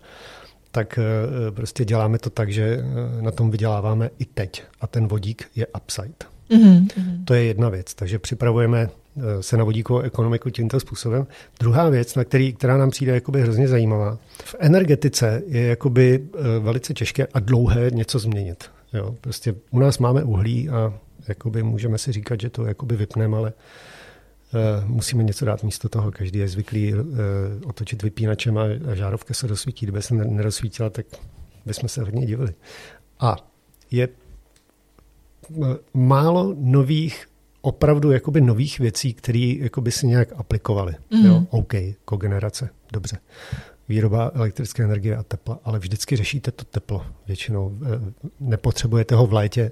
tak 0.70 0.99
eh, 0.99 1.51
prostě 1.51 1.85
děláme 1.85 2.18
to 2.18 2.30
tak, 2.30 2.53
že 2.53 2.62
eh, 2.62 3.22
na 3.22 3.30
tom 3.30 3.51
vyděláváme 3.51 4.11
i 4.18 4.24
teď. 4.24 4.62
A 4.80 4.87
ten 4.87 5.09
vodík 5.09 5.51
je 5.55 5.66
upside. 5.66 6.14
Mm-hmm. 6.51 6.89
To 7.24 7.35
je 7.35 7.45
jedna 7.45 7.68
věc. 7.68 7.95
Takže 7.95 8.18
připravujeme 8.18 8.89
se 9.41 9.57
na 9.57 9.64
vodíkovou 9.64 10.01
ekonomiku 10.01 10.51
tímto 10.51 10.80
způsobem. 10.80 11.26
Druhá 11.61 11.89
věc, 11.89 12.14
na 12.14 12.24
který, 12.24 12.53
která 12.53 12.77
nám 12.77 12.90
přijde 12.90 13.15
jakoby 13.15 13.43
hrozně 13.43 13.69
zajímavá. 13.69 14.19
V 14.44 14.55
energetice 14.59 15.43
je 15.47 15.62
jakoby 15.66 16.24
velice 16.61 16.94
těžké 16.94 17.27
a 17.35 17.40
dlouhé 17.40 17.90
něco 17.90 18.19
změnit. 18.19 18.65
Jo, 18.94 19.16
prostě 19.20 19.55
u 19.70 19.78
nás 19.78 19.98
máme 19.98 20.24
uhlí 20.24 20.69
a 20.69 20.94
jakoby 21.28 21.62
můžeme 21.62 21.98
si 21.98 22.12
říkat, 22.12 22.40
že 22.40 22.51
to 22.51 22.66
jakoby 22.66 22.97
vypneme, 22.97 23.36
ale 23.36 23.52
uh, 23.52 24.89
musíme 24.89 25.23
něco 25.23 25.44
dát 25.44 25.62
místo 25.62 25.89
toho. 25.89 26.12
Každý 26.12 26.39
je 26.39 26.48
zvyklý 26.48 26.94
uh, 26.94 27.01
otočit 27.66 28.02
vypínačem 28.02 28.59
a, 28.59 28.62
a 28.90 28.94
žárovka 28.94 29.35
se 29.35 29.47
rozsvítí. 29.47 29.86
Kdyby 29.86 30.02
se 30.02 30.14
nerozsvítila, 30.14 30.90
tak 30.90 31.06
bychom 31.66 31.89
se 31.89 32.02
hodně 32.02 32.27
divili. 32.27 32.55
A 33.20 33.36
je 33.90 34.09
uh, 35.48 35.74
málo 35.94 36.55
nových 36.59 37.27
opravdu 37.60 38.10
jakoby 38.10 38.40
nových 38.40 38.78
věcí, 38.78 39.14
které 39.14 39.55
jakoby 39.59 39.93
si 39.93 40.06
nějak 40.06 40.32
aplikovali. 40.36 40.94
Mm. 41.10 41.27
Jo, 41.27 41.47
OK, 41.51 41.73
kogenerace, 42.05 42.69
dobře 42.93 43.19
výroba 43.89 44.31
elektrické 44.35 44.85
energie 44.85 45.17
a 45.17 45.23
tepla, 45.23 45.59
ale 45.65 45.79
vždycky 45.79 46.17
řešíte 46.17 46.51
to 46.51 46.65
teplo 46.65 47.07
většinou. 47.27 47.79
Eh, 47.83 48.13
nepotřebujete 48.41 49.15
ho 49.15 49.27
v 49.27 49.33
létě. 49.33 49.71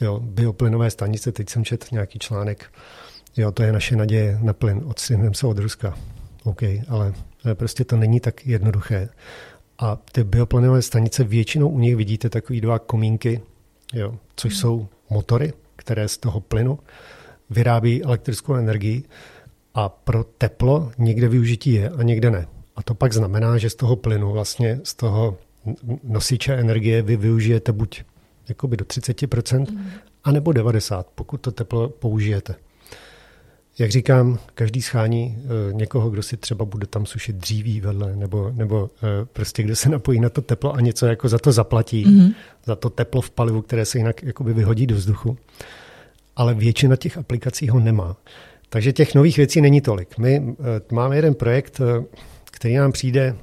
Jo, 0.00 0.20
bioplynové 0.20 0.90
stanice, 0.90 1.32
teď 1.32 1.50
jsem 1.50 1.64
četl 1.64 1.86
nějaký 1.92 2.18
článek, 2.18 2.72
jo, 3.36 3.52
to 3.52 3.62
je 3.62 3.72
naše 3.72 3.96
naděje 3.96 4.38
na 4.42 4.52
plyn, 4.52 4.82
odstřihneme 4.84 5.34
se 5.34 5.46
od 5.46 5.58
Ruska. 5.58 5.98
OK, 6.44 6.62
ale 6.88 7.14
prostě 7.54 7.84
to 7.84 7.96
není 7.96 8.20
tak 8.20 8.46
jednoduché. 8.46 9.08
A 9.78 9.96
ty 10.12 10.24
bioplynové 10.24 10.82
stanice, 10.82 11.24
většinou 11.24 11.68
u 11.68 11.78
nich 11.78 11.96
vidíte 11.96 12.30
takový 12.30 12.60
dva 12.60 12.78
komínky, 12.78 13.40
jo, 13.92 14.14
což 14.36 14.52
hmm. 14.52 14.60
jsou 14.60 14.88
motory, 15.10 15.52
které 15.76 16.08
z 16.08 16.18
toho 16.18 16.40
plynu 16.40 16.78
vyrábí 17.50 18.04
elektrickou 18.04 18.54
energii 18.54 19.02
a 19.74 19.88
pro 19.88 20.24
teplo 20.24 20.92
někde 20.98 21.28
využití 21.28 21.72
je 21.72 21.90
a 21.90 22.02
někde 22.02 22.30
ne. 22.30 22.46
A 22.76 22.82
to 22.82 22.94
pak 22.94 23.12
znamená, 23.12 23.58
že 23.58 23.70
z 23.70 23.74
toho 23.74 23.96
plynu, 23.96 24.32
vlastně 24.32 24.80
z 24.84 24.94
toho 24.94 25.36
nosiče 26.02 26.54
energie 26.54 27.02
vy 27.02 27.16
využijete 27.16 27.72
buď 27.72 28.02
jakoby 28.48 28.76
do 28.76 28.84
30%, 28.84 29.70
mm. 29.70 29.86
anebo 30.24 30.52
90, 30.52 31.06
pokud 31.14 31.40
to 31.40 31.50
teplo 31.50 31.88
použijete. 31.88 32.54
Jak 33.78 33.90
říkám, 33.90 34.38
každý 34.54 34.82
schání 34.82 35.38
e, 35.38 35.72
někoho, 35.72 36.10
kdo 36.10 36.22
si 36.22 36.36
třeba 36.36 36.64
bude 36.64 36.86
tam 36.86 37.06
sušit 37.06 37.36
dříví 37.36 37.80
vedle, 37.80 38.16
nebo, 38.16 38.50
nebo 38.54 38.90
e, 39.02 39.24
prostě 39.24 39.62
kdo 39.62 39.76
se 39.76 39.88
napojí 39.88 40.20
na 40.20 40.28
to 40.28 40.42
teplo 40.42 40.74
a 40.74 40.80
něco 40.80 41.06
jako 41.06 41.28
za 41.28 41.38
to 41.38 41.52
zaplatí, 41.52 42.06
mm-hmm. 42.06 42.34
za 42.66 42.76
to 42.76 42.90
teplo 42.90 43.20
v 43.20 43.30
palivu, 43.30 43.62
které 43.62 43.84
se 43.84 43.98
jinak 43.98 44.22
jakoby 44.22 44.52
vyhodí 44.52 44.86
do 44.86 44.94
vzduchu. 44.94 45.38
Ale 46.36 46.54
většina 46.54 46.96
těch 46.96 47.18
aplikací 47.18 47.68
ho 47.68 47.80
nemá. 47.80 48.16
Takže 48.68 48.92
těch 48.92 49.14
nových 49.14 49.36
věcí 49.36 49.60
není 49.60 49.80
tolik. 49.80 50.18
My 50.18 50.36
e, 50.36 50.94
máme 50.94 51.16
jeden 51.16 51.34
projekt, 51.34 51.80
který 52.54 52.76
nám 52.76 52.92
přijde 52.92 53.36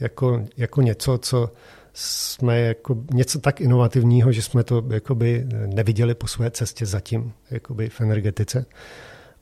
jako, 0.00 0.44
jako 0.56 0.82
něco, 0.82 1.18
co 1.18 1.52
jsme 1.92 2.60
jako 2.60 2.96
něco 3.12 3.38
tak 3.38 3.60
inovativního, 3.60 4.32
že 4.32 4.42
jsme 4.42 4.64
to 4.64 4.84
jakoby 4.90 5.46
neviděli 5.66 6.14
po 6.14 6.26
své 6.26 6.50
cestě 6.50 6.86
zatím 6.86 7.32
jakoby 7.50 7.88
v 7.88 8.00
energetice. 8.00 8.66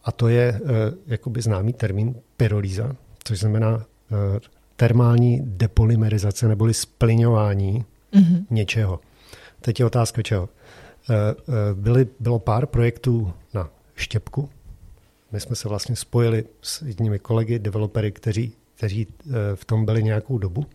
A 0.05 0.13
to 0.13 0.29
je 0.29 0.61
uh, 0.63 0.71
jakoby 1.07 1.43
známý 1.43 1.73
termín 1.73 2.15
pyrolíza, 2.37 2.97
což 3.25 3.39
znamená 3.39 3.77
uh, 3.77 3.83
termální 4.77 5.41
depolymerizace 5.45 6.49
neboli 6.49 6.75
splňování 6.75 7.85
mm-hmm. 8.13 8.45
něčeho. 8.51 9.01
Teď 9.61 9.81
je 9.81 9.87
otázka 9.87 10.23
čeho. 10.23 10.43
Uh, 10.43 11.55
byly, 11.75 12.07
bylo 12.21 12.39
pár 12.39 12.67
projektů 12.67 13.33
na 13.55 13.71
štěpku. 13.95 14.51
My 15.33 15.41
jsme 15.41 15.57
se 15.57 15.69
vlastně 15.69 15.97
spojili 15.97 16.45
s 16.63 16.83
jedními 16.83 17.19
kolegy, 17.19 17.59
developery, 17.59 18.13
kteří, 18.13 18.53
kteří 18.83 19.07
uh, 19.07 19.33
v 19.55 19.65
tom 19.65 19.85
byli 19.85 20.03
nějakou 20.03 20.39
dobu. 20.39 20.67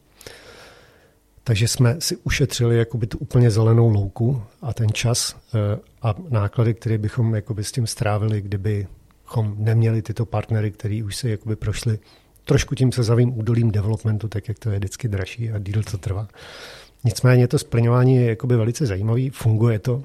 Takže 1.43 1.67
jsme 1.67 1.95
si 1.99 2.17
ušetřili 2.17 2.77
jakoby 2.77 3.07
tu 3.07 3.17
úplně 3.17 3.51
zelenou 3.51 3.89
louku 3.89 4.41
a 4.61 4.73
ten 4.73 4.89
čas 4.93 5.35
uh, 5.35 5.59
a 6.01 6.15
náklady, 6.29 6.73
které 6.73 6.97
bychom 6.97 7.35
jakoby 7.35 7.63
s 7.63 7.71
tím 7.71 7.87
strávili, 7.87 8.41
kdyby 8.41 8.87
bychom 9.23 9.55
neměli 9.57 10.01
tyto 10.01 10.25
partnery, 10.25 10.71
který 10.71 11.03
už 11.03 11.15
se 11.15 11.29
jakoby 11.29 11.55
prošli 11.55 11.99
trošku 12.43 12.75
tím 12.75 12.91
sezavým 12.91 13.39
údolím 13.39 13.71
developmentu, 13.71 14.27
tak 14.27 14.47
jak 14.47 14.59
to 14.59 14.69
je 14.69 14.77
vždycky 14.79 15.07
dražší 15.07 15.51
a 15.51 15.59
díl 15.59 15.83
to 15.83 15.97
trvá. 15.97 16.27
Nicméně 17.03 17.47
to 17.47 17.59
splňování 17.59 18.15
je 18.15 18.29
jakoby 18.29 18.55
velice 18.55 18.85
zajímavý, 18.85 19.29
funguje 19.29 19.79
to. 19.79 20.03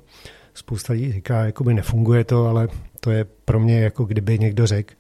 Spousta 0.55 0.93
lidí 0.93 1.13
říká, 1.13 1.45
jakoby 1.45 1.75
nefunguje 1.75 2.25
to, 2.25 2.47
ale 2.47 2.69
to 3.01 3.11
je 3.11 3.25
pro 3.45 3.61
mě 3.61 3.81
jako 3.81 4.05
kdyby 4.05 4.39
někdo 4.39 4.67
řekl, 4.67 4.95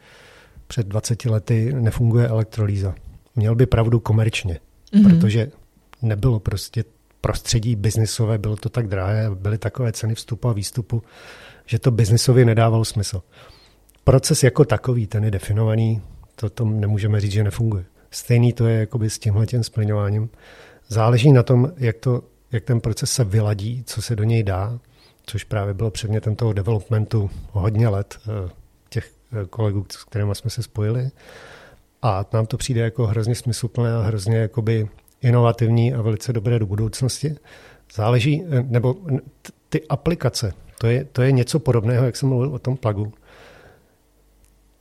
před 0.72 0.86
20 0.86 1.24
lety 1.24 1.72
nefunguje 1.72 2.28
elektrolýza. 2.28 2.94
Měl 3.36 3.54
by 3.54 3.66
pravdu 3.66 4.00
komerčně, 4.00 4.58
mm-hmm. 4.92 5.10
protože 5.10 5.50
nebylo 6.02 6.40
prostě 6.40 6.84
prostředí 7.20 7.76
biznisové, 7.76 8.38
bylo 8.38 8.56
to 8.56 8.68
tak 8.68 8.88
drahé, 8.88 9.30
byly 9.34 9.58
takové 9.58 9.92
ceny 9.92 10.14
vstupu 10.14 10.48
a 10.48 10.52
výstupu, 10.52 11.02
že 11.66 11.78
to 11.78 11.90
biznisově 11.90 12.44
nedávalo 12.44 12.84
smysl 12.84 13.22
proces 14.04 14.42
jako 14.42 14.64
takový, 14.64 15.06
ten 15.06 15.24
je 15.24 15.30
definovaný, 15.30 16.02
to 16.36 16.50
tom 16.50 16.80
nemůžeme 16.80 17.20
říct, 17.20 17.32
že 17.32 17.44
nefunguje. 17.44 17.84
Stejný 18.10 18.52
to 18.52 18.66
je 18.66 18.78
jakoby 18.78 19.10
s 19.10 19.18
tímhle 19.18 19.46
tím 19.46 19.64
splňováním. 19.64 20.30
Záleží 20.88 21.32
na 21.32 21.42
tom, 21.42 21.72
jak, 21.76 21.96
to, 21.96 22.22
jak 22.52 22.64
ten 22.64 22.80
proces 22.80 23.10
se 23.10 23.24
vyladí, 23.24 23.82
co 23.86 24.02
se 24.02 24.16
do 24.16 24.24
něj 24.24 24.42
dá, 24.42 24.78
což 25.26 25.44
právě 25.44 25.74
bylo 25.74 25.90
předmětem 25.90 26.36
toho 26.36 26.52
developmentu 26.52 27.30
hodně 27.50 27.88
let 27.88 28.18
eh, 28.26 28.61
kolegů, 29.50 29.86
s 29.92 30.04
kterými 30.04 30.34
jsme 30.34 30.50
se 30.50 30.62
spojili. 30.62 31.10
A 32.02 32.26
nám 32.32 32.46
to 32.46 32.56
přijde 32.56 32.80
jako 32.80 33.06
hrozně 33.06 33.34
smysluplné 33.34 33.94
a 33.94 34.02
hrozně 34.02 34.36
jakoby 34.36 34.88
inovativní 35.22 35.94
a 35.94 36.02
velice 36.02 36.32
dobré 36.32 36.58
do 36.58 36.66
budoucnosti. 36.66 37.34
Záleží, 37.94 38.44
eh, 38.50 38.62
nebo 38.62 38.96
ty 39.68 39.88
aplikace, 39.88 40.52
to 40.78 40.86
je, 40.86 41.04
to 41.04 41.22
je 41.22 41.32
něco 41.32 41.58
podobného, 41.58 42.04
jak 42.04 42.16
jsem 42.16 42.28
mluvil 42.28 42.54
o 42.54 42.58
tom 42.58 42.76
plugu. 42.76 43.12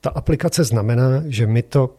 Ta 0.02 0.10
aplikace 0.10 0.64
znamená, 0.64 1.24
že 1.26 1.48
my 1.48 1.62
to, 1.62 1.96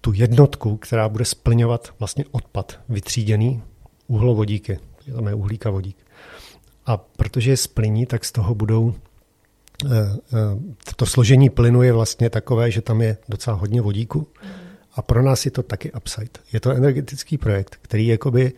tu 0.00 0.12
jednotku, 0.14 0.76
která 0.76 1.08
bude 1.08 1.24
splňovat 1.24 1.94
vlastně 1.98 2.24
odpad 2.30 2.80
vytříděný, 2.88 3.62
uhlovodíky, 4.06 4.78
tam 5.14 5.26
je 5.26 5.34
uhlík 5.34 5.66
a 5.66 5.70
vodík. 5.70 5.96
A 6.86 6.96
protože 6.96 7.50
je 7.50 7.56
splní, 7.56 8.06
tak 8.06 8.24
z 8.24 8.32
toho 8.32 8.54
budou 8.54 8.94
to 10.96 11.06
složení 11.06 11.50
plynu 11.50 11.82
je 11.82 11.92
vlastně 11.92 12.30
takové, 12.30 12.70
že 12.70 12.82
tam 12.82 13.00
je 13.00 13.16
docela 13.28 13.56
hodně 13.56 13.82
vodíku 13.82 14.28
a 14.94 15.02
pro 15.02 15.22
nás 15.22 15.44
je 15.44 15.50
to 15.50 15.62
taky 15.62 15.92
upside. 15.92 16.30
Je 16.52 16.60
to 16.60 16.70
energetický 16.70 17.38
projekt, 17.38 17.78
který 17.82 18.06
jakoby 18.06 18.52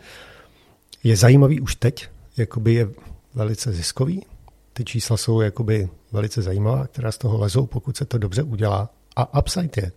je 1.05 1.17
zajímavý 1.17 1.61
už 1.61 1.75
teď, 1.75 2.09
jakoby 2.37 2.75
je 2.75 2.89
velice 3.35 3.73
ziskový, 3.73 4.27
ty 4.73 4.85
čísla 4.85 5.17
jsou 5.17 5.41
jakoby 5.41 5.89
velice 6.13 6.43
zajímavá, 6.43 6.87
která 6.87 7.13
z 7.13 7.19
toho 7.19 7.39
lezou, 7.39 7.67
pokud 7.67 7.97
se 7.97 8.05
to 8.05 8.19
dobře 8.19 8.43
udělá. 8.43 8.91
A 9.17 9.39
upside 9.39 9.71
je, 9.77 9.93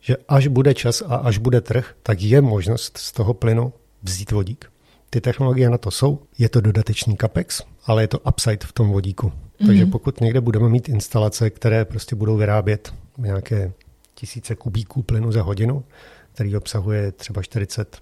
že 0.00 0.16
až 0.28 0.46
bude 0.46 0.74
čas 0.74 1.02
a 1.06 1.16
až 1.16 1.38
bude 1.38 1.60
trh, 1.60 1.94
tak 2.02 2.22
je 2.22 2.40
možnost 2.40 2.98
z 2.98 3.12
toho 3.12 3.34
plynu 3.34 3.72
vzít 4.02 4.32
vodík. 4.32 4.72
Ty 5.10 5.20
technologie 5.20 5.70
na 5.70 5.78
to 5.78 5.90
jsou, 5.90 6.22
je 6.38 6.48
to 6.48 6.60
dodatečný 6.60 7.16
capex, 7.16 7.62
ale 7.84 8.02
je 8.02 8.08
to 8.08 8.18
upside 8.18 8.66
v 8.66 8.72
tom 8.72 8.88
vodíku. 8.88 9.32
Takže 9.66 9.86
pokud 9.86 10.20
někde 10.20 10.40
budeme 10.40 10.68
mít 10.68 10.88
instalace, 10.88 11.50
které 11.50 11.84
prostě 11.84 12.16
budou 12.16 12.36
vyrábět 12.36 12.94
nějaké 13.18 13.72
tisíce 14.14 14.54
kubíků 14.54 15.02
plynu 15.02 15.32
za 15.32 15.42
hodinu, 15.42 15.84
který 16.32 16.56
obsahuje 16.56 17.12
třeba 17.12 17.42
40% 17.42 17.96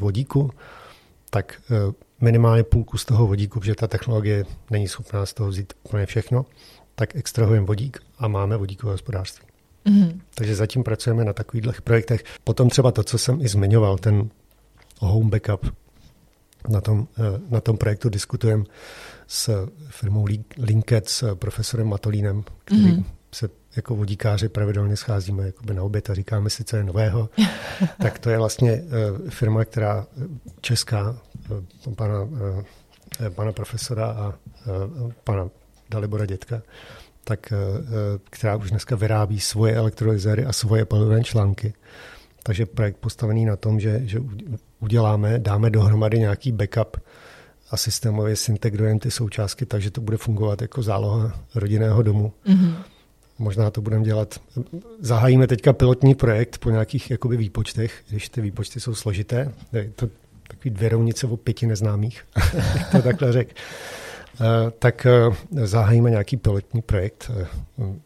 vodíku, 0.00 0.50
tak 1.30 1.62
eh, 1.70 1.92
minimálně 2.20 2.62
půlku 2.62 2.98
z 2.98 3.04
toho 3.04 3.26
vodíku, 3.26 3.60
protože 3.60 3.74
ta 3.74 3.86
technologie 3.86 4.44
není 4.70 4.88
schopná 4.88 5.26
z 5.26 5.34
toho 5.34 5.48
vzít 5.48 5.72
úplně 5.82 6.06
všechno, 6.06 6.46
tak 6.94 7.16
extrahujeme 7.16 7.66
vodík 7.66 8.02
a 8.18 8.28
máme 8.28 8.56
vodíkové 8.56 8.92
hospodářství. 8.92 9.46
Mm-hmm. 9.86 10.20
Takže 10.34 10.54
zatím 10.54 10.82
pracujeme 10.82 11.24
na 11.24 11.32
takových 11.32 11.82
projektech. 11.82 12.24
Potom 12.44 12.70
třeba 12.70 12.92
to, 12.92 13.04
co 13.04 13.18
jsem 13.18 13.40
i 13.40 13.48
zmiňoval, 13.48 13.98
ten 13.98 14.30
home 14.98 15.30
backup, 15.30 15.66
na 16.68 16.80
tom, 16.80 17.08
eh, 17.18 17.40
na 17.48 17.60
tom 17.60 17.76
projektu 17.76 18.08
diskutujeme 18.08 18.64
s 19.32 19.68
firmou 19.88 20.26
Linked, 20.58 21.08
s 21.08 21.34
profesorem 21.34 21.86
Matolínem, 21.86 22.44
který 22.64 22.80
mm-hmm. 22.80 23.04
se 23.32 23.48
jako 23.76 23.96
vodíkáři 23.96 24.48
pravidelně 24.48 24.96
scházíme 24.96 25.46
jakoby 25.46 25.74
na 25.74 25.82
oběd 25.82 26.10
a 26.10 26.14
říkáme 26.14 26.50
si, 26.50 26.64
co 26.64 26.76
je 26.76 26.84
nového. 26.84 27.30
tak 28.02 28.18
to 28.18 28.30
je 28.30 28.38
vlastně 28.38 28.72
eh, 28.72 29.30
firma, 29.30 29.64
která 29.64 30.06
česká, 30.60 31.16
eh, 31.50 31.94
pana, 31.96 32.28
eh, 33.20 33.30
pana 33.30 33.52
profesora 33.52 34.06
a 34.06 34.34
pana 35.24 35.48
Dalibora 35.90 36.26
Dětka, 36.26 36.62
tak, 37.24 37.52
která 38.30 38.56
už 38.56 38.70
dneska 38.70 38.96
vyrábí 38.96 39.40
svoje 39.40 39.74
elektrolyzery 39.74 40.44
a 40.44 40.52
svoje 40.52 40.84
palivové 40.84 41.24
články. 41.24 41.74
Takže 42.42 42.66
projekt 42.66 42.96
postavený 42.96 43.44
na 43.44 43.56
tom, 43.56 43.80
že, 43.80 44.00
že 44.04 44.20
uděláme, 44.80 45.38
dáme 45.38 45.70
dohromady 45.70 46.18
nějaký 46.18 46.52
backup 46.52 46.96
a 47.70 47.76
systémově 47.76 48.36
zintegrujeme 48.36 49.00
ty 49.00 49.10
součástky, 49.10 49.66
takže 49.66 49.90
to 49.90 50.00
bude 50.00 50.16
fungovat 50.16 50.62
jako 50.62 50.82
záloha 50.82 51.40
rodinného 51.54 52.02
domu. 52.02 52.32
Mm-hmm. 52.46 52.74
Možná 53.38 53.70
to 53.70 53.80
budeme 53.80 54.04
dělat. 54.04 54.40
Zahájíme 55.00 55.46
teďka 55.46 55.72
pilotní 55.72 56.14
projekt 56.14 56.58
po 56.58 56.70
nějakých 56.70 57.10
jakoby 57.10 57.36
výpočtech, 57.36 58.02
když 58.08 58.28
ty 58.28 58.40
výpočty 58.40 58.80
jsou 58.80 58.94
složité. 58.94 59.52
Je 59.72 59.90
to 59.96 60.08
takový 60.48 60.70
dvě 60.70 60.88
rovnice 60.88 61.26
o 61.26 61.36
pěti 61.36 61.66
neznámých, 61.66 62.24
to 62.92 63.02
takhle 63.02 63.32
řek. 63.32 63.54
Eh, 64.40 64.70
tak 64.78 65.06
eh, 65.06 65.66
zahájíme 65.66 66.10
nějaký 66.10 66.36
pilotní 66.36 66.82
projekt 66.82 67.30
eh, 67.34 67.46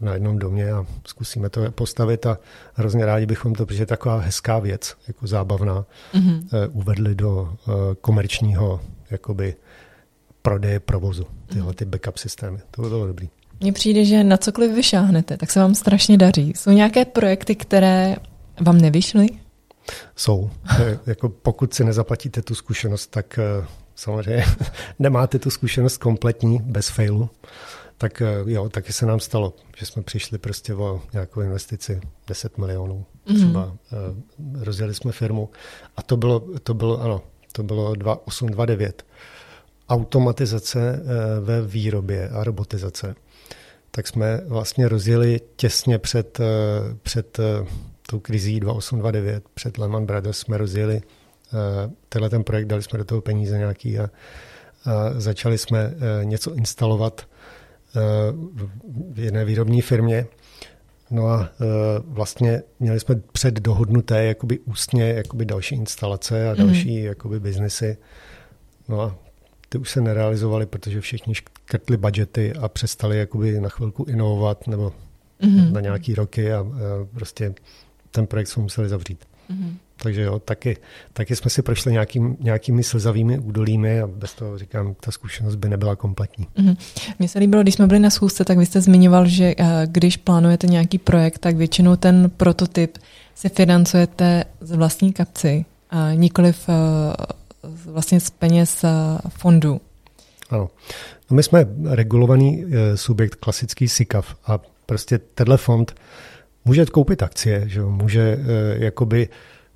na 0.00 0.14
jednom 0.14 0.38
domě 0.38 0.72
a 0.72 0.86
zkusíme 1.06 1.50
to 1.50 1.70
postavit 1.70 2.26
a 2.26 2.38
hrozně 2.74 3.06
rádi 3.06 3.26
bychom 3.26 3.54
to, 3.54 3.66
protože 3.66 3.82
je 3.82 3.86
taková 3.86 4.18
hezká 4.18 4.58
věc, 4.58 4.96
jako 5.08 5.26
zábavná, 5.26 5.84
mm-hmm. 6.14 6.70
uvedli 6.72 7.14
do 7.14 7.54
komerčního 8.00 8.80
jakoby 9.10 9.56
prodeje 10.42 10.80
provozu, 10.80 11.26
tyhle 11.46 11.74
ty 11.74 11.84
backup 11.84 12.16
systémy. 12.16 12.58
To 12.70 12.82
by 12.82 12.88
bylo 12.88 13.06
dobrý. 13.06 13.28
Mně 13.60 13.72
přijde, 13.72 14.04
že 14.04 14.24
na 14.24 14.36
cokoliv 14.36 14.72
vyšáhnete, 14.72 15.36
tak 15.36 15.50
se 15.50 15.60
vám 15.60 15.74
strašně 15.74 16.18
daří. 16.18 16.52
Jsou 16.56 16.70
nějaké 16.70 17.04
projekty, 17.04 17.54
které 17.54 18.16
vám 18.60 18.78
nevyšly? 18.80 19.28
Jsou. 20.16 20.50
jako 21.06 21.28
pokud 21.28 21.74
si 21.74 21.84
nezaplatíte 21.84 22.42
tu 22.42 22.54
zkušenost, 22.54 23.06
tak 23.06 23.38
eh, 23.38 23.66
samozřejmě 23.94 24.44
nemáte 24.98 25.38
tu 25.38 25.50
zkušenost 25.50 25.96
kompletní, 25.96 26.58
bez 26.62 26.88
failu. 26.88 27.30
Tak 27.98 28.22
eh, 28.22 28.26
jo, 28.46 28.68
taky 28.68 28.92
se 28.92 29.06
nám 29.06 29.20
stalo, 29.20 29.54
že 29.76 29.86
jsme 29.86 30.02
přišli 30.02 30.38
prostě 30.38 30.74
o 30.74 31.02
nějakou 31.12 31.40
investici 31.40 32.00
10 32.28 32.58
milionů. 32.58 33.06
Mm-hmm. 33.26 33.36
Třeba 33.36 33.66
uh, 33.66 34.62
rozjeli 34.64 34.94
jsme 34.94 35.12
firmu 35.12 35.50
a 35.96 36.02
to 36.02 36.16
bylo, 36.16 36.40
to 36.62 36.74
bylo 36.74 37.00
ano, 37.00 37.22
to 37.56 37.62
bylo 37.62 37.94
2829. 37.94 39.06
Automatizace 39.88 41.02
uh, 41.02 41.46
ve 41.46 41.62
výrobě 41.62 42.28
a 42.28 42.44
robotizace 42.44 43.14
tak 43.96 44.08
jsme 44.08 44.40
vlastně 44.46 44.88
rozjeli 44.88 45.40
těsně 45.56 45.98
před, 45.98 46.40
eh, 46.40 46.44
před 47.02 47.38
eh, 47.38 47.66
tou 48.06 48.20
krizí 48.20 48.60
2829, 48.60 49.44
před 49.54 49.78
Lehman 49.78 50.06
Brothers 50.06 50.38
jsme 50.38 50.58
rozjeli 50.58 51.02
eh, 51.02 51.90
tenhle 52.08 52.30
ten 52.30 52.44
projekt, 52.44 52.66
dali 52.66 52.82
jsme 52.82 52.98
do 52.98 53.04
toho 53.04 53.20
peníze 53.20 53.58
nějaký 53.58 53.98
a 53.98 54.10
a 54.86 55.20
začali 55.20 55.58
jsme 55.58 55.94
něco 56.22 56.54
instalovat 56.54 57.26
v 59.12 59.18
jedné 59.18 59.44
výrobní 59.44 59.82
firmě. 59.82 60.26
No 61.10 61.28
a 61.28 61.50
vlastně 62.04 62.62
měli 62.80 63.00
jsme 63.00 63.14
před 63.32 63.54
dohodnuté 63.54 64.24
jakoby 64.24 64.58
ústně 64.58 65.12
jakoby 65.12 65.44
další 65.44 65.74
instalace 65.74 66.50
a 66.50 66.54
další 66.54 66.98
mm. 66.98 67.04
jakoby 67.04 67.40
biznesy. 67.40 67.96
No 68.88 69.00
a 69.00 69.16
ty 69.68 69.78
už 69.78 69.90
se 69.90 70.00
nerealizovaly, 70.00 70.66
protože 70.66 71.00
všichni 71.00 71.34
škrtli 71.34 71.96
budgety 71.96 72.52
a 72.52 72.68
přestali 72.68 73.18
jakoby 73.18 73.60
na 73.60 73.68
chvilku 73.68 74.04
inovovat 74.04 74.66
nebo 74.66 74.92
mm-hmm. 75.42 75.72
na 75.72 75.80
nějaký 75.80 76.14
roky 76.14 76.52
a, 76.52 76.60
a 76.60 76.66
prostě 77.14 77.54
ten 78.10 78.26
projekt 78.26 78.48
jsme 78.48 78.62
museli 78.62 78.88
zavřít. 78.88 79.24
Mm-hmm. 79.50 79.74
Takže 79.96 80.22
jo, 80.22 80.38
taky, 80.38 80.76
taky 81.12 81.36
jsme 81.36 81.50
si 81.50 81.62
prošli 81.62 81.92
nějakým, 81.92 82.36
nějakými 82.40 82.82
slzavými 82.82 83.38
údolími 83.38 84.00
a 84.00 84.06
bez 84.06 84.34
toho 84.34 84.58
říkám, 84.58 84.94
ta 85.00 85.10
zkušenost 85.10 85.54
by 85.54 85.68
nebyla 85.68 85.96
kompletní. 85.96 86.46
Mm-hmm. 86.56 86.76
Mně 87.18 87.28
se 87.28 87.38
líbilo, 87.38 87.62
když 87.62 87.74
jsme 87.74 87.86
byli 87.86 88.00
na 88.00 88.10
schůzce, 88.10 88.44
tak 88.44 88.58
vy 88.58 88.66
jste 88.66 88.80
zmiňoval, 88.80 89.26
že 89.26 89.54
uh, 89.56 89.66
když 89.86 90.16
plánujete 90.16 90.66
nějaký 90.66 90.98
projekt, 90.98 91.38
tak 91.38 91.56
většinou 91.56 91.96
ten 91.96 92.30
prototyp 92.36 92.98
si 93.34 93.48
financujete 93.48 94.44
z 94.60 94.72
vlastní 94.72 95.12
kapci, 95.12 95.64
a 95.90 96.12
nikoliv 96.12 96.68
uh, 96.68 96.74
vlastně 97.92 98.20
z 98.20 98.30
peněz 98.30 98.84
uh, 98.84 98.90
fondů. 99.28 99.80
Ano. 100.50 100.70
No 101.30 101.36
my 101.36 101.42
jsme 101.42 101.66
regulovaný 101.84 102.64
subjekt, 102.94 103.34
klasický 103.34 103.88
SICAV 103.88 104.36
a 104.46 104.58
prostě 104.86 105.18
tenhle 105.18 105.56
fond 105.56 105.94
může 106.64 106.86
koupit 106.86 107.22
akcie, 107.22 107.62
že 107.66 107.82
může 107.82 108.36
uh, 108.36 108.82
jakoby 108.82 109.28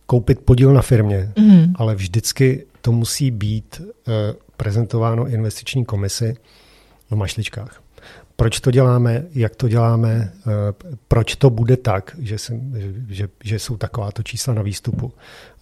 koupit 0.06 0.40
podíl 0.40 0.72
na 0.72 0.82
firmě, 0.82 1.32
mm. 1.38 1.72
ale 1.76 1.94
vždycky 1.94 2.66
to 2.80 2.92
musí 2.92 3.30
být 3.30 3.80
uh, 3.80 4.14
prezentováno 4.56 5.28
investiční 5.28 5.84
komisi 5.84 6.36
v 7.10 7.16
mašličkách. 7.16 7.82
Proč 8.36 8.60
to 8.60 8.70
děláme, 8.70 9.24
jak 9.34 9.56
to 9.56 9.68
děláme, 9.68 10.32
uh, 10.46 10.52
proč 11.08 11.36
to 11.36 11.50
bude 11.50 11.76
tak, 11.76 12.16
že, 12.18 12.38
se, 12.38 12.60
že, 13.08 13.28
že 13.44 13.58
jsou 13.58 13.76
takováto 13.76 14.22
čísla 14.22 14.54
na 14.54 14.62
výstupu. 14.62 15.12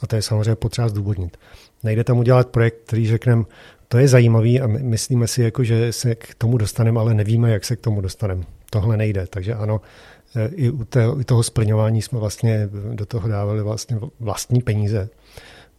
A 0.01 0.07
to 0.07 0.17
je 0.17 0.23
samozřejmě 0.23 0.55
potřeba 0.55 0.89
zdůvodnit. 0.89 1.37
Nejde 1.83 2.05
tam 2.05 2.19
udělat 2.19 2.49
projekt, 2.49 2.77
který 2.87 3.07
řekneme, 3.07 3.45
to 3.89 3.99
je 3.99 4.09
zajímavý 4.09 4.61
a 4.61 4.67
my 4.67 4.83
myslíme 4.83 5.27
si, 5.27 5.43
jako, 5.43 5.65
že 5.65 5.93
se 5.93 6.15
k 6.15 6.35
tomu 6.35 6.59
dostaneme, 6.59 7.01
ale 7.01 7.15
nevíme, 7.15 7.51
jak 7.51 7.65
se 7.65 7.77
k 7.77 7.81
tomu 7.81 8.01
dostaneme. 8.01 8.45
Tohle 8.71 8.97
nejde. 8.97 9.27
Takže 9.27 9.55
ano, 9.55 9.81
Eh, 9.81 10.16
i 10.55 10.71
u 10.71 10.85
toho, 10.85 11.25
toho 11.25 11.43
splňování 11.43 12.03
jsme 12.03 12.19
vlastně 12.19 12.69
do 12.95 13.07
toho 13.07 13.29
dávali 13.29 13.63
vlastně 13.63 13.99
vlastní 14.21 14.63
peníze 14.63 15.09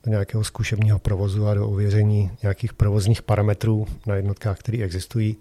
do 0.06 0.12
nějakého 0.12 0.44
zkušebního 0.44 1.00
provozu 1.00 1.48
a 1.48 1.54
do 1.54 1.70
ověření 1.70 2.32
nějakých 2.42 2.74
provozních 2.74 3.22
parametrů 3.22 3.88
na 4.06 4.16
jednotkách, 4.16 4.60
které 4.60 4.84
existují. 4.84 5.36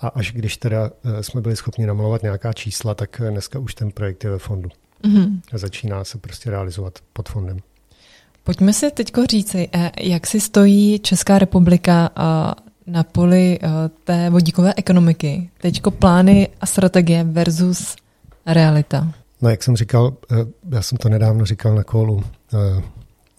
A 0.00 0.08
až 0.08 0.32
když 0.32 0.56
teda 0.56 0.90
eh, 1.04 1.22
jsme 1.22 1.40
byli 1.40 1.56
schopni 1.56 1.86
namalovat 1.86 2.22
nějaká 2.22 2.52
čísla, 2.52 2.94
tak 2.94 3.20
eh, 3.20 3.30
dneska 3.30 3.58
už 3.58 3.74
ten 3.74 3.90
projekt 3.90 4.24
je 4.24 4.30
ve 4.30 4.38
fondu. 4.38 4.68
Mm-hmm. 5.04 5.40
A 5.52 5.58
začíná 5.58 6.04
se 6.04 6.18
prostě 6.18 6.50
realizovat 6.50 6.98
pod 7.12 7.28
fondem. 7.28 7.58
Pojďme 8.44 8.72
si 8.72 8.90
teď 8.90 9.12
říci, 9.30 9.68
jak 10.00 10.26
si 10.26 10.40
stojí 10.40 10.98
Česká 10.98 11.38
republika 11.38 12.10
na 12.86 13.02
poli 13.02 13.58
té 14.04 14.30
vodíkové 14.30 14.74
ekonomiky. 14.76 15.50
Teďko 15.60 15.90
plány 15.90 16.48
a 16.60 16.66
strategie 16.66 17.24
versus 17.24 17.96
realita? 18.46 19.12
No, 19.42 19.50
jak 19.50 19.62
jsem 19.62 19.76
říkal, 19.76 20.16
eh, 20.32 20.36
já 20.70 20.82
jsem 20.82 20.98
to 20.98 21.08
nedávno 21.08 21.44
říkal 21.44 21.74
na 21.74 21.84
kolu 21.84 22.14
uh, 22.14 22.22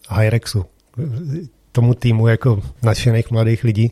Hyrexu, 0.10 0.66
tomu 1.72 1.94
týmu 1.94 2.28
jako 2.28 2.62
nadšených 2.84 3.32
mladých 3.32 3.64
lidí, 3.64 3.92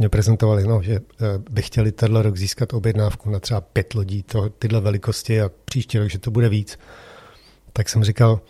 oni 0.00 0.08
prezentovali, 0.08 0.64
no, 0.64 0.82
že 0.82 1.00
uh, 1.00 1.26
by 1.50 1.62
chtěli 1.62 1.92
tenhle 1.92 2.22
rok 2.22 2.36
získat 2.36 2.72
objednávku 2.72 3.30
na 3.30 3.40
třeba 3.40 3.60
pět 3.60 3.94
lodí 3.94 4.22
to, 4.22 4.48
tyhle 4.48 4.80
velikosti 4.80 5.40
a 5.40 5.50
příští 5.64 5.98
rok, 5.98 6.10
že 6.10 6.18
to 6.18 6.30
bude 6.30 6.48
víc. 6.48 6.78
Tak 7.72 7.88
jsem 7.88 8.04
říkal, 8.04 8.40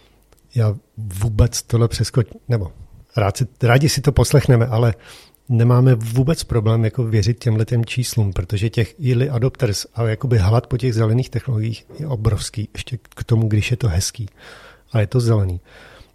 já 0.55 0.75
vůbec 0.97 1.63
tohle 1.63 1.89
přeskoč, 1.89 2.27
nebo 2.49 2.73
rád 3.17 3.37
si, 3.37 3.47
rádi 3.63 3.89
si 3.89 4.01
to 4.01 4.13
poslechneme, 4.13 4.67
ale 4.67 4.95
nemáme 5.49 5.95
vůbec 5.95 6.45
problém 6.45 6.85
jako 6.85 7.05
věřit 7.05 7.39
těmhle 7.39 7.65
těm 7.65 7.85
číslům, 7.85 8.33
protože 8.33 8.71
těch 8.71 9.01
early 9.01 9.31
adopters 9.31 9.87
a 9.95 10.03
jakoby 10.03 10.39
hlad 10.39 10.67
po 10.67 10.79
těch 10.79 10.95
zelených 10.95 11.31
technologiích 11.31 11.87
je 11.99 12.07
obrovský, 12.07 12.69
ještě 12.73 12.99
k 13.03 13.25
tomu, 13.25 13.49
když 13.49 13.71
je 13.71 13.77
to 13.77 13.89
hezký. 13.89 14.29
A 14.93 15.01
je 15.01 15.07
to 15.07 15.21
zelený. 15.21 15.61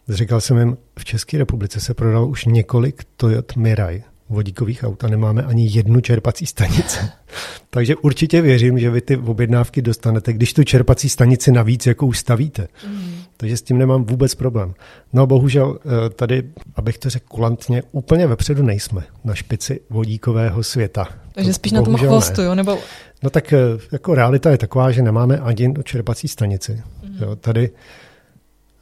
Říkal 0.09 0.41
jsem 0.41 0.57
jim, 0.57 0.77
v 0.99 1.05
České 1.05 1.37
republice 1.37 1.79
se 1.79 1.93
prodalo 1.93 2.27
už 2.27 2.45
několik 2.45 3.03
Toyota 3.17 3.53
Mirai 3.57 4.03
vodíkových 4.31 4.83
aut 4.83 5.03
a 5.03 5.07
nemáme 5.07 5.43
ani 5.43 5.69
jednu 5.71 6.01
čerpací 6.01 6.45
stanici. 6.45 6.99
Takže 7.69 7.95
určitě 7.95 8.41
věřím, 8.41 8.79
že 8.79 8.89
vy 8.89 9.01
ty 9.01 9.17
objednávky 9.17 9.81
dostanete, 9.81 10.33
když 10.33 10.53
tu 10.53 10.63
čerpací 10.63 11.09
stanici 11.09 11.51
navíc 11.51 11.85
jako 11.85 12.05
ustavíte. 12.05 12.67
Mm. 12.87 13.13
Takže 13.37 13.57
s 13.57 13.61
tím 13.61 13.77
nemám 13.77 14.03
vůbec 14.03 14.35
problém. 14.35 14.73
No 15.13 15.27
bohužel 15.27 15.79
eh, 15.79 16.09
tady, 16.09 16.43
abych 16.75 16.97
to 16.97 17.09
řekl 17.09 17.25
kulantně, 17.27 17.83
úplně 17.91 18.27
vepředu 18.27 18.63
nejsme 18.63 19.03
na 19.23 19.35
špici 19.35 19.81
vodíkového 19.89 20.63
světa. 20.63 21.07
Takže 21.33 21.53
spíš 21.53 21.71
na 21.71 21.81
tom 21.81 21.97
chvostu, 21.97 22.41
jo? 22.41 22.55
Nebo... 22.55 22.77
No 23.23 23.29
tak 23.29 23.53
eh, 23.53 23.57
jako 23.91 24.15
realita 24.15 24.49
je 24.49 24.57
taková, 24.57 24.91
že 24.91 25.01
nemáme 25.01 25.37
ani 25.37 25.73
čerpací 25.83 26.27
stanici. 26.27 26.81
Mm. 27.03 27.17
Jo, 27.21 27.35
tady 27.35 27.69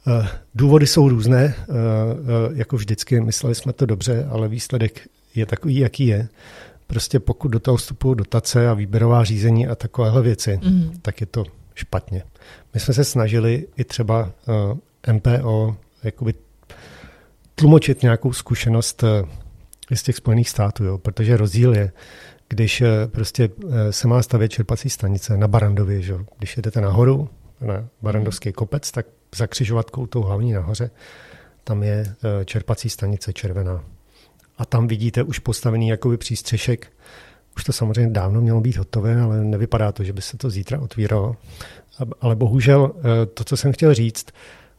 eh, 0.06 0.28
Důvody 0.54 0.86
jsou 0.86 1.08
různé, 1.08 1.54
jako 2.54 2.76
vždycky, 2.76 3.20
mysleli 3.20 3.54
jsme 3.54 3.72
to 3.72 3.86
dobře, 3.86 4.26
ale 4.30 4.48
výsledek 4.48 5.00
je 5.34 5.46
takový, 5.46 5.76
jaký 5.76 6.06
je. 6.06 6.28
Prostě 6.86 7.20
pokud 7.20 7.48
do 7.48 7.60
toho 7.60 7.76
vstupují 7.76 8.16
dotace 8.16 8.68
a 8.68 8.74
výběrová 8.74 9.24
řízení 9.24 9.66
a 9.66 9.74
takovéhle 9.74 10.22
věci, 10.22 10.60
mm. 10.62 10.92
tak 11.02 11.20
je 11.20 11.26
to 11.26 11.44
špatně. 11.74 12.22
My 12.74 12.80
jsme 12.80 12.94
se 12.94 13.04
snažili 13.04 13.66
i 13.76 13.84
třeba 13.84 14.22
uh, 14.22 14.78
eh, 15.06 15.12
MPO 15.12 15.76
jakoby 16.02 16.34
tlumočit 17.54 18.02
nějakou 18.02 18.32
zkušenost 18.32 19.02
uh, 19.02 19.08
z 19.94 20.02
těch 20.02 20.16
Spojených 20.16 20.48
států, 20.48 20.84
jo, 20.84 20.98
protože 20.98 21.36
rozdíl 21.36 21.74
je, 21.74 21.92
když 22.48 22.80
uh, 22.80 22.88
prostě 23.06 23.48
uh, 23.48 23.72
se 23.90 24.08
má 24.08 24.22
stavět 24.22 24.48
čerpací 24.48 24.90
stanice 24.90 25.36
na 25.36 25.48
Barandově, 25.48 26.02
že? 26.02 26.14
když 26.38 26.56
jedete 26.56 26.80
nahoru, 26.80 27.28
na 27.60 27.88
Barandovský 28.02 28.52
kopec, 28.52 28.90
tak 28.90 29.06
za 29.36 29.46
křižovatkou 29.46 30.06
tou 30.06 30.22
hlavní 30.22 30.52
nahoře, 30.52 30.90
tam 31.64 31.82
je 31.82 32.14
čerpací 32.44 32.90
stanice 32.90 33.32
červená. 33.32 33.84
A 34.60 34.64
tam 34.64 34.88
vidíte 34.88 35.22
už 35.22 35.38
postavený 35.38 35.88
jakoby 35.88 36.16
přístřešek. 36.16 36.92
Už 37.56 37.64
to 37.64 37.72
samozřejmě 37.72 38.12
dávno 38.12 38.40
mělo 38.40 38.60
být 38.60 38.76
hotové, 38.76 39.20
ale 39.20 39.44
nevypadá 39.44 39.92
to, 39.92 40.04
že 40.04 40.12
by 40.12 40.22
se 40.22 40.36
to 40.36 40.50
zítra 40.50 40.80
otvíralo. 40.80 41.36
Ale 42.20 42.36
bohužel 42.36 42.92
eh, 42.98 43.26
to, 43.26 43.44
co 43.44 43.56
jsem 43.56 43.72
chtěl 43.72 43.94
říct, 43.94 44.26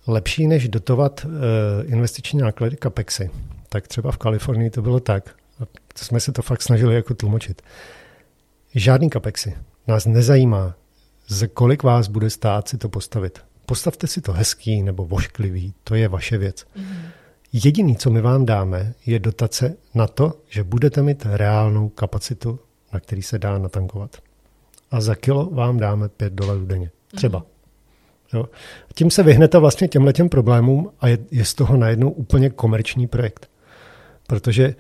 lepší 0.08 0.48
než 0.48 0.70
dotovat 0.70 1.26
eh, 1.26 1.86
investiční 1.86 2.40
náklady 2.40 2.78
CAPEXy, 2.78 3.30
tak 3.70 3.88
třeba 3.88 4.12
v 4.12 4.18
Kalifornii 4.18 4.70
to 4.70 4.82
bylo 4.82 5.00
tak, 5.00 5.36
a 5.60 5.64
jsme 5.96 6.20
se 6.20 6.32
to 6.32 6.42
fakt 6.42 6.62
snažili 6.62 6.96
jako 6.96 7.14
tlumočit. 7.14 7.62
Žádný 8.76 9.10
CAPEXy. 9.10 9.54
Nás 9.88 10.06
nezajímá, 10.06 10.76
za 11.28 11.48
kolik 11.48 11.84
vás 11.84 12.08
bude 12.08 12.30
stát 12.30 12.68
si 12.68 12.78
to 12.78 12.90
postavit. 12.90 13.40
Postavte 13.66 14.08
si 14.08 14.22
to 14.22 14.34
hezký 14.34 14.84
nebo 14.84 15.06
vošklivý, 15.06 15.74
to 15.84 15.96
je 15.96 16.08
vaše 16.08 16.38
věc. 16.38 16.66
Mm-hmm. 16.78 17.21
Jediný, 17.54 17.98
co 17.98 18.10
my 18.10 18.22
vám 18.22 18.46
dáme, 18.46 18.94
je 19.06 19.20
dotace 19.20 19.76
na 19.96 20.08
to, 20.08 20.34
že 20.50 20.64
budete 20.64 21.02
mít 21.02 21.26
reálnou 21.30 21.90
kapacitu, 21.90 22.60
na 22.94 23.00
který 23.00 23.22
se 23.22 23.40
dá 23.40 23.58
natankovat. 23.58 24.18
A 24.92 25.02
za 25.02 25.16
kilo 25.16 25.50
vám 25.50 25.78
dáme 25.78 26.10
5 26.10 26.34
dolarů 26.34 26.66
denně. 26.66 26.92
Třeba. 27.16 27.46
Jo. 28.34 28.50
Tím 28.94 29.12
se 29.12 29.24
vyhnete 29.24 29.58
vlastně 29.58 29.88
těmhle 29.88 30.14
těm 30.14 30.30
problémům 30.30 30.92
a 31.00 31.08
je, 31.08 31.18
je 31.32 31.46
z 31.46 31.54
toho 31.54 31.78
najednou 31.78 32.10
úplně 32.10 32.50
komerční 32.50 33.08
projekt. 33.08 33.50
Protože 34.28 34.76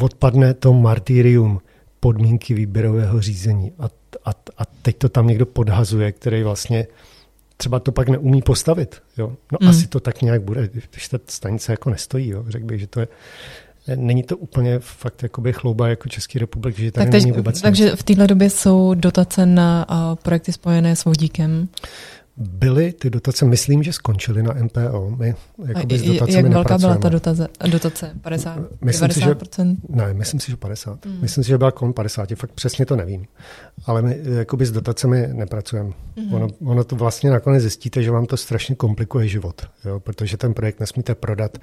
odpadne 0.00 0.54
to 0.54 0.72
martyrium 0.72 1.60
podmínky 2.00 2.54
výběrového 2.54 3.20
řízení 3.20 3.72
a, 3.78 3.84
a, 4.24 4.30
a 4.58 4.64
teď 4.82 4.98
to 4.98 5.08
tam 5.08 5.26
někdo 5.26 5.46
podhazuje, 5.46 6.12
který 6.12 6.42
vlastně 6.42 6.86
třeba 7.60 7.80
to 7.80 7.92
pak 7.92 8.08
neumí 8.08 8.42
postavit. 8.42 9.02
Jo? 9.18 9.32
No 9.52 9.58
mm. 9.60 9.68
asi 9.68 9.86
to 9.86 10.00
tak 10.00 10.22
nějak 10.22 10.42
bude, 10.42 10.68
když 10.90 11.08
ta 11.08 11.18
stanice 11.26 11.72
jako 11.72 11.90
nestojí. 11.90 12.28
Jo? 12.28 12.44
Řekl 12.48 12.66
bych, 12.66 12.80
že 12.80 12.86
to 12.86 13.00
je 13.00 13.08
Není 13.96 14.22
to 14.22 14.36
úplně 14.36 14.78
fakt 14.78 15.22
jakoby 15.22 15.52
chlouba 15.52 15.88
jako 15.88 16.08
Český 16.08 16.38
republik, 16.38 16.78
že 16.78 16.92
tady 16.92 17.10
tak 17.10 17.20
není 17.20 17.32
vůbec 17.32 17.60
Takže 17.60 17.84
nic. 17.84 17.94
v 17.94 18.02
téhle 18.02 18.26
době 18.26 18.50
jsou 18.50 18.94
dotace 18.94 19.46
na 19.46 19.86
uh, 19.90 20.14
projekty 20.14 20.52
spojené 20.52 20.96
s 20.96 21.04
vodíkem? 21.04 21.68
Byly 22.40 22.92
ty 22.92 23.10
dotace, 23.10 23.44
myslím, 23.44 23.82
že 23.82 23.92
skončily 23.92 24.42
na 24.42 24.52
MPO. 24.52 25.10
My 25.18 25.34
jakoby 25.66 25.98
s 25.98 26.02
dotacemi 26.02 26.36
Jak 26.36 26.52
velká 26.52 26.78
byla 26.78 26.96
ta 26.96 27.08
dotace? 27.08 27.48
dotace? 27.70 28.12
50? 28.20 28.58
Myslím 28.80 29.08
90%? 29.08 29.12
Si, 29.12 29.20
že, 29.20 29.76
ne, 29.88 30.14
myslím 30.14 30.40
si, 30.40 30.50
že 30.50 30.56
50. 30.56 31.06
Hmm. 31.06 31.18
Myslím 31.20 31.44
si, 31.44 31.48
že 31.48 31.58
byla 31.58 31.70
kolem 31.70 31.92
50, 31.92 32.28
fakt 32.34 32.52
přesně 32.52 32.86
to 32.86 32.96
nevím. 32.96 33.26
Ale 33.86 34.02
my 34.02 34.20
jakoby 34.24 34.66
s 34.66 34.72
dotacemi 34.72 35.28
nepracujeme. 35.32 35.90
Hmm. 36.16 36.34
Ono, 36.34 36.48
ono 36.64 36.84
to 36.84 36.96
vlastně 36.96 37.30
nakonec 37.30 37.62
zjistíte, 37.62 38.02
že 38.02 38.10
vám 38.10 38.26
to 38.26 38.36
strašně 38.36 38.74
komplikuje 38.74 39.28
život, 39.28 39.62
jo? 39.84 40.00
protože 40.00 40.36
ten 40.36 40.54
projekt 40.54 40.80
nesmíte 40.80 41.14
prodat 41.14 41.58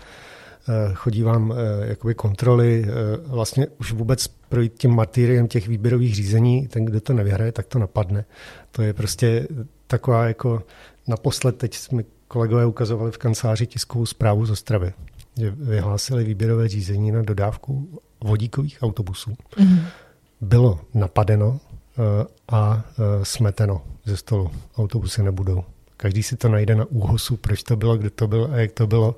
chodí 0.93 1.23
vám 1.23 1.53
jakoby 1.83 2.15
kontroly, 2.15 2.85
vlastně 3.25 3.67
už 3.79 3.91
vůbec 3.91 4.27
projít 4.27 4.73
tím 4.77 4.95
martýriem 4.95 5.47
těch 5.47 5.67
výběrových 5.67 6.15
řízení, 6.15 6.67
ten, 6.67 6.85
kdo 6.85 7.01
to 7.01 7.13
nevyhraje, 7.13 7.51
tak 7.51 7.65
to 7.65 7.79
napadne. 7.79 8.25
To 8.71 8.81
je 8.81 8.93
prostě 8.93 9.47
taková 9.87 10.27
jako 10.27 10.63
naposled, 11.07 11.57
teď 11.57 11.73
jsme 11.73 12.03
kolegové 12.27 12.65
ukazovali 12.65 13.11
v 13.11 13.17
kanceláři 13.17 13.67
tiskovou 13.67 14.05
zprávu 14.05 14.45
z 14.45 14.51
Ostravy, 14.51 14.93
že 15.37 15.51
vyhlásili 15.51 16.23
výběrové 16.23 16.67
řízení 16.67 17.11
na 17.11 17.21
dodávku 17.21 17.99
vodíkových 18.23 18.77
autobusů. 18.81 19.31
Mm-hmm. 19.57 19.79
Bylo 20.41 20.79
napadeno 20.93 21.59
a 22.51 22.83
smeteno 23.23 23.81
ze 24.05 24.17
stolu. 24.17 24.51
Autobusy 24.77 25.23
nebudou. 25.23 25.63
Každý 25.97 26.23
si 26.23 26.35
to 26.35 26.49
najde 26.49 26.75
na 26.75 26.85
úhosu, 26.85 27.37
proč 27.37 27.63
to 27.63 27.75
bylo, 27.75 27.97
kde 27.97 28.09
to 28.09 28.27
bylo 28.27 28.51
a 28.51 28.55
jak 28.55 28.71
to 28.71 28.87
bylo. 28.87 29.15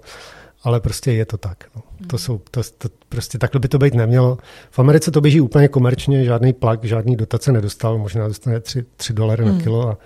Ale 0.63 0.79
prostě 0.79 1.11
je 1.11 1.25
to 1.25 1.37
tak. 1.37 1.63
No. 1.75 1.81
To 2.07 2.17
jsou, 2.17 2.41
to, 2.51 2.61
to, 2.77 2.89
prostě 3.09 3.37
takhle 3.37 3.59
by 3.59 3.67
to 3.67 3.77
být 3.77 3.93
nemělo. 3.93 4.37
V 4.69 4.79
Americe 4.79 5.11
to 5.11 5.21
běží 5.21 5.41
úplně 5.41 5.67
komerčně, 5.67 6.25
žádný 6.25 6.53
plak, 6.53 6.83
žádný 6.83 7.15
dotace 7.15 7.51
nedostal, 7.51 7.97
možná 7.97 8.27
dostane 8.27 8.59
3, 8.59 8.85
3 8.95 9.13
dolary 9.13 9.45
mm. 9.45 9.57
na 9.57 9.63
kilo 9.63 9.89
a 9.89 9.97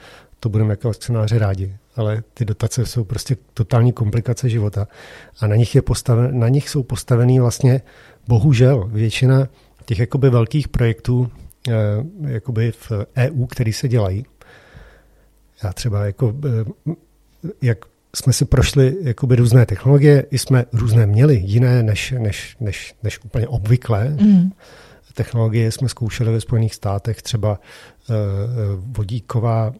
to 0.44 0.50
budeme 0.50 0.70
jako 0.74 0.90
akcionáři 0.90 1.38
rádi. 1.38 1.78
Ale 1.96 2.24
ty 2.34 2.46
dotace 2.46 2.86
jsou 2.86 3.04
prostě 3.04 3.38
totální 3.54 3.92
komplikace 3.94 4.50
života 4.50 4.88
a 5.40 5.48
na 5.48 5.56
nich, 5.56 5.76
je 5.76 5.82
postaven, 5.82 6.40
na 6.40 6.50
nich 6.50 6.70
jsou 6.70 6.84
postavený 6.84 7.40
vlastně 7.40 7.82
bohužel 8.28 8.90
většina 8.92 9.48
těch 9.86 10.00
jakoby 10.00 10.30
velkých 10.30 10.68
projektů 10.68 11.32
eh, 11.70 11.74
jakoby 12.28 12.72
v 12.72 12.92
EU, 13.18 13.46
který 13.46 13.74
se 13.74 13.88
dělají, 13.88 14.26
já 15.64 15.74
třeba 15.74 16.06
jako, 16.06 16.36
eh, 16.46 16.94
jak 17.62 17.78
jsme 18.16 18.34
si 18.34 18.46
prošli 18.46 18.96
jakoby 19.02 19.36
různé 19.36 19.66
technologie, 19.66 20.26
i 20.32 20.38
jsme 20.38 20.66
různé 20.74 21.06
měli, 21.06 21.36
jiné 21.36 21.84
než, 21.84 22.14
než, 22.18 22.58
než, 22.60 22.96
než 23.04 23.20
úplně 23.24 23.48
obvyklé. 23.48 24.10
Mm. 24.10 24.52
Technologie 25.14 25.72
jsme 25.72 25.90
zkoušeli 25.90 26.32
ve 26.32 26.42
Spojených 26.42 26.76
státech, 26.76 27.22
třeba 27.22 27.60
uh, 28.10 28.16
vodíková, 28.98 29.74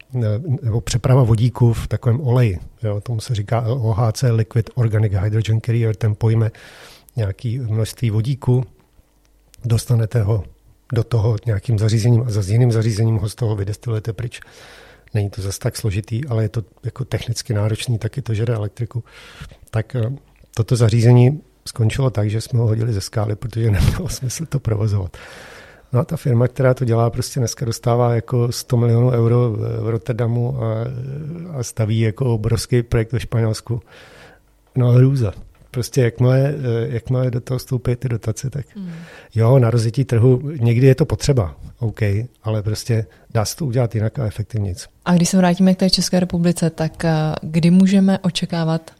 nebo 0.62 0.80
přeprava 0.80 1.22
vodíku 1.22 1.72
v 1.72 1.86
takovém 1.86 2.20
oleji. 2.20 2.58
Jo, 2.82 3.00
tomu 3.00 3.20
se 3.20 3.34
říká 3.34 3.64
LOHC, 3.66 4.24
Liquid 4.30 4.70
Organic 4.74 5.12
Hydrogen 5.12 5.60
Carrier, 5.60 5.96
ten 5.96 6.14
pojme 6.14 6.50
nějaký 7.16 7.58
množství 7.58 8.10
vodíku, 8.10 8.64
dostanete 9.64 10.22
ho 10.22 10.44
do 10.92 11.04
toho 11.04 11.36
nějakým 11.46 11.78
zařízením 11.78 12.22
a 12.22 12.30
za 12.30 12.42
jiným 12.52 12.72
zařízením 12.72 13.16
ho 13.16 13.28
z 13.28 13.34
toho 13.34 13.56
vydestilujete 13.56 14.12
pryč. 14.12 14.40
Není 15.14 15.30
to 15.30 15.42
zase 15.42 15.58
tak 15.58 15.76
složitý, 15.76 16.24
ale 16.24 16.42
je 16.42 16.48
to 16.48 16.62
jako 16.84 17.04
technicky 17.04 17.54
náročný, 17.54 17.98
taky 17.98 18.22
to 18.22 18.34
žere 18.34 18.54
elektriku. 18.54 19.04
Tak 19.70 19.96
eh, 19.96 20.12
toto 20.54 20.76
zařízení 20.76 21.42
skončilo 21.68 22.10
tak, 22.10 22.30
že 22.30 22.40
jsme 22.40 22.58
ho 22.58 22.66
hodili 22.66 22.92
ze 22.92 23.00
skály, 23.00 23.36
protože 23.36 23.70
nemělo 23.70 24.08
smysl 24.08 24.46
to 24.46 24.60
provozovat. 24.60 25.16
No 25.92 26.00
a 26.00 26.04
ta 26.04 26.16
firma, 26.16 26.48
která 26.48 26.74
to 26.74 26.84
dělá, 26.84 27.10
prostě 27.10 27.40
dneska 27.40 27.64
dostává 27.64 28.14
jako 28.14 28.52
100 28.52 28.76
milionů 28.76 29.10
euro 29.10 29.50
v 29.50 29.88
Rotterdamu 29.88 30.62
a, 30.62 30.74
a 31.58 31.62
staví 31.62 32.00
jako 32.00 32.34
obrovský 32.34 32.82
projekt 32.82 33.12
ve 33.12 33.20
Španělsku. 33.20 33.80
No 34.76 34.90
hrůza. 34.90 35.32
Prostě 35.70 36.02
jakmile, 36.02 36.54
jakmile 36.88 37.30
do 37.30 37.40
toho 37.40 37.58
vstoupí 37.58 37.96
ty 37.96 38.08
dotace, 38.08 38.50
tak 38.50 38.66
hmm. 38.76 38.92
jo, 39.34 39.58
na 39.58 39.70
rozjetí 39.70 40.04
trhu 40.04 40.50
někdy 40.60 40.86
je 40.86 40.94
to 40.94 41.04
potřeba, 41.04 41.56
OK, 41.78 42.00
ale 42.42 42.62
prostě 42.62 43.06
dá 43.34 43.44
se 43.44 43.56
to 43.56 43.66
udělat 43.66 43.94
jinak 43.94 44.18
a 44.18 44.26
efektivnic. 44.26 44.88
A 45.04 45.14
když 45.14 45.28
se 45.28 45.36
vrátíme 45.36 45.74
k 45.74 45.78
té 45.78 45.90
České 45.90 46.20
republice, 46.20 46.70
tak 46.70 47.04
eh, 47.04 47.12
kdy 47.42 47.70
můžeme 47.70 48.18
očekávat 48.18 48.90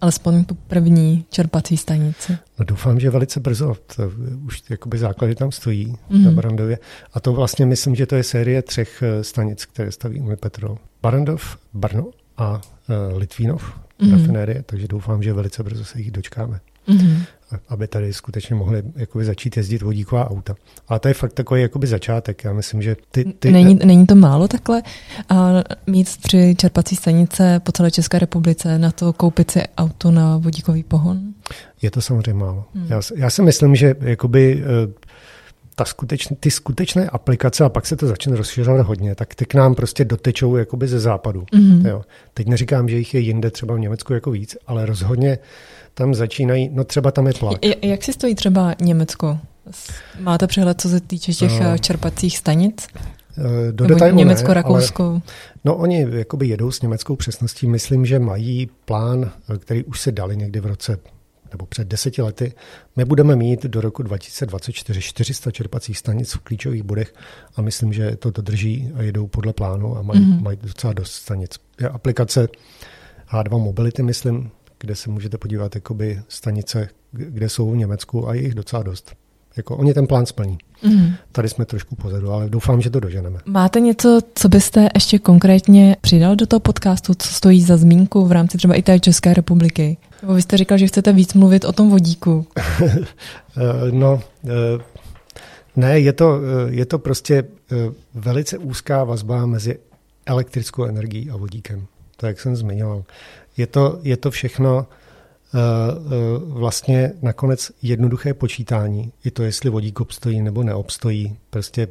alespoň 0.00 0.44
tu 0.44 0.54
první 0.54 1.24
čerpací 1.30 1.76
stanici? 1.76 2.38
No 2.58 2.64
doufám, 2.64 3.00
že 3.00 3.10
velice 3.10 3.40
brzo. 3.40 3.76
To 3.96 4.12
už 4.44 4.62
jakoby 4.70 4.98
základy 4.98 5.34
tam 5.34 5.52
stojí 5.52 5.96
mm. 6.10 6.24
na 6.24 6.30
Barandově. 6.30 6.78
A 7.14 7.20
to 7.20 7.32
vlastně 7.32 7.66
myslím, 7.66 7.94
že 7.94 8.06
to 8.06 8.16
je 8.16 8.22
série 8.22 8.62
třech 8.62 9.02
eh, 9.02 9.24
stanic, 9.24 9.64
které 9.64 9.92
staví 9.92 10.20
Unipetrol. 10.20 10.78
Barandov, 11.02 11.58
Brno 11.72 12.10
a 12.36 12.54
uh, 12.54 13.18
Litvínov 13.18 13.80
mm. 13.98 14.12
rafinérie, 14.12 14.62
takže 14.66 14.88
doufám, 14.88 15.22
že 15.22 15.32
velice 15.32 15.62
brzo 15.62 15.84
se 15.84 15.98
jich 15.98 16.10
dočkáme. 16.10 16.60
Mm. 16.90 17.22
Aby 17.68 17.88
tady 17.88 18.12
skutečně 18.12 18.56
mohli 18.56 18.82
jakoby 18.96 19.24
začít 19.24 19.56
jezdit 19.56 19.82
vodíková 19.82 20.30
auta. 20.30 20.54
Ale 20.88 21.00
to 21.00 21.08
je 21.08 21.14
fakt 21.14 21.32
takový 21.32 21.62
jakoby 21.62 21.86
začátek. 21.86 22.44
Já 22.44 22.52
myslím, 22.52 22.82
že 22.82 22.96
ty... 23.10 23.24
ty... 23.24 23.52
Není, 23.52 23.78
není 23.84 24.06
to 24.06 24.14
málo 24.14 24.48
takhle 24.48 24.82
a 25.28 25.50
mít 25.86 26.16
tři 26.16 26.54
čerpací 26.58 26.96
stanice 26.96 27.60
po 27.60 27.72
celé 27.72 27.90
České 27.90 28.18
republice 28.18 28.78
na 28.78 28.90
to 28.90 29.12
koupit 29.12 29.50
si 29.50 29.62
auto 29.78 30.10
na 30.10 30.36
vodíkový 30.36 30.82
pohon? 30.82 31.20
Je 31.82 31.90
to 31.90 32.00
samozřejmě 32.00 32.34
málo. 32.34 32.64
Hmm. 32.74 32.86
Já, 32.88 33.00
já 33.16 33.30
si 33.30 33.42
myslím, 33.42 33.76
že 33.76 33.94
jakoby 34.00 34.62
uh, 34.86 34.92
ta 35.74 35.84
skutečn, 35.84 36.34
ty 36.40 36.50
skutečné 36.50 37.08
aplikace, 37.08 37.64
a 37.64 37.68
pak 37.68 37.86
se 37.86 37.96
to 37.96 38.06
začne 38.06 38.36
rozšiřovat 38.36 38.86
hodně, 38.86 39.14
tak 39.14 39.34
ty 39.34 39.44
k 39.44 39.54
nám 39.54 39.74
prostě 39.74 40.04
dotečou 40.04 40.56
jakoby 40.56 40.88
ze 40.88 41.00
západu. 41.00 41.42
Mm-hmm. 41.42 41.88
Jo. 41.88 42.02
Teď 42.34 42.46
neříkám, 42.46 42.88
že 42.88 42.98
jich 42.98 43.14
je 43.14 43.20
jinde, 43.20 43.50
třeba 43.50 43.74
v 43.74 43.78
Německu 43.78 44.12
jako 44.12 44.30
víc, 44.30 44.56
ale 44.66 44.86
rozhodně 44.86 45.38
tam 46.00 46.14
začínají, 46.14 46.70
no 46.72 46.84
třeba 46.84 47.10
tam 47.10 47.26
je 47.26 47.32
tlak. 47.32 47.66
Jak 47.82 48.04
si 48.04 48.12
stojí 48.12 48.34
třeba 48.34 48.74
Německo? 48.80 49.38
Máte 50.20 50.46
přehled, 50.46 50.80
co 50.80 50.88
se 50.88 51.00
týče 51.00 51.32
těch 51.32 51.60
no. 51.60 51.78
čerpacích 51.78 52.38
stanic? 52.38 52.88
Eh, 53.38 53.72
do 53.72 53.86
detailu 53.86 54.16
Německo, 54.16 54.48
ne, 54.48 54.54
Rakousko. 54.54 55.22
no 55.64 55.76
oni 55.76 56.06
jakoby 56.10 56.48
jedou 56.48 56.70
s 56.70 56.82
německou 56.82 57.16
přesností. 57.16 57.66
Myslím, 57.66 58.06
že 58.06 58.18
mají 58.18 58.70
plán, 58.84 59.30
který 59.58 59.84
už 59.84 60.00
se 60.00 60.12
dali 60.12 60.36
někdy 60.36 60.60
v 60.60 60.66
roce 60.66 60.98
nebo 61.52 61.66
před 61.66 61.88
deseti 61.88 62.22
lety, 62.22 62.52
my 62.96 63.04
budeme 63.04 63.36
mít 63.36 63.62
do 63.62 63.80
roku 63.80 64.02
2024 64.02 65.00
400 65.00 65.50
čerpacích 65.50 65.98
stanic 65.98 66.34
v 66.34 66.38
klíčových 66.38 66.82
bodech 66.82 67.14
a 67.56 67.62
myslím, 67.62 67.92
že 67.92 68.16
to 68.16 68.30
dodrží 68.30 68.92
a 68.94 69.02
jedou 69.02 69.26
podle 69.26 69.52
plánu 69.52 69.96
a 69.96 70.02
mají, 70.02 70.20
mm-hmm. 70.20 70.42
mají 70.42 70.58
docela 70.62 70.92
dost 70.92 71.12
stanic. 71.12 71.50
Je 71.80 71.88
aplikace 71.88 72.48
H2 73.32 73.58
Mobility, 73.58 74.02
myslím, 74.02 74.50
kde 74.80 74.96
se 74.96 75.10
můžete 75.10 75.38
podívat 75.38 75.74
jakoby 75.74 76.22
stanice, 76.28 76.88
kde 77.12 77.48
jsou 77.48 77.70
v 77.70 77.76
Německu 77.76 78.28
a 78.28 78.34
je 78.34 78.42
jich 78.42 78.54
docela 78.54 78.82
dost. 78.82 79.14
Jako 79.56 79.76
oni 79.76 79.94
ten 79.94 80.06
plán 80.06 80.26
splní. 80.26 80.58
Mm. 80.82 81.12
Tady 81.32 81.48
jsme 81.48 81.64
trošku 81.64 81.96
pozadu, 81.96 82.30
ale 82.30 82.50
doufám, 82.50 82.80
že 82.80 82.90
to 82.90 83.00
doženeme. 83.00 83.38
Máte 83.46 83.80
něco, 83.80 84.20
co 84.34 84.48
byste 84.48 84.88
ještě 84.94 85.18
konkrétně 85.18 85.96
přidal 86.00 86.36
do 86.36 86.46
toho 86.46 86.60
podcastu, 86.60 87.14
co 87.18 87.28
stojí 87.28 87.62
za 87.62 87.76
zmínku 87.76 88.26
v 88.26 88.32
rámci 88.32 88.58
třeba 88.58 88.74
i 88.74 88.82
té 88.82 89.00
České 89.00 89.34
republiky? 89.34 89.96
Nebo 90.22 90.34
vy 90.34 90.42
jste 90.42 90.56
říkal, 90.56 90.78
že 90.78 90.86
chcete 90.86 91.12
víc 91.12 91.34
mluvit 91.34 91.64
o 91.64 91.72
tom 91.72 91.90
vodíku. 91.90 92.46
Eh, 93.56 93.92
no, 93.92 94.22
eh, 94.44 94.82
ne, 95.76 96.00
je 96.00 96.12
to, 96.12 96.40
eh, 96.40 96.72
je 96.72 96.86
to 96.86 96.98
prostě 96.98 97.44
velice 98.14 98.58
úzká 98.58 99.04
vazba 99.04 99.46
mezi 99.46 99.78
elektrickou 100.26 100.84
energií 100.84 101.30
a 101.30 101.36
vodíkem. 101.36 101.86
To, 102.16 102.26
jak 102.26 102.40
jsem 102.40 102.56
zmiňoval. 102.56 103.04
Je 103.56 103.66
to, 103.66 103.98
je 104.02 104.16
to 104.16 104.30
všechno 104.30 104.86
vlastně 106.38 107.12
nakonec 107.22 107.72
jednoduché 107.82 108.34
počítání. 108.34 109.12
I 109.24 109.30
to, 109.30 109.42
jestli 109.42 109.70
vodík 109.70 110.00
obstojí 110.00 110.40
nebo 110.40 110.62
neobstojí. 110.62 111.36
Prostě 111.50 111.88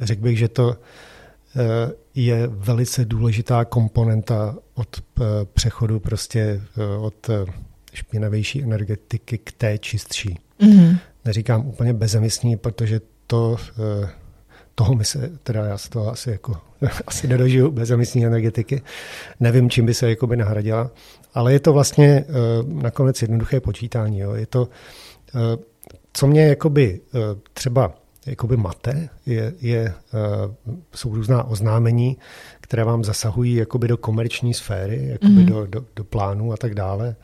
řekl 0.00 0.22
bych, 0.22 0.38
že 0.38 0.48
to 0.48 0.76
je 2.14 2.46
velice 2.46 3.04
důležitá 3.04 3.64
komponenta 3.64 4.56
od 4.74 5.02
přechodu 5.52 6.00
prostě 6.00 6.62
od 7.00 7.30
špinavější 7.96 8.62
energetiky 8.62 9.38
k 9.38 9.52
té 9.52 9.78
čistší. 9.78 10.38
Mm-hmm. 10.60 10.98
Neříkám 11.24 11.66
úplně 11.66 11.92
bezemisní, 11.92 12.56
protože 12.56 13.00
to, 13.26 13.56
eh, 14.04 14.08
toho 14.74 14.94
my 14.94 15.04
se, 15.04 15.32
teda 15.42 15.64
já 15.64 15.78
se 15.78 15.90
to 15.90 16.08
asi 16.08 16.30
jako 16.30 16.56
asi 17.06 17.28
nedožiju 17.28 17.70
bezemisní 17.70 18.26
energetiky. 18.26 18.82
Nevím, 19.40 19.70
čím 19.70 19.86
by 19.86 19.94
se 19.94 20.08
jakoby 20.08 20.36
nahradila, 20.36 20.90
ale 21.34 21.52
je 21.52 21.60
to 21.60 21.72
vlastně 21.72 22.06
eh, 22.06 22.32
nakonec 22.66 23.22
jednoduché 23.22 23.60
počítání. 23.60 24.18
Jo. 24.18 24.34
Je 24.34 24.46
to, 24.46 24.68
eh, 25.34 25.64
co 26.12 26.26
mě 26.26 26.46
jakoby 26.46 27.00
třeba 27.52 27.92
jakoby 28.26 28.56
mate, 28.56 29.08
je, 29.26 29.54
je, 29.60 29.94
jsou 30.94 31.14
různá 31.14 31.44
oznámení, 31.44 32.16
které 32.60 32.84
vám 32.84 33.04
zasahují 33.04 33.54
jakoby 33.54 33.88
do 33.88 33.96
komerční 33.96 34.54
sféry, 34.54 35.06
jakoby 35.06 35.32
mm. 35.32 35.46
do, 35.46 35.66
do, 35.66 35.84
do 35.96 36.04
plánu 36.04 36.52
a 36.52 36.56
tak 36.56 36.74
dále 36.74 37.16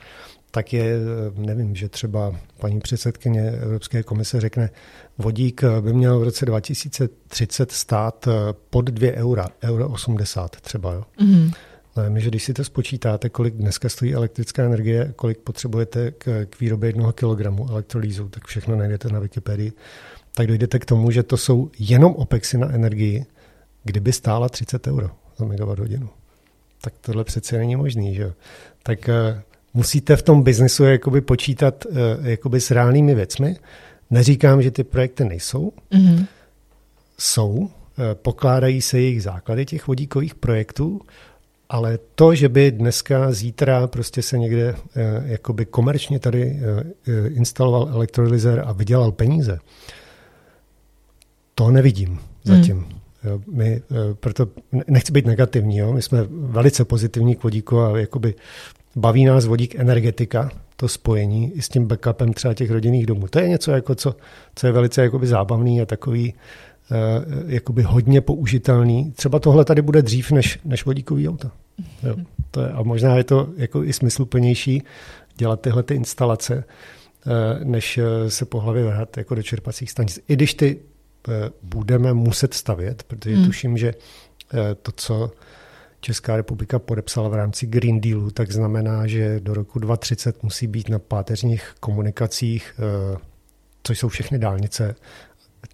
tak 0.55 0.73
je, 0.73 0.99
nevím, 1.37 1.77
že 1.77 1.89
třeba 1.89 2.37
paní 2.61 2.81
předsedkyně 2.81 3.51
Evropské 3.51 4.03
komise 4.03 4.41
řekne, 4.41 4.71
vodík 5.19 5.63
by 5.81 5.93
měl 5.93 6.19
v 6.19 6.23
roce 6.23 6.47
2030 6.47 7.73
stát 7.73 8.29
pod 8.71 8.85
2 8.85 9.13
eura, 9.13 9.49
euro 9.63 9.89
80 9.89 10.61
třeba. 10.61 10.93
Jo. 10.93 11.05
Mm-hmm. 11.21 11.53
Nevím, 11.97 12.21
že 12.21 12.29
když 12.29 12.45
si 12.45 12.55
to 12.55 12.65
spočítáte, 12.65 13.29
kolik 13.29 13.55
dneska 13.55 13.89
stojí 13.89 14.15
elektrická 14.15 14.65
energie, 14.65 15.13
kolik 15.17 15.39
potřebujete 15.39 16.11
k, 16.11 16.47
k 16.51 16.61
výrobě 16.61 16.89
jednoho 16.89 17.13
kilogramu 17.13 17.71
elektrolýzu, 17.71 18.29
tak 18.29 18.47
všechno 18.47 18.77
najdete 18.77 19.09
na 19.09 19.19
Wikipedii, 19.19 19.73
tak 20.35 20.47
dojdete 20.47 20.79
k 20.79 20.85
tomu, 20.85 21.11
že 21.11 21.23
to 21.23 21.37
jsou 21.37 21.71
jenom 21.79 22.15
OPEXy 22.15 22.59
na 22.59 22.73
energii, 22.73 23.25
kdyby 23.85 24.13
stála 24.13 24.49
30 24.49 24.87
euro 24.87 25.11
za 25.37 25.45
megawatt 25.45 25.79
hodinu. 25.79 26.09
Tak 26.81 26.93
tohle 27.01 27.25
přece 27.25 27.59
není 27.59 27.77
možný, 27.77 28.15
že 28.15 28.33
Tak 28.83 29.09
musíte 29.75 30.17
v 30.17 30.23
tom 30.23 30.43
biznesu 30.43 30.85
jakoby 30.85 31.21
počítat 31.21 31.87
uh, 31.87 31.97
jakoby 32.23 32.61
s 32.61 32.71
reálnými 32.71 33.15
věcmi. 33.15 33.57
Neříkám, 34.11 34.63
že 34.63 34.71
ty 34.71 34.85
projekty 34.85 35.25
nejsou. 35.25 35.73
Mm-hmm. 35.93 36.27
Jsou. 37.19 37.51
Uh, 37.51 37.69
pokládají 38.15 38.83
se 38.83 39.01
jejich 39.01 39.23
základy 39.23 39.67
těch 39.67 39.87
vodíkových 39.87 40.35
projektů, 40.35 41.01
ale 41.69 41.99
to, 42.15 42.35
že 42.35 42.49
by 42.49 42.71
dneska, 42.71 43.33
zítra 43.33 43.87
prostě 43.87 44.23
se 44.23 44.39
někde 44.39 44.73
uh, 44.73 44.81
jakoby 45.25 45.65
komerčně 45.65 46.19
tady 46.19 46.61
instaloval 47.29 47.89
elektrolyzer 47.93 48.63
a 48.67 48.73
vydělal 48.73 49.13
peníze, 49.13 49.59
to 51.55 51.71
nevidím 51.71 52.19
zatím. 52.45 52.87
Jo, 53.25 53.41
my, 53.53 53.83
proto 54.15 54.47
nechci 54.87 55.13
být 55.13 55.27
negativní, 55.27 55.77
jo, 55.77 55.93
my 55.93 56.03
jsme 56.03 56.27
velice 56.31 56.85
pozitivní 56.85 57.37
k 57.37 57.43
vodíku 57.43 57.81
a 57.81 57.99
jakoby 57.99 58.35
baví 58.97 59.25
nás 59.25 59.47
vodík 59.47 59.75
energetika, 59.75 60.51
to 60.77 60.89
spojení 60.89 61.53
i 61.53 61.63
s 61.63 61.69
tím 61.69 61.87
backupem 61.87 62.33
třeba 62.33 62.55
těch 62.55 62.71
rodinných 62.71 63.07
domů. 63.07 63.29
To 63.29 63.39
je 63.39 63.49
něco, 63.49 63.71
jako 63.71 63.95
co, 63.95 64.17
co 64.55 64.67
je 64.67 64.73
velice 64.73 65.03
jakoby 65.03 65.27
zábavný 65.27 65.81
a 65.81 65.87
takový 65.87 66.35
uh, 66.35 67.51
jakoby 67.51 67.83
hodně 67.83 68.21
použitelný. 68.21 69.13
Třeba 69.13 69.39
tohle 69.39 69.65
tady 69.65 69.83
bude 69.83 70.03
dřív 70.03 70.31
než, 70.31 70.59
než 70.65 70.85
vodíkový 70.85 71.29
auto. 71.29 71.51
Jo, 72.03 72.17
to 72.51 72.61
je, 72.61 72.69
a 72.69 72.83
možná 72.83 73.17
je 73.17 73.25
to 73.25 73.49
jako 73.57 73.85
i 73.85 73.93
smysluplnější 73.93 74.83
dělat 75.37 75.61
tyhle 75.61 75.83
ty 75.83 75.95
instalace, 75.95 76.65
uh, 77.27 77.65
než 77.65 78.01
se 78.29 78.45
po 78.45 78.61
hlavě 78.61 78.85
vrhat 78.85 79.17
jako 79.17 79.35
do 79.35 79.43
čerpacích 79.43 79.91
stanic. 79.91 80.21
I 80.29 80.33
když 80.35 80.55
ty 80.55 80.77
uh, 80.77 81.35
budeme 81.63 82.13
muset 82.13 82.55
stavět, 82.55 83.03
protože 83.03 83.37
hmm. 83.37 83.47
tuším, 83.47 83.77
že 83.77 83.95
to, 84.83 84.93
co 84.93 85.31
Česká 86.05 86.37
republika 86.37 86.79
podepsala 86.79 87.29
v 87.29 87.35
rámci 87.35 87.67
Green 87.67 88.01
Dealu, 88.01 88.31
tak 88.31 88.53
znamená, 88.53 89.07
že 89.07 89.41
do 89.41 89.55
roku 89.55 89.79
2030 89.79 90.43
musí 90.43 90.67
být 90.67 90.89
na 90.89 90.99
páteřních 90.99 91.75
komunikacích, 91.81 92.75
eh, 92.79 93.19
což 93.83 93.99
jsou 93.99 94.09
všechny 94.09 94.39
dálnice, 94.39 94.95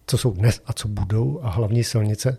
co 0.07 0.19
jsou 0.19 0.33
dnes 0.33 0.61
a 0.67 0.73
co 0.73 0.89
budou, 0.89 1.41
a 1.43 1.51
hlavní 1.51 1.85
silnice, 1.85 2.37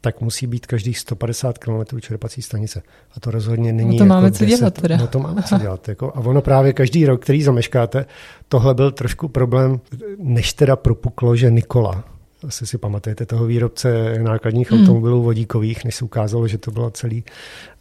tak 0.00 0.20
musí 0.20 0.46
být 0.46 0.66
každých 0.66 0.98
150 0.98 1.58
km 1.58 2.00
čerpací 2.00 2.42
stanice. 2.42 2.82
A 3.16 3.20
to 3.20 3.30
rozhodně 3.30 3.72
není. 3.72 3.98
No 3.98 4.04
to 4.04 4.08
máme 4.08 4.26
jako 4.26 4.38
co 4.38 4.44
10, 4.44 4.58
dělat 4.58 4.74
teda. 4.74 4.96
No 4.96 5.06
to 5.06 5.18
máme 5.18 5.42
co 5.42 5.58
dělat. 5.58 5.88
Jako, 5.88 6.12
a 6.14 6.18
ono 6.18 6.42
právě 6.42 6.72
každý 6.72 7.06
rok, 7.06 7.22
který 7.22 7.42
zameškáte, 7.42 8.06
tohle 8.48 8.74
byl 8.74 8.90
trošku 8.90 9.28
problém, 9.28 9.80
než 10.18 10.52
teda 10.52 10.76
propuklo, 10.76 11.36
že 11.36 11.50
Nikola, 11.50 12.04
asi 12.46 12.66
si 12.66 12.78
pamatujete 12.78 13.26
toho 13.26 13.46
výrobce 13.46 14.18
nákladních 14.18 14.70
hmm. 14.70 14.80
automobilů 14.80 15.22
vodíkových, 15.22 15.84
než 15.84 15.94
se 15.94 16.04
ukázalo, 16.04 16.48
že 16.48 16.58
to 16.58 16.70
bylo 16.70 16.90
celý 16.90 17.24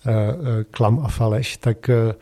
uh, 0.06 0.14
klam 0.72 0.99
a 1.03 1.07
faleš, 1.07 1.57
tak 1.57 1.90
uh, 1.90 2.14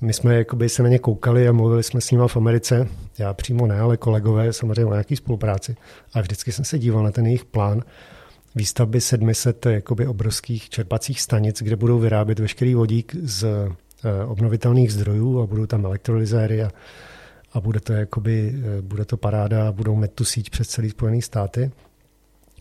my 0.00 0.12
jsme 0.12 0.34
jakoby 0.34 0.68
se 0.68 0.82
na 0.82 0.88
ně 0.88 0.98
koukali 0.98 1.48
a 1.48 1.52
mluvili 1.52 1.82
jsme 1.82 2.00
s 2.00 2.10
nimi 2.10 2.24
v 2.26 2.36
Americe. 2.36 2.88
Já 3.18 3.34
přímo 3.34 3.66
ne, 3.66 3.80
ale 3.80 3.96
kolegové 3.96 4.52
samozřejmě 4.52 4.84
o 4.84 4.90
nějaký 4.90 5.16
spolupráci. 5.16 5.76
A 6.14 6.20
vždycky 6.20 6.52
jsem 6.52 6.64
se 6.64 6.78
díval 6.78 7.02
na 7.02 7.10
ten 7.10 7.26
jejich 7.26 7.44
plán 7.44 7.82
výstavby 8.54 9.00
700 9.00 9.66
jakoby 9.66 10.06
obrovských 10.06 10.70
čerpacích 10.70 11.20
stanic, 11.20 11.62
kde 11.62 11.76
budou 11.76 11.98
vyrábět 11.98 12.38
veškerý 12.38 12.74
vodík 12.74 13.16
z 13.22 13.46
obnovitelných 14.26 14.92
zdrojů 14.92 15.40
a 15.40 15.46
budou 15.46 15.66
tam 15.66 15.84
elektrolyzéry 15.84 16.62
a 16.62 16.70
a 17.52 17.60
bude 17.60 17.80
to, 17.80 17.92
jakoby, 17.92 18.54
eh, 18.54 18.82
bude 18.82 19.04
to 19.04 19.16
paráda, 19.16 19.72
budou 19.72 19.96
met 19.96 20.12
tu 20.12 20.24
síť 20.24 20.50
přes 20.50 20.68
celý 20.68 20.90
Spojený 20.90 21.22
státy, 21.22 21.70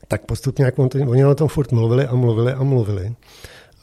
tak 0.07 0.25
postupně, 0.25 0.65
jak 0.65 0.79
on 0.79 0.89
to, 0.89 0.99
oni 0.99 1.25
o 1.25 1.35
tom 1.35 1.47
furt 1.47 1.71
mluvili 1.71 2.07
a 2.07 2.15
mluvili 2.15 2.53
a 2.53 2.63
mluvili. 2.63 3.15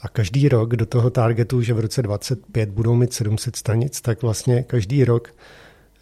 A 0.02 0.08
každý 0.08 0.48
rok 0.48 0.76
do 0.76 0.86
toho 0.86 1.10
targetu, 1.10 1.62
že 1.62 1.74
v 1.74 1.80
roce 1.80 2.02
25 2.02 2.70
budou 2.70 2.94
mít 2.94 3.12
700 3.12 3.56
stanic, 3.56 4.00
tak 4.00 4.22
vlastně 4.22 4.62
každý 4.62 5.04
rok 5.04 5.34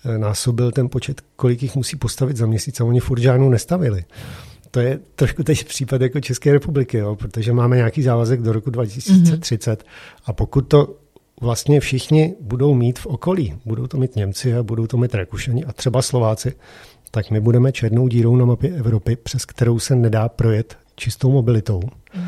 eh, 0.05 0.19
násobil 0.19 0.73
ten 0.73 0.89
počet, 0.89 1.21
kolik 1.37 1.63
jich 1.63 1.77
musí 1.77 1.97
postavit 1.97 2.37
za 2.37 2.47
měsíc 2.47 2.81
a 2.81 2.85
oni 2.85 3.01
furt 3.01 3.21
žádnou 3.21 3.51
nestavili. 3.51 4.05
To 4.71 4.81
je 4.81 5.01
trošku 5.15 5.43
teď 5.43 5.65
případ 5.65 6.01
jako 6.01 6.21
České 6.21 6.53
republiky, 6.53 6.99
jo, 6.99 7.17
protože 7.17 7.53
máme 7.53 7.77
nějaký 7.77 8.03
závazek 8.03 8.43
do 8.43 8.53
roku 8.53 8.71
2030 8.71 9.81
mm-hmm. 9.81 9.87
a 10.25 10.33
pokud 10.33 10.61
to 10.61 10.97
vlastně 11.43 11.81
všichni 11.81 12.35
budou 12.41 12.75
mít 12.75 12.99
v 12.99 13.07
okolí. 13.07 13.55
Budou 13.65 13.87
to 13.87 13.97
mít 13.97 14.17
Němci 14.17 14.55
a 14.55 14.63
budou 14.63 14.87
to 14.87 14.97
mít 14.97 15.15
Rakušani 15.15 15.65
a 15.65 15.73
třeba 15.73 16.03
Slováci. 16.03 16.53
Tak 17.11 17.31
my 17.31 17.41
budeme 17.41 17.73
černou 17.73 18.09
dírou 18.09 18.37
na 18.37 18.45
mapě 18.45 18.71
Evropy, 18.71 19.17
přes 19.17 19.45
kterou 19.45 19.79
se 19.79 19.97
nedá 19.97 20.29
projet 20.29 20.77
čistou 20.97 21.31
mobilitou. 21.31 21.81
Mm. 22.17 22.23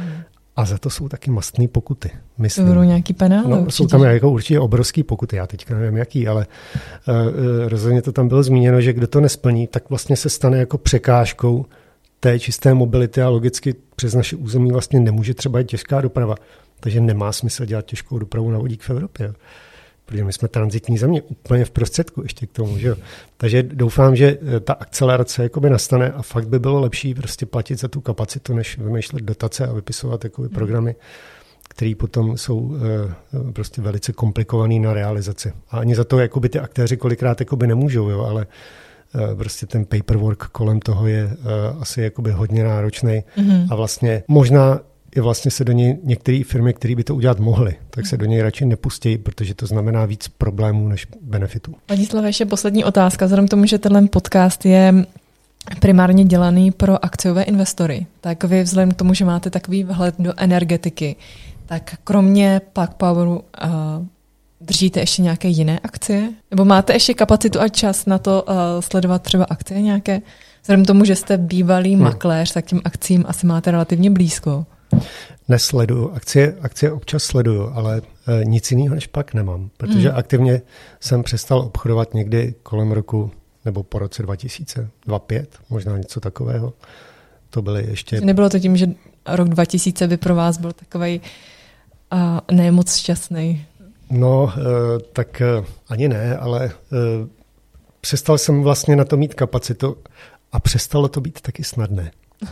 A 0.56 0.64
za 0.64 0.78
to 0.78 0.90
jsou 0.90 1.08
taky 1.08 1.30
mastné 1.30 1.68
pokuty. 1.68 2.10
Myslím. 2.38 2.66
To 2.66 2.72
budou 2.72 2.82
nějaký 2.82 3.12
penále 3.12 3.48
no, 3.48 3.70
Jsou 3.70 3.86
tam 3.86 4.02
jako 4.02 4.30
určitě 4.30 4.60
obrovský 4.60 5.02
pokuty, 5.02 5.36
já 5.36 5.46
teďka 5.46 5.78
nevím 5.78 5.96
jaký, 5.96 6.28
ale 6.28 6.46
uh, 7.08 7.68
rozhodně 7.68 8.02
to 8.02 8.12
tam 8.12 8.28
bylo 8.28 8.42
zmíněno, 8.42 8.80
že 8.80 8.92
kdo 8.92 9.06
to 9.06 9.20
nesplní, 9.20 9.66
tak 9.66 9.90
vlastně 9.90 10.16
se 10.16 10.30
stane 10.30 10.58
jako 10.58 10.78
překážkou 10.78 11.66
té 12.20 12.38
čisté 12.38 12.74
mobility 12.74 13.22
a 13.22 13.28
logicky 13.28 13.74
přes 13.96 14.14
naše 14.14 14.36
území 14.36 14.72
vlastně 14.72 15.00
nemůže 15.00 15.34
třeba 15.34 15.58
jít 15.58 15.68
těžká 15.68 16.00
doprava. 16.00 16.34
Takže 16.80 17.00
nemá 17.00 17.32
smysl 17.32 17.64
dělat 17.64 17.86
těžkou 17.86 18.18
dopravu 18.18 18.50
na 18.50 18.58
vodík 18.58 18.82
v 18.82 18.90
Evropě. 18.90 19.34
Protože 20.06 20.24
my 20.24 20.32
jsme 20.32 20.48
transitní 20.48 20.98
země 20.98 21.22
úplně 21.22 21.64
v 21.64 21.70
prostředku 21.70 22.22
ještě 22.22 22.46
k 22.46 22.52
tomu. 22.52 22.78
Že 22.78 22.88
jo? 22.88 22.96
Takže 23.36 23.62
doufám, 23.62 24.16
že 24.16 24.38
eh, 24.56 24.60
ta 24.60 24.72
akcelerace 24.72 25.42
jakoby 25.42 25.70
nastane 25.70 26.12
a 26.12 26.22
fakt 26.22 26.48
by 26.48 26.58
bylo 26.58 26.80
lepší 26.80 27.14
prostě 27.14 27.46
platit 27.46 27.80
za 27.80 27.88
tu 27.88 28.00
kapacitu, 28.00 28.54
než 28.54 28.78
vymýšlet 28.78 29.22
dotace 29.22 29.66
a 29.66 29.72
vypisovat 29.72 30.24
jakoby 30.24 30.48
hmm. 30.48 30.54
programy, 30.54 30.96
které 31.68 31.92
potom 31.98 32.36
jsou 32.36 32.58
uh, 32.58 32.78
prostě 33.52 33.82
velice 33.82 34.12
komplikované 34.12 34.78
na 34.78 34.94
realizaci. 34.94 35.52
A 35.70 35.78
ani 35.78 35.94
za 35.94 36.04
to 36.04 36.18
jakoby 36.18 36.48
ty 36.48 36.58
aktéři 36.58 36.96
kolikrát 36.96 37.40
jakoby 37.40 37.66
nemůžou, 37.66 38.08
jo? 38.08 38.20
ale 38.20 38.46
uh, 39.14 39.38
prostě 39.38 39.66
ten 39.66 39.84
paperwork 39.84 40.44
kolem 40.44 40.80
toho 40.80 41.06
je 41.06 41.30
asi 41.80 42.00
jakoby 42.02 42.30
hodně 42.30 42.64
náročný 42.64 43.22
mm-hmm. 43.36 43.66
a 43.70 43.74
vlastně 43.74 44.22
možná 44.28 44.80
je 45.16 45.22
vlastně 45.22 45.50
se 45.50 45.64
do 45.64 45.72
něj 45.72 45.98
některé 46.02 46.42
firmy, 46.46 46.74
které 46.74 46.94
by 46.94 47.04
to 47.04 47.14
udělat 47.14 47.38
mohly, 47.38 47.76
tak 47.90 48.06
se 48.06 48.16
do 48.16 48.24
něj 48.24 48.42
radši 48.42 48.66
nepustí, 48.66 49.18
protože 49.18 49.54
to 49.54 49.66
znamená 49.66 50.06
víc 50.06 50.28
problémů 50.28 50.88
než 50.88 51.06
benefitů. 51.20 51.74
Slava, 52.08 52.26
ještě 52.26 52.46
poslední 52.46 52.84
otázka. 52.84 53.24
Vzhledem 53.24 53.46
k 53.46 53.50
tomu, 53.50 53.66
že 53.66 53.78
tenhle 53.78 54.08
podcast 54.08 54.66
je 54.66 55.06
primárně 55.80 56.24
dělaný 56.24 56.70
pro 56.70 57.04
akciové 57.04 57.42
investory, 57.42 58.06
tak 58.20 58.44
vy 58.44 58.62
vzhledem 58.62 58.90
k 58.90 58.96
tomu, 58.96 59.14
že 59.14 59.24
máte 59.24 59.50
takový 59.50 59.84
vhled 59.84 60.14
do 60.18 60.32
energetiky, 60.36 61.16
tak 61.66 61.94
kromě 62.04 62.60
Plug 62.72 62.90
Poweru 62.96 63.36
uh, 63.36 63.40
držíte 64.60 65.00
ještě 65.00 65.22
nějaké 65.22 65.48
jiné 65.48 65.78
akcie? 65.78 66.30
Nebo 66.50 66.64
máte 66.64 66.92
ještě 66.92 67.14
kapacitu 67.14 67.60
a 67.60 67.68
čas 67.68 68.06
na 68.06 68.18
to 68.18 68.44
uh, 68.48 68.54
sledovat 68.80 69.22
třeba 69.22 69.44
akcie 69.44 69.82
nějaké? 69.82 70.22
Vzhledem 70.62 70.84
k 70.84 70.86
tomu, 70.86 71.04
že 71.04 71.16
jste 71.16 71.38
bývalý 71.38 71.94
hmm. 71.94 72.04
makléř, 72.04 72.52
tak 72.52 72.64
tím 72.64 72.80
akcím 72.84 73.24
asi 73.28 73.46
máte 73.46 73.70
relativně 73.70 74.10
blízko. 74.10 74.66
Nesleduju. 75.48 76.10
Akcie, 76.10 76.56
akcie 76.60 76.92
občas 76.92 77.22
sleduju, 77.22 77.70
ale 77.74 78.02
e, 78.40 78.44
nic 78.44 78.70
jiného 78.70 78.94
než 78.94 79.06
pak 79.06 79.34
nemám, 79.34 79.70
protože 79.76 80.10
mm. 80.10 80.16
aktivně 80.16 80.62
jsem 81.00 81.22
přestal 81.22 81.58
obchodovat 81.58 82.14
někdy 82.14 82.54
kolem 82.62 82.92
roku 82.92 83.30
nebo 83.64 83.82
po 83.82 83.98
roce 83.98 84.22
2005, 84.22 85.58
možná 85.70 85.98
něco 85.98 86.20
takového. 86.20 86.72
To 87.50 87.62
byly 87.62 87.86
ještě... 87.86 88.20
Nebylo 88.20 88.50
to 88.50 88.58
tím, 88.58 88.76
že 88.76 88.86
rok 89.26 89.48
2000 89.48 90.08
by 90.08 90.16
pro 90.16 90.34
vás 90.34 90.58
byl 90.58 90.72
takový 90.72 91.20
uh, 92.12 92.56
ne 92.56 92.70
moc 92.70 92.96
šťastný? 92.96 93.66
No, 94.10 94.42
uh, 94.42 94.52
tak 95.12 95.42
uh, 95.58 95.64
ani 95.88 96.08
ne, 96.08 96.36
ale 96.36 96.64
uh, 96.64 97.28
přestal 98.00 98.38
jsem 98.38 98.62
vlastně 98.62 98.96
na 98.96 99.04
to 99.04 99.16
mít 99.16 99.34
kapacitu 99.34 99.96
a 100.52 100.60
přestalo 100.60 101.08
to 101.08 101.20
být 101.20 101.40
taky 101.40 101.64
snadné. 101.64 102.10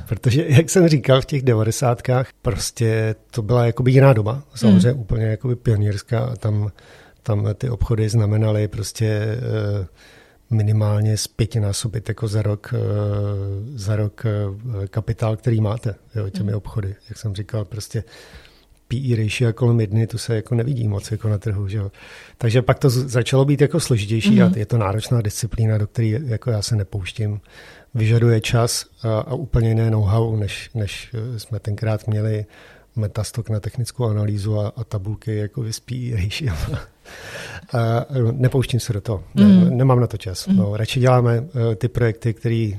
Protože, 0.09 0.45
jak 0.49 0.71
jsem 0.71 0.89
říkal, 0.89 1.21
v 1.21 1.27
těch 1.27 1.43
devadesátkách 1.43 2.29
prostě 2.43 3.15
to 3.31 3.43
byla 3.43 3.67
jakoby 3.67 3.91
jiná 3.91 4.13
doba, 4.13 4.43
samozřejmě 4.55 4.91
hmm. 4.91 5.01
úplně 5.01 5.25
jakoby 5.25 5.57
pionýrská 5.57 6.25
a 6.25 6.37
tam, 6.37 6.71
tam 7.23 7.49
ty 7.55 7.71
obchody 7.71 8.09
znamenaly 8.09 8.69
prostě 8.69 9.07
eh, 9.07 9.87
minimálně 10.51 11.17
z 11.17 11.27
pětinásobit 11.27 12.09
jako 12.09 12.29
za 12.29 12.43
rok, 12.43 12.75
eh, 12.77 12.79
za 13.75 13.97
rok 13.97 14.23
eh, 14.27 14.89
kapitál, 14.89 15.37
který 15.37 15.61
máte 15.61 15.95
jo, 16.15 16.31
těmi 16.31 16.51
hmm. 16.51 16.59
obchody. 16.59 16.95
Jak 17.09 17.19
jsem 17.19 17.35
říkal, 17.35 17.65
prostě 17.65 18.05
PE 18.89 19.17
ratio 19.17 19.53
kolem 19.53 19.81
jedny, 19.81 20.07
to 20.07 20.19
se 20.19 20.37
jako 20.37 20.55
nevidí 20.55 20.89
moc 20.89 21.11
jako 21.11 21.29
na 21.29 21.39
trhu. 21.39 21.69
Že 21.69 21.79
jo. 21.79 21.93
Takže 22.39 22.63
pak 22.63 22.79
to 22.79 22.91
začalo 22.91 23.45
být 23.45 23.61
jako 23.61 23.81
složitější 23.81 24.31
mm-hmm. 24.31 24.53
a 24.55 24.59
je 24.59 24.67
to 24.67 24.79
náročná 24.79 25.21
disciplína, 25.21 25.79
do 25.79 25.87
které 25.87 26.09
jako 26.09 26.51
já 26.51 26.63
se 26.63 26.77
nepouštím 26.77 27.41
vyžaduje 27.95 28.41
čas 28.41 28.85
a, 29.03 29.19
a 29.19 29.35
úplně 29.35 29.69
jiné 29.69 29.91
know-how, 29.91 30.37
než, 30.37 30.71
než 30.75 31.15
jsme 31.37 31.61
tenkrát 31.61 32.07
měli. 32.07 32.47
metastok 32.97 33.51
na 33.51 33.61
technickou 33.61 34.05
analýzu 34.05 34.61
a, 34.61 34.73
a 34.77 34.85
tabulky 34.85 35.37
jako 35.37 35.63
vyspíjejíš. 35.63 36.45
a 37.73 38.07
nepouštím 38.33 38.81
se 38.81 38.93
do 38.93 39.01
toho. 39.01 39.25
Mm. 39.35 39.77
Nemám 39.77 40.01
na 40.01 40.07
to 40.07 40.17
čas. 40.17 40.47
Mm. 40.47 40.57
No, 40.57 40.77
radši 40.77 41.01
děláme 41.01 41.41
uh, 41.41 41.47
ty 41.75 41.89
projekty, 41.89 42.35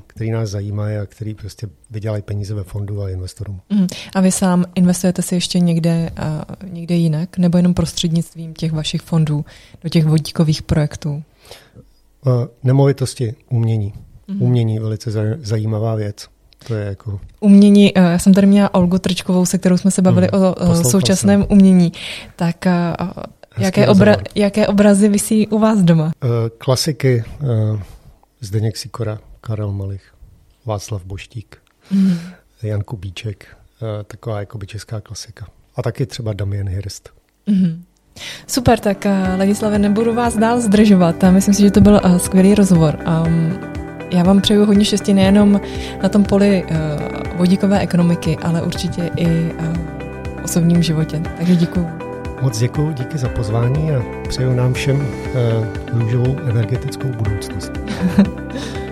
které 0.06 0.30
nás 0.30 0.50
zajímají 0.50 0.96
a 0.96 1.06
které 1.06 1.34
prostě 1.34 1.68
vydělají 1.90 2.22
peníze 2.22 2.54
ve 2.54 2.64
fondu 2.64 3.02
a 3.02 3.10
investorům. 3.10 3.60
Mm. 3.70 3.86
A 4.14 4.20
vy 4.20 4.32
sám 4.32 4.64
investujete 4.74 5.22
si 5.22 5.34
ještě 5.34 5.58
někde, 5.60 6.10
uh, 6.18 6.70
někde 6.70 6.94
jinak, 6.94 7.38
nebo 7.38 7.56
jenom 7.56 7.74
prostřednictvím 7.74 8.54
těch 8.54 8.72
vašich 8.72 9.02
fondů 9.02 9.44
do 9.82 9.88
těch 9.88 10.04
vodíkových 10.04 10.62
projektů? 10.62 11.22
Uh, 12.26 12.32
nemovitosti, 12.62 13.34
umění. 13.50 13.92
Mm. 14.28 14.42
Umění 14.42 14.78
velice 14.78 15.10
zajímavá 15.42 15.94
věc. 15.94 16.28
To 16.66 16.74
je 16.74 16.84
jako... 16.84 17.20
Umění, 17.40 17.98
eh, 17.98 18.00
já 18.00 18.18
jsem 18.18 18.34
tady 18.34 18.46
měla 18.46 18.74
Olgu 18.74 18.98
Trčkovou, 18.98 19.46
se 19.46 19.58
kterou 19.58 19.76
jsme 19.76 19.90
se 19.90 20.02
bavili 20.02 20.28
mm, 20.32 20.42
o, 20.42 20.54
o 20.54 20.84
současném 20.84 21.40
jsem. 21.42 21.52
umění. 21.52 21.92
Tak 22.36 22.66
eh, 22.66 22.92
jaké, 23.58 23.88
obra, 23.88 24.16
jaké 24.34 24.66
obrazy 24.66 25.08
vysí 25.08 25.48
u 25.48 25.58
vás 25.58 25.82
doma? 25.82 26.12
Klasiky, 26.58 27.24
Zdeněk 28.40 28.76
Sikora, 28.76 29.18
Karel 29.40 29.72
Malich, 29.72 30.14
Václav 30.64 31.04
Boštík, 31.04 31.58
mm. 31.90 32.18
Jan 32.62 32.80
Kubíček, 32.80 33.56
taková 34.06 34.40
jakoby 34.40 34.66
česká 34.66 35.00
klasika. 35.00 35.46
A 35.76 35.82
taky 35.82 36.06
třeba 36.06 36.32
Damien 36.32 36.68
Hirst. 36.68 37.08
Mm. 37.46 37.84
Super, 38.46 38.78
tak 38.78 39.06
Ladislave, 39.38 39.78
nebudu 39.78 40.14
vás 40.14 40.36
dál 40.36 40.60
zdržovat. 40.60 41.16
Myslím 41.30 41.54
si, 41.54 41.62
že 41.62 41.70
to 41.70 41.80
byl 41.80 42.00
skvělý 42.18 42.54
rozhovor. 42.54 42.98
Um, 43.26 43.83
já 44.14 44.22
vám 44.22 44.40
přeju 44.40 44.64
hodně 44.64 44.84
štěstí 44.84 45.14
nejenom 45.14 45.60
na 46.02 46.08
tom 46.08 46.24
poli 46.24 46.64
uh, 46.64 46.76
vodíkové 47.36 47.80
ekonomiky, 47.80 48.36
ale 48.42 48.62
určitě 48.62 49.10
i 49.16 49.26
uh, 49.26 49.76
v 50.40 50.44
osobním 50.44 50.82
životě. 50.82 51.22
Takže 51.36 51.56
děkuji. 51.56 51.88
Moc 52.42 52.58
děkuji, 52.58 52.92
díky 52.92 53.18
za 53.18 53.28
pozvání 53.28 53.90
a 53.90 54.02
přeju 54.28 54.52
nám 54.52 54.74
všem 54.74 54.96
uh, 54.96 56.00
růžovou 56.00 56.36
energetickou 56.48 57.08
budoucnost. 57.08 57.72